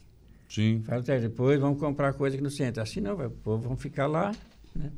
Sim. 0.49 0.81
Fala 0.85 1.01
até 1.01 1.19
depois 1.19 1.59
vamos 1.59 1.79
comprar 1.79 2.13
coisa 2.13 2.35
aqui 2.35 2.43
no 2.43 2.49
centro. 2.49 2.81
Assim 2.81 3.01
não, 3.01 3.15
o 3.15 3.29
povo 3.29 3.67
vão 3.67 3.77
ficar 3.77 4.07
lá, 4.07 4.33
né? 4.75 4.91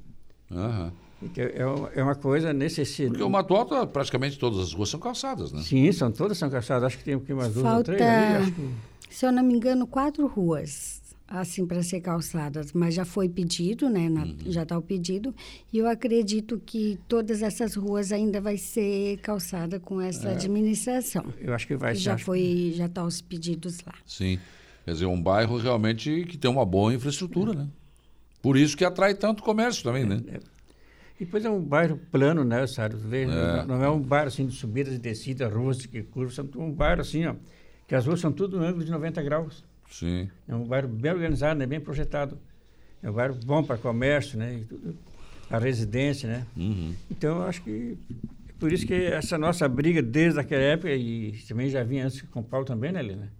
Aham. 0.51 0.91
É, 1.35 1.99
é 1.99 2.03
uma 2.03 2.15
coisa 2.15 2.53
necessária. 2.53 3.09
Porque 3.09 3.23
o 3.23 3.29
Mato 3.29 3.53
Alto, 3.53 3.87
praticamente 3.87 4.39
todas 4.39 4.59
as 4.59 4.73
ruas 4.73 4.89
são 4.89 4.99
calçadas, 4.99 5.51
né? 5.51 5.61
Sim, 5.61 5.91
são, 5.91 6.11
todas 6.11 6.37
são 6.37 6.49
calçadas. 6.49 6.85
Acho 6.85 6.97
que 6.97 7.03
tem 7.03 7.13
aqui 7.13 7.33
umas 7.33 7.53
duas 7.53 7.65
Falta, 7.65 7.91
ou 7.91 7.97
três 7.97 8.09
ali. 8.09 8.51
Que... 8.51 8.69
Se 9.09 9.25
eu 9.25 9.31
não 9.31 9.43
me 9.43 9.53
engano, 9.53 9.85
quatro 9.85 10.25
ruas 10.27 10.99
assim 11.29 11.65
para 11.65 11.83
ser 11.83 12.01
calçadas, 12.01 12.73
mas 12.73 12.95
já 12.95 13.05
foi 13.05 13.29
pedido, 13.29 13.87
né? 13.87 14.09
Na, 14.09 14.23
uhum. 14.23 14.35
Já 14.47 14.63
está 14.63 14.77
o 14.77 14.81
pedido 14.81 15.35
e 15.71 15.77
eu 15.77 15.87
acredito 15.87 16.59
que 16.65 16.97
todas 17.07 17.43
essas 17.43 17.75
ruas 17.75 18.11
ainda 18.11 18.41
vai 18.41 18.57
ser 18.57 19.17
calçada 19.17 19.79
com 19.79 20.01
essa 20.01 20.29
é, 20.29 20.31
administração. 20.31 21.25
Eu 21.39 21.53
acho 21.53 21.67
que 21.67 21.75
vai. 21.75 21.93
ser. 21.93 22.01
Já 22.01 22.17
foi, 22.17 22.73
já 22.75 22.87
está 22.87 23.03
os 23.03 23.21
pedidos 23.21 23.79
lá. 23.85 23.93
Sim. 24.05 24.39
Quer 24.85 24.91
dizer, 24.91 25.05
um 25.05 25.21
bairro 25.21 25.57
realmente 25.57 26.25
que 26.25 26.37
tem 26.37 26.49
uma 26.49 26.65
boa 26.65 26.93
infraestrutura, 26.93 27.53
né? 27.53 27.67
Por 28.41 28.57
isso 28.57 28.77
que 28.77 28.85
atrai 28.85 29.13
tanto 29.13 29.43
comércio 29.43 29.83
também, 29.83 30.05
né? 30.05 30.21
É, 30.27 30.35
é. 30.37 30.39
E 31.19 31.25
depois 31.25 31.43
é 31.43 31.49
um 31.49 31.61
bairro 31.61 31.99
plano, 32.11 32.45
né, 32.45 32.65
Sário? 32.65 32.97
É. 33.11 33.65
Não 33.65 33.83
é 33.83 33.89
um 33.89 33.99
bairro 33.99 34.27
assim 34.27 34.45
de 34.47 34.55
subidas 34.55 34.93
e 34.93 34.97
descidas, 34.97 35.51
ruas 35.51 35.85
que 35.85 36.01
curvas, 36.01 36.39
é 36.39 36.43
um 36.57 36.71
bairro 36.71 37.01
assim, 37.01 37.25
ó, 37.25 37.35
que 37.85 37.93
as 37.93 38.05
ruas 38.05 38.21
são 38.21 38.31
tudo 38.31 38.57
no 38.57 38.63
ângulo 38.63 38.85
de 38.85 38.91
90 38.91 39.21
graus. 39.21 39.63
Sim. 39.91 40.29
É 40.47 40.55
um 40.55 40.63
bairro 40.63 40.87
bem 40.87 41.11
organizado, 41.11 41.59
né, 41.59 41.65
bem 41.65 41.81
projetado. 41.81 42.37
É 43.03 43.09
um 43.09 43.13
bairro 43.13 43.35
bom 43.45 43.63
para 43.63 43.77
comércio, 43.77 44.37
né? 44.37 44.61
A 45.49 45.57
residência, 45.57 46.29
né? 46.29 46.45
Uhum. 46.55 46.93
Então, 47.09 47.37
eu 47.37 47.43
acho 47.43 47.63
que 47.63 47.97
por 48.59 48.71
isso 48.71 48.85
que 48.85 48.93
essa 48.93 49.37
nossa 49.37 49.67
briga 49.67 50.01
desde 50.01 50.39
aquela 50.39 50.61
época, 50.61 50.93
e 50.93 51.31
também 51.47 51.69
já 51.69 51.83
vinha 51.83 52.05
antes 52.05 52.21
com 52.21 52.41
o 52.41 52.43
Paulo 52.43 52.65
também, 52.65 52.91
né, 52.91 52.99
Helena? 52.99 53.31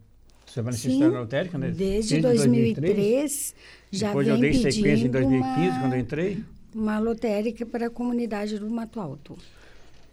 Sobre 0.50 0.70
a 0.70 0.72
necessidade 0.74 1.16
lotérica, 1.16 1.58
né? 1.58 1.68
Desde, 1.68 2.20
desde 2.22 2.22
2003, 2.22 2.76
2003, 2.82 3.56
já 3.92 4.08
Depois 4.08 4.28
vem 4.28 4.36
eu 4.36 4.42
dei 4.42 4.54
sequência 4.54 5.06
em 5.06 5.12
2015, 5.12 5.70
uma, 5.70 5.80
quando 5.80 5.94
eu 5.94 6.00
entrei. 6.00 6.44
Uma 6.74 7.00
lotérica 7.00 7.66
para 7.66 7.88
a 7.88 7.90
comunidade 7.90 8.58
do 8.58 8.70
Mato 8.70 9.00
Alto. 9.00 9.38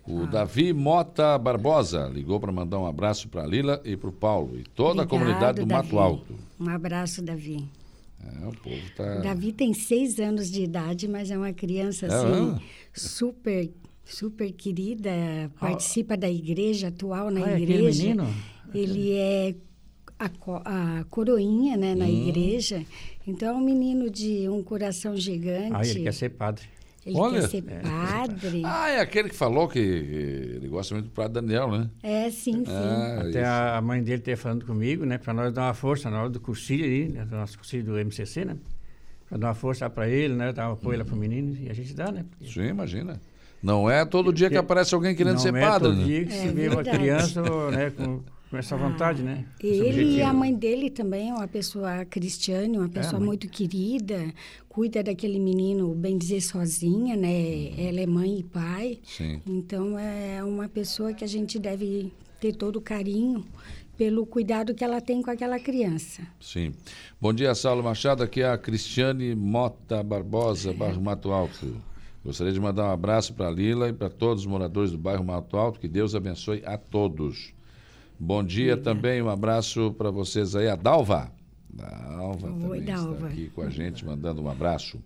O 0.07 0.23
ah. 0.23 0.27
Davi 0.27 0.73
Mota 0.73 1.37
Barbosa 1.37 2.09
ligou 2.13 2.39
para 2.39 2.53
mandar 2.53 2.79
um 2.79 2.87
abraço 2.87 3.29
para 3.29 3.43
a 3.43 3.47
Lila 3.47 3.81
e 3.85 3.97
para 3.97 4.09
o 4.09 4.13
Paulo 4.13 4.57
e 4.59 4.63
toda 4.63 5.03
Obrigado, 5.03 5.07
a 5.07 5.07
comunidade 5.09 5.61
do 5.61 5.67
Davi. 5.67 5.87
Mato 5.87 5.99
Alto. 5.99 6.35
Um 6.61 6.69
abraço, 6.69 7.23
Davi. 7.23 7.69
É, 8.23 8.47
o 8.47 8.53
povo 8.53 8.91
tá... 8.97 9.17
Davi 9.17 9.53
tem 9.53 9.75
seis 9.75 10.19
anos 10.19 10.51
de 10.51 10.63
idade, 10.63 11.09
mas 11.09 11.31
é 11.31 11.37
uma 11.37 11.53
criança 11.53 12.07
assim, 12.07 12.61
super, 12.93 13.71
super 14.05 14.53
querida, 14.53 15.11
participa 15.59 16.15
ah. 16.15 16.17
da 16.17 16.31
igreja, 16.31 16.89
atual 16.89 17.31
na 17.31 17.45
ah, 17.45 17.61
igreja. 17.61 18.03
É 18.03 18.07
menino? 18.07 18.35
Ele 18.75 19.13
é 19.13 19.55
a, 20.18 20.30
a 21.01 21.05
coroinha 21.05 21.76
né, 21.76 21.94
na 21.94 22.05
hum. 22.05 22.28
igreja. 22.28 22.84
Então, 23.26 23.48
é 23.48 23.52
um 23.52 23.64
menino 23.64 24.09
de 24.09 24.48
um 24.48 24.62
coração 24.62 25.16
gigante. 25.16 25.72
Ah, 25.72 25.84
ele 25.84 26.02
quer 26.02 26.14
ser 26.14 26.30
padre. 26.30 26.64
Ele 27.05 27.16
Olha. 27.16 27.40
quer 27.40 27.48
ser 27.48 27.62
padre. 27.62 28.62
Ah, 28.64 28.90
é 28.90 29.01
aquele 29.01 29.28
que 29.28 29.34
falou 29.34 29.68
que 29.68 29.78
ele 29.78 30.66
gosta 30.68 30.94
muito 30.94 31.06
do 31.06 31.12
Padre 31.12 31.34
Daniel, 31.34 31.70
né? 31.70 31.88
É, 32.02 32.28
sim, 32.30 32.64
sim. 32.64 32.72
Ah, 32.72 33.22
Até 33.28 33.44
a 33.44 33.80
mãe 33.80 34.02
dele 34.02 34.20
ter 34.20 34.36
falando 34.36 34.66
comigo, 34.66 35.05
né? 35.05 35.16
Para 35.16 35.32
nós 35.32 35.52
dar 35.52 35.62
uma 35.62 35.74
força 35.74 36.10
na 36.10 36.20
hora 36.20 36.30
do 36.30 36.40
cursilho 36.40 36.84
ali, 36.84 37.09
né, 37.09 37.24
do 37.24 37.36
nosso 37.36 37.56
cursilho 37.59 37.84
do 37.84 37.97
MCC, 37.97 38.44
né? 38.44 38.56
para 39.28 39.38
dar 39.38 39.48
uma 39.48 39.55
força 39.55 39.90
para 39.90 40.09
ele, 40.09 40.34
né? 40.34 40.52
Dar 40.52 40.70
um 40.70 40.72
apoio 40.72 40.93
uhum. 40.93 40.98
lá 40.98 41.05
para 41.05 41.14
o 41.14 41.18
menino, 41.18 41.56
e 41.60 41.68
a 41.68 41.74
gente 41.74 41.94
dá, 41.94 42.10
né? 42.10 42.24
Porque... 42.30 42.52
Sim, 42.52 42.68
imagina. 42.68 43.20
Não 43.62 43.90
é 43.90 44.05
todo 44.05 44.32
dia 44.32 44.48
que 44.48 44.56
aparece 44.56 44.94
alguém 44.94 45.14
querendo 45.14 45.38
ser 45.40 45.52
padre. 45.52 45.66
Não 45.66 45.74
é 45.74 45.80
todo 45.80 45.97
né? 45.97 46.05
dia 46.05 46.24
que 46.24 46.32
é, 46.32 46.36
se 46.36 46.48
vê 46.48 46.68
uma 46.68 46.84
criança 46.84 47.43
né, 47.70 47.90
com, 47.90 48.20
com 48.51 48.56
essa 48.56 48.77
vontade, 48.77 49.23
né? 49.23 49.44
Ele 49.60 50.16
e 50.16 50.23
a 50.23 50.32
mãe 50.32 50.55
dele 50.55 50.89
também 50.90 51.31
é 51.31 51.35
uma 51.35 51.48
pessoa 51.48 52.05
cristiana, 52.05 52.78
uma 52.78 52.86
é, 52.86 52.89
pessoa 52.89 53.20
é, 53.20 53.24
muito 53.24 53.48
querida, 53.48 54.32
cuida 54.68 55.02
daquele 55.02 55.39
menino, 55.39 55.94
bem 55.94 56.16
dizer, 56.16 56.40
sozinha, 56.40 57.16
né? 57.16 57.28
Uhum. 57.28 57.89
Ela 57.89 58.01
é 58.01 58.06
mãe 58.06 58.39
e 58.39 58.43
pai. 58.44 59.01
Sim. 59.05 59.40
Então 59.47 59.98
é 59.98 60.43
uma 60.44 60.68
pessoa 60.68 61.12
que 61.12 61.24
a 61.24 61.28
gente 61.28 61.59
deve 61.59 62.12
ter 62.40 62.52
todo 62.52 62.77
o 62.77 62.81
carinho 62.81 63.44
pelo 63.97 64.27
cuidado 64.27 64.74
que 64.74 64.85
ela 64.85 65.01
tem 65.01 65.23
com 65.23 65.31
aquela 65.31 65.59
criança. 65.59 66.23
Sim. 66.40 66.73
Bom 67.20 67.32
dia, 67.32 67.55
Saulo 67.55 67.82
Machado. 67.82 68.23
Aqui 68.23 68.43
é 68.43 68.48
a 68.48 68.59
Cristiane 68.59 69.35
Mota 69.35 70.02
Barbosa, 70.02 70.73
bairro 70.73 71.01
Mato 71.01 71.32
Alto. 71.32 71.77
Gostaria 72.24 72.52
de 72.52 72.60
mandar 72.60 72.85
um 72.89 72.90
abraço 72.90 73.32
para 73.35 73.48
a 73.48 73.51
Lila 73.51 73.89
e 73.89 73.93
para 73.93 74.10
todos 74.10 74.43
os 74.43 74.47
moradores 74.47 74.90
do 74.90 74.98
bairro 74.98 75.24
Mato 75.24 75.56
Alto. 75.56 75.81
Que 75.81 75.89
Deus 75.89 76.14
abençoe 76.14 76.62
a 76.66 76.77
todos. 76.77 77.56
Bom 78.18 78.43
dia 78.43 78.76
também, 78.76 79.20
um 79.20 79.28
abraço 79.28 79.94
para 79.98 80.10
vocês 80.10 80.56
aí. 80.56 80.68
A 80.68 80.76
Dalva. 80.76 81.30
Dalva 81.68 82.48
Oi, 82.48 82.60
também 82.60 82.84
Dalva. 82.84 83.14
está 83.14 83.26
aqui 83.26 83.51
com 83.51 83.62
a 83.62 83.68
gente, 83.68 84.05
mandando 84.05 84.43
um 84.43 84.48
abraço. 84.48 84.98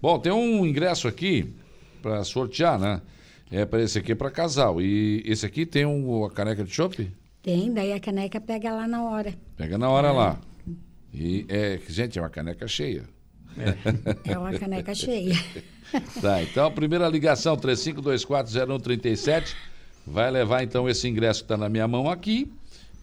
Bom, 0.00 0.18
tem 0.18 0.30
um 0.30 0.64
ingresso 0.64 1.08
aqui 1.08 1.52
para 2.00 2.22
sortear, 2.22 2.78
né? 2.78 3.02
É 3.50 3.64
para 3.64 3.82
esse 3.82 3.98
aqui 3.98 4.12
é 4.12 4.14
para 4.14 4.30
casal. 4.30 4.80
E 4.80 5.22
esse 5.26 5.44
aqui 5.44 5.66
tem 5.66 5.84
um, 5.84 6.24
a 6.24 6.30
caneca 6.30 6.62
de 6.62 6.70
chopp? 6.70 7.10
Tem, 7.42 7.72
daí 7.72 7.92
a 7.92 8.00
caneca 8.00 8.40
pega 8.40 8.72
lá 8.72 8.86
na 8.86 9.02
hora. 9.02 9.34
Pega 9.56 9.76
na 9.76 9.90
hora 9.90 10.08
é. 10.08 10.12
lá. 10.12 10.40
E, 11.12 11.44
é, 11.48 11.80
gente, 11.88 12.18
é 12.18 12.22
uma 12.22 12.30
caneca 12.30 12.66
cheia. 12.68 13.04
É, 13.56 14.32
é 14.32 14.38
uma 14.38 14.52
caneca 14.58 14.94
cheia. 14.94 15.34
tá, 16.20 16.42
então 16.42 16.70
primeira 16.72 17.08
ligação, 17.08 17.56
35240137, 17.56 19.54
vai 20.06 20.30
levar 20.30 20.62
então 20.62 20.88
esse 20.88 21.08
ingresso 21.08 21.40
que 21.40 21.44
está 21.44 21.56
na 21.56 21.68
minha 21.68 21.86
mão 21.88 22.10
aqui, 22.10 22.50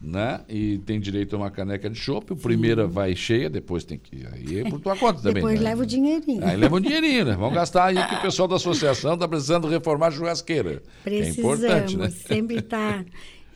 né? 0.00 0.40
E 0.48 0.78
tem 0.78 0.98
direito 1.00 1.36
a 1.36 1.38
uma 1.38 1.50
caneca 1.50 1.88
de 1.88 1.96
chopp. 1.96 2.32
O 2.32 2.36
primeiro 2.36 2.88
vai 2.88 3.14
cheia, 3.14 3.48
depois 3.48 3.84
tem 3.84 3.98
que. 3.98 4.26
Aí 4.32 4.60
é 4.60 4.68
por 4.68 4.80
tua 4.80 4.96
conta 4.96 5.20
também. 5.20 5.34
depois 5.34 5.60
né? 5.60 5.68
leva 5.68 5.82
o 5.82 5.86
dinheirinho. 5.86 6.44
Aí 6.44 6.56
leva 6.56 6.76
o 6.76 6.80
dinheirinho, 6.80 7.24
né? 7.24 7.36
Vamos 7.36 7.54
gastar 7.54 7.86
aí 7.86 8.08
que 8.08 8.14
o 8.16 8.20
pessoal 8.20 8.48
da 8.48 8.56
associação 8.56 9.14
está 9.14 9.28
precisando 9.28 9.68
reformar 9.68 10.08
a 10.08 10.10
churrasqueira. 10.10 10.82
Precisamos, 11.04 11.62
é 11.62 11.66
importante, 11.66 11.96
né? 11.96 12.10
sempre 12.10 12.56
está 12.58 13.04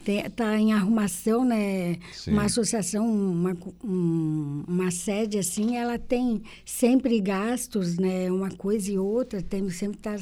está 0.09 0.57
em 0.57 0.73
arrumação, 0.73 1.45
né? 1.45 1.97
Sim. 2.13 2.33
Uma 2.33 2.45
associação, 2.45 3.05
uma, 3.05 3.57
um, 3.83 4.65
uma 4.69 4.91
sede 4.91 5.39
assim, 5.39 5.77
ela 5.77 5.99
tem 5.99 6.43
sempre 6.65 7.21
gastos, 7.21 7.99
né? 7.99 8.31
Uma 8.31 8.51
coisa 8.51 8.93
e 8.93 8.99
outra, 8.99 9.43
tem 9.43 9.69
sempre 9.71 9.99
está 9.99 10.17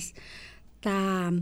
tá, 0.80 1.32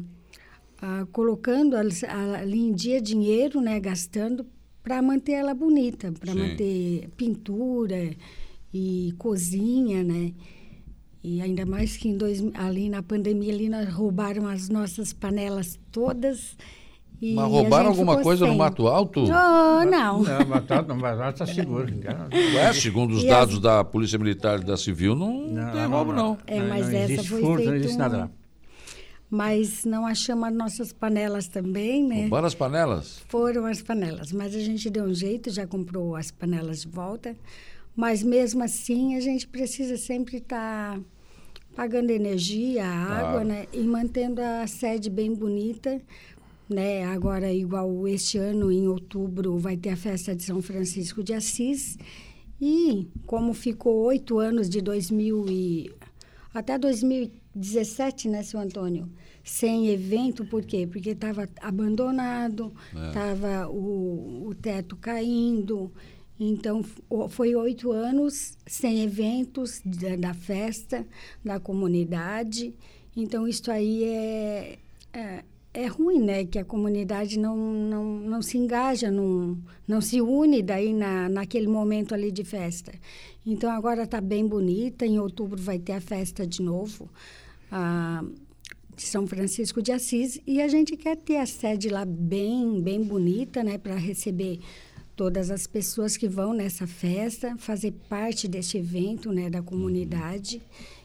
ah, 0.82 1.06
colocando 1.12 1.76
ali 1.76 2.58
em 2.58 2.72
dia 2.72 3.00
dinheiro, 3.00 3.60
né? 3.60 3.78
Gastando 3.78 4.44
para 4.82 5.00
manter 5.00 5.32
ela 5.32 5.54
bonita, 5.54 6.10
para 6.10 6.34
manter 6.34 7.08
pintura 7.16 8.10
e 8.74 9.14
cozinha, 9.16 10.02
né? 10.02 10.32
E 11.22 11.40
ainda 11.40 11.64
mais 11.64 11.96
que 11.96 12.08
em 12.08 12.16
dois, 12.16 12.42
ali 12.54 12.88
na 12.88 13.00
pandemia 13.00 13.54
ali 13.54 13.68
nós 13.68 13.88
roubaram 13.94 14.48
as 14.48 14.68
nossas 14.68 15.12
panelas 15.12 15.78
todas 15.92 16.56
e 17.20 17.34
Mas 17.34 17.48
roubaram 17.48 17.90
alguma 17.90 18.20
coisa 18.20 18.44
sem. 18.44 18.52
no 18.52 18.58
Mato 18.58 18.88
Alto? 18.88 19.20
Oh, 19.20 19.84
não. 19.84 20.20
Não, 20.24 20.46
Mato 20.48 20.74
Alto, 20.74 20.96
Mato 20.96 21.22
Alto 21.22 21.44
está 21.44 21.46
seguro. 21.46 21.86
Ué, 22.56 22.72
segundo 22.72 23.14
os 23.14 23.22
e 23.22 23.28
dados 23.28 23.54
as... 23.54 23.60
da 23.60 23.84
Polícia 23.84 24.18
Militar 24.18 24.60
e 24.60 24.64
da 24.64 24.76
Civil, 24.76 25.14
não, 25.14 25.46
não 25.46 25.70
tem 25.70 25.86
roubo, 25.86 26.12
não. 26.12 26.36
É, 26.44 26.60
mas 26.60 26.88
não, 26.88 26.98
essa 26.98 27.22
foi 27.22 27.40
furto, 27.40 27.64
não 27.64 27.76
existe 27.76 27.96
nada 27.96 28.16
lá. 28.16 28.30
Mas 29.34 29.86
não 29.86 30.06
achamos 30.06 30.46
as 30.48 30.54
nossas 30.54 30.92
panelas 30.92 31.48
também, 31.48 32.06
né? 32.06 32.22
Roubaram 32.24 32.46
as 32.46 32.54
panelas? 32.54 33.22
Foram 33.28 33.64
as 33.64 33.80
panelas, 33.80 34.30
mas 34.30 34.54
a 34.54 34.60
gente 34.60 34.90
deu 34.90 35.04
um 35.04 35.14
jeito, 35.14 35.50
já 35.50 35.66
comprou 35.66 36.14
as 36.14 36.30
panelas 36.30 36.82
de 36.82 36.88
volta. 36.88 37.34
Mas 37.96 38.22
mesmo 38.22 38.62
assim, 38.62 39.16
a 39.16 39.20
gente 39.20 39.48
precisa 39.48 39.96
sempre 39.96 40.36
estar... 40.36 40.98
Tá 40.98 41.04
pagando 41.74 42.10
energia, 42.10 42.84
água, 42.84 43.30
claro. 43.30 43.44
né? 43.44 43.66
E 43.72 43.80
mantendo 43.80 44.42
a 44.42 44.66
sede 44.66 45.08
bem 45.08 45.34
bonita, 45.34 46.00
né? 46.68 47.04
Agora, 47.06 47.50
igual 47.50 48.06
este 48.06 48.36
ano, 48.36 48.70
em 48.70 48.86
outubro, 48.86 49.56
vai 49.56 49.78
ter 49.78 49.90
a 49.90 49.96
festa 49.96 50.34
de 50.34 50.42
São 50.42 50.60
Francisco 50.60 51.22
de 51.22 51.32
Assis. 51.32 51.96
E 52.60 53.08
como 53.26 53.54
ficou 53.54 54.04
oito 54.04 54.38
anos 54.38 54.68
de 54.68 54.82
2000 54.82 55.46
e 55.48 55.90
até 56.54 56.78
2017, 57.54 58.28
né, 58.28 58.42
seu 58.42 58.60
Antônio? 58.60 59.08
Sem 59.44 59.88
evento, 59.88 60.44
por 60.44 60.64
quê? 60.64 60.86
Porque 60.86 61.10
estava 61.10 61.48
abandonado, 61.60 62.72
estava 63.08 63.48
é. 63.48 63.66
o, 63.66 64.46
o 64.48 64.54
teto 64.54 64.96
caindo. 64.96 65.92
Então, 66.38 66.82
foi 67.28 67.54
oito 67.54 67.92
anos 67.92 68.56
sem 68.66 69.02
eventos 69.02 69.80
da, 69.84 70.16
da, 70.16 70.34
festa, 70.34 71.06
da 71.44 71.60
comunidade. 71.60 72.74
Então, 73.16 73.46
isso 73.46 73.70
aí 73.70 74.02
é, 74.04 74.78
é, 75.12 75.44
é 75.74 75.86
ruim, 75.86 76.20
né? 76.20 76.44
Que 76.44 76.58
a 76.58 76.64
comunidade 76.64 77.38
não, 77.38 77.56
não, 77.56 78.04
não 78.04 78.42
se 78.42 78.58
engaja, 78.58 79.10
não, 79.10 79.56
não 79.86 80.00
se 80.00 80.20
une 80.20 80.62
daí 80.62 80.92
na, 80.92 81.28
naquele 81.28 81.68
momento 81.68 82.14
ali 82.14 82.32
de 82.32 82.42
festa. 82.42 82.92
Então, 83.46 83.70
agora 83.70 84.02
está 84.02 84.20
bem 84.20 84.46
bonita. 84.46 85.06
Em 85.06 85.18
outubro 85.18 85.60
vai 85.60 85.78
ter 85.78 85.92
a 85.92 86.00
festa 86.00 86.46
de 86.46 86.62
novo, 86.62 87.08
a, 87.72 88.22
de 88.94 89.02
São 89.02 89.26
Francisco 89.26 89.80
de 89.80 89.90
Assis. 89.90 90.38
E 90.46 90.60
a 90.60 90.68
gente 90.68 90.96
quer 90.96 91.16
ter 91.16 91.38
a 91.38 91.46
sede 91.46 91.88
lá 91.88 92.04
bem, 92.04 92.80
bem 92.82 93.02
bonita, 93.02 93.64
né? 93.64 93.78
Para 93.78 93.96
receber 93.96 94.60
todas 95.16 95.50
as 95.50 95.66
pessoas 95.66 96.16
que 96.16 96.28
vão 96.28 96.52
nessa 96.52 96.86
festa, 96.86 97.56
fazer 97.56 97.92
parte 98.08 98.46
desse 98.46 98.76
evento, 98.76 99.32
né? 99.32 99.48
Da 99.48 99.62
comunidade. 99.62 100.60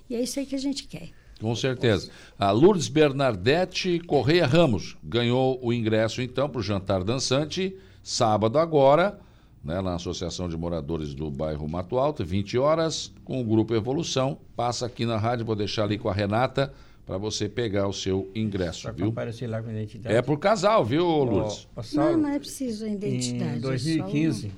E 0.10 0.16
é 0.16 0.22
isso 0.22 0.40
aí 0.40 0.46
que 0.46 0.56
a 0.56 0.60
gente 0.60 0.86
quer. 0.88 1.10
Com 1.40 1.56
certeza. 1.56 2.10
A 2.38 2.52
Lourdes 2.52 2.88
Bernadette 2.88 4.00
Correia 4.00 4.46
Ramos 4.46 4.98
ganhou 5.04 5.60
o 5.62 5.72
ingresso, 5.72 6.22
então, 6.22 6.50
para 6.50 6.60
o 6.60 6.64
jantar 6.64 7.04
dançante, 7.04 7.76
sábado 8.04 8.58
agora, 8.58 9.20
né, 9.64 9.82
na 9.82 9.96
Associação 9.96 10.48
de 10.48 10.56
Moradores 10.56 11.14
do 11.14 11.30
Bairro 11.30 11.68
Mato 11.68 11.98
Alto, 11.98 12.24
20 12.24 12.58
horas, 12.58 13.14
com 13.24 13.42
o 13.42 13.44
Grupo 13.44 13.74
Evolução. 13.76 14.38
Passa 14.56 14.86
aqui 14.86 15.06
na 15.06 15.18
rádio, 15.18 15.46
vou 15.46 15.56
deixar 15.56 15.84
ali 15.84 15.98
com 15.98 16.10
a 16.10 16.14
Renata 16.14 16.74
para 17.06 17.18
você 17.18 17.48
pegar 17.48 17.88
o 17.88 17.94
seu 17.94 18.30
ingresso, 18.36 18.82
Só 18.82 18.92
viu? 18.92 19.08
aparecer 19.08 19.48
lá 19.48 19.64
com 19.64 19.70
a 19.70 19.72
identidade. 19.74 20.14
É 20.14 20.22
por 20.22 20.38
casal, 20.40 20.84
viu, 20.84 21.06
Lourdes? 21.06 21.68
Não, 21.94 22.18
não 22.18 22.30
é 22.30 22.38
preciso 22.38 22.84
a 22.84 22.90
identidade. 22.90 23.58
Em 23.58 23.62
2015, 23.62 24.48
é 24.48 24.52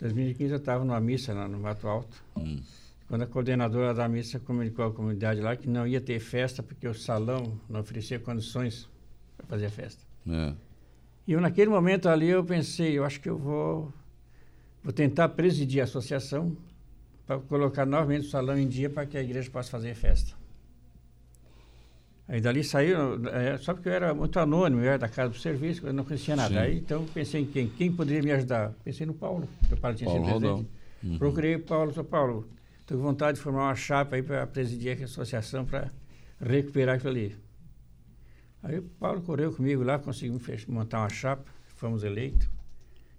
2015 0.00 0.50
eu 0.50 0.56
estava 0.56 0.84
numa 0.84 1.00
missa 1.00 1.34
lá 1.34 1.46
no 1.46 1.58
Mato 1.60 1.86
Alto. 1.86 2.24
Hum. 2.36 2.58
Quando 3.06 3.22
a 3.22 3.26
coordenadora 3.26 3.92
da 3.92 4.08
missa 4.08 4.40
comunicou 4.40 4.86
à 4.86 4.90
comunidade 4.90 5.42
lá 5.42 5.54
que 5.54 5.68
não 5.68 5.86
ia 5.86 6.00
ter 6.00 6.18
festa 6.18 6.62
porque 6.62 6.88
o 6.88 6.94
salão 6.94 7.60
não 7.68 7.80
oferecia 7.80 8.18
condições 8.18 8.88
para 9.36 9.46
fazer 9.46 9.66
a 9.66 9.70
festa. 9.70 10.02
É. 10.26 10.54
E 11.26 11.32
eu, 11.32 11.40
naquele 11.40 11.70
momento 11.70 12.08
ali, 12.08 12.28
eu 12.28 12.44
pensei, 12.44 12.98
eu 12.98 13.04
acho 13.04 13.20
que 13.20 13.28
eu 13.28 13.38
vou, 13.38 13.92
vou 14.82 14.92
tentar 14.92 15.28
presidir 15.30 15.80
a 15.80 15.84
associação 15.84 16.56
para 17.26 17.38
colocar 17.38 17.86
novamente 17.86 18.26
o 18.26 18.30
salão 18.30 18.58
em 18.58 18.68
dia 18.68 18.90
para 18.90 19.06
que 19.06 19.16
a 19.16 19.22
igreja 19.22 19.48
possa 19.50 19.70
fazer 19.70 19.94
festa. 19.94 20.34
Aí 22.28 22.40
dali 22.40 22.64
saiu, 22.64 23.26
é, 23.28 23.58
só 23.58 23.74
porque 23.74 23.88
eu 23.88 23.92
era 23.92 24.14
muito 24.14 24.38
anônimo, 24.38 24.80
eu 24.80 24.88
era 24.88 24.98
da 24.98 25.08
casa 25.08 25.30
do 25.30 25.38
serviço, 25.38 25.86
eu 25.86 25.92
não 25.92 26.04
conhecia 26.04 26.34
nada. 26.34 26.54
Sim. 26.54 26.60
Aí 26.60 26.78
então 26.78 27.04
pensei 27.12 27.42
em 27.42 27.44
quem, 27.44 27.68
quem 27.68 27.92
poderia 27.92 28.22
me 28.22 28.32
ajudar. 28.32 28.72
Pensei 28.84 29.06
no 29.06 29.14
Paulo, 29.14 29.48
que 29.68 29.74
o 29.74 29.76
Paulo 29.76 29.96
tinha 29.96 30.10
sido 30.10 30.24
presidente. 30.24 30.66
Uhum. 31.02 31.18
Procurei 31.18 31.56
o 31.56 31.60
Paulo, 31.60 31.92
sou 31.92 32.04
Paulo, 32.04 32.48
Estou 32.82 32.98
com 32.98 33.04
vontade 33.04 33.38
de 33.38 33.42
formar 33.42 33.68
uma 33.68 33.76
chapa 33.76 34.16
aí 34.16 34.22
para 34.22 34.44
presidir 34.46 35.00
a 35.00 35.04
associação 35.04 35.64
para 35.64 35.90
recuperar 36.40 36.96
aquilo 36.96 37.10
ali. 37.10 37.36
Aí 38.62 38.78
o 38.78 38.82
Paulo 38.82 39.20
correu 39.22 39.52
comigo 39.52 39.82
lá, 39.82 39.98
conseguimos 39.98 40.42
montar 40.66 41.00
uma 41.00 41.08
chapa, 41.08 41.44
fomos 41.74 42.04
eleitos 42.04 42.48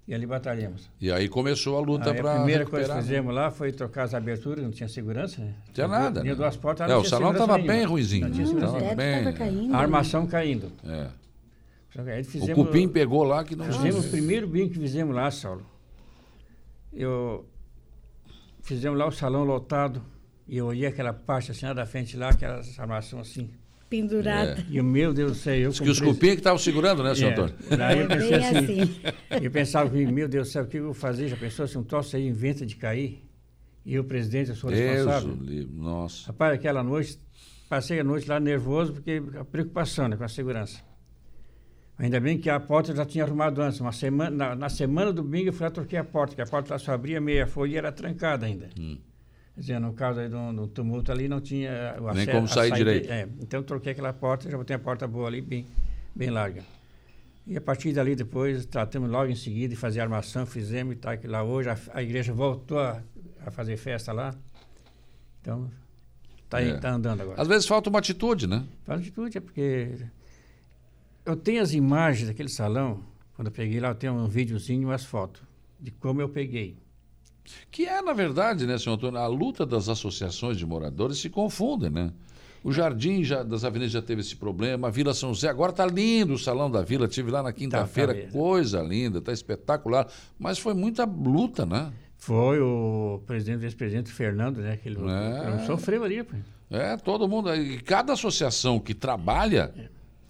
e 0.08 0.14
ali 0.14 0.26
batalhamos. 0.26 0.90
E 1.00 1.12
aí 1.12 1.28
começou 1.28 1.78
a 1.78 1.82
luta 1.82 2.14
para 2.14 2.34
A 2.34 2.36
primeira 2.38 2.66
coisa 2.66 2.90
que 2.90 2.96
né? 2.96 3.02
fizemos 3.02 3.34
lá 3.34 3.52
foi 3.52 3.72
trocar 3.72 4.04
as 4.04 4.14
aberturas, 4.14 4.64
não 4.64 4.72
tinha 4.72 4.88
segurança. 4.88 5.42
Né? 5.42 5.54
Tinha 5.74 5.88
nada. 5.88 6.22
Tinha 6.22 6.36
duas 6.36 6.56
portas, 6.56 6.90
é, 6.90 6.96
o 6.96 7.04
salão 7.04 7.32
estava 7.32 7.58
bem 7.58 7.86
ruizinho. 7.86 8.28
Não 8.28 8.34
tinha 8.34 8.56
Tava 8.56 8.96
bem... 8.96 9.34
caindo, 9.34 9.74
a 9.74 9.78
armação 9.78 10.26
caindo. 10.26 10.72
É. 10.86 11.10
Fizemos, 12.24 12.50
o 12.50 12.66
cupim 12.66 12.88
pegou 12.88 13.24
lá 13.24 13.44
que 13.44 13.56
não... 13.56 13.66
Fizemos 13.66 14.08
o 14.08 14.10
primeiro 14.10 14.48
bingo 14.48 14.72
que 14.72 14.80
fizemos 14.80 15.16
lá, 15.16 15.30
Saulo. 15.30 15.64
Eu 16.92 17.46
Fizemos 18.64 18.98
lá 18.98 19.06
o 19.06 19.12
salão 19.12 19.44
lotado. 19.44 20.02
E 20.48 20.58
eu 20.58 20.68
olhei 20.68 20.88
aquela 20.88 21.14
parte 21.14 21.52
assim 21.52 21.66
lá 21.66 21.74
da 21.74 21.86
frente 21.86 22.18
lá, 22.18 22.30
aquela 22.30 22.62
armação 22.78 23.20
assim. 23.20 23.54
Pendurada. 23.94 24.60
É. 24.60 24.66
E 24.72 24.82
o 24.82 24.84
meu 24.84 25.14
Deus 25.14 25.34
do 25.34 25.38
céu. 25.38 25.54
Eu 25.54 25.72
que 25.72 25.88
os 25.88 26.00
cupinhos 26.00 26.36
que 26.36 26.40
estavam 26.40 26.58
segurando, 26.58 27.04
né, 27.04 27.14
senhor 27.14 27.30
é. 27.30 27.34
Antônio? 27.34 27.56
Daí 27.78 28.00
eu 28.00 28.08
pensei 28.08 28.34
assim, 28.34 28.82
assim. 28.82 28.96
Eu 29.44 29.52
pensava, 29.52 29.90
meu 29.92 30.28
Deus 30.28 30.48
do 30.48 30.52
céu, 30.52 30.64
o 30.64 30.68
que 30.68 30.78
eu 30.78 30.86
vou 30.86 30.94
fazer? 30.96 31.28
Já 31.28 31.38
pensou 31.38 31.68
se 31.68 31.78
um 31.78 31.84
troço 31.84 32.16
aí 32.16 32.28
inventa 32.28 32.66
de 32.66 32.76
cair? 32.76 33.24
E 33.86 34.00
o 34.00 34.04
presidente, 34.04 34.50
eu 34.50 34.56
sou 34.56 34.72
responsável. 34.72 35.36
Deus, 35.36 35.70
nossa. 35.72 36.26
Rapaz, 36.26 36.56
aquela 36.56 36.82
noite, 36.82 37.20
passei 37.70 38.00
a 38.00 38.04
noite 38.04 38.28
lá 38.28 38.40
nervoso, 38.40 38.94
porque 38.94 39.22
a 39.40 39.46
preocupação 39.46 40.08
né, 40.08 40.18
com 40.18 40.24
a 40.24 40.28
segurança. 40.28 40.82
Ainda 42.00 42.20
bem 42.20 42.40
que 42.40 42.50
a 42.50 42.60
porta 42.60 42.94
eu 42.94 42.96
já 42.96 43.06
tinha 43.06 43.24
arrumado 43.24 43.62
antes. 43.62 43.80
Uma 43.80 43.92
semana, 43.92 44.36
na, 44.36 44.56
na 44.56 44.70
semana 44.70 45.14
do 45.14 45.22
domingo 45.22 45.50
eu 45.50 45.54
fui 45.54 45.66
lá 45.66 45.70
troquei 45.70 46.00
a 46.00 46.04
porta, 46.04 46.34
que 46.34 46.42
a 46.42 46.48
porta 46.48 46.80
só 46.80 46.94
abria 46.94 47.22
meia 47.22 47.46
folha 47.46 47.74
e 47.74 47.78
era 47.78 47.92
trancada 47.92 48.48
ainda. 48.48 48.72
Hum. 48.80 48.98
Quer 49.56 49.62
dizer, 49.62 49.80
no 49.80 49.94
caso 49.94 50.20
aí 50.20 50.30
do, 50.30 50.52
do 50.54 50.68
tumulto 50.68 51.12
ali 51.12 51.28
não 51.28 51.40
tinha 51.40 51.96
o 52.02 52.08
acesso. 52.08 52.26
Nem 52.26 52.36
como 52.36 52.48
sair 52.48 52.72
direito. 52.72 53.12
É, 53.12 53.28
então 53.40 53.62
troquei 53.62 53.92
aquela 53.92 54.12
porta, 54.12 54.50
já 54.50 54.58
botei 54.58 54.76
a 54.76 54.80
porta 54.80 55.08
boa 55.08 55.28
ali, 55.28 55.42
bem, 55.42 55.68
bem 56.16 56.30
larga. 56.30 56.64
E 57.46 57.56
a 57.56 57.62
partir 57.62 57.94
dali 57.94 58.16
depois 58.16 58.66
tratamos 58.66 59.10
logo 59.10 59.30
em 59.30 59.36
seguida 59.36 59.70
de 59.70 59.76
fazer 59.76 60.00
a 60.00 60.04
armação, 60.04 60.46
fizemos 60.46 60.94
e 60.94 60.98
tal, 60.98 61.16
que 61.18 61.28
lá 61.28 61.44
hoje 61.44 61.70
a, 61.70 61.78
a 61.94 62.02
igreja 62.02 62.34
voltou 62.34 62.80
a, 62.80 63.04
a, 63.46 63.52
fazer 63.52 63.78
festa 63.78 64.12
lá. 64.12 64.34
Então, 65.42 65.70
está 66.46 66.62
é. 66.62 66.78
tá 66.78 66.92
andando 66.92 67.22
agora. 67.22 67.40
Às 67.40 67.48
vezes 67.48 67.68
falta 67.68 67.90
uma 67.90 68.00
atitude, 68.00 68.48
né? 68.48 68.66
Falta 68.86 69.02
atitude, 69.02 69.38
é 69.38 69.42
porque 69.42 69.90
eu 71.26 71.36
tenho 71.36 71.62
as 71.62 71.74
imagens 71.74 72.28
daquele 72.28 72.50
salão, 72.50 73.04
quando 73.36 73.48
eu 73.48 73.52
peguei 73.52 73.80
lá, 73.80 73.90
eu 73.90 73.96
tenho 73.96 74.14
um 74.14 74.28
videozinho 74.28 74.84
e 74.84 74.86
umas 74.86 75.06
fotos 75.06 75.44
de 75.80 75.92
como 75.92 76.22
eu 76.22 76.30
peguei. 76.30 76.78
Que 77.70 77.86
é, 77.86 78.02
na 78.02 78.14
verdade, 78.14 78.66
né, 78.66 78.78
senhor 78.78 78.96
Antônio, 78.96 79.20
a 79.20 79.28
luta 79.28 79.66
das 79.66 79.90
associações 79.90 80.58
de 80.58 80.66
moradores 80.66 81.18
se 81.18 81.30
confundem, 81.30 81.90
né? 81.90 82.12
O 82.64 82.72
Jardim 82.72 83.24
já, 83.24 83.44
das 83.44 83.66
Avenidas 83.66 83.92
já 83.92 84.02
teve 84.02 84.22
esse 84.22 84.38
problema, 84.38 84.88
a 84.88 84.92
Vila 84.92 85.14
São 85.14 85.34
José, 85.34 85.50
agora 85.50 85.72
está 85.72 85.86
lindo 85.86 86.34
o 86.34 86.38
Salão 86.38 86.72
da 86.72 86.82
Vila, 86.82 87.10
tive 87.10 87.30
lá 87.30 87.44
na 87.44 87.52
quinta-feira, 87.52 88.14
tá, 88.14 88.22
tá 88.22 88.28
coisa 88.32 88.82
linda, 88.82 89.20
está 89.20 89.34
espetacular, 89.34 90.08
mas 90.40 90.58
foi 90.58 90.74
muita 90.74 91.04
luta, 91.04 91.66
né? 91.66 91.92
Foi 92.16 92.62
o 92.62 93.22
presidente, 93.28 93.60
vice-presidente 93.60 94.12
Fernando, 94.14 94.60
né? 94.62 94.78
Que 94.78 94.88
ele 94.88 94.98
é. 95.06 95.66
sofreu 95.66 96.06
ali. 96.06 96.24
Pô. 96.24 96.38
É, 96.72 96.96
todo 96.96 97.28
mundo, 97.28 97.54
e 97.54 97.82
cada 97.82 98.14
associação 98.14 98.80
que 98.80 98.94
trabalha 98.94 99.74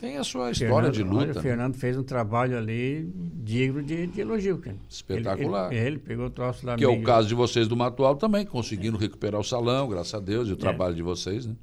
tem 0.04 0.18
a 0.18 0.24
sua 0.24 0.52
história 0.52 0.92
Fernando, 0.92 0.94
de 0.94 1.04
luta. 1.04 1.18
Olha, 1.18 1.32
o 1.32 1.36
né? 1.36 1.42
Fernando 1.42 1.76
fez 1.76 1.98
um 1.98 2.04
trabalho 2.04 2.58
ali 2.58 3.10
digno 3.16 3.82
de, 3.82 4.06
de 4.08 4.20
elogio. 4.20 4.58
Cara. 4.58 4.76
Espetacular. 4.90 5.72
Ele, 5.72 5.80
ele, 5.80 5.88
ele, 5.88 6.00
pegou 6.00 6.26
o 6.26 6.30
troço 6.30 6.66
lá. 6.66 6.76
Que 6.76 6.86
meio... 6.86 6.98
é 6.98 7.02
o 7.02 7.04
caso 7.04 7.30
de 7.30 7.34
vocês 7.34 7.70
do 7.70 7.78
Matual 7.78 8.18
também, 8.18 8.46
conseguindo 8.46 8.98
é. 8.98 9.00
recuperar 9.00 9.40
o 9.40 9.44
salão, 9.46 9.88
graças 9.88 10.14
a 10.14 10.20
Deus, 10.20 10.50
e 10.50 10.52
o 10.52 10.56
é. 10.56 10.58
trabalho 10.58 10.94
de 10.94 11.02
vocês, 11.02 11.46
né? 11.46 11.56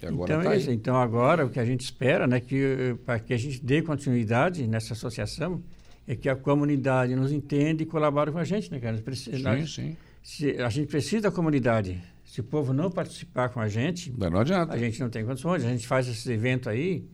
então, 0.00 0.42
tá 0.42 0.54
isso, 0.54 0.70
então 0.70 0.94
agora 0.94 1.44
o 1.44 1.50
que 1.50 1.58
a 1.58 1.64
gente 1.64 1.80
espera, 1.80 2.26
né, 2.26 2.38
que 2.38 2.94
para 3.04 3.18
que 3.18 3.32
a 3.32 3.36
gente 3.36 3.64
dê 3.64 3.80
continuidade 3.80 4.66
nessa 4.68 4.92
associação, 4.92 5.62
é 6.06 6.14
que 6.14 6.28
a 6.28 6.36
comunidade 6.36 7.16
nos 7.16 7.32
entenda 7.32 7.82
e 7.82 7.86
colabore 7.86 8.30
com 8.30 8.38
a 8.38 8.44
gente, 8.44 8.70
né, 8.70 8.78
cara? 8.78 8.98
Precisa, 8.98 9.38
sim, 9.38 9.42
nós, 9.42 9.74
sim. 9.74 9.96
Se, 10.22 10.50
a 10.62 10.68
gente 10.68 10.86
precisa 10.86 11.22
da 11.22 11.30
comunidade. 11.32 12.00
Se 12.24 12.40
o 12.40 12.44
povo 12.44 12.72
não 12.72 12.90
participar 12.90 13.48
com 13.48 13.58
a 13.58 13.68
gente, 13.68 14.12
não 14.16 14.38
adianta. 14.38 14.72
a 14.72 14.78
gente 14.78 15.00
não 15.00 15.08
tem 15.08 15.24
condições. 15.24 15.64
A 15.64 15.68
gente 15.68 15.86
faz 15.86 16.06
esses 16.06 16.26
eventos 16.26 16.68
aí, 16.68 17.04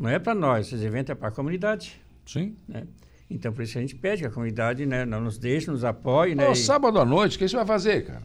não 0.00 0.08
é 0.08 0.18
para 0.18 0.34
nós, 0.34 0.68
esses 0.68 0.82
eventos 0.82 1.10
é 1.10 1.14
para 1.14 1.28
a 1.28 1.30
comunidade. 1.30 2.00
Sim. 2.24 2.56
Né? 2.66 2.84
Então, 3.28 3.52
por 3.52 3.62
isso 3.62 3.76
a 3.76 3.82
gente 3.82 3.94
pede 3.94 4.22
que 4.22 4.26
a 4.26 4.30
comunidade 4.30 4.86
né, 4.86 5.04
não 5.04 5.20
nos 5.20 5.36
deixe, 5.36 5.70
nos 5.70 5.84
apoie. 5.84 6.34
Né, 6.34 6.50
e... 6.50 6.56
sábado 6.56 6.98
à 6.98 7.04
noite, 7.04 7.36
o 7.36 7.38
que 7.38 7.46
você 7.46 7.54
vai 7.54 7.66
fazer, 7.66 8.06
cara? 8.06 8.22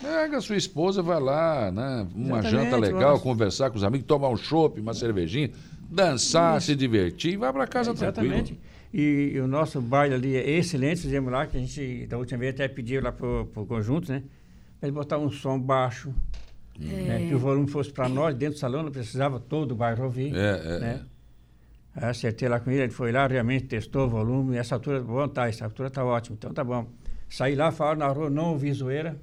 Pega 0.00 0.38
a 0.38 0.40
sua 0.40 0.56
esposa, 0.56 1.02
vai 1.02 1.20
lá, 1.20 1.70
né? 1.70 2.06
Uma 2.14 2.38
Exatamente, 2.38 2.50
janta 2.50 2.76
legal, 2.76 3.10
vamos... 3.10 3.22
conversar 3.22 3.68
com 3.68 3.76
os 3.76 3.84
amigos, 3.84 4.06
tomar 4.06 4.30
um 4.30 4.36
chopp, 4.36 4.80
uma 4.80 4.94
cervejinha, 4.94 5.50
dançar, 5.90 6.56
Isso. 6.56 6.68
se 6.68 6.76
divertir 6.76 7.34
e 7.34 7.36
vai 7.36 7.52
para 7.52 7.66
casa 7.66 7.90
Exatamente. 7.90 8.54
tranquilo. 8.54 8.58
E, 8.94 9.32
e, 9.34 9.40
o 9.40 9.46
nosso 9.46 9.82
baile 9.82 10.14
ali 10.14 10.34
é 10.34 10.50
excelente, 10.50 11.02
fizemos 11.02 11.30
lá, 11.30 11.46
que 11.46 11.58
a 11.58 11.60
gente, 11.60 12.06
da 12.06 12.16
última 12.16 12.38
vez, 12.38 12.54
até 12.54 12.66
pediu 12.68 13.02
lá 13.02 13.12
pro, 13.12 13.46
pro 13.52 13.66
conjunto, 13.66 14.10
né? 14.10 14.22
Ele 14.80 14.92
botar 14.92 15.18
um 15.18 15.30
som 15.30 15.60
baixo, 15.60 16.14
é. 16.80 16.84
né? 16.84 17.26
que 17.28 17.34
o 17.34 17.38
volume 17.38 17.68
fosse 17.68 17.92
para 17.92 18.08
nós, 18.08 18.34
dentro 18.34 18.54
do 18.54 18.60
salão, 18.60 18.82
não 18.82 18.90
precisava 18.90 19.38
todo 19.38 19.72
o 19.72 19.74
bairro 19.74 20.04
ouvir. 20.04 20.34
É, 20.34 20.62
é, 20.64 20.78
né? 20.78 21.00
É. 21.04 21.17
Acertei 21.94 22.48
lá 22.48 22.60
com 22.60 22.70
ele, 22.70 22.82
ele 22.82 22.92
foi 22.92 23.10
lá, 23.10 23.26
realmente 23.26 23.66
testou 23.66 24.06
o 24.06 24.08
volume, 24.08 24.56
essa 24.56 24.76
altura, 24.76 25.00
bom, 25.00 25.26
tá, 25.26 25.48
essa 25.48 25.64
altura 25.64 25.90
tá 25.90 26.04
ótima, 26.04 26.36
então 26.38 26.52
tá 26.52 26.62
bom. 26.62 26.86
Saí 27.28 27.54
lá, 27.54 27.72
falaram 27.72 27.98
na 27.98 28.08
rua, 28.08 28.30
não 28.30 28.52
ouvi 28.52 28.72
zoeira, 28.72 29.20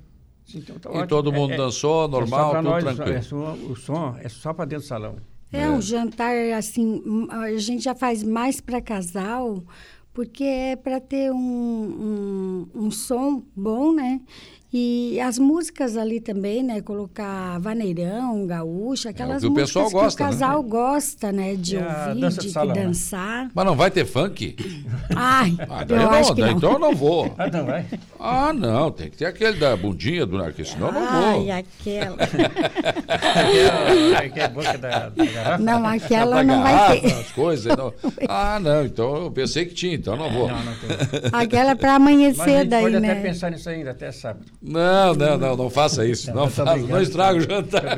então, 0.54 0.78
tá 0.78 1.00
e 1.00 1.08
todo 1.08 1.32
mundo 1.32 1.52
é, 1.52 1.54
é 1.56 1.58
dançou, 1.58 2.08
normal, 2.08 2.52
é 2.52 2.58
tudo 2.58 2.70
nós, 2.70 2.84
tranquilo. 2.84 3.18
É 3.18 3.22
só, 3.22 3.54
o 3.54 3.76
som 3.76 4.16
é 4.22 4.30
só 4.30 4.54
para 4.54 4.66
dentro 4.66 4.86
do 4.86 4.88
salão. 4.88 5.16
É, 5.52 5.62
é 5.62 5.70
um 5.70 5.82
jantar 5.82 6.34
assim, 6.58 7.02
a 7.30 7.58
gente 7.58 7.84
já 7.84 7.96
faz 7.96 8.22
mais 8.24 8.60
para 8.60 8.82
casal, 8.82 9.64
porque 10.14 10.44
é 10.44 10.76
para 10.76 11.00
ter 11.00 11.32
um, 11.32 11.38
um, 11.38 12.68
um 12.74 12.92
som 12.92 13.44
bom, 13.56 13.94
né? 13.94 14.22
E 14.78 15.22
as 15.22 15.40
músicas 15.40 15.96
ali 15.96 16.20
também, 16.20 16.62
né? 16.62 16.82
Colocar 16.82 17.58
vaneirão, 17.62 18.46
gaúcha, 18.46 19.12
aquelas 19.12 19.42
é, 19.42 19.48
o 19.48 19.50
músicas 19.50 19.70
pessoal 19.70 19.90
gosta, 19.90 20.18
que 20.18 20.24
o 20.24 20.26
né? 20.26 20.32
casal 20.34 20.64
né? 20.64 20.70
gosta, 20.70 21.32
né? 21.32 21.56
De 21.56 21.78
ouvir, 21.78 22.30
de, 22.30 22.38
de 22.40 22.50
salão, 22.50 22.76
né? 22.76 22.84
dançar. 22.84 23.50
Mas 23.56 23.66
não 23.66 23.74
vai 23.74 23.90
ter 23.90 24.06
funk? 24.06 24.58
Ai, 25.16 25.56
ah, 25.70 25.86
eu 25.88 25.96
não, 25.96 26.10
acho 26.10 26.36
que 26.36 26.42
não. 26.42 26.52
Então 26.52 26.74
eu 26.74 26.80
não 26.80 26.94
vou. 26.94 27.34
Ah, 27.46 27.50
não 27.52 27.66
vai? 27.66 27.86
Ah, 28.20 28.54
não. 28.54 28.92
Tem 28.92 29.10
que 29.10 29.18
ter 29.18 29.26
aquele 29.26 29.58
da 29.58 29.78
bundinha, 29.78 30.26
do 30.26 30.38
porque 30.38 30.66
senão 30.66 30.88
eu 30.88 30.94
não 30.94 31.02
vou. 31.02 31.42
Ai, 31.42 31.52
aquela. 31.52 32.18
aquela 34.18 34.48
boca 34.50 34.78
da, 34.78 35.10
da 35.10 35.26
garrafa. 35.26 35.64
Não, 35.64 35.86
aquela 35.86 36.44
não 36.44 36.64
garrafa, 36.64 36.88
vai 36.88 37.02
ter. 37.02 37.14
As 37.14 37.32
coisas, 37.32 37.78
não. 37.78 37.94
Ah, 38.28 38.60
não. 38.60 38.86
Então 38.86 39.16
eu 39.24 39.32
pensei 39.32 39.66
que 39.66 39.74
tinha, 39.74 39.96
então 39.96 40.16
eu 40.16 40.20
não 40.20 40.32
vou. 40.32 40.48
Não, 40.48 40.64
não 40.64 40.74
tem. 40.76 40.90
Aquela 41.32 41.72
é 41.72 41.76
para 41.76 41.96
amanhecer 41.96 42.58
Mas 42.58 42.70
daí, 42.70 42.84
pode 42.84 43.00
né? 43.00 43.12
até 43.12 43.22
pensar 43.22 43.52
nisso 43.52 43.70
ainda, 43.70 43.92
até 43.92 44.12
sábado. 44.12 44.46
Não, 44.66 45.14
não, 45.14 45.38
não, 45.38 45.56
não 45.58 45.70
faça 45.70 46.06
isso. 46.06 46.28
Não, 46.28 46.44
não, 46.44 46.50
faça, 46.50 46.78
não 46.78 47.02
estraga 47.02 47.38
o 47.38 47.42
jantar. 47.42 47.98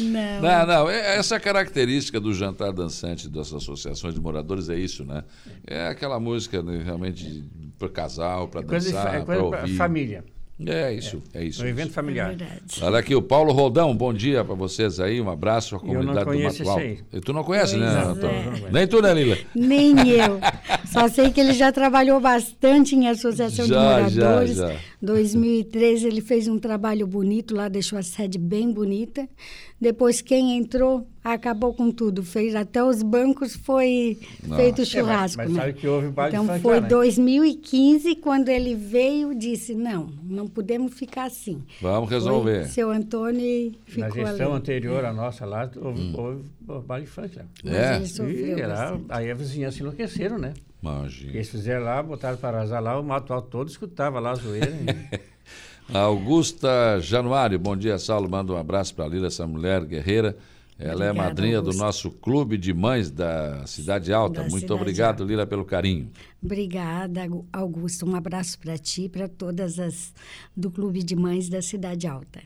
Não. 0.00 0.40
não, 0.40 0.66
não. 0.66 0.90
É, 0.90 1.16
essa 1.16 1.38
característica 1.38 2.18
do 2.18 2.32
jantar 2.32 2.72
dançante 2.72 3.28
das 3.28 3.52
associações 3.52 4.14
de 4.14 4.20
moradores 4.20 4.68
é 4.68 4.76
isso, 4.76 5.04
né? 5.04 5.22
É 5.66 5.88
aquela 5.88 6.18
música 6.18 6.62
né, 6.62 6.82
realmente 6.84 7.44
para 7.78 7.88
casal, 7.88 8.48
para 8.48 8.62
dançar, 8.62 9.24
para 9.24 9.42
ouvir. 9.42 9.76
Família. 9.76 10.24
É 10.58 10.94
isso, 10.94 11.20
é, 11.32 11.40
é 11.40 11.44
isso. 11.44 11.64
Um 11.64 11.66
evento 11.66 11.92
familiar. 11.92 12.32
É 12.40 12.84
Olha 12.84 13.00
aqui, 13.00 13.12
o 13.12 13.20
Paulo 13.20 13.52
Rodão, 13.52 13.94
bom 13.96 14.14
dia 14.14 14.44
para 14.44 14.54
vocês 14.54 15.00
aí, 15.00 15.20
um 15.20 15.28
abraço 15.28 15.74
à 15.74 15.80
comunidade 15.80 16.30
do 16.30 16.38
Matual. 16.38 16.80
E 16.80 17.20
tu 17.20 17.32
não 17.32 17.42
conhece, 17.42 17.76
né, 17.76 17.86
Antônio? 17.86 18.70
Nem 18.70 18.86
tu, 18.86 19.02
né, 19.02 19.12
Lila? 19.12 19.36
Nem 19.52 20.08
eu. 20.10 20.38
Só 20.86 21.08
sei 21.08 21.32
que 21.32 21.40
ele 21.40 21.54
já 21.54 21.72
trabalhou 21.72 22.20
bastante 22.20 22.94
em 22.94 23.08
associação 23.08 23.66
já, 23.66 24.02
de 24.08 24.16
moradores. 24.16 24.56
Já, 24.56 24.68
já. 24.68 24.78
2013 25.02 26.06
ele 26.06 26.20
fez 26.20 26.46
um 26.46 26.58
trabalho 26.58 27.04
bonito 27.04 27.52
lá, 27.52 27.68
deixou 27.68 27.98
a 27.98 28.02
sede 28.02 28.38
bem 28.38 28.72
bonita. 28.72 29.28
Depois 29.84 30.22
quem 30.22 30.56
entrou 30.56 31.06
acabou 31.22 31.74
com 31.74 31.90
tudo, 31.90 32.22
fez 32.22 32.54
até 32.54 32.82
os 32.82 33.02
bancos 33.02 33.54
foi 33.54 34.18
Nossa. 34.42 34.62
feito 34.62 34.86
churrasco. 34.86 35.42
É, 35.42 35.44
mas, 35.44 35.52
mas 35.52 35.62
sabe 35.62 35.78
que 35.78 35.86
houve 35.86 36.08
baile 36.08 36.34
Então 36.34 36.58
foi 36.60 36.80
né? 36.80 36.88
2015 36.88 38.16
quando 38.16 38.48
ele 38.48 38.74
veio 38.74 39.34
disse 39.34 39.74
não, 39.74 40.08
não 40.22 40.48
podemos 40.48 40.94
ficar 40.94 41.24
assim. 41.24 41.62
Vamos 41.82 42.08
resolver. 42.08 42.62
Foi 42.62 42.70
seu 42.70 42.90
Antônio 42.90 43.74
ficou 43.84 44.08
Na 44.08 44.28
gestão 44.30 44.52
ali. 44.52 44.56
anterior 44.56 45.04
à 45.04 45.12
nossa 45.12 45.44
lá 45.44 45.70
houve, 45.76 46.00
hum. 46.00 46.14
houve, 46.16 46.44
houve 46.66 46.86
baile 46.86 47.06
funk 47.06 47.36
lá. 47.36 47.44
É. 47.70 48.02
E 48.02 48.62
lá, 48.62 48.98
aí 49.10 49.30
a 49.30 49.34
vizinhança 49.34 49.80
enlouqueceram, 49.80 50.38
né? 50.38 50.54
Imagina. 50.82 51.32
Eles 51.34 51.50
fizeram 51.50 51.84
lá, 51.84 52.02
botaram 52.02 52.38
para 52.38 52.62
azar 52.62 52.82
lá, 52.82 52.98
o 52.98 53.04
mato 53.04 53.34
alto 53.34 53.48
todo 53.48 53.68
escutava 53.68 54.18
lá 54.18 54.30
a 54.30 54.34
zoeira. 54.34 54.72
Augusta 55.92 56.98
Januário, 57.00 57.58
bom 57.58 57.76
dia, 57.76 57.98
Saulo. 57.98 58.28
Manda 58.28 58.52
um 58.52 58.56
abraço 58.56 58.94
para 58.94 59.04
a 59.04 59.08
Lila, 59.08 59.26
essa 59.26 59.46
mulher 59.46 59.84
guerreira. 59.84 60.36
Ela 60.78 60.94
Obrigada, 60.94 61.04
é 61.04 61.12
madrinha 61.12 61.58
Augusto. 61.58 61.78
do 61.78 61.84
nosso 61.84 62.10
clube 62.10 62.58
de 62.58 62.74
mães 62.74 63.10
da 63.10 63.64
Cidade 63.66 64.12
Alta. 64.12 64.42
Da 64.42 64.48
Muito 64.48 64.60
Cidade 64.60 64.80
obrigado, 64.80 65.20
Alta. 65.20 65.24
Lila, 65.24 65.46
pelo 65.46 65.64
carinho. 65.64 66.10
Obrigada, 66.42 67.20
Augusto. 67.52 68.04
Um 68.06 68.16
abraço 68.16 68.58
para 68.58 68.76
ti 68.76 69.02
e 69.04 69.08
para 69.08 69.28
todas 69.28 69.78
as 69.78 70.12
do 70.56 70.70
clube 70.70 71.02
de 71.02 71.14
mães 71.14 71.48
da 71.48 71.62
Cidade 71.62 72.08
Alta. 72.08 72.42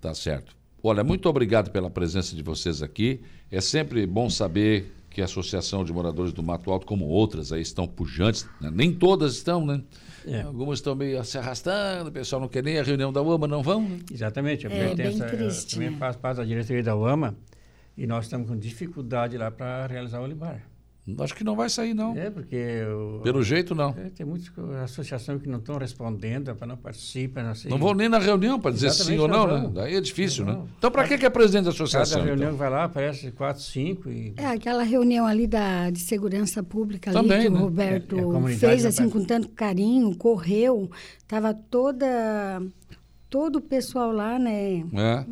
Tá 0.00 0.14
certo. 0.14 0.54
Olha, 0.82 1.02
muito 1.02 1.28
obrigado 1.28 1.70
pela 1.70 1.90
presença 1.90 2.36
de 2.36 2.42
vocês 2.42 2.82
aqui. 2.82 3.20
É 3.50 3.60
sempre 3.60 4.06
bom 4.06 4.30
saber 4.30 4.94
que 5.10 5.20
a 5.20 5.24
Associação 5.24 5.84
de 5.84 5.92
Moradores 5.92 6.32
do 6.32 6.42
Mato 6.42 6.70
Alto, 6.70 6.86
como 6.86 7.06
outras, 7.06 7.52
aí 7.52 7.60
estão 7.60 7.86
pujantes. 7.86 8.46
Né? 8.60 8.70
Nem 8.72 8.92
todas 8.92 9.34
estão, 9.34 9.66
né? 9.66 9.82
É. 10.26 10.42
Algumas 10.42 10.78
estão 10.78 10.94
meio 10.94 11.22
se 11.24 11.38
arrastando, 11.38 12.10
o 12.10 12.12
pessoal 12.12 12.40
não 12.40 12.48
quer 12.48 12.62
nem 12.62 12.78
a 12.78 12.82
reunião 12.82 13.12
da 13.12 13.22
UAMA, 13.22 13.46
não 13.46 13.62
vão? 13.62 13.98
Exatamente. 14.12 14.66
Eu, 14.66 14.72
é, 14.72 14.94
bem 14.94 15.18
triste, 15.18 15.76
eu 15.76 15.82
também 15.82 15.98
faço 15.98 16.18
parte 16.18 16.38
da 16.38 16.44
diretoria 16.44 16.82
da 16.82 16.96
UAMA 16.96 17.34
e 17.96 18.06
nós 18.06 18.24
estamos 18.24 18.48
com 18.48 18.56
dificuldade 18.56 19.36
lá 19.36 19.50
para 19.50 19.86
realizar 19.86 20.20
o 20.20 20.24
Olibar. 20.24 20.69
Acho 21.18 21.34
que 21.34 21.44
não 21.44 21.56
vai 21.56 21.68
sair, 21.68 21.94
não. 21.94 22.16
É, 22.16 22.30
porque. 22.30 22.82
O, 22.84 23.20
Pelo 23.22 23.42
jeito, 23.42 23.74
não. 23.74 23.90
É, 23.90 24.10
tem 24.10 24.24
muitas 24.26 24.50
associações 24.84 25.40
que 25.42 25.48
não 25.48 25.58
estão 25.58 25.76
respondendo, 25.78 26.54
para 26.54 26.66
não 26.66 26.76
participar. 26.76 27.42
Não, 27.42 27.54
sei. 27.54 27.70
não 27.70 27.78
vão 27.78 27.94
nem 27.94 28.08
na 28.08 28.18
reunião 28.18 28.58
para 28.58 28.70
dizer 28.70 28.88
Exatamente 28.88 29.16
sim 29.16 29.22
ou 29.22 29.28
não, 29.28 29.46
não, 29.46 29.62
né? 29.62 29.70
Daí 29.74 29.96
é 29.96 30.00
difícil, 30.00 30.44
não. 30.44 30.62
né? 30.62 30.68
Então, 30.78 30.90
para 30.90 31.06
que, 31.06 31.18
que 31.18 31.26
é 31.26 31.30
presidente 31.30 31.64
da 31.64 31.70
associação? 31.70 32.18
Cada 32.18 32.28
reunião 32.28 32.48
então? 32.48 32.58
vai 32.58 32.70
lá, 32.70 32.84
aparece 32.84 33.30
quatro, 33.32 33.62
cinco. 33.62 34.08
E... 34.08 34.34
É, 34.36 34.46
aquela 34.46 34.82
reunião 34.82 35.26
ali 35.26 35.46
da, 35.46 35.90
de 35.90 36.00
segurança 36.00 36.62
pública 36.62 37.12
Também, 37.12 37.32
ali 37.32 37.44
que 37.44 37.50
né? 37.50 37.58
o 37.58 37.62
Roberto 37.62 38.48
é, 38.48 38.54
fez 38.56 38.84
assim 38.84 39.08
com 39.08 39.24
tanto 39.24 39.48
carinho, 39.50 40.16
correu, 40.16 40.90
estava 41.18 41.54
toda. 41.54 42.06
Todo 43.28 43.56
o 43.56 43.60
pessoal 43.60 44.10
lá, 44.10 44.40
né? 44.40 44.84
É 44.92 45.24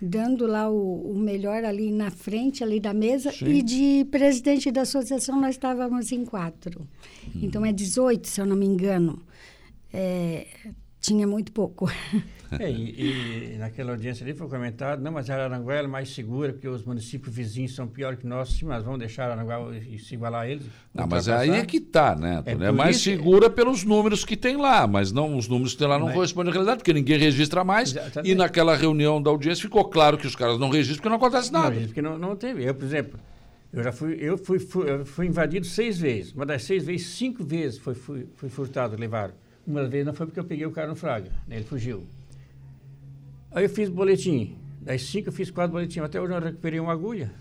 dando 0.00 0.46
lá 0.46 0.70
o, 0.70 1.12
o, 1.12 1.18
melhor 1.18 1.64
ali 1.64 1.92
na 1.92 2.10
frente 2.10 2.64
ali 2.64 2.80
da 2.80 2.94
mesa 2.94 3.30
Sim. 3.30 3.46
e 3.46 3.62
de 3.62 4.06
presidente 4.10 4.70
da 4.70 4.82
associação 4.82 5.40
nós 5.40 5.56
estávamos 5.56 6.10
em 6.12 6.24
quatro. 6.24 6.88
Hum. 7.26 7.40
Então 7.42 7.64
é 7.64 7.72
18, 7.72 8.26
se 8.26 8.40
eu 8.40 8.46
não 8.46 8.56
me 8.56 8.66
engano. 8.66 9.22
É, 9.92 10.46
tinha 11.00 11.26
muito 11.26 11.52
pouco. 11.52 11.86
É, 12.58 12.70
e, 12.70 13.54
e, 13.54 13.58
naquela 13.58 13.92
audiência 13.92 14.24
ali 14.24 14.34
foi 14.34 14.48
comentado, 14.48 15.00
não, 15.00 15.12
mas 15.12 15.30
Araranguá 15.30 15.74
é 15.74 15.86
mais 15.86 16.08
segura, 16.10 16.52
porque 16.52 16.66
os 16.66 16.82
municípios 16.82 17.34
vizinhos 17.34 17.74
são 17.74 17.86
piores 17.86 18.18
que 18.18 18.26
nós, 18.26 18.48
sim, 18.50 18.64
mas 18.64 18.82
vamos 18.82 18.98
deixar 18.98 19.30
Araranguá 19.30 19.74
e, 19.76 19.98
se 19.98 20.14
igualar 20.14 20.42
a 20.42 20.48
eles. 20.48 20.64
Não, 20.92 21.06
mas 21.06 21.28
aí 21.28 21.50
é 21.50 21.64
que 21.64 21.76
está, 21.76 22.16
né? 22.16 22.42
É, 22.44 22.52
é 22.52 22.72
mais 22.72 22.98
segura 22.98 23.48
pelos 23.48 23.84
números 23.84 24.24
que 24.24 24.36
tem 24.36 24.56
lá, 24.56 24.86
mas 24.86 25.12
não 25.12 25.36
os 25.36 25.46
números 25.46 25.72
que 25.72 25.78
tem 25.78 25.88
lá 25.88 25.98
não 25.98 26.06
mas... 26.06 26.14
correspondem 26.14 26.50
à 26.50 26.52
realidade, 26.52 26.78
porque 26.78 26.92
ninguém 26.92 27.18
registra 27.18 27.62
mais. 27.62 27.90
Exatamente. 27.90 28.32
E 28.32 28.34
naquela 28.34 28.74
reunião 28.74 29.22
da 29.22 29.30
audiência 29.30 29.62
ficou 29.62 29.84
claro 29.84 30.18
que 30.18 30.26
os 30.26 30.34
caras 30.34 30.58
não 30.58 30.70
registram 30.70 30.96
porque 30.96 31.08
não 31.08 31.16
acontece 31.16 31.52
nada. 31.52 31.70
Não, 31.70 31.82
porque 31.86 32.02
não, 32.02 32.18
não 32.18 32.34
teve. 32.34 32.64
Eu, 32.64 32.74
por 32.74 32.84
exemplo, 32.84 33.18
eu 33.72 33.84
já 33.84 33.92
fui, 33.92 34.16
eu 34.20 34.36
fui, 34.36 34.58
fui, 34.58 34.90
eu 34.90 35.06
fui 35.06 35.26
invadido 35.26 35.64
seis 35.64 35.98
vezes. 35.98 36.32
Uma 36.32 36.44
das 36.44 36.64
seis 36.64 36.84
vezes, 36.84 37.06
cinco 37.06 37.44
vezes 37.44 37.78
foi, 37.78 37.94
fui, 37.94 38.26
fui 38.34 38.48
furtado, 38.48 38.96
levaram. 38.96 39.34
Uma 39.64 39.86
vez 39.86 40.04
não 40.04 40.12
foi 40.12 40.26
porque 40.26 40.40
eu 40.40 40.44
peguei 40.44 40.66
o 40.66 40.72
cara 40.72 40.88
no 40.88 40.96
Fraga, 40.96 41.30
né? 41.46 41.56
ele 41.56 41.64
fugiu. 41.64 42.04
Aí 43.52 43.64
eu 43.64 43.70
fiz 43.70 43.88
boletim. 43.88 44.56
Das 44.80 45.02
cinco 45.02 45.28
eu 45.28 45.32
fiz 45.32 45.50
quatro 45.50 45.72
boletins. 45.72 46.02
Até 46.02 46.20
hoje 46.20 46.32
eu 46.32 46.40
recuperei 46.40 46.80
uma 46.80 46.92
agulha. 46.92 47.32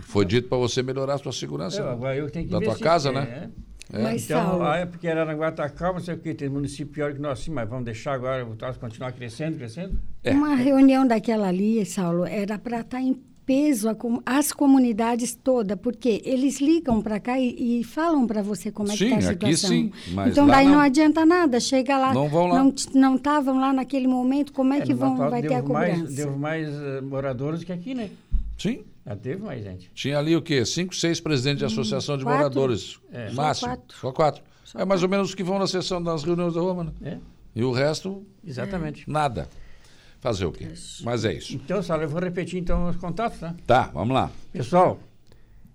Foi 0.00 0.24
dito 0.24 0.48
para 0.48 0.58
você 0.58 0.82
melhorar 0.82 1.14
a 1.14 1.18
sua 1.18 1.32
segurança 1.32 1.80
eu, 1.80 1.88
agora 1.88 2.16
eu 2.16 2.30
tenho 2.30 2.46
que 2.46 2.52
da 2.52 2.60
tua 2.60 2.78
casa, 2.78 3.10
né? 3.10 3.50
É. 3.64 3.68
É. 3.90 4.16
então, 4.16 4.62
ah, 4.62 4.76
é 4.76 4.84
porque 4.84 5.08
Aranaguá 5.08 5.48
está 5.48 5.66
calmo, 5.70 5.98
não 5.98 6.04
sei 6.04 6.14
o 6.14 6.18
quê, 6.18 6.34
tem 6.34 6.46
município 6.46 6.92
pior 6.92 7.14
que 7.14 7.18
nós, 7.18 7.38
sim, 7.38 7.50
mas 7.50 7.66
vamos 7.66 7.86
deixar 7.86 8.12
agora 8.12 8.44
o 8.44 8.54
continuar 8.78 9.12
crescendo, 9.12 9.56
crescendo? 9.56 9.98
É. 10.22 10.30
Uma 10.30 10.54
reunião 10.54 11.06
daquela 11.06 11.48
ali, 11.48 11.86
Saulo, 11.86 12.26
era 12.26 12.58
para 12.58 12.80
estar 12.80 12.98
tá 12.98 13.02
em 13.02 13.14
peso 13.48 13.88
as 14.26 14.52
comunidades 14.52 15.34
todas, 15.34 15.78
porque 15.80 16.20
eles 16.26 16.60
ligam 16.60 17.00
para 17.00 17.18
cá 17.18 17.40
e, 17.40 17.80
e 17.80 17.82
falam 17.82 18.26
para 18.26 18.42
você 18.42 18.70
como 18.70 18.92
é 18.92 18.94
sim, 18.94 19.08
que 19.08 19.14
está 19.14 19.30
a 19.30 19.32
situação. 19.32 19.70
Aqui, 19.70 19.76
sim, 19.86 19.92
mas 20.12 20.32
então 20.32 20.46
daí 20.46 20.66
não. 20.66 20.74
não. 20.74 20.80
adianta 20.80 21.24
nada, 21.24 21.58
chega 21.58 21.96
lá, 21.96 22.12
não 22.12 22.28
vão 22.28 22.46
lá. 22.48 22.62
não 22.94 23.16
estavam 23.16 23.58
lá 23.58 23.72
naquele 23.72 24.06
momento, 24.06 24.52
como 24.52 24.74
é, 24.74 24.80
é 24.80 24.80
que 24.82 24.92
vão 24.92 25.16
vai 25.16 25.40
ter 25.40 25.54
a 25.54 25.62
cobrança? 25.62 25.96
Mais, 25.96 26.14
deu 26.14 26.36
mais 26.36 26.68
uh, 26.68 27.02
moradores 27.02 27.64
que 27.64 27.72
aqui, 27.72 27.94
né? 27.94 28.10
Sim. 28.58 28.84
Já 29.06 29.16
teve 29.16 29.42
mais 29.42 29.64
gente. 29.64 29.90
Tinha 29.94 30.18
ali 30.18 30.36
o 30.36 30.42
quê? 30.42 30.66
Cinco, 30.66 30.94
seis 30.94 31.18
presidentes 31.18 31.60
de 31.60 31.64
hum, 31.64 31.68
associação 31.68 32.18
de 32.18 32.24
quatro? 32.24 32.38
moradores. 32.38 32.98
É. 33.10 33.30
Máximo. 33.32 33.70
Só 33.70 33.76
quatro. 33.76 33.96
Só 33.98 34.12
quatro. 34.12 34.42
Só 34.62 34.78
é 34.80 34.84
mais 34.84 35.02
ou 35.02 35.08
menos 35.08 35.30
os 35.30 35.34
que 35.34 35.42
vão 35.42 35.58
na 35.58 35.66
sessão 35.66 36.02
das 36.02 36.22
reuniões 36.22 36.52
da 36.52 36.60
Roma, 36.60 36.84
né? 36.84 36.92
É. 37.02 37.18
E 37.56 37.64
o 37.64 37.72
resto? 37.72 38.22
Exatamente. 38.46 39.08
Nada. 39.08 39.48
Fazer 40.20 40.46
o 40.46 40.52
quê? 40.52 40.68
Mas 41.04 41.24
é 41.24 41.32
isso. 41.32 41.54
Então, 41.54 41.80
Sala, 41.82 42.02
eu 42.02 42.08
vou 42.08 42.20
repetir 42.20 42.58
então 42.58 42.88
os 42.88 42.96
contatos, 42.96 43.38
tá? 43.38 43.54
Tá, 43.66 43.90
vamos 43.94 44.14
lá. 44.14 44.30
Pessoal, 44.52 44.98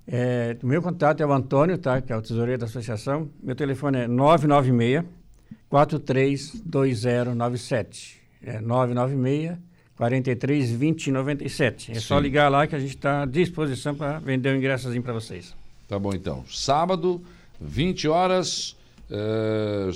é, 0.06 0.58
o 0.62 0.68
meu 0.68 0.82
contato 0.82 1.22
é 1.22 1.26
o 1.26 1.32
Antônio, 1.32 1.78
tá? 1.78 2.02
Que 2.02 2.12
é 2.12 2.18
o 2.18 2.22
tesoureiro 2.22 2.60
da 2.60 2.66
associação. 2.66 3.30
Meu 3.42 3.56
telefone 3.56 4.00
é 4.00 4.08
996 4.08 5.06
432097. 5.70 8.22
É 8.44 8.60
996 8.60 9.58
43 9.96 10.72
20 10.72 11.12
97. 11.12 11.92
É 11.92 11.94
Sim. 11.96 12.02
só 12.02 12.20
ligar 12.20 12.50
lá 12.50 12.68
que 12.68 12.76
a 12.76 12.80
gente 12.80 12.96
está 12.96 13.24
à 13.24 13.26
disposição 13.26 13.96
para 13.96 14.20
vender 14.20 14.54
um 14.54 14.58
ingressozinho 14.58 15.02
para 15.02 15.14
vocês. 15.14 15.56
Tá 15.88 15.98
bom 15.98 16.14
então. 16.14 16.44
Sábado, 16.50 17.24
20 17.62 18.10
horas 18.10 18.76
é, 19.10 19.90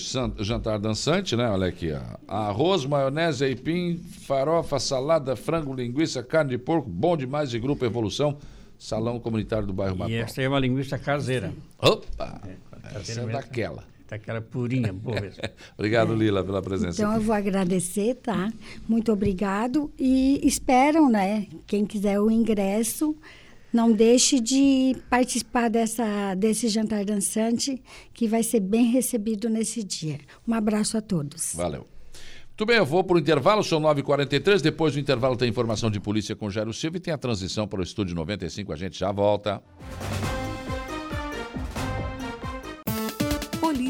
jantar 0.44 0.80
dançante, 0.80 1.36
né? 1.36 1.50
Olha 1.50 1.68
aqui, 1.68 1.92
ó. 1.92 2.02
Arroz, 2.28 2.86
maionese, 2.86 3.46
aipim, 3.46 3.98
farofa, 3.98 4.80
salada, 4.80 5.36
frango, 5.36 5.74
linguiça, 5.74 6.22
carne 6.22 6.52
de 6.52 6.58
porco, 6.58 6.90
bom 6.90 7.16
demais 7.16 7.50
de 7.50 7.60
Grupo 7.60 7.86
Evolução, 7.86 8.38
Salão 8.78 9.20
Comunitário 9.20 9.66
do 9.66 9.74
Bairro 9.74 9.98
Macau. 9.98 10.12
E 10.12 10.16
essa 10.16 10.42
é 10.42 10.48
uma 10.48 10.60
linguiça 10.60 10.98
caseira. 10.98 11.54
Opa! 11.80 12.42
É, 12.46 12.98
essa 12.98 13.22
é 13.22 13.26
daquela. 13.26 13.84
Daquela 14.08 14.40
purinha, 14.40 14.94
boa 14.94 15.20
mesmo. 15.20 15.42
obrigado, 15.78 16.16
Lila, 16.16 16.44
pela 16.44 16.62
presença. 16.62 17.02
Então, 17.02 17.12
aqui. 17.12 17.20
eu 17.20 17.26
vou 17.26 17.36
agradecer, 17.36 18.16
tá? 18.16 18.52
Muito 18.88 19.12
obrigado. 19.12 19.92
E 20.00 20.40
esperam, 20.48 21.10
né? 21.10 21.48
Quem 21.66 21.86
quiser 21.86 22.20
o 22.20 22.32
ingresso, 22.32 23.16
não 23.72 23.92
deixe 23.92 24.40
de 24.40 24.96
participar 25.10 25.70
dessa, 25.70 26.36
desse 26.36 26.68
jantar 26.68 27.06
dançante, 27.06 27.82
que 28.14 28.28
vai 28.28 28.44
ser 28.44 28.60
bem 28.60 28.86
recebido 28.86 29.50
nesse 29.50 29.84
dia. 29.84 30.20
Um 30.48 30.54
abraço 30.54 30.98
a 30.98 31.02
todos. 31.02 31.54
Valeu. 31.56 31.86
Muito 32.50 32.66
bem, 32.66 32.78
eu 32.78 32.86
vou 32.86 33.04
para 33.04 33.18
o 33.18 33.20
intervalo, 33.20 33.64
são 33.64 33.80
9h43. 33.80 34.62
Depois 34.62 34.94
do 34.94 35.00
intervalo 35.00 35.38
tem 35.38 35.48
informação 35.48 35.92
de 35.92 36.00
polícia 36.00 36.36
com 36.36 36.50
Jairo 36.50 36.74
Silva 36.74 36.98
e 36.98 37.00
tem 37.00 37.14
a 37.14 37.18
transição 37.18 37.68
para 37.68 37.82
o 37.82 37.84
Estúdio 37.84 38.16
95. 38.16 38.74
A 38.74 38.76
gente 38.76 38.98
já 38.98 39.12
volta. 39.12 39.62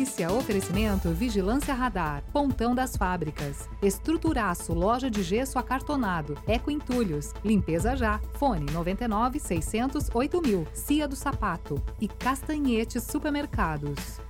Polícia, 0.08 0.32
oferecimento 0.32 1.10
Vigilância 1.10 1.74
Radar, 1.74 2.24
Pontão 2.32 2.74
das 2.74 2.96
Fábricas, 2.96 3.68
Estruturaço, 3.82 4.74
Loja 4.74 5.12
de 5.12 5.22
Gesso 5.22 5.60
Acartonado, 5.60 6.38
Eco 6.48 6.72
Entulhos, 6.72 7.34
Limpeza 7.44 7.94
Já, 7.94 8.20
Fone 8.36 8.72
99 8.72 9.38
600 9.38 10.10
8000, 10.14 10.66
Cia 10.74 11.08
do 11.10 11.16
Sapato 11.16 11.84
e 12.00 12.08
Castanhetes 12.08 13.04
Supermercados. 13.04 14.22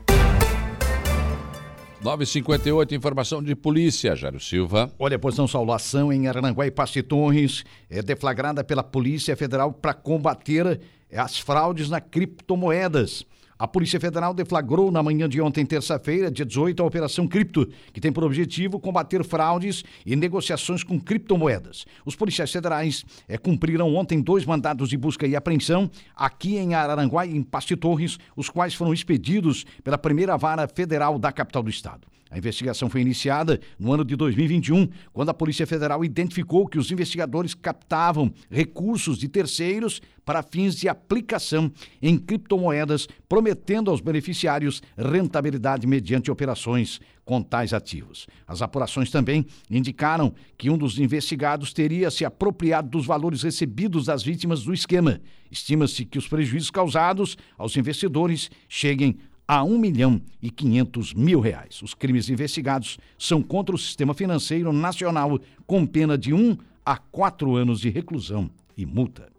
958, 2.02 2.96
informação 2.96 3.44
de 3.44 3.56
polícia, 3.56 4.16
Jário 4.16 4.40
Silva. 4.40 4.92
Olha, 4.98 5.20
pois 5.20 5.38
não, 5.38 5.48
Saulo, 5.48 5.74
ação 5.74 6.12
em 6.12 6.28
Arananguá 6.28 6.66
e 6.66 6.72
Passe 6.72 7.04
Torres 7.04 7.64
é 7.88 8.02
deflagrada 8.02 8.64
pela 8.64 8.84
Polícia 8.84 9.36
Federal 9.38 9.72
para 9.72 9.94
combater 9.94 10.80
as 11.16 11.38
fraudes 11.38 11.90
na 11.90 12.02
criptomoedas. 12.02 13.26
A 13.60 13.68
Polícia 13.68 14.00
Federal 14.00 14.36
deflagrou 14.36 14.92
na 14.92 15.02
manhã 15.02 15.28
de 15.28 15.42
ontem, 15.42 15.66
terça-feira, 15.66 16.30
dia 16.30 16.46
18, 16.46 16.82
a 16.82 16.86
Operação 16.86 17.28
Cripto, 17.28 17.68
que 17.92 18.00
tem 18.00 18.12
por 18.12 18.24
objetivo 18.24 18.80
combater 18.80 19.24
fraudes 19.24 19.84
e 20.06 20.16
negociações 20.16 20.84
com 20.84 21.00
criptomoedas. 21.00 21.86
Os 22.06 22.16
policiais 22.16 22.52
federais 22.52 23.04
é, 23.28 23.36
cumpriram 23.36 23.96
ontem 23.96 24.22
dois 24.22 24.46
mandados 24.46 24.90
de 24.90 24.98
busca 24.98 25.26
e 25.26 25.36
apreensão 25.36 25.90
aqui 26.16 26.58
em 26.58 26.76
Araranguá 26.76 27.26
e 27.26 27.36
em 27.36 27.42
Paste 27.42 27.76
Torres, 27.76 28.20
os 28.36 28.48
quais 28.48 28.76
foram 28.76 28.94
expedidos 28.94 29.66
pela 29.84 29.98
primeira 29.98 30.38
vara 30.38 30.68
federal 30.68 31.18
da 31.18 31.32
capital 31.32 31.64
do 31.64 31.70
estado. 31.70 32.08
A 32.30 32.38
investigação 32.38 32.90
foi 32.90 33.02
iniciada 33.02 33.60
no 33.80 33.94
ano 33.94 34.04
de 34.04 34.16
2021, 34.16 34.88
quando 35.14 35.30
a 35.30 35.34
Polícia 35.34 35.66
Federal 35.66 36.04
identificou 36.04 36.68
que 36.68 36.78
os 36.78 36.92
investigadores 36.92 37.54
captavam 37.54 38.32
recursos 38.50 39.18
de 39.18 39.28
terceiros 39.28 40.02
para 40.26 40.44
fins 40.44 40.76
de 40.76 40.90
aplicação 40.90 41.72
em 42.02 42.18
criptomoedas, 42.18 43.08
prometendo 43.30 43.90
aos 43.90 44.02
beneficiários 44.02 44.82
rentabilidade 44.98 45.88
mediante 45.88 46.30
operações 46.30 47.00
com 47.24 47.42
tais 47.42 47.74
ativos. 47.74 48.28
As 48.46 48.62
apurações 48.62 49.10
também 49.10 49.46
indicaram 49.70 50.34
que 50.58 50.70
um 50.70 50.78
dos 50.78 51.00
investigados 51.00 51.72
teria 51.72 52.12
se 52.12 52.26
apropriado 52.26 52.90
dos 52.90 53.06
valores 53.06 53.42
recebidos 53.44 54.06
das 54.06 54.24
vítimas 54.24 54.64
do 54.64 54.74
esquema. 54.74 55.22
Estima-se 55.50 56.06
que 56.06 56.18
os 56.18 56.28
prejuízos 56.28 56.72
causados 56.72 57.38
aos 57.58 57.78
investidores 57.78 58.50
cheguem 58.68 59.18
a 59.48 59.64
1 59.64 59.78
milhão 59.78 60.22
e 60.42 60.50
500 60.50 61.14
mil 61.14 61.40
reais. 61.40 61.82
Os 61.82 61.94
crimes 61.94 62.30
investigados 62.30 62.98
são 63.18 63.42
contra 63.42 63.74
o 63.74 63.80
sistema 63.80 64.14
financeiro 64.14 64.74
nacional, 64.74 65.40
com 65.66 65.86
pena 65.86 66.18
de 66.18 66.34
1 66.34 66.58
a 66.86 66.98
4 66.98 67.56
anos 67.56 67.80
de 67.80 67.90
reclusão 67.90 68.50
e 68.76 68.86
multa. 68.86 69.30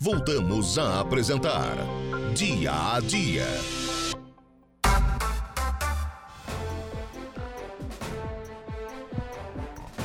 Voltamos 0.00 0.78
a 0.78 1.00
apresentar 1.00 1.76
Dia 2.34 2.94
a 2.94 3.00
Dia. 3.00 3.83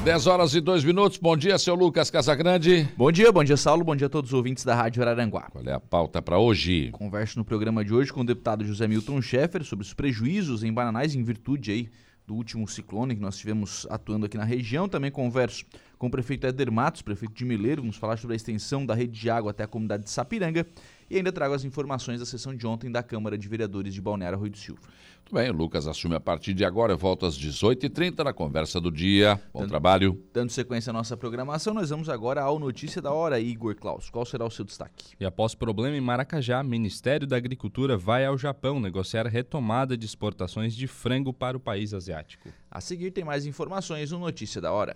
10 0.04 0.28
horas 0.28 0.56
e 0.56 0.62
2 0.62 0.86
minutos. 0.86 1.18
Bom 1.18 1.36
dia, 1.36 1.58
seu 1.58 1.76
Lucas 1.76 2.10
Casagrande. 2.10 2.88
Bom 2.96 3.12
dia, 3.12 3.34
bom 3.34 3.44
dia, 3.44 3.58
Saulo. 3.58 3.84
Bom 3.84 3.96
dia 3.96 4.08
a 4.08 4.10
todos 4.10 4.32
os 4.32 4.34
ouvintes 4.34 4.64
da 4.64 4.74
Rádio 4.74 5.04
Araranguá. 5.04 5.50
Qual 5.52 5.64
é 5.66 5.74
a 5.74 5.80
pauta 5.80 6.22
para 6.22 6.40
hoje? 6.40 6.90
Converso 6.92 7.38
no 7.38 7.44
programa 7.44 7.84
de 7.84 7.94
hoje 7.94 8.12
com 8.12 8.22
o 8.22 8.26
deputado 8.26 8.64
José 8.64 8.88
Milton 8.88 9.22
Schaeffer 9.22 9.62
sobre 9.66 9.86
os 9.86 9.94
prejuízos 9.94 10.64
em 10.64 10.72
Bananais 10.72 11.16
em 11.16 11.22
virtude 11.22 11.72
aí 11.72 11.90
do 12.26 12.34
último 12.34 12.68
ciclone 12.68 13.16
que 13.16 13.22
nós 13.22 13.38
tivemos 13.38 13.86
atuando 13.90 14.26
aqui 14.26 14.38
na 14.38 14.46
região. 14.46 14.88
Também 14.88 15.12
converso 15.12 15.66
com 15.98 16.08
o 16.08 16.12
prefeito 16.12 16.48
Éder 16.48 16.72
Matos, 16.72 17.02
prefeito 17.02 17.34
de 17.34 17.44
Mileiro, 17.44 17.82
vamos 17.82 17.98
falar 17.98 18.18
sobre 18.18 18.36
a 18.36 18.38
extensão 18.38 18.86
da 18.86 18.94
rede 18.94 19.20
de 19.20 19.30
água 19.30 19.52
até 19.52 19.64
a 19.64 19.68
comunidade 19.68 20.04
de 20.06 20.12
Sapiranga. 20.12 20.66
E 21.10 21.18
ainda 21.18 21.32
trago 21.32 21.54
as 21.54 21.66
informações 21.66 22.20
da 22.20 22.26
sessão 22.26 22.56
de 22.56 22.66
ontem 22.66 22.90
da 22.90 23.04
Câmara 23.04 23.38
de 23.38 23.50
Vereadores 23.50 23.94
de 23.94 24.00
Balneário 24.00 24.38
Rui 24.38 24.50
do 24.50 24.58
Silva. 24.58 24.82
Muito 25.32 25.44
bem, 25.44 25.52
o 25.52 25.54
Lucas 25.54 25.88
assume 25.88 26.16
a 26.16 26.20
partir 26.20 26.56
de 26.56 26.66
agora. 26.66 26.94
Eu 26.94 26.98
volto 26.98 27.24
às 27.24 27.38
18h30 27.38 28.24
na 28.24 28.34
conversa 28.34 28.82
do 28.82 28.92
dia. 28.92 29.40
Bom 29.54 29.60
dando, 29.60 29.70
trabalho. 29.70 30.24
Dando 30.34 30.50
sequência 30.50 30.90
à 30.90 30.94
nossa 30.94 31.16
programação, 31.16 31.72
nós 31.72 31.92
vamos 31.92 32.10
agora 32.10 32.42
ao 32.42 32.58
Notícia 32.58 33.00
da 33.00 33.14
Hora, 33.14 33.40
Igor 33.40 33.76
Klaus. 33.76 34.10
Qual 34.10 34.26
será 34.26 34.44
o 34.44 34.50
seu 34.50 34.66
destaque? 34.66 35.14
E 35.20 35.24
após 35.24 35.54
problema 35.54 35.96
em 35.96 36.02
Maracajá, 36.02 36.64
Ministério 36.64 37.28
da 37.28 37.38
Agricultura 37.38 37.96
vai 37.96 38.26
ao 38.26 38.40
Japão 38.40 38.80
negociar 38.80 39.28
retomada 39.28 39.96
de 39.96 40.04
exportações 40.04 40.76
de 40.76 40.88
frango 40.88 41.32
para 41.32 41.56
o 41.56 41.60
país 41.60 41.94
asiático. 41.94 42.50
A 42.72 42.82
seguir 42.82 43.12
tem 43.12 43.24
mais 43.24 43.46
informações 43.46 44.10
no 44.10 44.18
Notícia 44.18 44.60
da 44.60 44.72
Hora. 44.72 44.96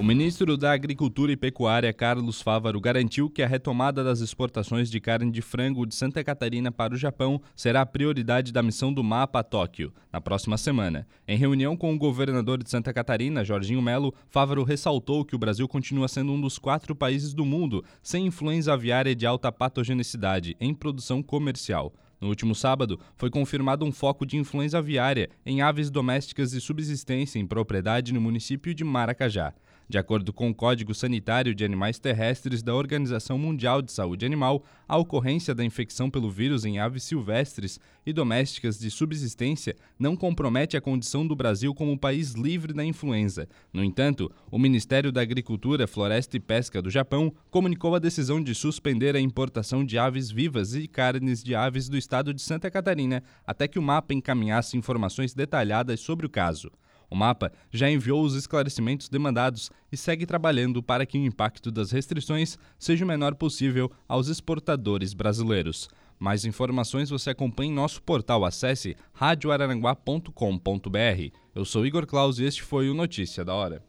O 0.00 0.02
ministro 0.02 0.56
da 0.56 0.72
Agricultura 0.72 1.30
e 1.30 1.36
Pecuária, 1.36 1.92
Carlos 1.92 2.40
Fávaro, 2.40 2.80
garantiu 2.80 3.28
que 3.28 3.42
a 3.42 3.46
retomada 3.46 4.02
das 4.02 4.20
exportações 4.20 4.90
de 4.90 4.98
carne 4.98 5.30
de 5.30 5.42
frango 5.42 5.84
de 5.84 5.94
Santa 5.94 6.24
Catarina 6.24 6.72
para 6.72 6.94
o 6.94 6.96
Japão 6.96 7.38
será 7.54 7.82
a 7.82 7.86
prioridade 7.86 8.50
da 8.50 8.62
missão 8.62 8.94
do 8.94 9.04
MAPA 9.04 9.40
a 9.40 9.42
Tóquio, 9.42 9.92
na 10.10 10.18
próxima 10.18 10.56
semana. 10.56 11.06
Em 11.28 11.36
reunião 11.36 11.76
com 11.76 11.92
o 11.92 11.98
governador 11.98 12.62
de 12.62 12.70
Santa 12.70 12.94
Catarina, 12.94 13.44
Jorginho 13.44 13.82
Melo, 13.82 14.14
Fávaro 14.30 14.64
ressaltou 14.64 15.22
que 15.22 15.36
o 15.36 15.38
Brasil 15.38 15.68
continua 15.68 16.08
sendo 16.08 16.32
um 16.32 16.40
dos 16.40 16.58
quatro 16.58 16.94
países 16.94 17.34
do 17.34 17.44
mundo 17.44 17.84
sem 18.02 18.24
influenza 18.24 18.72
aviária 18.72 19.14
de 19.14 19.26
alta 19.26 19.52
patogenicidade 19.52 20.56
em 20.58 20.72
produção 20.72 21.22
comercial. 21.22 21.92
No 22.18 22.28
último 22.28 22.54
sábado, 22.54 22.98
foi 23.16 23.28
confirmado 23.28 23.84
um 23.84 23.92
foco 23.92 24.24
de 24.24 24.38
influenza 24.38 24.78
aviária 24.78 25.28
em 25.44 25.60
aves 25.60 25.90
domésticas 25.90 26.52
de 26.52 26.60
subsistência 26.62 27.38
em 27.38 27.46
propriedade 27.46 28.14
no 28.14 28.20
município 28.20 28.74
de 28.74 28.82
Maracajá. 28.82 29.52
De 29.90 29.98
acordo 29.98 30.32
com 30.32 30.48
o 30.48 30.54
Código 30.54 30.94
Sanitário 30.94 31.52
de 31.52 31.64
Animais 31.64 31.98
Terrestres 31.98 32.62
da 32.62 32.72
Organização 32.72 33.36
Mundial 33.36 33.82
de 33.82 33.90
Saúde 33.90 34.24
Animal, 34.24 34.64
a 34.86 34.96
ocorrência 34.96 35.52
da 35.52 35.64
infecção 35.64 36.08
pelo 36.08 36.30
vírus 36.30 36.64
em 36.64 36.78
aves 36.78 37.02
silvestres 37.02 37.80
e 38.06 38.12
domésticas 38.12 38.78
de 38.78 38.88
subsistência 38.88 39.74
não 39.98 40.14
compromete 40.14 40.76
a 40.76 40.80
condição 40.80 41.26
do 41.26 41.34
Brasil 41.34 41.74
como 41.74 41.98
país 41.98 42.34
livre 42.34 42.72
da 42.72 42.84
influenza. 42.84 43.48
No 43.72 43.82
entanto, 43.82 44.30
o 44.48 44.60
Ministério 44.60 45.10
da 45.10 45.22
Agricultura, 45.22 45.88
Floresta 45.88 46.36
e 46.36 46.40
Pesca 46.40 46.80
do 46.80 46.88
Japão 46.88 47.34
comunicou 47.50 47.96
a 47.96 47.98
decisão 47.98 48.40
de 48.40 48.54
suspender 48.54 49.16
a 49.16 49.20
importação 49.20 49.84
de 49.84 49.98
aves 49.98 50.30
vivas 50.30 50.72
e 50.72 50.86
carnes 50.86 51.42
de 51.42 51.52
aves 51.56 51.88
do 51.88 51.98
estado 51.98 52.32
de 52.32 52.42
Santa 52.42 52.70
Catarina 52.70 53.24
até 53.44 53.66
que 53.66 53.76
o 53.76 53.82
mapa 53.82 54.14
encaminhasse 54.14 54.76
informações 54.76 55.34
detalhadas 55.34 55.98
sobre 55.98 56.26
o 56.26 56.30
caso. 56.30 56.70
O 57.10 57.16
mapa 57.16 57.52
já 57.72 57.90
enviou 57.90 58.22
os 58.22 58.36
esclarecimentos 58.36 59.08
demandados 59.08 59.70
e 59.90 59.96
segue 59.96 60.24
trabalhando 60.24 60.82
para 60.82 61.04
que 61.04 61.18
o 61.18 61.24
impacto 61.24 61.70
das 61.70 61.90
restrições 61.90 62.56
seja 62.78 63.04
o 63.04 63.08
menor 63.08 63.34
possível 63.34 63.90
aos 64.06 64.28
exportadores 64.28 65.12
brasileiros. 65.12 65.88
Mais 66.20 66.44
informações 66.44 67.10
você 67.10 67.30
acompanha 67.30 67.72
em 67.72 67.74
nosso 67.74 68.00
portal. 68.02 68.44
Acesse 68.44 68.96
radioararanguá.com.br. 69.12 71.36
Eu 71.54 71.64
sou 71.64 71.86
Igor 71.86 72.06
Claus 72.06 72.38
e 72.38 72.44
este 72.44 72.62
foi 72.62 72.90
o 72.90 72.94
Notícia 72.94 73.44
da 73.44 73.54
Hora. 73.54 73.82